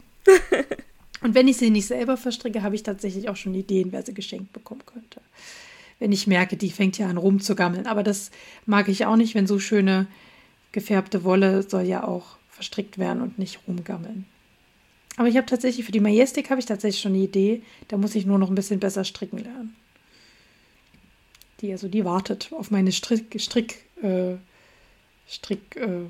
Und 1.23 1.35
wenn 1.35 1.49
ich 1.49 1.57
sie 1.57 1.71
nicht 1.71 1.87
selber 1.87 2.17
verstricke, 2.17 2.63
habe 2.63 2.75
ich 2.75 2.83
tatsächlich 2.83 3.29
auch 3.29 3.37
schon 3.37 3.55
Ideen, 3.55 3.93
wer 3.93 4.05
sie 4.05 4.15
geschenkt 4.15 4.53
bekommen 4.53 4.83
könnte. 4.87 5.21
Wenn 5.99 6.13
ich 6.13 6.27
merke, 6.27 6.57
die 6.57 6.71
fängt 6.71 6.99
ja 6.99 7.09
an 7.09 7.17
rumzugammeln. 7.17 7.87
Aber 7.87 8.03
das 8.03 8.31
mag 8.67 8.89
ich 8.89 9.07
auch 9.07 9.17
nicht, 9.17 9.35
wenn 9.35 9.47
so 9.47 9.59
schöne 9.59 10.07
gefärbte 10.73 11.25
Wolle 11.25 11.63
soll 11.63 11.85
ja 11.85 12.07
auch 12.07 12.37
verstrickt 12.51 12.99
werden 12.99 13.23
und 13.23 13.39
nicht 13.39 13.61
rumgammeln. 13.67 14.27
Aber 15.17 15.29
ich 15.29 15.37
habe 15.37 15.47
tatsächlich 15.47 15.87
für 15.87 15.93
die 15.93 16.01
Majestic 16.01 16.51
habe 16.51 16.61
ich 16.61 16.67
tatsächlich 16.67 17.01
schon 17.01 17.15
eine 17.15 17.23
Idee. 17.23 17.63
Da 17.89 17.97
muss 17.97 18.15
ich 18.15 18.27
nur 18.27 18.39
noch 18.39 18.49
ein 18.49 18.55
bisschen 18.55 18.81
besser 18.81 19.05
stricken 19.05 19.39
lernen. 19.39 19.77
Die 21.61 21.71
also 21.71 21.89
die 21.89 22.05
wartet 22.05 22.51
auf 22.53 22.71
meine 22.71 22.93
Strick 22.93 23.41
Strick 23.41 23.85
äh, 24.03 24.37
Strick 25.29 25.77
äh, 25.77 26.07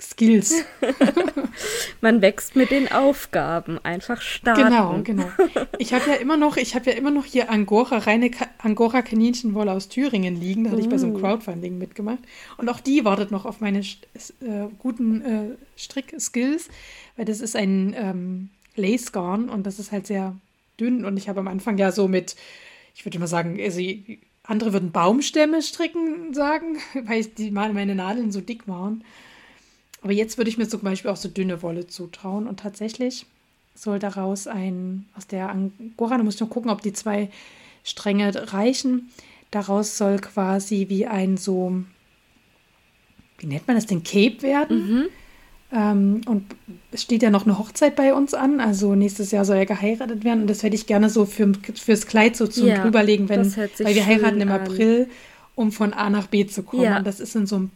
Skills. 0.00 0.64
Man 2.00 2.20
wächst 2.20 2.54
mit 2.54 2.70
den 2.70 2.90
Aufgaben. 2.90 3.78
Einfach 3.82 4.20
starten. 4.20 4.62
Genau, 4.62 5.00
genau. 5.02 5.30
Ich 5.78 5.94
habe 5.94 6.10
ja 6.10 6.16
immer 6.16 6.36
noch, 6.36 6.56
ich 6.56 6.74
habe 6.74 6.90
ja 6.90 6.96
immer 6.96 7.10
noch 7.10 7.24
hier 7.24 7.50
Angora, 7.50 7.98
reine 7.98 8.30
Ka 8.30 8.46
Angora 8.58 9.02
Kaninchenwolle 9.02 9.72
aus 9.72 9.88
Thüringen 9.88 10.38
liegen. 10.38 10.64
Da 10.64 10.70
hatte 10.70 10.82
ich 10.82 10.88
bei 10.88 10.98
so 10.98 11.06
einem 11.06 11.16
Uh. 11.16 11.20
Crowdfunding 11.20 11.78
mitgemacht. 11.78 12.18
Und 12.58 12.68
auch 12.68 12.80
die 12.80 13.04
wartet 13.04 13.30
noch 13.30 13.46
auf 13.46 13.60
meine 13.60 13.80
äh, 13.80 14.68
guten 14.78 15.22
äh, 15.22 15.56
Strick-Skills, 15.76 16.68
weil 17.16 17.24
das 17.24 17.40
ist 17.40 17.56
ein 17.56 17.94
ähm, 17.96 18.50
Lace 18.76 19.12
Garn 19.12 19.48
und 19.48 19.66
das 19.66 19.78
ist 19.78 19.92
halt 19.92 20.06
sehr 20.06 20.36
dünn. 20.78 21.04
Und 21.04 21.16
ich 21.16 21.28
habe 21.28 21.40
am 21.40 21.48
Anfang 21.48 21.78
ja 21.78 21.90
so 21.90 22.06
mit, 22.06 22.36
ich 22.94 23.04
würde 23.06 23.18
mal 23.18 23.26
sagen, 23.26 23.58
also 23.60 23.80
andere 24.42 24.72
würden 24.72 24.92
Baumstämme 24.92 25.62
stricken 25.62 26.34
sagen, 26.34 26.78
weil 27.06 27.24
die 27.24 27.50
meine 27.50 27.94
Nadeln 27.94 28.30
so 28.30 28.40
dick 28.40 28.68
waren. 28.68 29.04
Aber 30.06 30.12
jetzt 30.12 30.38
würde 30.38 30.48
ich 30.48 30.56
mir 30.56 30.68
zum 30.68 30.82
Beispiel 30.82 31.10
auch 31.10 31.16
so 31.16 31.28
dünne 31.28 31.62
Wolle 31.62 31.88
zutrauen. 31.88 32.46
Und 32.46 32.60
tatsächlich 32.60 33.26
soll 33.74 33.98
daraus 33.98 34.46
ein, 34.46 35.04
aus 35.16 35.26
der 35.26 35.48
Angora, 35.48 36.16
da 36.16 36.22
muss 36.22 36.36
ich 36.36 36.40
noch 36.40 36.48
gucken, 36.48 36.70
ob 36.70 36.80
die 36.80 36.92
zwei 36.92 37.28
Stränge 37.82 38.52
reichen. 38.52 39.10
Daraus 39.50 39.98
soll 39.98 40.20
quasi 40.20 40.86
wie 40.88 41.06
ein 41.06 41.36
so, 41.36 41.82
wie 43.38 43.46
nennt 43.46 43.66
man 43.66 43.74
das 43.74 43.86
denn, 43.86 44.04
Cape 44.04 44.42
werden. 44.42 45.08
Ähm, 45.72 46.20
und 46.26 46.44
es 46.92 47.02
steht 47.02 47.24
ja 47.24 47.30
noch 47.30 47.44
eine 47.44 47.58
Hochzeit 47.58 47.96
bei 47.96 48.14
uns 48.14 48.32
an. 48.32 48.60
Also 48.60 48.94
nächstes 48.94 49.32
Jahr 49.32 49.44
soll 49.44 49.56
er 49.56 49.66
geheiratet 49.66 50.22
werden. 50.22 50.42
Und 50.42 50.46
das 50.50 50.62
hätte 50.62 50.76
ich 50.76 50.86
gerne 50.86 51.10
so 51.10 51.26
für, 51.26 51.52
fürs 51.74 52.06
Kleid 52.06 52.36
so 52.36 52.46
zum 52.46 52.68
Ja, 52.68 52.84
drüberlegen, 52.84 53.28
wenn, 53.28 53.56
weil 53.56 53.96
wir 53.96 54.06
heiraten 54.06 54.34
schön 54.34 54.42
im 54.42 54.52
an. 54.52 54.60
April, 54.60 55.08
um 55.56 55.72
von 55.72 55.92
A 55.94 56.10
nach 56.10 56.28
B 56.28 56.46
zu 56.46 56.62
kommen. 56.62 56.84
Ja. 56.84 56.98
Und 56.98 57.06
das 57.08 57.18
ist 57.18 57.34
in 57.34 57.48
so 57.48 57.56
einem, 57.56 57.70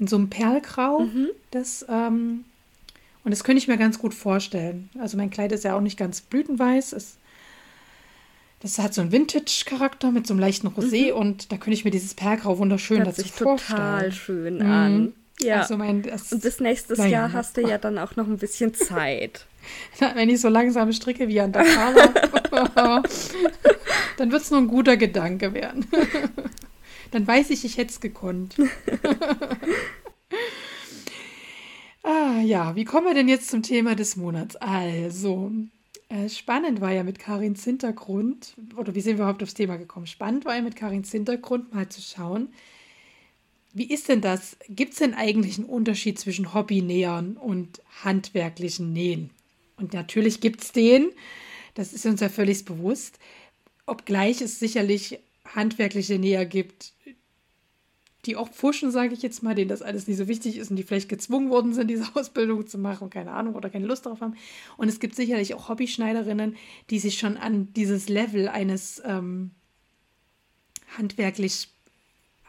in 0.00 0.06
so 0.08 0.16
einem 0.16 0.30
Perlgrau. 0.30 1.06
Das, 1.50 1.84
ähm, 1.88 2.44
und 3.22 3.30
das 3.30 3.44
könnte 3.44 3.58
ich 3.58 3.68
mir 3.68 3.76
ganz 3.76 3.98
gut 3.98 4.14
vorstellen. 4.14 4.88
Also 4.98 5.16
mein 5.16 5.30
Kleid 5.30 5.52
ist 5.52 5.62
ja 5.64 5.76
auch 5.76 5.80
nicht 5.80 5.98
ganz 5.98 6.22
blütenweiß. 6.22 6.94
Es, 6.94 7.18
das 8.62 8.78
hat 8.78 8.94
so 8.94 9.02
einen 9.02 9.12
Vintage-Charakter 9.12 10.10
mit 10.10 10.26
so 10.26 10.34
einem 10.34 10.40
leichten 10.40 10.68
Rosé 10.68 11.12
und 11.12 11.52
da 11.52 11.56
könnte 11.56 11.74
ich 11.74 11.84
mir 11.84 11.90
dieses 11.90 12.14
Perlgrau 12.14 12.58
wunderschön 12.58 13.04
dazu 13.04 13.22
sich 13.22 13.32
total 13.32 13.58
vorstellen. 13.58 14.12
schön 14.12 14.54
Mhm. 14.56 14.70
an. 14.70 15.12
Ja. 15.42 15.60
Also 15.60 15.76
mein, 15.76 16.02
das, 16.02 16.32
und 16.32 16.42
bis 16.42 16.60
nächstes 16.60 16.98
Jahr 16.98 17.28
ne? 17.28 17.34
hast 17.34 17.56
du 17.56 17.62
ja 17.62 17.78
dann 17.78 17.98
auch 17.98 18.16
noch 18.16 18.26
ein 18.26 18.36
bisschen 18.38 18.74
Zeit. 18.74 19.46
wenn 20.14 20.28
ich 20.28 20.40
so 20.40 20.48
langsam 20.48 20.92
stricke 20.92 21.28
wie 21.28 21.40
an 21.40 21.52
der 21.52 21.64
Carla, 21.64 22.06
dann 24.16 24.32
wird 24.32 24.42
es 24.42 24.50
nur 24.50 24.60
ein 24.60 24.68
guter 24.68 24.96
Gedanke 24.96 25.54
werden. 25.54 25.86
Dann 27.10 27.26
weiß 27.26 27.50
ich, 27.50 27.64
ich 27.64 27.76
hätte 27.76 27.90
es 27.90 28.00
gekonnt. 28.00 28.56
ah 32.02 32.40
ja, 32.42 32.74
wie 32.76 32.84
kommen 32.84 33.06
wir 33.06 33.14
denn 33.14 33.28
jetzt 33.28 33.50
zum 33.50 33.62
Thema 33.62 33.94
des 33.94 34.16
Monats? 34.16 34.56
Also, 34.56 35.52
äh, 36.08 36.28
spannend 36.28 36.80
war 36.80 36.92
ja 36.92 37.02
mit 37.02 37.18
Karins 37.18 37.64
Hintergrund, 37.64 38.54
oder 38.76 38.94
wie 38.94 39.00
sind 39.00 39.16
wir 39.16 39.24
überhaupt 39.24 39.42
aufs 39.42 39.54
Thema 39.54 39.76
gekommen? 39.76 40.06
Spannend 40.06 40.44
war 40.44 40.56
ja 40.56 40.62
mit 40.62 40.76
Karins 40.76 41.10
Hintergrund 41.10 41.72
mal 41.72 41.88
zu 41.88 42.00
schauen, 42.00 42.48
wie 43.72 43.88
ist 43.88 44.08
denn 44.08 44.20
das? 44.20 44.56
Gibt 44.68 44.94
es 44.94 44.98
denn 44.98 45.14
eigentlich 45.14 45.58
einen 45.58 45.68
Unterschied 45.68 46.18
zwischen 46.18 46.54
Hobbynähern 46.54 47.36
und 47.36 47.80
handwerklichen 48.02 48.92
Nähen? 48.92 49.30
Und 49.76 49.92
natürlich 49.92 50.40
gibt 50.40 50.62
es 50.62 50.72
den, 50.72 51.10
das 51.74 51.92
ist 51.92 52.04
uns 52.04 52.20
ja 52.20 52.28
völlig 52.28 52.64
bewusst, 52.64 53.20
obgleich 53.86 54.40
es 54.40 54.58
sicherlich 54.58 55.20
handwerkliche 55.44 56.18
Näher 56.18 56.46
gibt, 56.46 56.92
die 58.26 58.36
auch 58.36 58.48
pfuschen, 58.48 58.90
sage 58.90 59.14
ich 59.14 59.22
jetzt 59.22 59.42
mal, 59.42 59.54
denen 59.54 59.68
das 59.68 59.82
alles 59.82 60.06
nicht 60.06 60.18
so 60.18 60.28
wichtig 60.28 60.56
ist 60.58 60.70
und 60.70 60.76
die 60.76 60.82
vielleicht 60.82 61.08
gezwungen 61.08 61.50
worden 61.50 61.72
sind, 61.72 61.88
diese 61.90 62.14
Ausbildung 62.14 62.66
zu 62.66 62.78
machen, 62.78 63.10
keine 63.10 63.32
Ahnung, 63.32 63.54
oder 63.54 63.70
keine 63.70 63.86
Lust 63.86 64.06
darauf 64.06 64.20
haben. 64.20 64.36
Und 64.76 64.88
es 64.88 65.00
gibt 65.00 65.14
sicherlich 65.14 65.54
auch 65.54 65.68
Hobbyschneiderinnen, 65.68 66.56
die 66.90 66.98
sich 66.98 67.18
schon 67.18 67.36
an 67.36 67.72
dieses 67.74 68.08
Level 68.08 68.48
eines 68.48 69.02
ähm, 69.04 69.52
handwerklich 70.96 71.68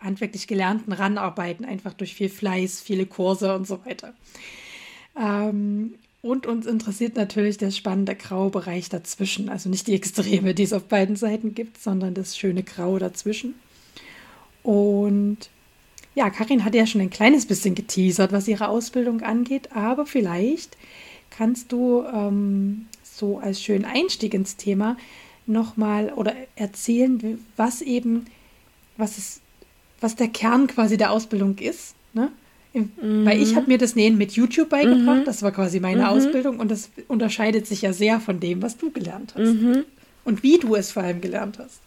handwerklich 0.02 0.48
Gelernten 0.48 0.94
ranarbeiten, 0.94 1.64
einfach 1.64 1.94
durch 1.94 2.16
viel 2.16 2.30
Fleiß, 2.30 2.82
viele 2.82 3.06
Kurse 3.06 3.56
und 3.56 3.68
so 3.68 3.86
weiter. 3.86 4.16
Ähm, 5.16 5.96
und 6.22 6.46
uns 6.46 6.66
interessiert 6.66 7.16
natürlich 7.16 7.58
der 7.58 7.72
spannende 7.72 8.16
Graubereich 8.16 8.90
dazwischen. 8.90 9.50
Also 9.50 9.70
nicht 9.70 9.88
die 9.88 9.96
Extreme, 9.96 10.54
die 10.54 10.64
es 10.64 10.74
auf 10.74 10.84
beiden 10.86 11.16
Seiten 11.16 11.56
gibt, 11.56 11.80
sondern 11.80 12.14
das 12.14 12.38
schöne 12.38 12.64
Grau 12.64 13.00
dazwischen. 13.00 13.56
Und 14.64 15.50
ja, 16.16 16.30
Karin 16.30 16.66
hat 16.66 16.76
ja 16.76 16.86
schon 16.86 17.02
ein 17.02 17.10
kleines 17.10 17.46
bisschen 17.46 17.76
geteasert, 17.76 18.32
was 18.32 18.48
ihre 18.48 18.68
Ausbildung 18.68 19.22
angeht, 19.22 19.70
aber 19.76 20.06
vielleicht 20.06 20.78
kannst 21.30 21.72
du 21.72 22.04
ähm, 22.14 22.88
so 23.04 23.40
als 23.40 23.62
schönen 23.62 23.86
Einstieg 23.86 24.34
ins 24.34 24.56
Thema 24.58 24.98
nochmal 25.48 26.12
oder 26.16 26.34
erzählen, 26.56 27.40
was 27.58 27.82
eben, 27.82 28.26
was 28.98 29.18
es, 29.18 29.42
was 30.02 30.16
der 30.16 30.28
Kern 30.28 30.68
quasi 30.68 30.98
der 30.98 31.12
Ausbildung 31.12 31.58
ist. 31.58 31.96
Ne? 32.14 32.30
Im- 32.74 32.92
Weil 33.26 33.42
ich 33.42 33.56
habe 33.56 33.68
mir 33.68 33.78
das 33.78 33.96
Nähen 33.96 34.18
mit 34.18 34.34
YouTube 34.34 34.70
beigebracht, 34.70 35.26
das 35.26 35.42
war 35.44 35.52
quasi 35.52 35.80
meine 35.80 36.10
Ausbildung 36.10 36.60
und 36.60 36.70
das 36.72 36.90
unterscheidet 37.08 37.68
sich 37.68 37.82
ja 37.82 37.92
sehr 37.94 38.20
von 38.20 38.40
dem, 38.40 38.62
was 38.62 38.78
du 38.78 38.92
gelernt 38.92 39.34
hast. 39.36 39.48
Und 40.24 40.44
wie 40.44 40.58
du 40.60 40.76
es 40.76 40.92
vor 40.92 41.04
allem 41.04 41.20
gelernt 41.22 41.58
hast. 41.60 41.82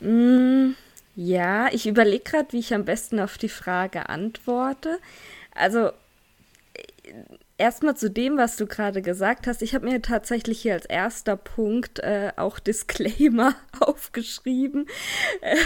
Mm, 0.00 0.74
ja, 1.16 1.68
ich 1.72 1.86
überlege 1.86 2.24
gerade, 2.24 2.52
wie 2.52 2.58
ich 2.58 2.74
am 2.74 2.84
besten 2.84 3.20
auf 3.20 3.38
die 3.38 3.48
Frage 3.48 4.08
antworte. 4.08 4.98
Also 5.54 5.90
erstmal 7.58 7.96
zu 7.96 8.10
dem, 8.10 8.36
was 8.36 8.56
du 8.56 8.66
gerade 8.66 9.02
gesagt 9.02 9.46
hast. 9.46 9.62
Ich 9.62 9.74
habe 9.74 9.88
mir 9.88 10.02
tatsächlich 10.02 10.60
hier 10.60 10.74
als 10.74 10.86
erster 10.86 11.36
Punkt 11.36 12.00
äh, 12.00 12.32
auch 12.36 12.58
Disclaimer 12.58 13.54
aufgeschrieben 13.80 14.86
äh, 15.40 15.56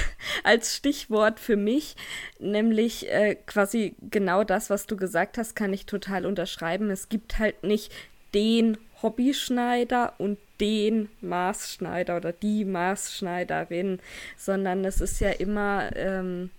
als 0.44 0.76
Stichwort 0.76 1.40
für 1.40 1.56
mich, 1.56 1.96
nämlich 2.38 3.10
äh, 3.10 3.36
quasi 3.46 3.94
genau 4.10 4.44
das, 4.44 4.70
was 4.70 4.86
du 4.86 4.96
gesagt 4.96 5.38
hast, 5.38 5.56
kann 5.56 5.72
ich 5.72 5.86
total 5.86 6.26
unterschreiben. 6.26 6.90
Es 6.90 7.08
gibt 7.08 7.38
halt 7.38 7.62
nicht 7.62 7.92
den 8.34 8.76
Hobbyschneider 9.02 10.14
und 10.18 10.38
den 10.60 11.08
Maßschneider 11.20 12.16
oder 12.16 12.32
die 12.32 12.64
Maßschneiderin, 12.64 14.00
sondern 14.36 14.84
es 14.84 15.00
ist 15.00 15.20
ja 15.20 15.30
immer 15.30 15.94
ähm, 15.96 16.50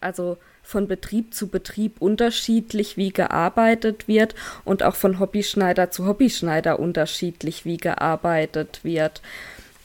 also 0.00 0.36
von 0.62 0.86
Betrieb 0.86 1.34
zu 1.34 1.48
Betrieb 1.48 2.00
unterschiedlich, 2.00 2.96
wie 2.96 3.10
gearbeitet 3.10 4.08
wird 4.08 4.34
und 4.64 4.82
auch 4.82 4.94
von 4.94 5.18
Hobbyschneider 5.18 5.90
zu 5.90 6.06
Hobbyschneider 6.06 6.78
unterschiedlich, 6.78 7.64
wie 7.64 7.76
gearbeitet 7.76 8.80
wird. 8.82 9.22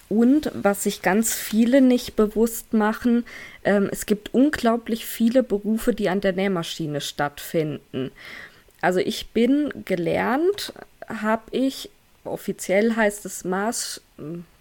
Und 0.08 0.52
was 0.56 0.84
sich 0.84 1.02
ganz 1.02 1.36
viele 1.36 1.82
nicht 1.82 2.16
bewusst 2.16 2.74
machen, 2.74 3.26
ähm, 3.64 3.90
es 3.92 4.06
gibt 4.06 4.34
unglaublich 4.34 5.06
viele 5.06 5.44
Berufe, 5.44 5.94
die 5.94 6.10
an 6.10 6.22
der 6.22 6.34
Nähmaschine 6.34 7.00
stattfinden. 7.00 8.12
Also 8.82 9.00
ich 9.00 9.30
bin 9.30 9.72
gelernt, 9.86 10.74
habe 11.08 11.44
ich, 11.52 11.92
offiziell 12.24 12.96
heißt 12.96 13.26
es 13.26 13.44
Maß, 13.44 14.02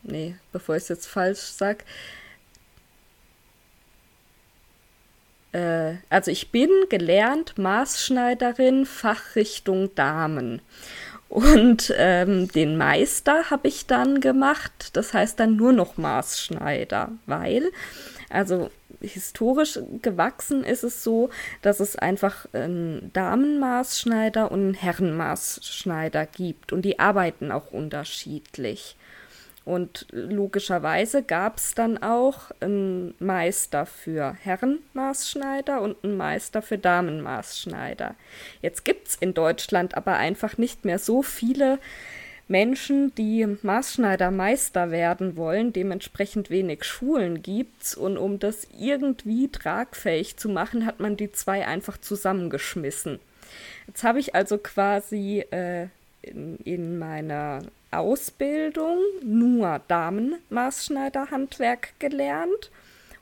nee, 0.02 0.36
bevor 0.52 0.76
ich 0.76 0.84
es 0.84 0.88
jetzt 0.88 1.06
falsch 1.06 1.40
sage, 1.40 1.84
äh, 5.52 5.94
also 6.08 6.30
ich 6.30 6.50
bin 6.50 6.70
gelernt 6.88 7.58
Maßschneiderin 7.58 8.86
Fachrichtung 8.86 9.94
Damen. 9.94 10.60
Und 11.28 11.92
ähm, 11.98 12.48
den 12.48 12.78
Meister 12.78 13.50
habe 13.50 13.68
ich 13.68 13.86
dann 13.86 14.20
gemacht, 14.20 14.96
das 14.96 15.12
heißt 15.12 15.38
dann 15.38 15.56
nur 15.56 15.74
noch 15.74 15.98
Maßschneider, 15.98 17.12
weil, 17.26 17.70
also 18.30 18.70
historisch 19.00 19.78
gewachsen 20.02 20.64
ist 20.64 20.82
es 20.82 21.04
so, 21.04 21.30
dass 21.62 21.80
es 21.80 21.96
einfach 21.96 22.46
einen 22.52 23.12
Damenmaßschneider 23.12 24.50
und 24.50 24.60
einen 24.60 24.74
Herrenmaßschneider 24.74 26.26
gibt 26.26 26.72
und 26.72 26.82
die 26.82 26.98
arbeiten 26.98 27.52
auch 27.52 27.70
unterschiedlich. 27.70 28.96
Und 29.68 30.06
logischerweise 30.12 31.22
gab 31.22 31.58
es 31.58 31.74
dann 31.74 31.98
auch 32.02 32.50
einen 32.60 33.14
Meister 33.18 33.84
für 33.84 34.34
Herrenmaßschneider 34.42 35.82
und 35.82 36.02
einen 36.02 36.16
Meister 36.16 36.62
für 36.62 36.78
Damenmaßschneider. 36.78 38.14
Jetzt 38.62 38.86
gibt 38.86 39.08
es 39.08 39.16
in 39.16 39.34
Deutschland 39.34 39.94
aber 39.94 40.14
einfach 40.14 40.56
nicht 40.56 40.86
mehr 40.86 40.98
so 40.98 41.22
viele 41.22 41.78
Menschen, 42.48 43.14
die 43.14 43.46
Maßschneidermeister 43.62 44.90
werden 44.90 45.36
wollen, 45.36 45.74
dementsprechend 45.74 46.48
wenig 46.48 46.84
Schulen 46.84 47.42
gibt's 47.42 47.94
und 47.94 48.16
um 48.16 48.38
das 48.38 48.66
irgendwie 48.78 49.48
tragfähig 49.48 50.38
zu 50.38 50.48
machen, 50.48 50.86
hat 50.86 50.98
man 50.98 51.18
die 51.18 51.30
zwei 51.30 51.66
einfach 51.66 51.98
zusammengeschmissen. 51.98 53.20
Jetzt 53.86 54.02
habe 54.02 54.18
ich 54.18 54.34
also 54.34 54.56
quasi 54.56 55.44
äh, 55.50 55.88
in, 56.22 56.56
in 56.64 56.98
meiner 56.98 57.60
Ausbildung 57.90 59.00
nur 59.22 59.82
Damenmaßschneiderhandwerk 59.88 61.90
gelernt 61.98 62.70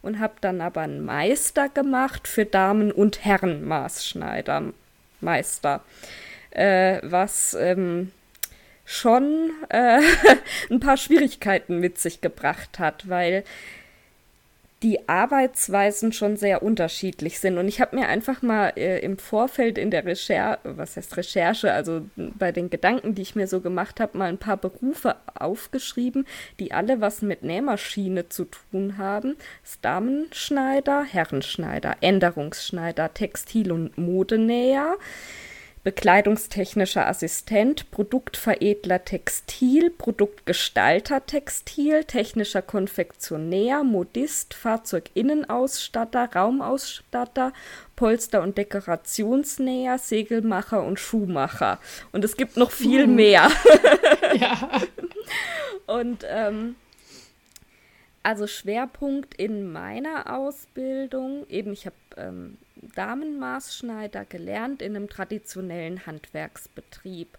und 0.02 0.20
habe 0.20 0.34
dann 0.40 0.60
aber 0.60 0.82
einen 0.82 1.04
Meister 1.04 1.68
gemacht 1.68 2.28
für 2.28 2.44
Damen- 2.44 2.92
und 2.92 3.24
Herrenmaßschneidermeister, 3.24 5.82
äh, 6.50 7.00
was 7.02 7.56
ähm, 7.58 8.12
schon 8.86 9.50
äh, 9.68 10.00
ein 10.70 10.80
paar 10.80 10.96
Schwierigkeiten 10.96 11.80
mit 11.80 11.98
sich 11.98 12.22
gebracht 12.22 12.78
hat, 12.78 13.08
weil 13.10 13.44
die 14.82 15.08
Arbeitsweisen 15.08 16.12
schon 16.12 16.36
sehr 16.36 16.62
unterschiedlich 16.62 17.40
sind. 17.40 17.56
Und 17.58 17.66
ich 17.66 17.80
habe 17.80 17.96
mir 17.96 18.08
einfach 18.08 18.42
mal 18.42 18.74
äh, 18.76 19.00
im 19.00 19.18
Vorfeld 19.18 19.78
in 19.78 19.90
der 19.90 20.04
Recherche, 20.04 20.60
was 20.62 20.96
heißt 20.96 21.16
Recherche, 21.16 21.72
also 21.72 22.02
bei 22.14 22.52
den 22.52 22.68
Gedanken, 22.68 23.14
die 23.14 23.22
ich 23.22 23.34
mir 23.34 23.48
so 23.48 23.60
gemacht 23.60 24.00
habe, 24.00 24.18
mal 24.18 24.28
ein 24.28 24.38
paar 24.38 24.58
Berufe 24.58 25.16
aufgeschrieben, 25.34 26.26
die 26.60 26.72
alle 26.72 27.00
was 27.00 27.22
mit 27.22 27.42
Nähmaschine 27.42 28.28
zu 28.28 28.44
tun 28.44 28.98
haben. 28.98 29.36
Das 29.62 29.80
Damenschneider, 29.80 31.04
Herrenschneider, 31.04 31.96
Änderungsschneider, 32.02 33.14
Textil- 33.14 33.72
und 33.72 33.96
Modenäher 33.96 34.96
bekleidungstechnischer 35.86 37.06
Assistent, 37.06 37.92
Produktveredler 37.92 39.04
Textil, 39.04 39.90
Produktgestalter 39.90 41.24
Textil, 41.24 42.02
technischer 42.02 42.60
Konfektionär, 42.60 43.84
Modist, 43.84 44.54
Fahrzeuginnenausstatter, 44.54 46.28
Raumausstatter, 46.34 47.52
Polster- 47.94 48.42
und 48.42 48.58
Dekorationsnäher, 48.58 49.98
Segelmacher 49.98 50.82
und 50.82 50.98
Schuhmacher. 50.98 51.78
Und 52.10 52.24
es 52.24 52.36
gibt 52.36 52.56
noch 52.56 52.72
viel 52.72 53.04
uh. 53.04 53.06
mehr. 53.06 53.48
ja. 54.40 54.82
Und 55.86 56.26
ähm, 56.28 56.74
also 58.24 58.48
Schwerpunkt 58.48 59.34
in 59.34 59.70
meiner 59.70 60.36
Ausbildung, 60.36 61.46
eben 61.48 61.72
ich 61.72 61.86
habe 61.86 61.94
ähm, 62.16 62.58
Damenmaßschneider 62.94 64.24
gelernt 64.24 64.82
in 64.82 64.96
einem 64.96 65.08
traditionellen 65.08 66.06
Handwerksbetrieb. 66.06 67.38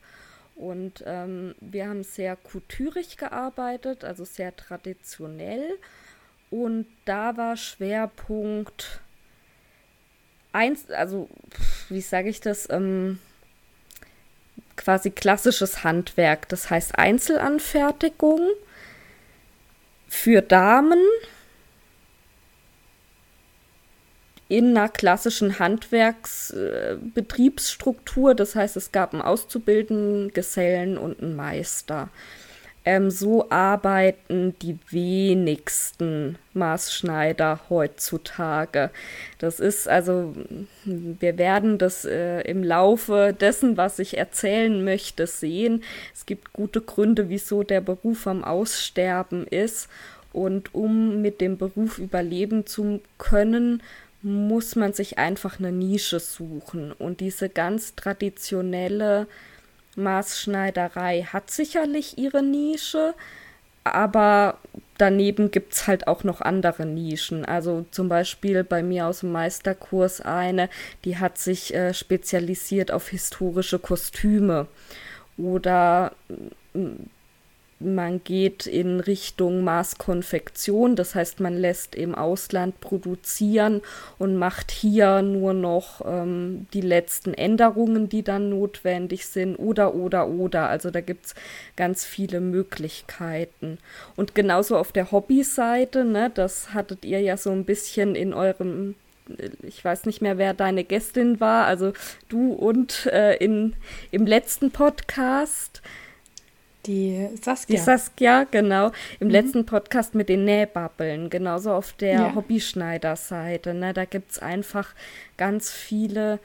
Und 0.56 1.04
ähm, 1.06 1.54
wir 1.62 1.88
haben 1.88 2.04
sehr 2.04 2.36
kulturig 2.36 3.18
gearbeitet, 3.18 4.04
also 4.04 4.26
sehr 4.26 4.56
traditionell. 4.56 5.78
Und 6.50 6.88
da 7.06 7.38
war 7.38 7.58
Schwerpunkt 7.58 9.02
eins, 10.54 10.90
also 10.90 11.30
wie 11.90 12.02
sage 12.02 12.30
ich 12.30 12.42
das, 12.42 12.70
ähm, 12.70 13.20
quasi 14.76 15.12
klassisches 15.12 15.84
Handwerk, 15.84 16.48
das 16.50 16.70
heißt 16.70 16.98
Einzelanfertigung 16.98 18.40
für 20.08 20.42
Damen 20.42 21.00
in 24.50 24.78
einer 24.78 24.90
klassischen 24.90 25.60
Handwerksbetriebsstruktur. 25.60 28.32
Äh, 28.32 28.36
das 28.36 28.56
heißt, 28.56 28.76
es 28.78 28.92
gab 28.92 29.14
einen 29.14 29.22
Auszubildenden, 29.22 30.34
Gesellen 30.34 30.98
und 30.98 31.22
einen 31.22 31.36
Meister. 31.36 32.10
Ähm, 32.88 33.12
so 33.12 33.50
arbeiten 33.50 34.56
die 34.62 34.78
wenigsten 34.90 36.38
Maßschneider 36.54 37.60
heutzutage. 37.70 38.92
Das 39.40 39.60
ist 39.60 39.90
also, 39.90 40.34
wir 40.86 41.38
werden 41.38 41.80
das 41.80 42.06
äh, 42.06 42.40
im 42.44 42.64
Laufe 42.64 43.36
dessen, 43.38 43.76
was 43.76 44.00
ich 44.00 44.18
erzählen 44.18 44.86
möchte, 44.86 45.28
sehen. 45.28 45.84
Es 46.16 46.26
gibt 46.26 46.54
gute 46.54 46.80
Gründe, 46.80 47.28
wieso 47.28 47.64
der 47.64 47.82
Beruf 47.82 48.26
am 48.26 48.46
Aussterben 48.46 49.46
ist. 49.48 49.90
Und 50.32 50.74
um 50.74 51.22
mit 51.22 51.42
dem 51.42 51.58
Beruf 51.58 52.00
überleben 52.00 52.66
zu 52.66 53.02
können, 53.18 53.84
muss 54.22 54.76
man 54.76 54.94
sich 54.94 55.18
einfach 55.18 55.60
eine 55.60 55.72
Nische 55.72 56.20
suchen. 56.20 56.92
Und 56.92 57.20
diese 57.20 57.50
ganz 57.50 57.96
traditionelle 57.96 59.28
Maßschneiderei 59.96 61.24
hat 61.24 61.50
sicherlich 61.50 62.18
ihre 62.18 62.44
Nische, 62.44 63.14
aber 63.84 64.58
daneben 64.98 65.50
gibt 65.52 65.74
es 65.74 65.88
halt 65.88 66.08
auch 66.08 66.24
noch 66.24 66.42
andere 66.42 66.86
Nischen. 66.86 67.46
Also 67.46 67.86
zum 67.92 68.10
Beispiel 68.10 68.64
bei 68.64 68.84
mir 68.84 69.08
aus 69.08 69.22
dem 69.22 69.32
Meisterkurs 69.32 70.22
eine, 70.22 70.70
die 71.06 71.18
hat 71.18 71.38
sich 71.38 71.74
äh, 71.74 71.94
spezialisiert 71.94 72.92
auf 72.92 73.10
historische 73.10 73.80
Kostüme. 73.80 74.68
Oder 75.38 76.14
man 77.80 78.24
geht 78.24 78.66
in 78.66 79.00
Richtung 79.00 79.64
Maßkonfektion, 79.64 80.96
das 80.96 81.14
heißt, 81.14 81.40
man 81.40 81.56
lässt 81.56 81.96
im 81.96 82.16
Ausland 82.16 82.80
produzieren 82.82 83.82
und 84.18 84.36
macht 84.36 84.72
hier 84.72 85.22
nur 85.22 85.54
noch 85.54 86.02
ähm, 86.06 86.66
die 86.74 86.82
letzten 86.82 87.36
Änderungen, 87.36 88.10
die 88.10 88.24
dann 88.24 88.50
notwendig 88.50 89.28
sind, 89.28 89.58
oder, 89.58 89.94
oder, 89.94 90.28
oder. 90.28 90.70
Also 90.70 90.90
da 90.90 91.02
gibt 91.02 91.28
es 91.28 91.36
ganz 91.76 92.04
viele 92.04 92.42
Möglichkeiten. 92.42 93.78
Und 94.16 94.34
genauso 94.34 94.78
auf 94.78 94.92
der 94.92 95.12
Hobby-Seite, 95.12 96.04
ne, 96.04 96.32
das 96.34 96.74
hattet 96.74 97.06
ihr 97.06 97.22
ja 97.22 97.38
so 97.38 97.52
ein 97.52 97.66
bisschen 97.66 98.16
in 98.16 98.34
eurem 98.34 98.96
ich 99.62 99.84
weiß 99.84 100.06
nicht 100.06 100.22
mehr, 100.22 100.38
wer 100.38 100.54
deine 100.54 100.86
Gästin 100.86 101.42
war, 101.42 101.66
also 101.66 101.92
du 102.30 102.54
und 102.54 103.08
äh, 103.08 103.36
in, 103.36 103.76
im 104.10 104.26
letzten 104.26 104.72
Podcast 104.72 105.82
die 106.88 107.30
Saskia. 107.42 107.76
Die 107.76 107.82
Saskia, 107.82 108.44
genau. 108.50 108.92
Im 109.20 109.28
mhm. 109.28 109.34
letzten 109.34 109.66
Podcast 109.66 110.16
mit 110.16 110.30
den 110.30 110.46
Nähbabbeln, 110.46 111.30
genauso 111.30 111.72
auf 111.72 111.94
der 111.94 112.14
ja. 112.14 112.36
Hobbyschneider-Seite. 112.36 113.74
Ne? 113.74 113.94
Da 113.94 114.06
gibt 114.06 114.32
es 114.32 114.40
einfach 114.40 114.94
ganz 115.38 115.72
viele 115.72 116.40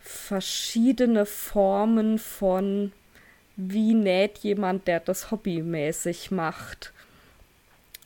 verschiedene 0.00 1.26
Formen 1.26 2.18
von, 2.18 2.92
wie 3.56 3.94
näht 3.94 4.38
jemand, 4.38 4.88
der 4.88 5.00
das 5.00 5.30
hobbymäßig 5.30 6.30
macht. 6.30 6.92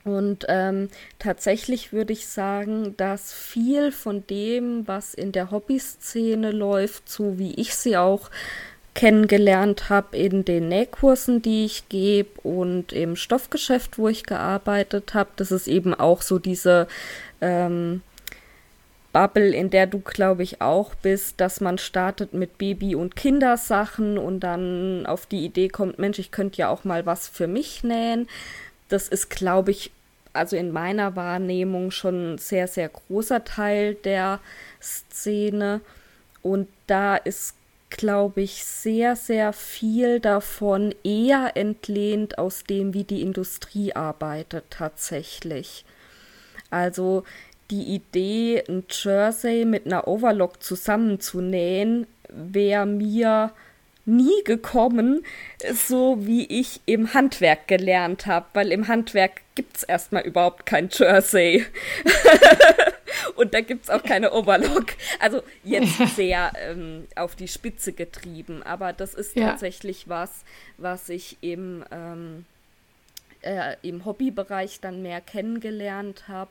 Und 0.04 0.46
ähm, 0.48 0.88
tatsächlich 1.20 1.92
würde 1.92 2.12
ich 2.12 2.26
sagen, 2.26 2.96
dass 2.96 3.32
viel 3.32 3.92
von 3.92 4.26
dem, 4.26 4.88
was 4.88 5.14
in 5.14 5.30
der 5.30 5.52
Hobbyszene 5.52 6.50
läuft, 6.50 7.08
so 7.08 7.38
wie 7.38 7.54
ich 7.54 7.76
sie 7.76 7.96
auch 7.96 8.30
kennengelernt 8.94 9.88
habe 9.88 10.16
in 10.16 10.44
den 10.44 10.68
Nähkursen, 10.68 11.40
die 11.40 11.64
ich 11.64 11.88
gebe 11.88 12.40
und 12.42 12.92
im 12.92 13.16
Stoffgeschäft, 13.16 13.98
wo 13.98 14.08
ich 14.08 14.24
gearbeitet 14.24 15.14
habe. 15.14 15.30
Das 15.36 15.50
ist 15.50 15.66
eben 15.66 15.94
auch 15.94 16.20
so 16.20 16.38
diese 16.38 16.88
ähm, 17.40 18.02
Bubble, 19.12 19.54
in 19.54 19.70
der 19.70 19.86
du, 19.86 20.00
glaube 20.00 20.42
ich, 20.42 20.60
auch 20.60 20.94
bist, 20.94 21.40
dass 21.40 21.60
man 21.60 21.78
startet 21.78 22.32
mit 22.34 22.58
Baby- 22.58 22.94
und 22.94 23.16
Kindersachen 23.16 24.18
und 24.18 24.40
dann 24.40 25.06
auf 25.06 25.26
die 25.26 25.44
Idee 25.44 25.68
kommt, 25.68 25.98
Mensch, 25.98 26.18
ich 26.18 26.30
könnte 26.30 26.58
ja 26.58 26.68
auch 26.68 26.84
mal 26.84 27.06
was 27.06 27.28
für 27.28 27.46
mich 27.46 27.84
nähen. 27.84 28.28
Das 28.88 29.08
ist, 29.08 29.30
glaube 29.30 29.70
ich, 29.70 29.90
also 30.32 30.56
in 30.56 30.72
meiner 30.72 31.14
Wahrnehmung 31.14 31.90
schon 31.90 32.34
ein 32.34 32.38
sehr, 32.38 32.66
sehr 32.68 32.88
großer 32.88 33.44
Teil 33.44 33.94
der 33.94 34.40
Szene. 34.80 35.80
Und 36.42 36.68
da 36.86 37.16
ist 37.16 37.54
glaube 37.96 38.42
ich, 38.42 38.64
sehr, 38.64 39.16
sehr 39.16 39.52
viel 39.52 40.20
davon 40.20 40.94
eher 41.04 41.52
entlehnt 41.54 42.38
aus 42.38 42.64
dem, 42.64 42.94
wie 42.94 43.04
die 43.04 43.22
Industrie 43.22 43.94
arbeitet 43.94 44.64
tatsächlich. 44.70 45.84
Also 46.70 47.24
die 47.70 47.94
Idee, 47.94 48.64
ein 48.68 48.84
Jersey 48.90 49.64
mit 49.64 49.86
einer 49.86 50.08
Overlock 50.08 50.62
zusammenzunähen, 50.62 52.06
wäre 52.28 52.86
mir 52.86 53.52
nie 54.04 54.42
gekommen, 54.44 55.24
so 55.72 56.26
wie 56.26 56.46
ich 56.46 56.80
im 56.86 57.14
Handwerk 57.14 57.68
gelernt 57.68 58.26
habe, 58.26 58.46
weil 58.54 58.72
im 58.72 58.88
Handwerk 58.88 59.42
gibt 59.54 59.76
es 59.76 59.82
erstmal 59.84 60.22
überhaupt 60.22 60.66
kein 60.66 60.88
Jersey. 60.90 61.64
Und 63.36 63.54
da 63.54 63.60
gibt 63.60 63.84
es 63.84 63.90
auch 63.90 64.02
keine 64.02 64.32
Overlock. 64.32 64.94
Also 65.20 65.42
jetzt 65.64 65.98
sehr 66.16 66.52
ähm, 66.56 67.06
auf 67.16 67.36
die 67.36 67.48
Spitze 67.48 67.92
getrieben, 67.92 68.62
aber 68.62 68.92
das 68.92 69.14
ist 69.14 69.36
ja. 69.36 69.48
tatsächlich 69.48 70.08
was, 70.08 70.44
was 70.78 71.08
ich 71.08 71.38
im, 71.40 71.84
ähm, 71.90 72.44
äh, 73.42 73.76
im 73.82 74.04
Hobbybereich 74.04 74.80
dann 74.80 75.02
mehr 75.02 75.20
kennengelernt 75.20 76.28
habe 76.28 76.50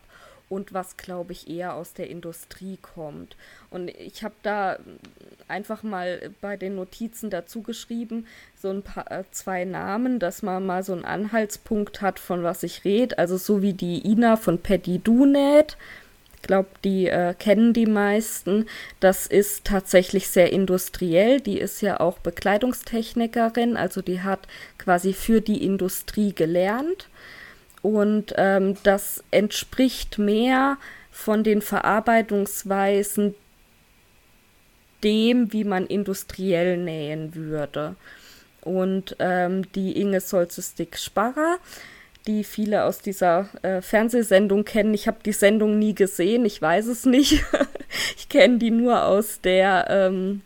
und 0.51 0.73
was, 0.73 0.97
glaube 0.97 1.31
ich, 1.31 1.49
eher 1.49 1.75
aus 1.75 1.93
der 1.93 2.09
Industrie 2.09 2.77
kommt. 2.81 3.37
Und 3.69 3.89
ich 3.89 4.21
habe 4.23 4.35
da 4.43 4.79
einfach 5.47 5.81
mal 5.81 6.29
bei 6.41 6.57
den 6.57 6.75
Notizen 6.75 7.29
dazu 7.29 7.61
geschrieben, 7.61 8.27
so 8.61 8.69
ein 8.69 8.83
paar 8.83 9.09
äh, 9.09 9.23
zwei 9.31 9.63
Namen, 9.63 10.19
dass 10.19 10.43
man 10.43 10.65
mal 10.65 10.83
so 10.83 10.91
einen 10.91 11.05
Anhaltspunkt 11.05 12.01
hat, 12.01 12.19
von 12.19 12.43
was 12.43 12.63
ich 12.63 12.83
rede. 12.83 13.17
Also 13.17 13.37
so 13.37 13.61
wie 13.61 13.73
die 13.73 14.05
Ina 14.05 14.35
von 14.35 14.59
Paddy 14.61 14.99
Dunät. 14.99 15.77
Ich 16.41 16.47
glaube, 16.47 16.69
die 16.83 17.07
äh, 17.07 17.35
kennen 17.37 17.71
die 17.71 17.85
meisten. 17.85 18.65
Das 18.99 19.27
ist 19.27 19.63
tatsächlich 19.65 20.27
sehr 20.27 20.51
industriell. 20.51 21.39
Die 21.39 21.59
ist 21.59 21.81
ja 21.81 21.99
auch 21.99 22.17
Bekleidungstechnikerin, 22.17 23.77
also 23.77 24.01
die 24.01 24.21
hat 24.21 24.47
quasi 24.79 25.13
für 25.13 25.39
die 25.39 25.63
Industrie 25.63 26.33
gelernt 26.33 27.07
und 27.81 28.33
ähm, 28.37 28.75
das 28.83 29.23
entspricht 29.31 30.17
mehr 30.17 30.77
von 31.11 31.43
den 31.43 31.61
Verarbeitungsweisen 31.61 33.35
dem, 35.03 35.51
wie 35.51 35.63
man 35.63 35.87
industriell 35.87 36.77
nähen 36.77 37.33
würde. 37.35 37.95
Und 38.61 39.15
ähm, 39.19 39.71
die 39.73 39.99
Inge 39.99 40.21
Solzestik-Sparrer, 40.21 41.57
die 42.27 42.43
viele 42.43 42.85
aus 42.85 42.99
dieser 42.99 43.49
äh, 43.61 43.81
Fernsehsendung 43.81 44.65
kennen. 44.65 44.93
Ich 44.93 45.07
habe 45.07 45.17
die 45.25 45.33
Sendung 45.33 45.79
nie 45.79 45.95
gesehen, 45.95 46.45
ich 46.45 46.61
weiß 46.61 46.87
es 46.87 47.05
nicht. 47.05 47.43
ich 48.17 48.29
kenne 48.29 48.57
die 48.57 48.71
nur 48.71 49.05
aus 49.05 49.41
der 49.41 49.87
ähm, 49.89 50.41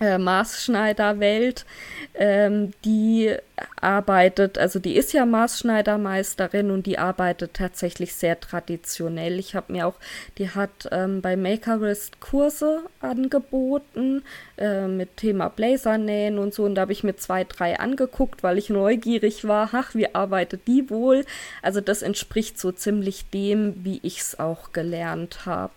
äh, 0.00 0.18
Maßschneiderwelt, 0.18 1.66
ähm, 2.14 2.72
die 2.84 3.34
arbeitet, 3.80 4.56
also 4.58 4.78
die 4.78 4.96
ist 4.96 5.12
ja 5.12 5.26
Maßschneidermeisterin 5.26 6.70
und 6.70 6.86
die 6.86 6.98
arbeitet 6.98 7.54
tatsächlich 7.54 8.14
sehr 8.14 8.38
traditionell. 8.38 9.38
Ich 9.38 9.54
habe 9.54 9.72
mir 9.72 9.86
auch, 9.86 9.96
die 10.38 10.50
hat 10.50 10.88
ähm, 10.92 11.20
bei 11.20 11.36
Makerist 11.36 12.20
Kurse 12.20 12.82
angeboten 13.00 14.22
äh, 14.56 14.86
mit 14.86 15.16
Thema 15.16 15.48
Blazernähen 15.48 16.38
und 16.38 16.54
so 16.54 16.64
und 16.64 16.76
da 16.76 16.82
habe 16.82 16.92
ich 16.92 17.02
mir 17.02 17.16
zwei, 17.16 17.44
drei 17.44 17.78
angeguckt, 17.78 18.42
weil 18.42 18.58
ich 18.58 18.70
neugierig 18.70 19.46
war, 19.46 19.70
ach, 19.72 19.94
wie 19.94 20.14
arbeitet 20.14 20.66
die 20.68 20.90
wohl? 20.90 21.24
Also 21.62 21.80
das 21.80 22.02
entspricht 22.02 22.58
so 22.58 22.72
ziemlich 22.72 23.30
dem, 23.30 23.84
wie 23.84 24.00
ich 24.02 24.20
es 24.20 24.38
auch 24.38 24.72
gelernt 24.72 25.46
habe. 25.46 25.74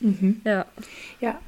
Mhm. 0.00 0.40
Ja. 0.44 0.66
Ja, 1.20 1.38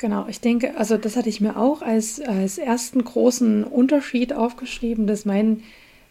Genau, 0.00 0.26
ich 0.28 0.40
denke, 0.40 0.78
also 0.78 0.96
das 0.96 1.14
hatte 1.16 1.28
ich 1.28 1.42
mir 1.42 1.58
auch 1.58 1.82
als, 1.82 2.22
als 2.22 2.56
ersten 2.56 3.04
großen 3.04 3.64
Unterschied 3.64 4.32
aufgeschrieben, 4.32 5.06
dass 5.06 5.26
mein 5.26 5.62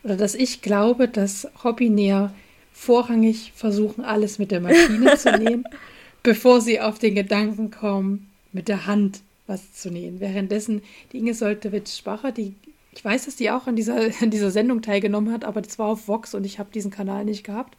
oder 0.04 0.16
dass 0.16 0.36
ich 0.36 0.62
glaube, 0.62 1.08
dass 1.08 1.48
Hobbynäher 1.64 2.32
vorrangig 2.72 3.52
versuchen, 3.56 4.06
alles 4.06 4.38
mit 4.38 4.52
der 4.52 4.62
Maschine 4.62 5.16
zu 5.18 5.36
nähen, 5.36 5.64
bevor 6.22 6.62
sie 6.62 6.80
auf 6.80 7.00
den 7.00 7.16
Gedanken 7.16 7.72
kommen, 7.72 8.30
mit 8.54 8.68
der 8.68 8.86
Hand 8.86 9.22
was 9.48 9.74
zu 9.74 9.90
nähen. 9.90 10.20
Währenddessen 10.20 10.84
die 11.12 11.18
Inge 11.18 11.34
Soltewitsch-Spacher, 11.34 12.32
die 12.32 12.54
ich 12.92 13.04
weiß, 13.04 13.26
dass 13.26 13.38
die 13.38 13.50
auch 13.50 13.66
an 13.66 13.76
dieser, 13.76 13.96
an 14.22 14.30
dieser 14.30 14.52
Sendung 14.52 14.84
teilgenommen 14.84 15.34
hat, 15.34 15.46
aber 15.46 15.64
das 15.64 15.80
war 15.80 15.88
auf 15.88 16.08
Vox 16.08 16.36
und 16.36 16.46
ich 16.46 16.60
habe 16.60 16.70
diesen 16.72 16.92
Kanal 16.92 17.26
nicht 17.26 17.44
gehabt. 17.44 17.76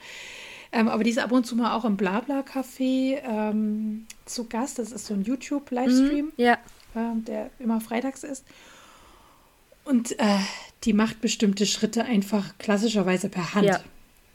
Ähm, 0.72 0.88
aber 0.88 1.04
die 1.04 1.10
ist 1.10 1.20
ab 1.20 1.30
und 1.30 1.46
zu 1.46 1.54
mal 1.54 1.76
auch 1.76 1.84
im 1.84 1.96
Blabla-Café 1.96 3.18
ähm, 3.24 4.06
zu 4.32 4.46
Gast. 4.48 4.78
Das 4.78 4.92
ist 4.92 5.06
so 5.06 5.14
ein 5.14 5.22
YouTube-Livestream, 5.22 6.26
mhm, 6.26 6.32
ja. 6.36 6.54
äh, 6.94 7.16
der 7.26 7.50
immer 7.58 7.80
freitags 7.80 8.24
ist. 8.24 8.44
Und 9.84 10.18
äh, 10.18 10.38
die 10.84 10.92
macht 10.92 11.20
bestimmte 11.20 11.66
Schritte 11.66 12.04
einfach 12.04 12.56
klassischerweise 12.58 13.28
per 13.28 13.54
Hand. 13.54 13.66
Ja. 13.66 13.80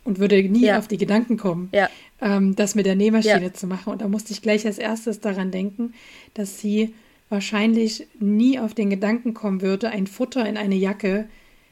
Und 0.04 0.20
würde 0.20 0.42
nie 0.44 0.66
ja. 0.66 0.78
auf 0.78 0.88
die 0.88 0.98
Gedanken 0.98 1.36
kommen, 1.36 1.70
ja. 1.74 1.90
ähm, 2.22 2.56
das 2.56 2.76
mit 2.76 2.86
der 2.86 2.96
Nähmaschine 2.96 3.54
zu 3.54 3.66
machen. 3.66 3.92
Und 3.92 4.04
da 4.04 4.08
musste 4.08 4.34
ich 4.34 4.44
gleich 4.44 4.64
als 4.68 4.78
erstes 4.78 5.20
daran 5.20 5.50
denken, 5.50 5.96
dass 6.36 6.60
sie 6.60 6.94
wahrscheinlich 7.30 8.08
nie 8.20 8.60
auf 8.60 8.76
den 8.76 8.92
Gedanken 8.92 9.34
kommen 9.34 9.62
würde, 9.62 9.90
ein 9.90 10.06
Futter 10.06 10.48
in 10.48 10.58
eine 10.58 10.76
Jacke 10.76 11.28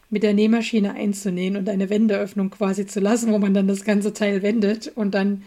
mit 0.09 0.23
der 0.23 0.33
Nähmaschine 0.33 0.93
einzunähen 0.93 1.57
und 1.57 1.69
eine 1.69 1.89
Wendeöffnung 1.89 2.49
quasi 2.49 2.85
zu 2.85 2.99
lassen, 2.99 3.31
wo 3.31 3.39
man 3.39 3.53
dann 3.53 3.67
das 3.67 3.83
ganze 3.83 4.13
Teil 4.13 4.41
wendet 4.41 4.91
und 4.95 5.13
dann 5.13 5.43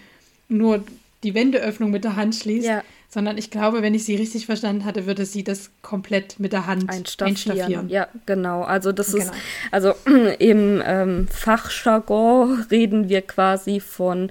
nur 0.49 0.85
die 1.27 1.35
Wendeöffnung 1.35 1.91
mit 1.91 2.05
der 2.05 2.17
Hand 2.17 2.37
schließt. 2.37 2.67
Ja. 2.67 2.83
Sondern 3.09 3.39
ich 3.39 3.51
glaube, 3.51 3.83
wenn 3.83 3.95
ich 3.95 4.05
sie 4.05 4.17
richtig 4.17 4.47
verstanden 4.47 4.85
hatte, 4.85 5.07
würde 5.07 5.25
sie 5.27 5.45
das 5.45 5.71
komplett 5.81 6.39
mit 6.39 6.53
der 6.53 6.67
Hand 6.67 6.91
einstaffieren. 6.91 7.53
einstaffieren. 7.53 7.89
Ja, 7.89 8.09
genau. 8.27 8.63
Also 8.63 8.93
das 8.93 9.13
genau. 9.13 9.25
ist, 9.25 9.33
also 9.71 9.95
im 10.39 10.83
ähm, 10.85 11.29
Fachjargon 11.29 12.67
reden 12.71 13.09
wir 13.09 13.23
quasi 13.23 13.81
von 13.81 14.31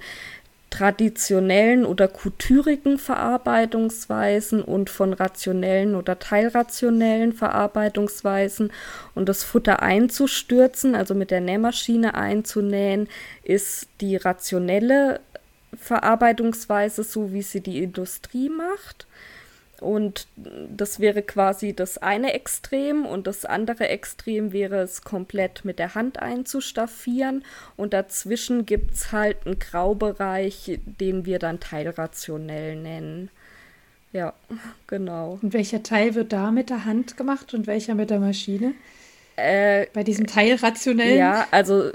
traditionellen 0.70 1.86
oder 1.86 2.08
kulturigen 2.08 2.98
Verarbeitungsweisen 2.98 4.62
und 4.62 4.90
von 4.90 5.12
rationellen 5.12 5.94
oder 5.94 6.18
teilrationellen 6.18 7.32
Verarbeitungsweisen. 7.32 8.70
Und 9.14 9.28
das 9.28 9.42
Futter 9.42 9.82
einzustürzen, 9.82 10.94
also 10.94 11.14
mit 11.14 11.30
der 11.30 11.40
Nähmaschine 11.40 12.14
einzunähen, 12.14 13.08
ist 13.42 13.88
die 14.00 14.16
rationelle 14.16 15.20
Verarbeitungsweise, 15.78 17.04
so 17.04 17.32
wie 17.32 17.42
sie 17.42 17.60
die 17.60 17.82
Industrie 17.82 18.48
macht. 18.48 19.06
Und 19.80 20.26
das 20.36 21.00
wäre 21.00 21.22
quasi 21.22 21.74
das 21.74 21.98
eine 21.98 22.32
Extrem 22.32 23.04
und 23.04 23.26
das 23.26 23.44
andere 23.44 23.88
Extrem 23.88 24.52
wäre 24.52 24.80
es 24.80 25.02
komplett 25.02 25.66
mit 25.66 25.78
der 25.78 25.94
Hand 25.94 26.18
einzustaffieren 26.18 27.44
und 27.76 27.92
dazwischen 27.92 28.64
gibt 28.64 28.94
es 28.94 29.12
halt 29.12 29.36
einen 29.44 29.58
Graubereich, 29.58 30.80
den 30.86 31.26
wir 31.26 31.38
dann 31.38 31.60
teilrationell 31.60 32.76
nennen. 32.76 33.28
Ja, 34.12 34.32
genau. 34.86 35.38
Und 35.42 35.52
welcher 35.52 35.82
Teil 35.82 36.14
wird 36.14 36.32
da 36.32 36.50
mit 36.50 36.70
der 36.70 36.86
Hand 36.86 37.18
gemacht 37.18 37.52
und 37.52 37.66
welcher 37.66 37.94
mit 37.94 38.08
der 38.08 38.20
Maschine? 38.20 38.72
Äh, 39.36 39.86
Bei 39.92 40.04
diesem 40.04 40.26
teilrationellen? 40.26 41.18
Ja, 41.18 41.46
also 41.50 41.90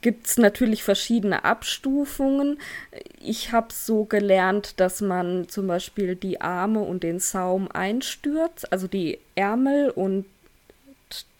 gibt 0.00 0.26
es 0.26 0.38
natürlich 0.38 0.82
verschiedene 0.82 1.44
Abstufungen. 1.44 2.58
Ich 3.20 3.52
habe 3.52 3.68
so 3.72 4.04
gelernt, 4.04 4.80
dass 4.80 5.00
man 5.00 5.48
zum 5.48 5.66
Beispiel 5.66 6.14
die 6.16 6.40
Arme 6.40 6.80
und 6.80 7.02
den 7.02 7.20
Saum 7.20 7.70
einstürzt, 7.70 8.72
also 8.72 8.86
die 8.86 9.18
Ärmel 9.34 9.90
und 9.90 10.26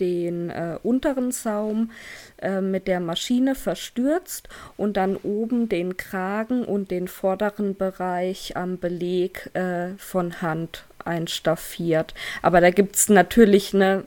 den 0.01 0.51
äh, 0.51 0.78
unteren 0.82 1.32
Saum 1.32 1.90
äh, 2.39 2.60
mit 2.60 2.89
der 2.89 3.01
Maschine 3.01 3.55
verstürzt 3.55 4.48
und 4.77 4.98
dann 4.98 5.16
oben 5.16 5.69
den 5.69 5.97
Kragen 5.97 6.64
und 6.64 6.90
den 6.90 7.09
vorderen 7.09 7.74
Bereich 7.74 8.56
am 8.56 8.78
Beleg 8.78 9.51
äh, 9.55 9.94
von 9.97 10.43
Hand 10.43 10.85
einstaffiert. 11.05 12.14
Aber 12.43 12.60
da 12.60 12.70
gibt 12.70 12.97
es 12.97 13.09
natürlich 13.09 13.73
ne, 13.73 14.05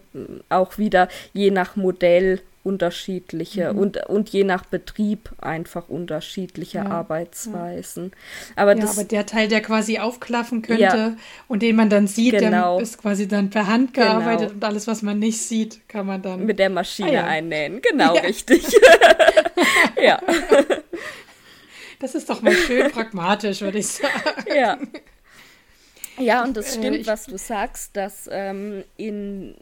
auch 0.49 0.78
wieder 0.78 1.10
je 1.34 1.52
nach 1.52 1.76
Modell 1.76 2.41
unterschiedliche 2.66 3.74
mhm. 3.74 3.80
und, 3.80 3.98
und 4.08 4.30
je 4.30 4.44
nach 4.44 4.66
Betrieb 4.66 5.30
einfach 5.40 5.88
unterschiedliche 5.88 6.80
ja, 6.80 6.86
Arbeitsweisen. 6.86 8.12
Ja. 8.12 8.64
Aber, 8.64 8.76
ja, 8.76 8.90
aber 8.90 9.04
der 9.04 9.26
Teil, 9.26 9.48
der 9.48 9.62
quasi 9.62 10.00
aufklaffen 10.00 10.62
könnte 10.62 11.18
und 11.48 11.62
den 11.62 11.76
man 11.76 11.90
dann 11.90 12.08
sieht, 12.08 12.38
genau. 12.38 12.78
der 12.78 12.84
ist 12.84 12.98
quasi 13.02 13.28
dann 13.28 13.50
per 13.50 13.68
Hand 13.68 13.94
gearbeitet 13.94 14.50
genau. 14.50 14.54
und 14.54 14.64
alles, 14.64 14.88
was 14.88 15.02
man 15.02 15.20
nicht 15.20 15.40
sieht, 15.42 15.88
kann 15.88 16.06
man 16.08 16.22
dann 16.22 16.46
mit 16.46 16.60
der 16.60 16.70
Maschine 16.70 17.24
ah, 17.24 17.28
einnähen. 17.28 17.82
Genau, 17.82 18.14
richtig. 18.14 18.66
ja. 20.02 20.20
Das 22.00 22.16
ist 22.16 22.30
doch 22.30 22.42
mal 22.42 22.54
schön 22.54 22.92
pragmatisch, 22.92 23.62
würde 23.62 23.80
ich 23.80 23.88
sagen. 23.88 24.12
Ja. 24.56 24.78
Ja, 26.18 26.44
und 26.44 26.56
das 26.56 26.76
äh, 26.76 26.80
stimmt, 26.80 27.08
was 27.08 27.26
du 27.26 27.38
sagst, 27.38 27.96
dass 27.96 28.30
ähm, 28.32 28.84
in 28.98 29.56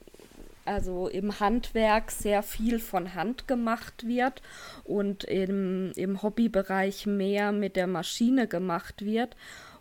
also 0.66 1.08
im 1.08 1.40
Handwerk 1.40 2.12
sehr 2.12 2.42
viel 2.42 2.80
von 2.80 3.16
Hand 3.16 3.48
gemacht 3.48 4.08
wird 4.08 4.42
und 4.84 5.24
im, 5.26 5.92
im 5.96 6.22
Hobbybereich 6.22 7.06
mehr 7.06 7.52
mit 7.52 7.76
der 7.76 7.88
Maschine 7.88 8.48
gemacht 8.48 9.04
wird. 9.04 9.36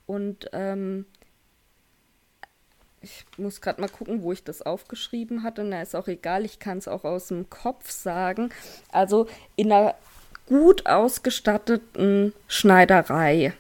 Und 0.07 0.51
ähm, 0.53 1.07
ich 3.01 3.25
muss 3.37 3.61
gerade 3.61 3.81
mal 3.81 3.89
gucken, 3.89 4.23
wo 4.23 4.33
ich 4.33 4.45
das 4.45 4.63
aufgeschrieben 4.63 5.43
hatte. 5.43 5.65
Na, 5.65 5.83
ist 5.83 5.95
auch 5.95 6.09
egal, 6.09 6.45
ich 6.45 6.59
kann 6.59 6.79
es 6.79 6.89
auch 6.89 7.05
aus 7.05 7.29
dem 7.29 7.49
Kopf 7.49 7.91
sagen. 7.91 8.51
Also 8.91 9.29
in 9.57 9.71
einer 9.71 9.95
gut 10.47 10.87
ausgestatteten 10.87 12.33
Schneiderei 12.49 13.53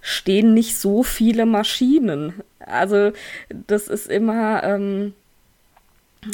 stehen 0.00 0.54
nicht 0.54 0.78
so 0.78 1.02
viele 1.02 1.46
Maschinen. 1.46 2.42
Also 2.60 3.12
das 3.48 3.88
ist 3.88 4.08
immer. 4.08 4.62
Ähm, 4.62 5.14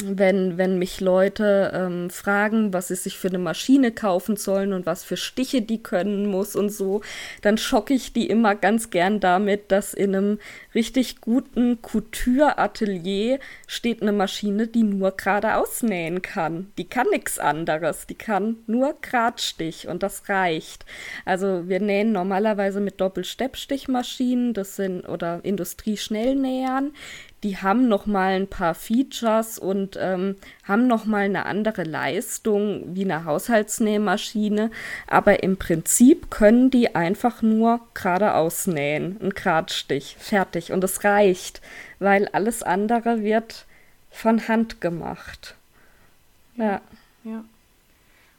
wenn, 0.03 0.57
wenn 0.57 0.77
mich 0.77 1.01
Leute 1.01 1.71
ähm, 1.73 2.09
fragen, 2.09 2.73
was 2.73 2.89
sie 2.89 2.95
sich 2.95 3.17
für 3.17 3.27
eine 3.27 3.39
Maschine 3.39 3.91
kaufen 3.91 4.37
sollen 4.37 4.73
und 4.73 4.85
was 4.85 5.03
für 5.03 5.17
Stiche 5.17 5.61
die 5.61 5.81
können 5.81 6.25
muss 6.27 6.55
und 6.55 6.69
so, 6.69 7.01
dann 7.41 7.57
schocke 7.57 7.93
ich 7.93 8.13
die 8.13 8.29
immer 8.29 8.55
ganz 8.55 8.89
gern 8.89 9.19
damit, 9.19 9.71
dass 9.71 9.93
in 9.93 10.15
einem 10.15 10.39
richtig 10.73 11.21
guten 11.21 11.81
Couture-Atelier 11.81 13.39
steht 13.67 14.01
eine 14.01 14.11
Maschine, 14.11 14.67
die 14.67 14.83
nur 14.83 15.11
geradeaus 15.11 15.83
nähen 15.83 16.21
kann. 16.21 16.71
Die 16.77 16.85
kann 16.85 17.07
nichts 17.11 17.39
anderes. 17.39 18.07
Die 18.07 18.15
kann 18.15 18.57
nur 18.67 18.95
Gradstich 19.01 19.87
und 19.87 20.03
das 20.03 20.29
reicht. 20.29 20.85
Also 21.25 21.67
wir 21.67 21.79
nähen 21.79 22.11
normalerweise 22.11 22.79
mit 22.79 23.01
Doppelsteppstichmaschinen, 23.01 24.53
das 24.53 24.75
sind 24.75 25.07
oder 25.07 25.43
Industrieschnellnähern 25.43 26.91
die 27.43 27.57
haben 27.57 27.87
noch 27.87 28.05
mal 28.05 28.33
ein 28.33 28.47
paar 28.47 28.75
Features 28.75 29.57
und 29.57 29.97
ähm, 29.99 30.35
haben 30.71 30.87
noch 30.87 31.05
mal 31.05 31.25
eine 31.25 31.45
andere 31.45 31.83
Leistung 31.83 32.95
wie 32.95 33.03
eine 33.03 33.25
Haushaltsnähmaschine, 33.25 34.71
aber 35.07 35.43
im 35.43 35.57
Prinzip 35.57 36.31
können 36.31 36.71
die 36.71 36.95
einfach 36.95 37.41
nur 37.41 37.81
geradeaus 37.93 38.67
nähen, 38.67 39.17
ein 39.21 39.31
Gradstich, 39.31 40.15
fertig 40.17 40.71
und 40.71 40.83
es 40.83 41.03
reicht, 41.03 41.61
weil 41.99 42.27
alles 42.29 42.63
andere 42.63 43.21
wird 43.21 43.65
von 44.09 44.47
Hand 44.47 44.81
gemacht. 44.81 45.55
Ja. 46.55 46.81
Ja. 47.23 47.43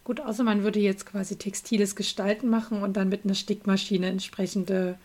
Gut, 0.05 0.21
außer 0.21 0.43
man 0.43 0.65
würde 0.65 0.81
jetzt 0.81 1.07
quasi 1.07 1.37
textiles 1.37 1.95
Gestalten 1.95 2.49
machen 2.49 2.83
und 2.83 2.97
dann 2.97 3.09
mit 3.09 3.25
einer 3.25 3.35
Stickmaschine 3.35 4.09
entsprechende 4.09 4.97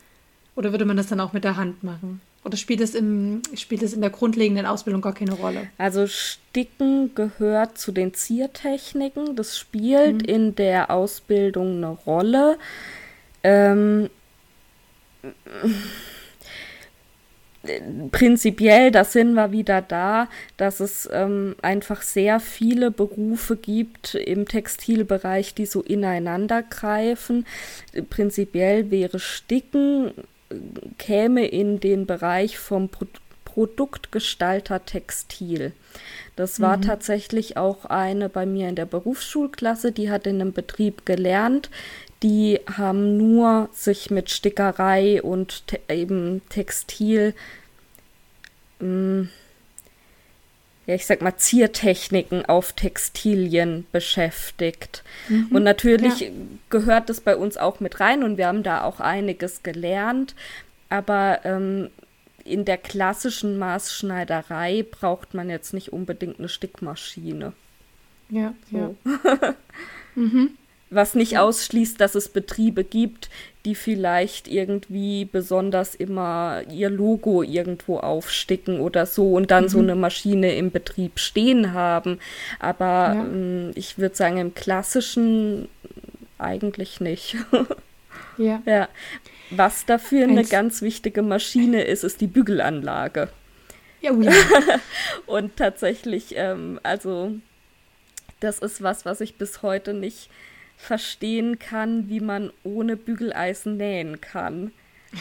oder 0.56 0.72
würde 0.72 0.86
man 0.86 0.98
das 0.98 1.08
dann 1.08 1.20
auch 1.20 1.34
mit 1.34 1.44
der 1.44 1.58
Hand 1.58 1.84
machen? 1.84 2.20
Oder 2.44 2.56
spielt 2.56 2.80
es, 2.80 2.96
im, 2.96 3.42
spielt 3.56 3.84
es 3.84 3.94
in 3.94 4.02
der 4.02 4.10
grundlegenden 4.10 4.66
Ausbildung 4.66 5.02
gar 5.02 5.14
keine 5.14 5.34
Rolle? 5.34 5.68
Also 5.78 6.08
Sticken 6.08 7.14
gehört 7.14 7.78
zu 7.78 7.92
den 7.92 8.14
Ziertechniken. 8.14 9.36
Das 9.36 9.58
spielt 9.58 10.22
mhm. 10.22 10.34
in 10.34 10.56
der 10.56 10.90
Ausbildung 10.90 11.78
eine 11.78 11.90
Rolle. 11.90 12.58
Ähm, 13.44 14.10
prinzipiell, 18.12 18.92
da 18.92 19.04
sind 19.04 19.34
wir 19.34 19.52
wieder 19.52 19.82
da, 19.82 20.30
dass 20.58 20.80
es 20.80 21.10
ähm, 21.12 21.56
einfach 21.62 22.02
sehr 22.02 22.40
viele 22.40 22.92
Berufe 22.92 23.58
gibt 23.58 24.16
im 24.16 24.48
Textilbereich, 24.48 25.54
die 25.54 25.66
so 25.66 25.82
ineinander 25.82 26.64
greifen. 26.64 27.46
Prinzipiell 28.10 28.90
wäre 28.90 29.20
Sticken 29.20 30.14
käme 30.98 31.48
in 31.48 31.80
den 31.80 32.06
Bereich 32.06 32.57
vom 32.57 32.90
Pro 32.90 33.06
Produktgestalter 33.45 34.86
Textil. 34.86 35.72
Das 36.36 36.60
war 36.60 36.78
mhm. 36.78 36.84
tatsächlich 36.84 37.57
auch 37.57 37.86
eine 37.86 38.30
bei 38.30 38.45
mir 38.45 38.69
in 38.69 38.76
der 38.76 38.86
Berufsschulklasse, 38.86 39.91
die 39.91 40.11
hat 40.11 40.28
in 40.28 40.40
einem 40.40 40.53
Betrieb 40.53 41.07
gelernt. 41.07 41.72
Die 42.22 42.60
haben 42.72 43.18
nur 43.18 43.69
sich 43.74 44.11
mit 44.11 44.30
Stickerei 44.30 45.24
und 45.24 45.65
te 45.65 45.80
eben 45.90 46.44
Textil 46.49 47.34
mh, 48.80 48.88
hm, 48.88 49.30
ja, 50.88 50.96
ich 50.96 51.06
sag 51.06 51.22
mal, 51.22 51.36
Ziertechniken 51.36 52.46
auf 52.46 52.72
Textilien 52.72 53.86
beschäftigt. 53.92 55.04
Mhm, 55.28 55.50
und 55.52 55.64
natürlich 55.64 56.22
ja. 56.22 56.30
gehört 56.70 57.10
das 57.10 57.20
bei 57.20 57.36
uns 57.36 57.58
auch 57.58 57.82
mit 57.82 58.00
rein 58.00 58.24
und 58.24 58.38
wir 58.38 58.48
haben 58.48 58.64
da 58.64 58.84
auch 58.84 59.02
einiges 59.02 59.64
gelernt. 59.64 60.34
Aber 60.88 61.42
ähm, 61.44 61.90
in 62.46 62.64
der 62.64 62.78
klassischen 62.78 63.60
Maßschneiderei 63.60 64.86
braucht 64.90 65.34
man 65.34 65.50
jetzt 65.50 65.74
nicht 65.74 65.92
unbedingt 65.92 66.40
eine 66.40 66.48
Stickmaschine. 66.48 67.52
Ja, 68.30 68.54
so. 68.72 68.96
ja. 69.06 69.56
mhm. 70.16 70.52
Was 70.90 71.16
nicht 71.16 71.38
ausschließt, 71.38 72.00
dass 72.00 72.16
es 72.16 72.30
Betriebe 72.30 72.84
gibt, 72.84 73.30
die 73.66 73.76
vielleicht 73.76 74.48
irgendwie 74.48 75.26
besonders 75.26 75.94
immer 75.96 76.62
ihr 76.72 76.90
Logo 76.90 77.44
irgendwo 77.44 78.00
aufsticken 78.00 78.80
oder 78.80 79.06
so 79.06 79.34
und 79.34 79.52
dann 79.52 79.66
mhm. 79.66 79.70
so 79.70 79.80
eine 79.80 79.96
Maschine 79.96 80.56
im 80.56 80.72
Betrieb 80.72 81.20
stehen 81.20 81.74
haben. 81.74 82.20
Aber 82.60 83.14
ja. 83.14 83.26
ähm, 83.26 83.72
ich 83.76 83.98
würde 83.98 84.16
sagen, 84.16 84.38
im 84.38 84.56
klassischen 84.56 85.68
eigentlich 86.38 87.02
nicht. 87.02 87.36
ja. 88.38 88.62
ja. 88.66 88.88
Was 89.50 89.86
dafür 89.86 90.24
Eins. 90.24 90.32
eine 90.32 90.44
ganz 90.46 90.82
wichtige 90.82 91.22
Maschine 91.22 91.84
ist, 91.84 92.04
ist 92.04 92.22
die 92.22 92.28
Bügelanlage. 92.28 93.30
Ja, 94.02 94.12
oh 94.12 94.22
ja. 94.22 94.32
und 95.26 95.58
tatsächlich, 95.58 96.36
ähm, 96.36 96.80
also 96.84 97.34
das 98.40 98.60
ist 98.60 98.82
was, 98.84 99.06
was 99.06 99.22
ich 99.22 99.36
bis 99.36 99.62
heute 99.62 99.94
nicht 99.94 100.30
verstehen 100.78 101.60
kann, 101.60 102.08
wie 102.08 102.20
man 102.20 102.54
ohne 102.64 102.95
Bügeleisen 102.95 103.78
nähen 103.78 104.22
kann. 104.22 104.72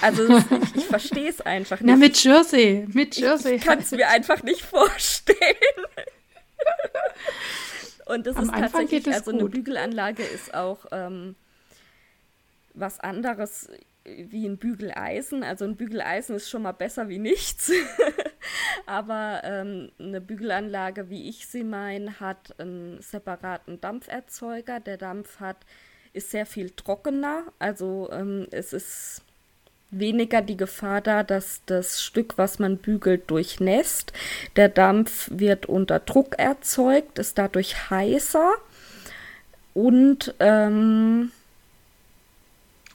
Also 0.03 0.29
ich, 0.29 0.45
ich 0.77 0.85
verstehe 0.85 1.29
es 1.29 1.41
einfach 1.41 1.81
nicht. 1.81 1.91
Na, 1.91 1.97
mit 1.97 2.23
Jersey, 2.23 2.87
mit 2.93 3.17
Jersey. 3.17 3.55
Ich, 3.55 3.63
ich 3.63 3.67
kann 3.67 3.79
es 3.79 3.91
mir 3.91 4.09
einfach 4.09 4.43
nicht 4.43 4.63
vorstellen. 4.63 5.39
Und 8.05 8.27
das 8.27 8.37
Am 8.37 8.45
ist 8.45 8.51
Anfang 8.51 8.83
tatsächlich, 8.83 9.15
also 9.15 9.33
gut. 9.33 9.41
eine 9.41 9.49
Bügelanlage 9.49 10.23
ist 10.23 10.55
auch 10.55 10.87
ähm, 10.93 11.35
was 12.75 13.01
anderes 13.01 13.69
wie 14.07 14.47
ein 14.47 14.59
Bügeleisen. 14.59 15.43
Also 15.43 15.65
ein 15.65 15.77
Bügeleisen 15.77 16.37
ist 16.37 16.49
schon 16.49 16.63
mal 16.63 16.73
besser 16.73 17.09
wie 17.09 17.19
nichts. 17.19 17.71
Aber 18.87 19.43
ähm, 19.45 19.91
eine 19.99 20.21
Bügelanlage, 20.21 21.11
wie 21.11 21.29
ich 21.29 21.47
sie 21.47 21.65
meine, 21.65 22.21
hat 22.21 22.59
einen 22.59 23.01
separaten 23.01 23.81
Dampferzeuger. 23.81 24.81
Der 24.81 24.97
Dampf 24.97 25.41
hat, 25.41 25.59
ist 26.13 26.31
sehr 26.31 26.47
viel 26.47 26.71
trockener. 26.71 27.45
Also 27.59 28.09
ähm, 28.13 28.47
es 28.51 28.73
ist 28.73 29.23
weniger 29.91 30.43
die 30.43 30.57
Gefahr 30.57 31.01
da, 31.01 31.23
dass 31.23 31.63
das 31.67 32.03
Stück, 32.03 32.39
was 32.39 32.59
man 32.59 32.79
bügelt, 32.79 33.31
durchnässt. 33.31 34.13
Der 34.57 34.69
Dampf 34.69 35.29
wird 35.33 35.67
unter 35.67 36.01
Druck 36.01 36.39
erzeugt, 36.39 37.19
ist 37.19 37.39
dadurch 37.39 37.91
heißer 37.91 38.55
und 39.75 40.35
ähm, 40.41 41.31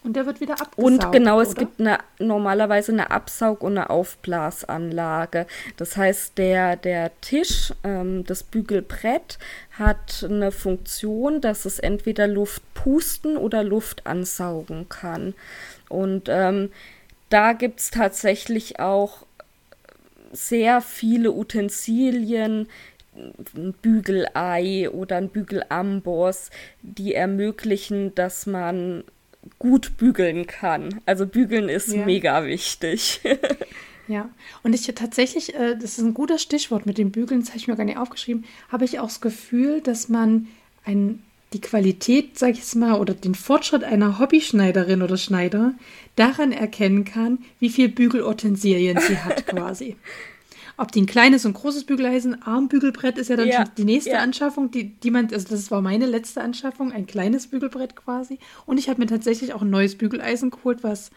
und 0.04 0.16
der 0.16 0.26
wird 0.26 0.42
wieder 0.42 0.54
abgesaugt. 0.54 0.78
Und 0.78 1.12
genau, 1.12 1.42
es 1.42 1.54
gibt 1.54 1.80
eine, 1.80 2.00
normalerweise 2.18 2.92
eine 2.92 3.12
Absaug- 3.12 3.62
und 3.62 3.78
eine 3.78 3.92
Aufblasanlage. 3.92 5.46
Das 5.78 5.96
heißt, 5.96 6.38
der, 6.40 6.76
der 6.76 7.12
Tisch, 7.22 7.72
ähm, 7.84 8.24
das 8.26 8.44
Bügelbrett, 8.44 9.38
hat 9.78 10.26
eine 10.28 10.52
Funktion, 10.52 11.40
dass 11.40 11.66
es 11.66 11.78
entweder 11.78 12.28
Luft 12.28 12.64
pusten 12.74 13.38
oder 13.38 13.64
Luft 13.64 14.08
ansaugen 14.08 14.90
kann. 14.90 15.36
Und 15.88 16.24
ähm, 16.30 16.72
da 17.30 17.54
gibt 17.54 17.80
es 17.80 17.92
tatsächlich 17.92 18.80
auch 18.80 19.26
sehr 20.32 20.82
viele 20.82 21.32
Utensilien, 21.32 22.68
ein 23.56 23.74
Bügelei 23.82 24.90
oder 24.90 25.18
ein 25.18 25.30
Bügelamboss, 25.30 26.50
die 26.82 27.14
ermöglichen, 27.14 28.16
dass 28.16 28.46
man 28.48 29.04
gut 29.62 29.96
bügeln 29.98 30.48
kann. 30.48 31.02
Also 31.06 31.28
bügeln 31.28 31.70
ist 31.70 31.94
ja. 31.94 32.04
mega 32.04 32.46
wichtig. 32.46 33.22
ja, 34.08 34.28
und 34.64 34.74
ich 34.74 34.88
tatsächlich, 34.88 35.54
äh, 35.54 35.76
das 35.76 36.00
ist 36.00 36.00
ein 36.00 36.16
gutes 36.16 36.42
Stichwort 36.42 36.88
mit 36.88 36.98
dem 36.98 37.12
Bügeln, 37.12 37.42
das 37.42 37.50
habe 37.50 37.60
ich 37.60 37.68
mir 37.68 37.76
gar 37.76 37.86
nicht 37.86 38.00
aufgeschrieben, 38.00 38.46
habe 38.70 38.86
ich 38.86 38.98
auch 38.98 39.06
das 39.06 39.22
Gefühl, 39.22 39.80
dass 39.82 40.10
man 40.10 40.48
ein, 40.84 41.22
die 41.54 41.62
Qualität, 41.62 42.40
sage 42.40 42.54
ich 42.54 42.58
jetzt 42.58 42.76
mal, 42.76 43.00
oder 43.00 43.14
den 43.14 43.36
Fortschritt 43.36 43.84
einer 43.84 44.18
Hobbyschneiderin 44.18 45.04
oder 45.04 45.18
Schneider 45.18 45.76
daran 46.16 46.52
erkennen 46.52 47.06
kann, 47.06 47.38
wie 47.60 47.70
viel 47.70 47.88
Bügelutensilien 47.88 48.98
sie 49.00 49.20
hat 49.20 49.46
quasi. 49.46 49.96
Ob 50.82 50.92
die 50.92 51.02
ein 51.02 51.06
kleines 51.06 51.46
und 51.46 51.54
großes 51.54 51.84
Bügeleisen, 51.84 52.42
Armbügelbrett 52.42 53.20
ist 53.20 53.30
ja 53.30 53.36
dann 53.36 53.48
ja, 53.48 53.58
schon 53.58 53.76
die 53.78 53.84
nächste 53.84 54.14
ja. 54.14 54.20
Anschaffung, 54.20 54.72
die, 54.72 54.96
die 54.96 55.12
man, 55.12 55.32
also 55.32 55.48
das 55.48 55.70
war 55.70 55.80
meine 55.84 56.08
letzte 56.08 56.42
Anschaffung, 56.42 56.92
ein 56.92 57.06
kleines 57.06 57.48
Bügelbrett 57.48 57.96
quasi. 57.96 58.40
Und 58.66 58.80
ich 58.80 58.90
habe 58.90 59.00
mir 59.00 59.06
tatsächlich 59.06 59.54
auch 59.54 59.62
ein 59.62 59.70
neues 59.70 59.96
Bügeleisen 59.96 60.50
geholt, 60.50 60.84
was 60.84 61.12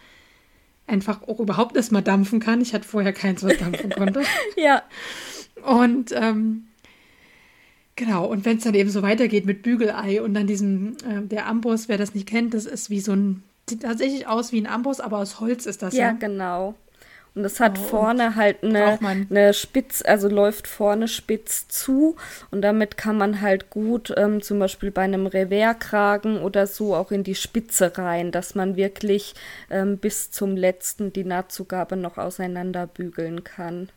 einfach 0.86 1.23
auch 1.23 1.41
überhaupt 1.41 1.77
erstmal 1.77 2.03
dampfen 2.03 2.41
kann. 2.41 2.61
Ich 2.61 2.74
hatte 2.74 2.86
vorher 2.86 3.15
keins, 3.15 3.43
was 3.43 3.57
dampfen 3.57 3.89
konnte. 3.89 4.23
ja. 4.59 4.82
Und 5.65 6.12
ähm, 6.12 6.66
genau, 7.97 8.27
und 8.27 8.45
wenn 8.45 8.59
es 8.59 8.65
dann 8.65 8.74
eben 8.74 8.91
so 8.91 9.01
weitergeht 9.01 9.47
mit 9.47 9.62
Bügelei 9.62 10.20
und 10.20 10.35
dann 10.35 10.47
diesem, 10.47 10.99
äh, 11.09 11.23
der 11.23 11.47
Amboss, 11.47 11.89
wer 11.89 11.97
das 11.97 12.15
nicht 12.15 12.28
kennt, 12.28 12.53
das 12.53 12.66
ist 12.66 12.91
wie 12.91 13.01
so 13.01 13.12
ein, 13.12 13.43
sieht 13.66 13.81
tatsächlich 13.81 14.27
aus 14.27 14.53
wie 14.53 14.61
ein 14.61 14.66
Amboss, 14.66 15.01
aber 15.01 15.16
aus 15.20 15.41
Holz 15.41 15.65
ist 15.65 15.81
das 15.81 15.95
ja. 15.95 16.09
Ja, 16.09 16.12
genau. 16.12 16.74
Und 17.35 17.44
es 17.44 17.59
hat 17.59 17.78
oh, 17.81 17.82
vorne 17.82 18.36
halt 18.36 18.62
eine, 18.62 18.98
eine 19.02 19.55
Spitz, 19.55 20.02
also 20.06 20.28
läuft 20.28 20.69
vorne 20.69 21.09
spitz 21.09 21.66
zu 21.66 22.15
und 22.52 22.62
damit 22.62 22.97
kann 22.97 23.19
man 23.19 23.40
halt 23.40 23.70
gut 23.70 24.15
ähm, 24.16 24.40
zum 24.40 24.61
Beispiel 24.61 24.93
bei 24.93 25.02
einem 25.02 25.27
Revers-Kragen 25.27 26.39
oder 26.39 26.69
so 26.69 26.94
auch 26.94 27.11
in 27.11 27.24
die 27.24 27.35
Spitze 27.35 27.98
rein, 27.98 28.31
dass 28.31 28.55
man 28.55 28.77
wirklich 28.77 29.35
ähm, 29.69 29.98
bis 29.98 30.31
zum 30.31 30.56
letzten 30.56 31.12
die 31.12 31.24
Nahtzugabe 31.24 31.97
noch 31.97 32.19
auseinanderbügeln 32.19 33.43
kann. 33.43 33.89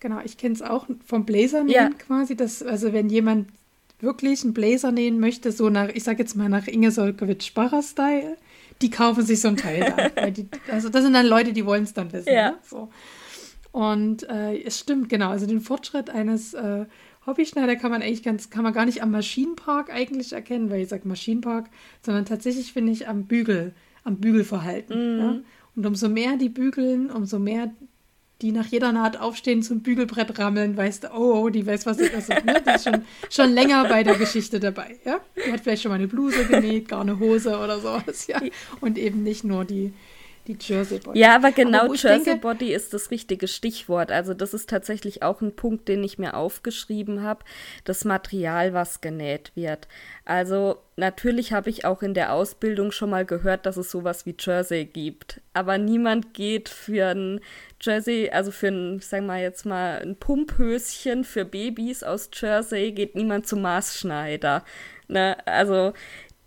Genau, 0.00 0.20
ich 0.24 0.36
kenne 0.36 0.54
es 0.54 0.62
auch 0.62 0.86
vom 1.06 1.24
Blazer 1.24 1.64
nähen 1.64 1.74
ja. 1.74 1.90
quasi. 1.90 2.36
Dass, 2.36 2.62
also 2.62 2.92
wenn 2.92 3.08
jemand 3.08 3.48
wirklich 4.00 4.44
einen 4.44 4.54
Blazer 4.54 4.92
nähen 4.92 5.18
möchte, 5.20 5.52
so 5.52 5.70
nach, 5.70 5.88
ich 5.88 6.04
sag 6.04 6.18
jetzt 6.18 6.36
mal 6.36 6.48
nach 6.48 6.66
Inge 6.66 6.90
Solkowitsch-Sparrer-Style, 6.90 8.36
die 8.82 8.90
kaufen 8.90 9.24
sich 9.24 9.40
so 9.40 9.48
ein 9.48 9.56
Teil 9.56 10.10
da. 10.14 10.30
die, 10.30 10.48
also 10.70 10.88
das 10.88 11.02
sind 11.02 11.12
dann 11.12 11.26
Leute, 11.26 11.52
die 11.52 11.66
wollen 11.66 11.84
es 11.84 11.92
dann 11.92 12.12
wissen. 12.12 12.32
Ja. 12.32 12.52
Ne? 12.52 12.58
So. 12.62 12.90
Und 13.72 14.28
äh, 14.28 14.60
es 14.62 14.78
stimmt, 14.78 15.08
genau. 15.08 15.30
Also 15.30 15.46
den 15.46 15.60
Fortschritt 15.60 16.10
eines 16.10 16.54
äh, 16.54 16.86
Hobbyschneider 17.26 17.76
kann 17.76 17.90
man 17.90 18.02
eigentlich 18.02 18.22
ganz, 18.22 18.50
kann 18.50 18.64
man 18.64 18.72
gar 18.72 18.86
nicht 18.86 19.02
am 19.02 19.10
Maschinenpark 19.10 19.92
eigentlich 19.92 20.32
erkennen, 20.32 20.70
weil 20.70 20.82
ich 20.82 20.88
sage 20.88 21.06
Maschinenpark, 21.06 21.68
sondern 22.04 22.24
tatsächlich 22.24 22.72
finde 22.72 22.92
ich 22.92 23.06
am 23.06 23.26
Bügel, 23.26 23.74
am 24.04 24.16
Bügelverhalten. 24.18 25.14
Mhm. 25.14 25.20
Ja? 25.20 25.40
Und 25.76 25.86
umso 25.86 26.08
mehr 26.08 26.36
die 26.36 26.48
bügeln, 26.48 27.10
umso 27.10 27.38
mehr 27.38 27.70
die 28.42 28.52
nach 28.52 28.66
jeder 28.66 28.92
Naht 28.92 29.18
aufstehen, 29.18 29.62
zum 29.62 29.80
Bügelbrett 29.80 30.38
rammeln, 30.38 30.76
weißt 30.76 31.04
du, 31.04 31.08
oh, 31.14 31.42
oh 31.44 31.48
die 31.50 31.66
weiß, 31.66 31.86
was 31.86 31.98
das 31.98 32.08
ist. 32.08 32.28
Ne? 32.44 32.62
Die 32.66 32.70
ist 32.70 32.84
schon, 32.84 33.02
schon 33.28 33.52
länger 33.52 33.88
bei 33.88 34.02
der 34.02 34.14
Geschichte 34.16 34.60
dabei. 34.60 34.98
Ja? 35.04 35.20
Die 35.36 35.52
hat 35.52 35.60
vielleicht 35.60 35.82
schon 35.82 35.90
mal 35.90 35.96
eine 35.96 36.08
Bluse 36.08 36.44
genäht, 36.46 36.88
gar 36.88 37.02
eine 37.02 37.18
Hose 37.18 37.58
oder 37.58 37.80
sowas. 37.80 38.26
Ja? 38.26 38.40
Und 38.80 38.98
eben 38.98 39.22
nicht 39.22 39.44
nur 39.44 39.64
die, 39.64 39.92
die 40.54 40.58
Jersey 40.60 40.98
Body. 40.98 41.18
Ja, 41.18 41.36
aber 41.36 41.52
genau 41.52 41.84
aber 41.84 41.94
Jersey 41.94 42.24
denke, 42.24 42.40
Body 42.40 42.72
ist 42.72 42.92
das 42.92 43.10
richtige 43.10 43.48
Stichwort. 43.48 44.10
Also 44.10 44.34
das 44.34 44.54
ist 44.54 44.68
tatsächlich 44.68 45.22
auch 45.22 45.40
ein 45.40 45.54
Punkt, 45.54 45.88
den 45.88 46.02
ich 46.02 46.18
mir 46.18 46.34
aufgeschrieben 46.34 47.22
habe, 47.22 47.44
das 47.84 48.04
Material, 48.04 48.74
was 48.74 49.00
genäht 49.00 49.52
wird. 49.54 49.88
Also 50.24 50.78
natürlich 50.96 51.52
habe 51.52 51.70
ich 51.70 51.84
auch 51.84 52.02
in 52.02 52.14
der 52.14 52.32
Ausbildung 52.32 52.92
schon 52.92 53.10
mal 53.10 53.24
gehört, 53.24 53.66
dass 53.66 53.76
es 53.76 53.90
sowas 53.90 54.26
wie 54.26 54.36
Jersey 54.38 54.84
gibt. 54.84 55.40
Aber 55.54 55.78
niemand 55.78 56.34
geht 56.34 56.68
für 56.68 57.08
ein 57.08 57.40
Jersey, 57.80 58.30
also 58.30 58.50
für 58.50 58.68
ein, 58.68 59.00
sagen 59.00 59.26
wir 59.26 59.38
jetzt 59.38 59.64
mal, 59.64 60.00
ein 60.02 60.16
Pumphöschen 60.16 61.24
für 61.24 61.44
Babys 61.44 62.02
aus 62.02 62.30
Jersey, 62.32 62.92
geht 62.92 63.14
niemand 63.14 63.46
zum 63.46 63.62
Maßschneider. 63.62 64.64
Ne? 65.08 65.36
Also 65.46 65.92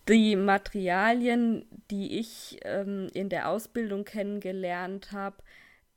die 0.07 0.35
Materialien, 0.35 1.65
die 1.89 2.19
ich 2.19 2.59
ähm, 2.63 3.09
in 3.13 3.29
der 3.29 3.49
Ausbildung 3.49 4.03
kennengelernt 4.03 5.11
habe, 5.11 5.37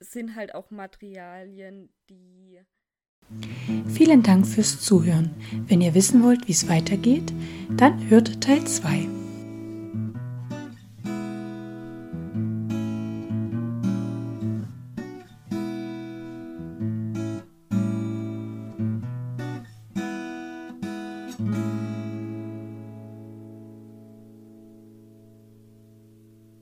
sind 0.01 0.37
halt 0.37 0.55
auch 0.55 0.70
Materialien, 0.70 1.89
die. 2.09 2.61
Vielen 3.89 4.23
Dank 4.23 4.47
fürs 4.47 4.81
Zuhören. 4.81 5.35
Wenn 5.66 5.81
ihr 5.81 5.95
wissen 5.95 6.23
wollt, 6.23 6.47
wie 6.47 6.53
es 6.53 6.69
weitergeht, 6.69 7.33
dann 7.77 8.09
hört 8.09 8.41
Teil 8.41 8.65
2. 8.65 9.26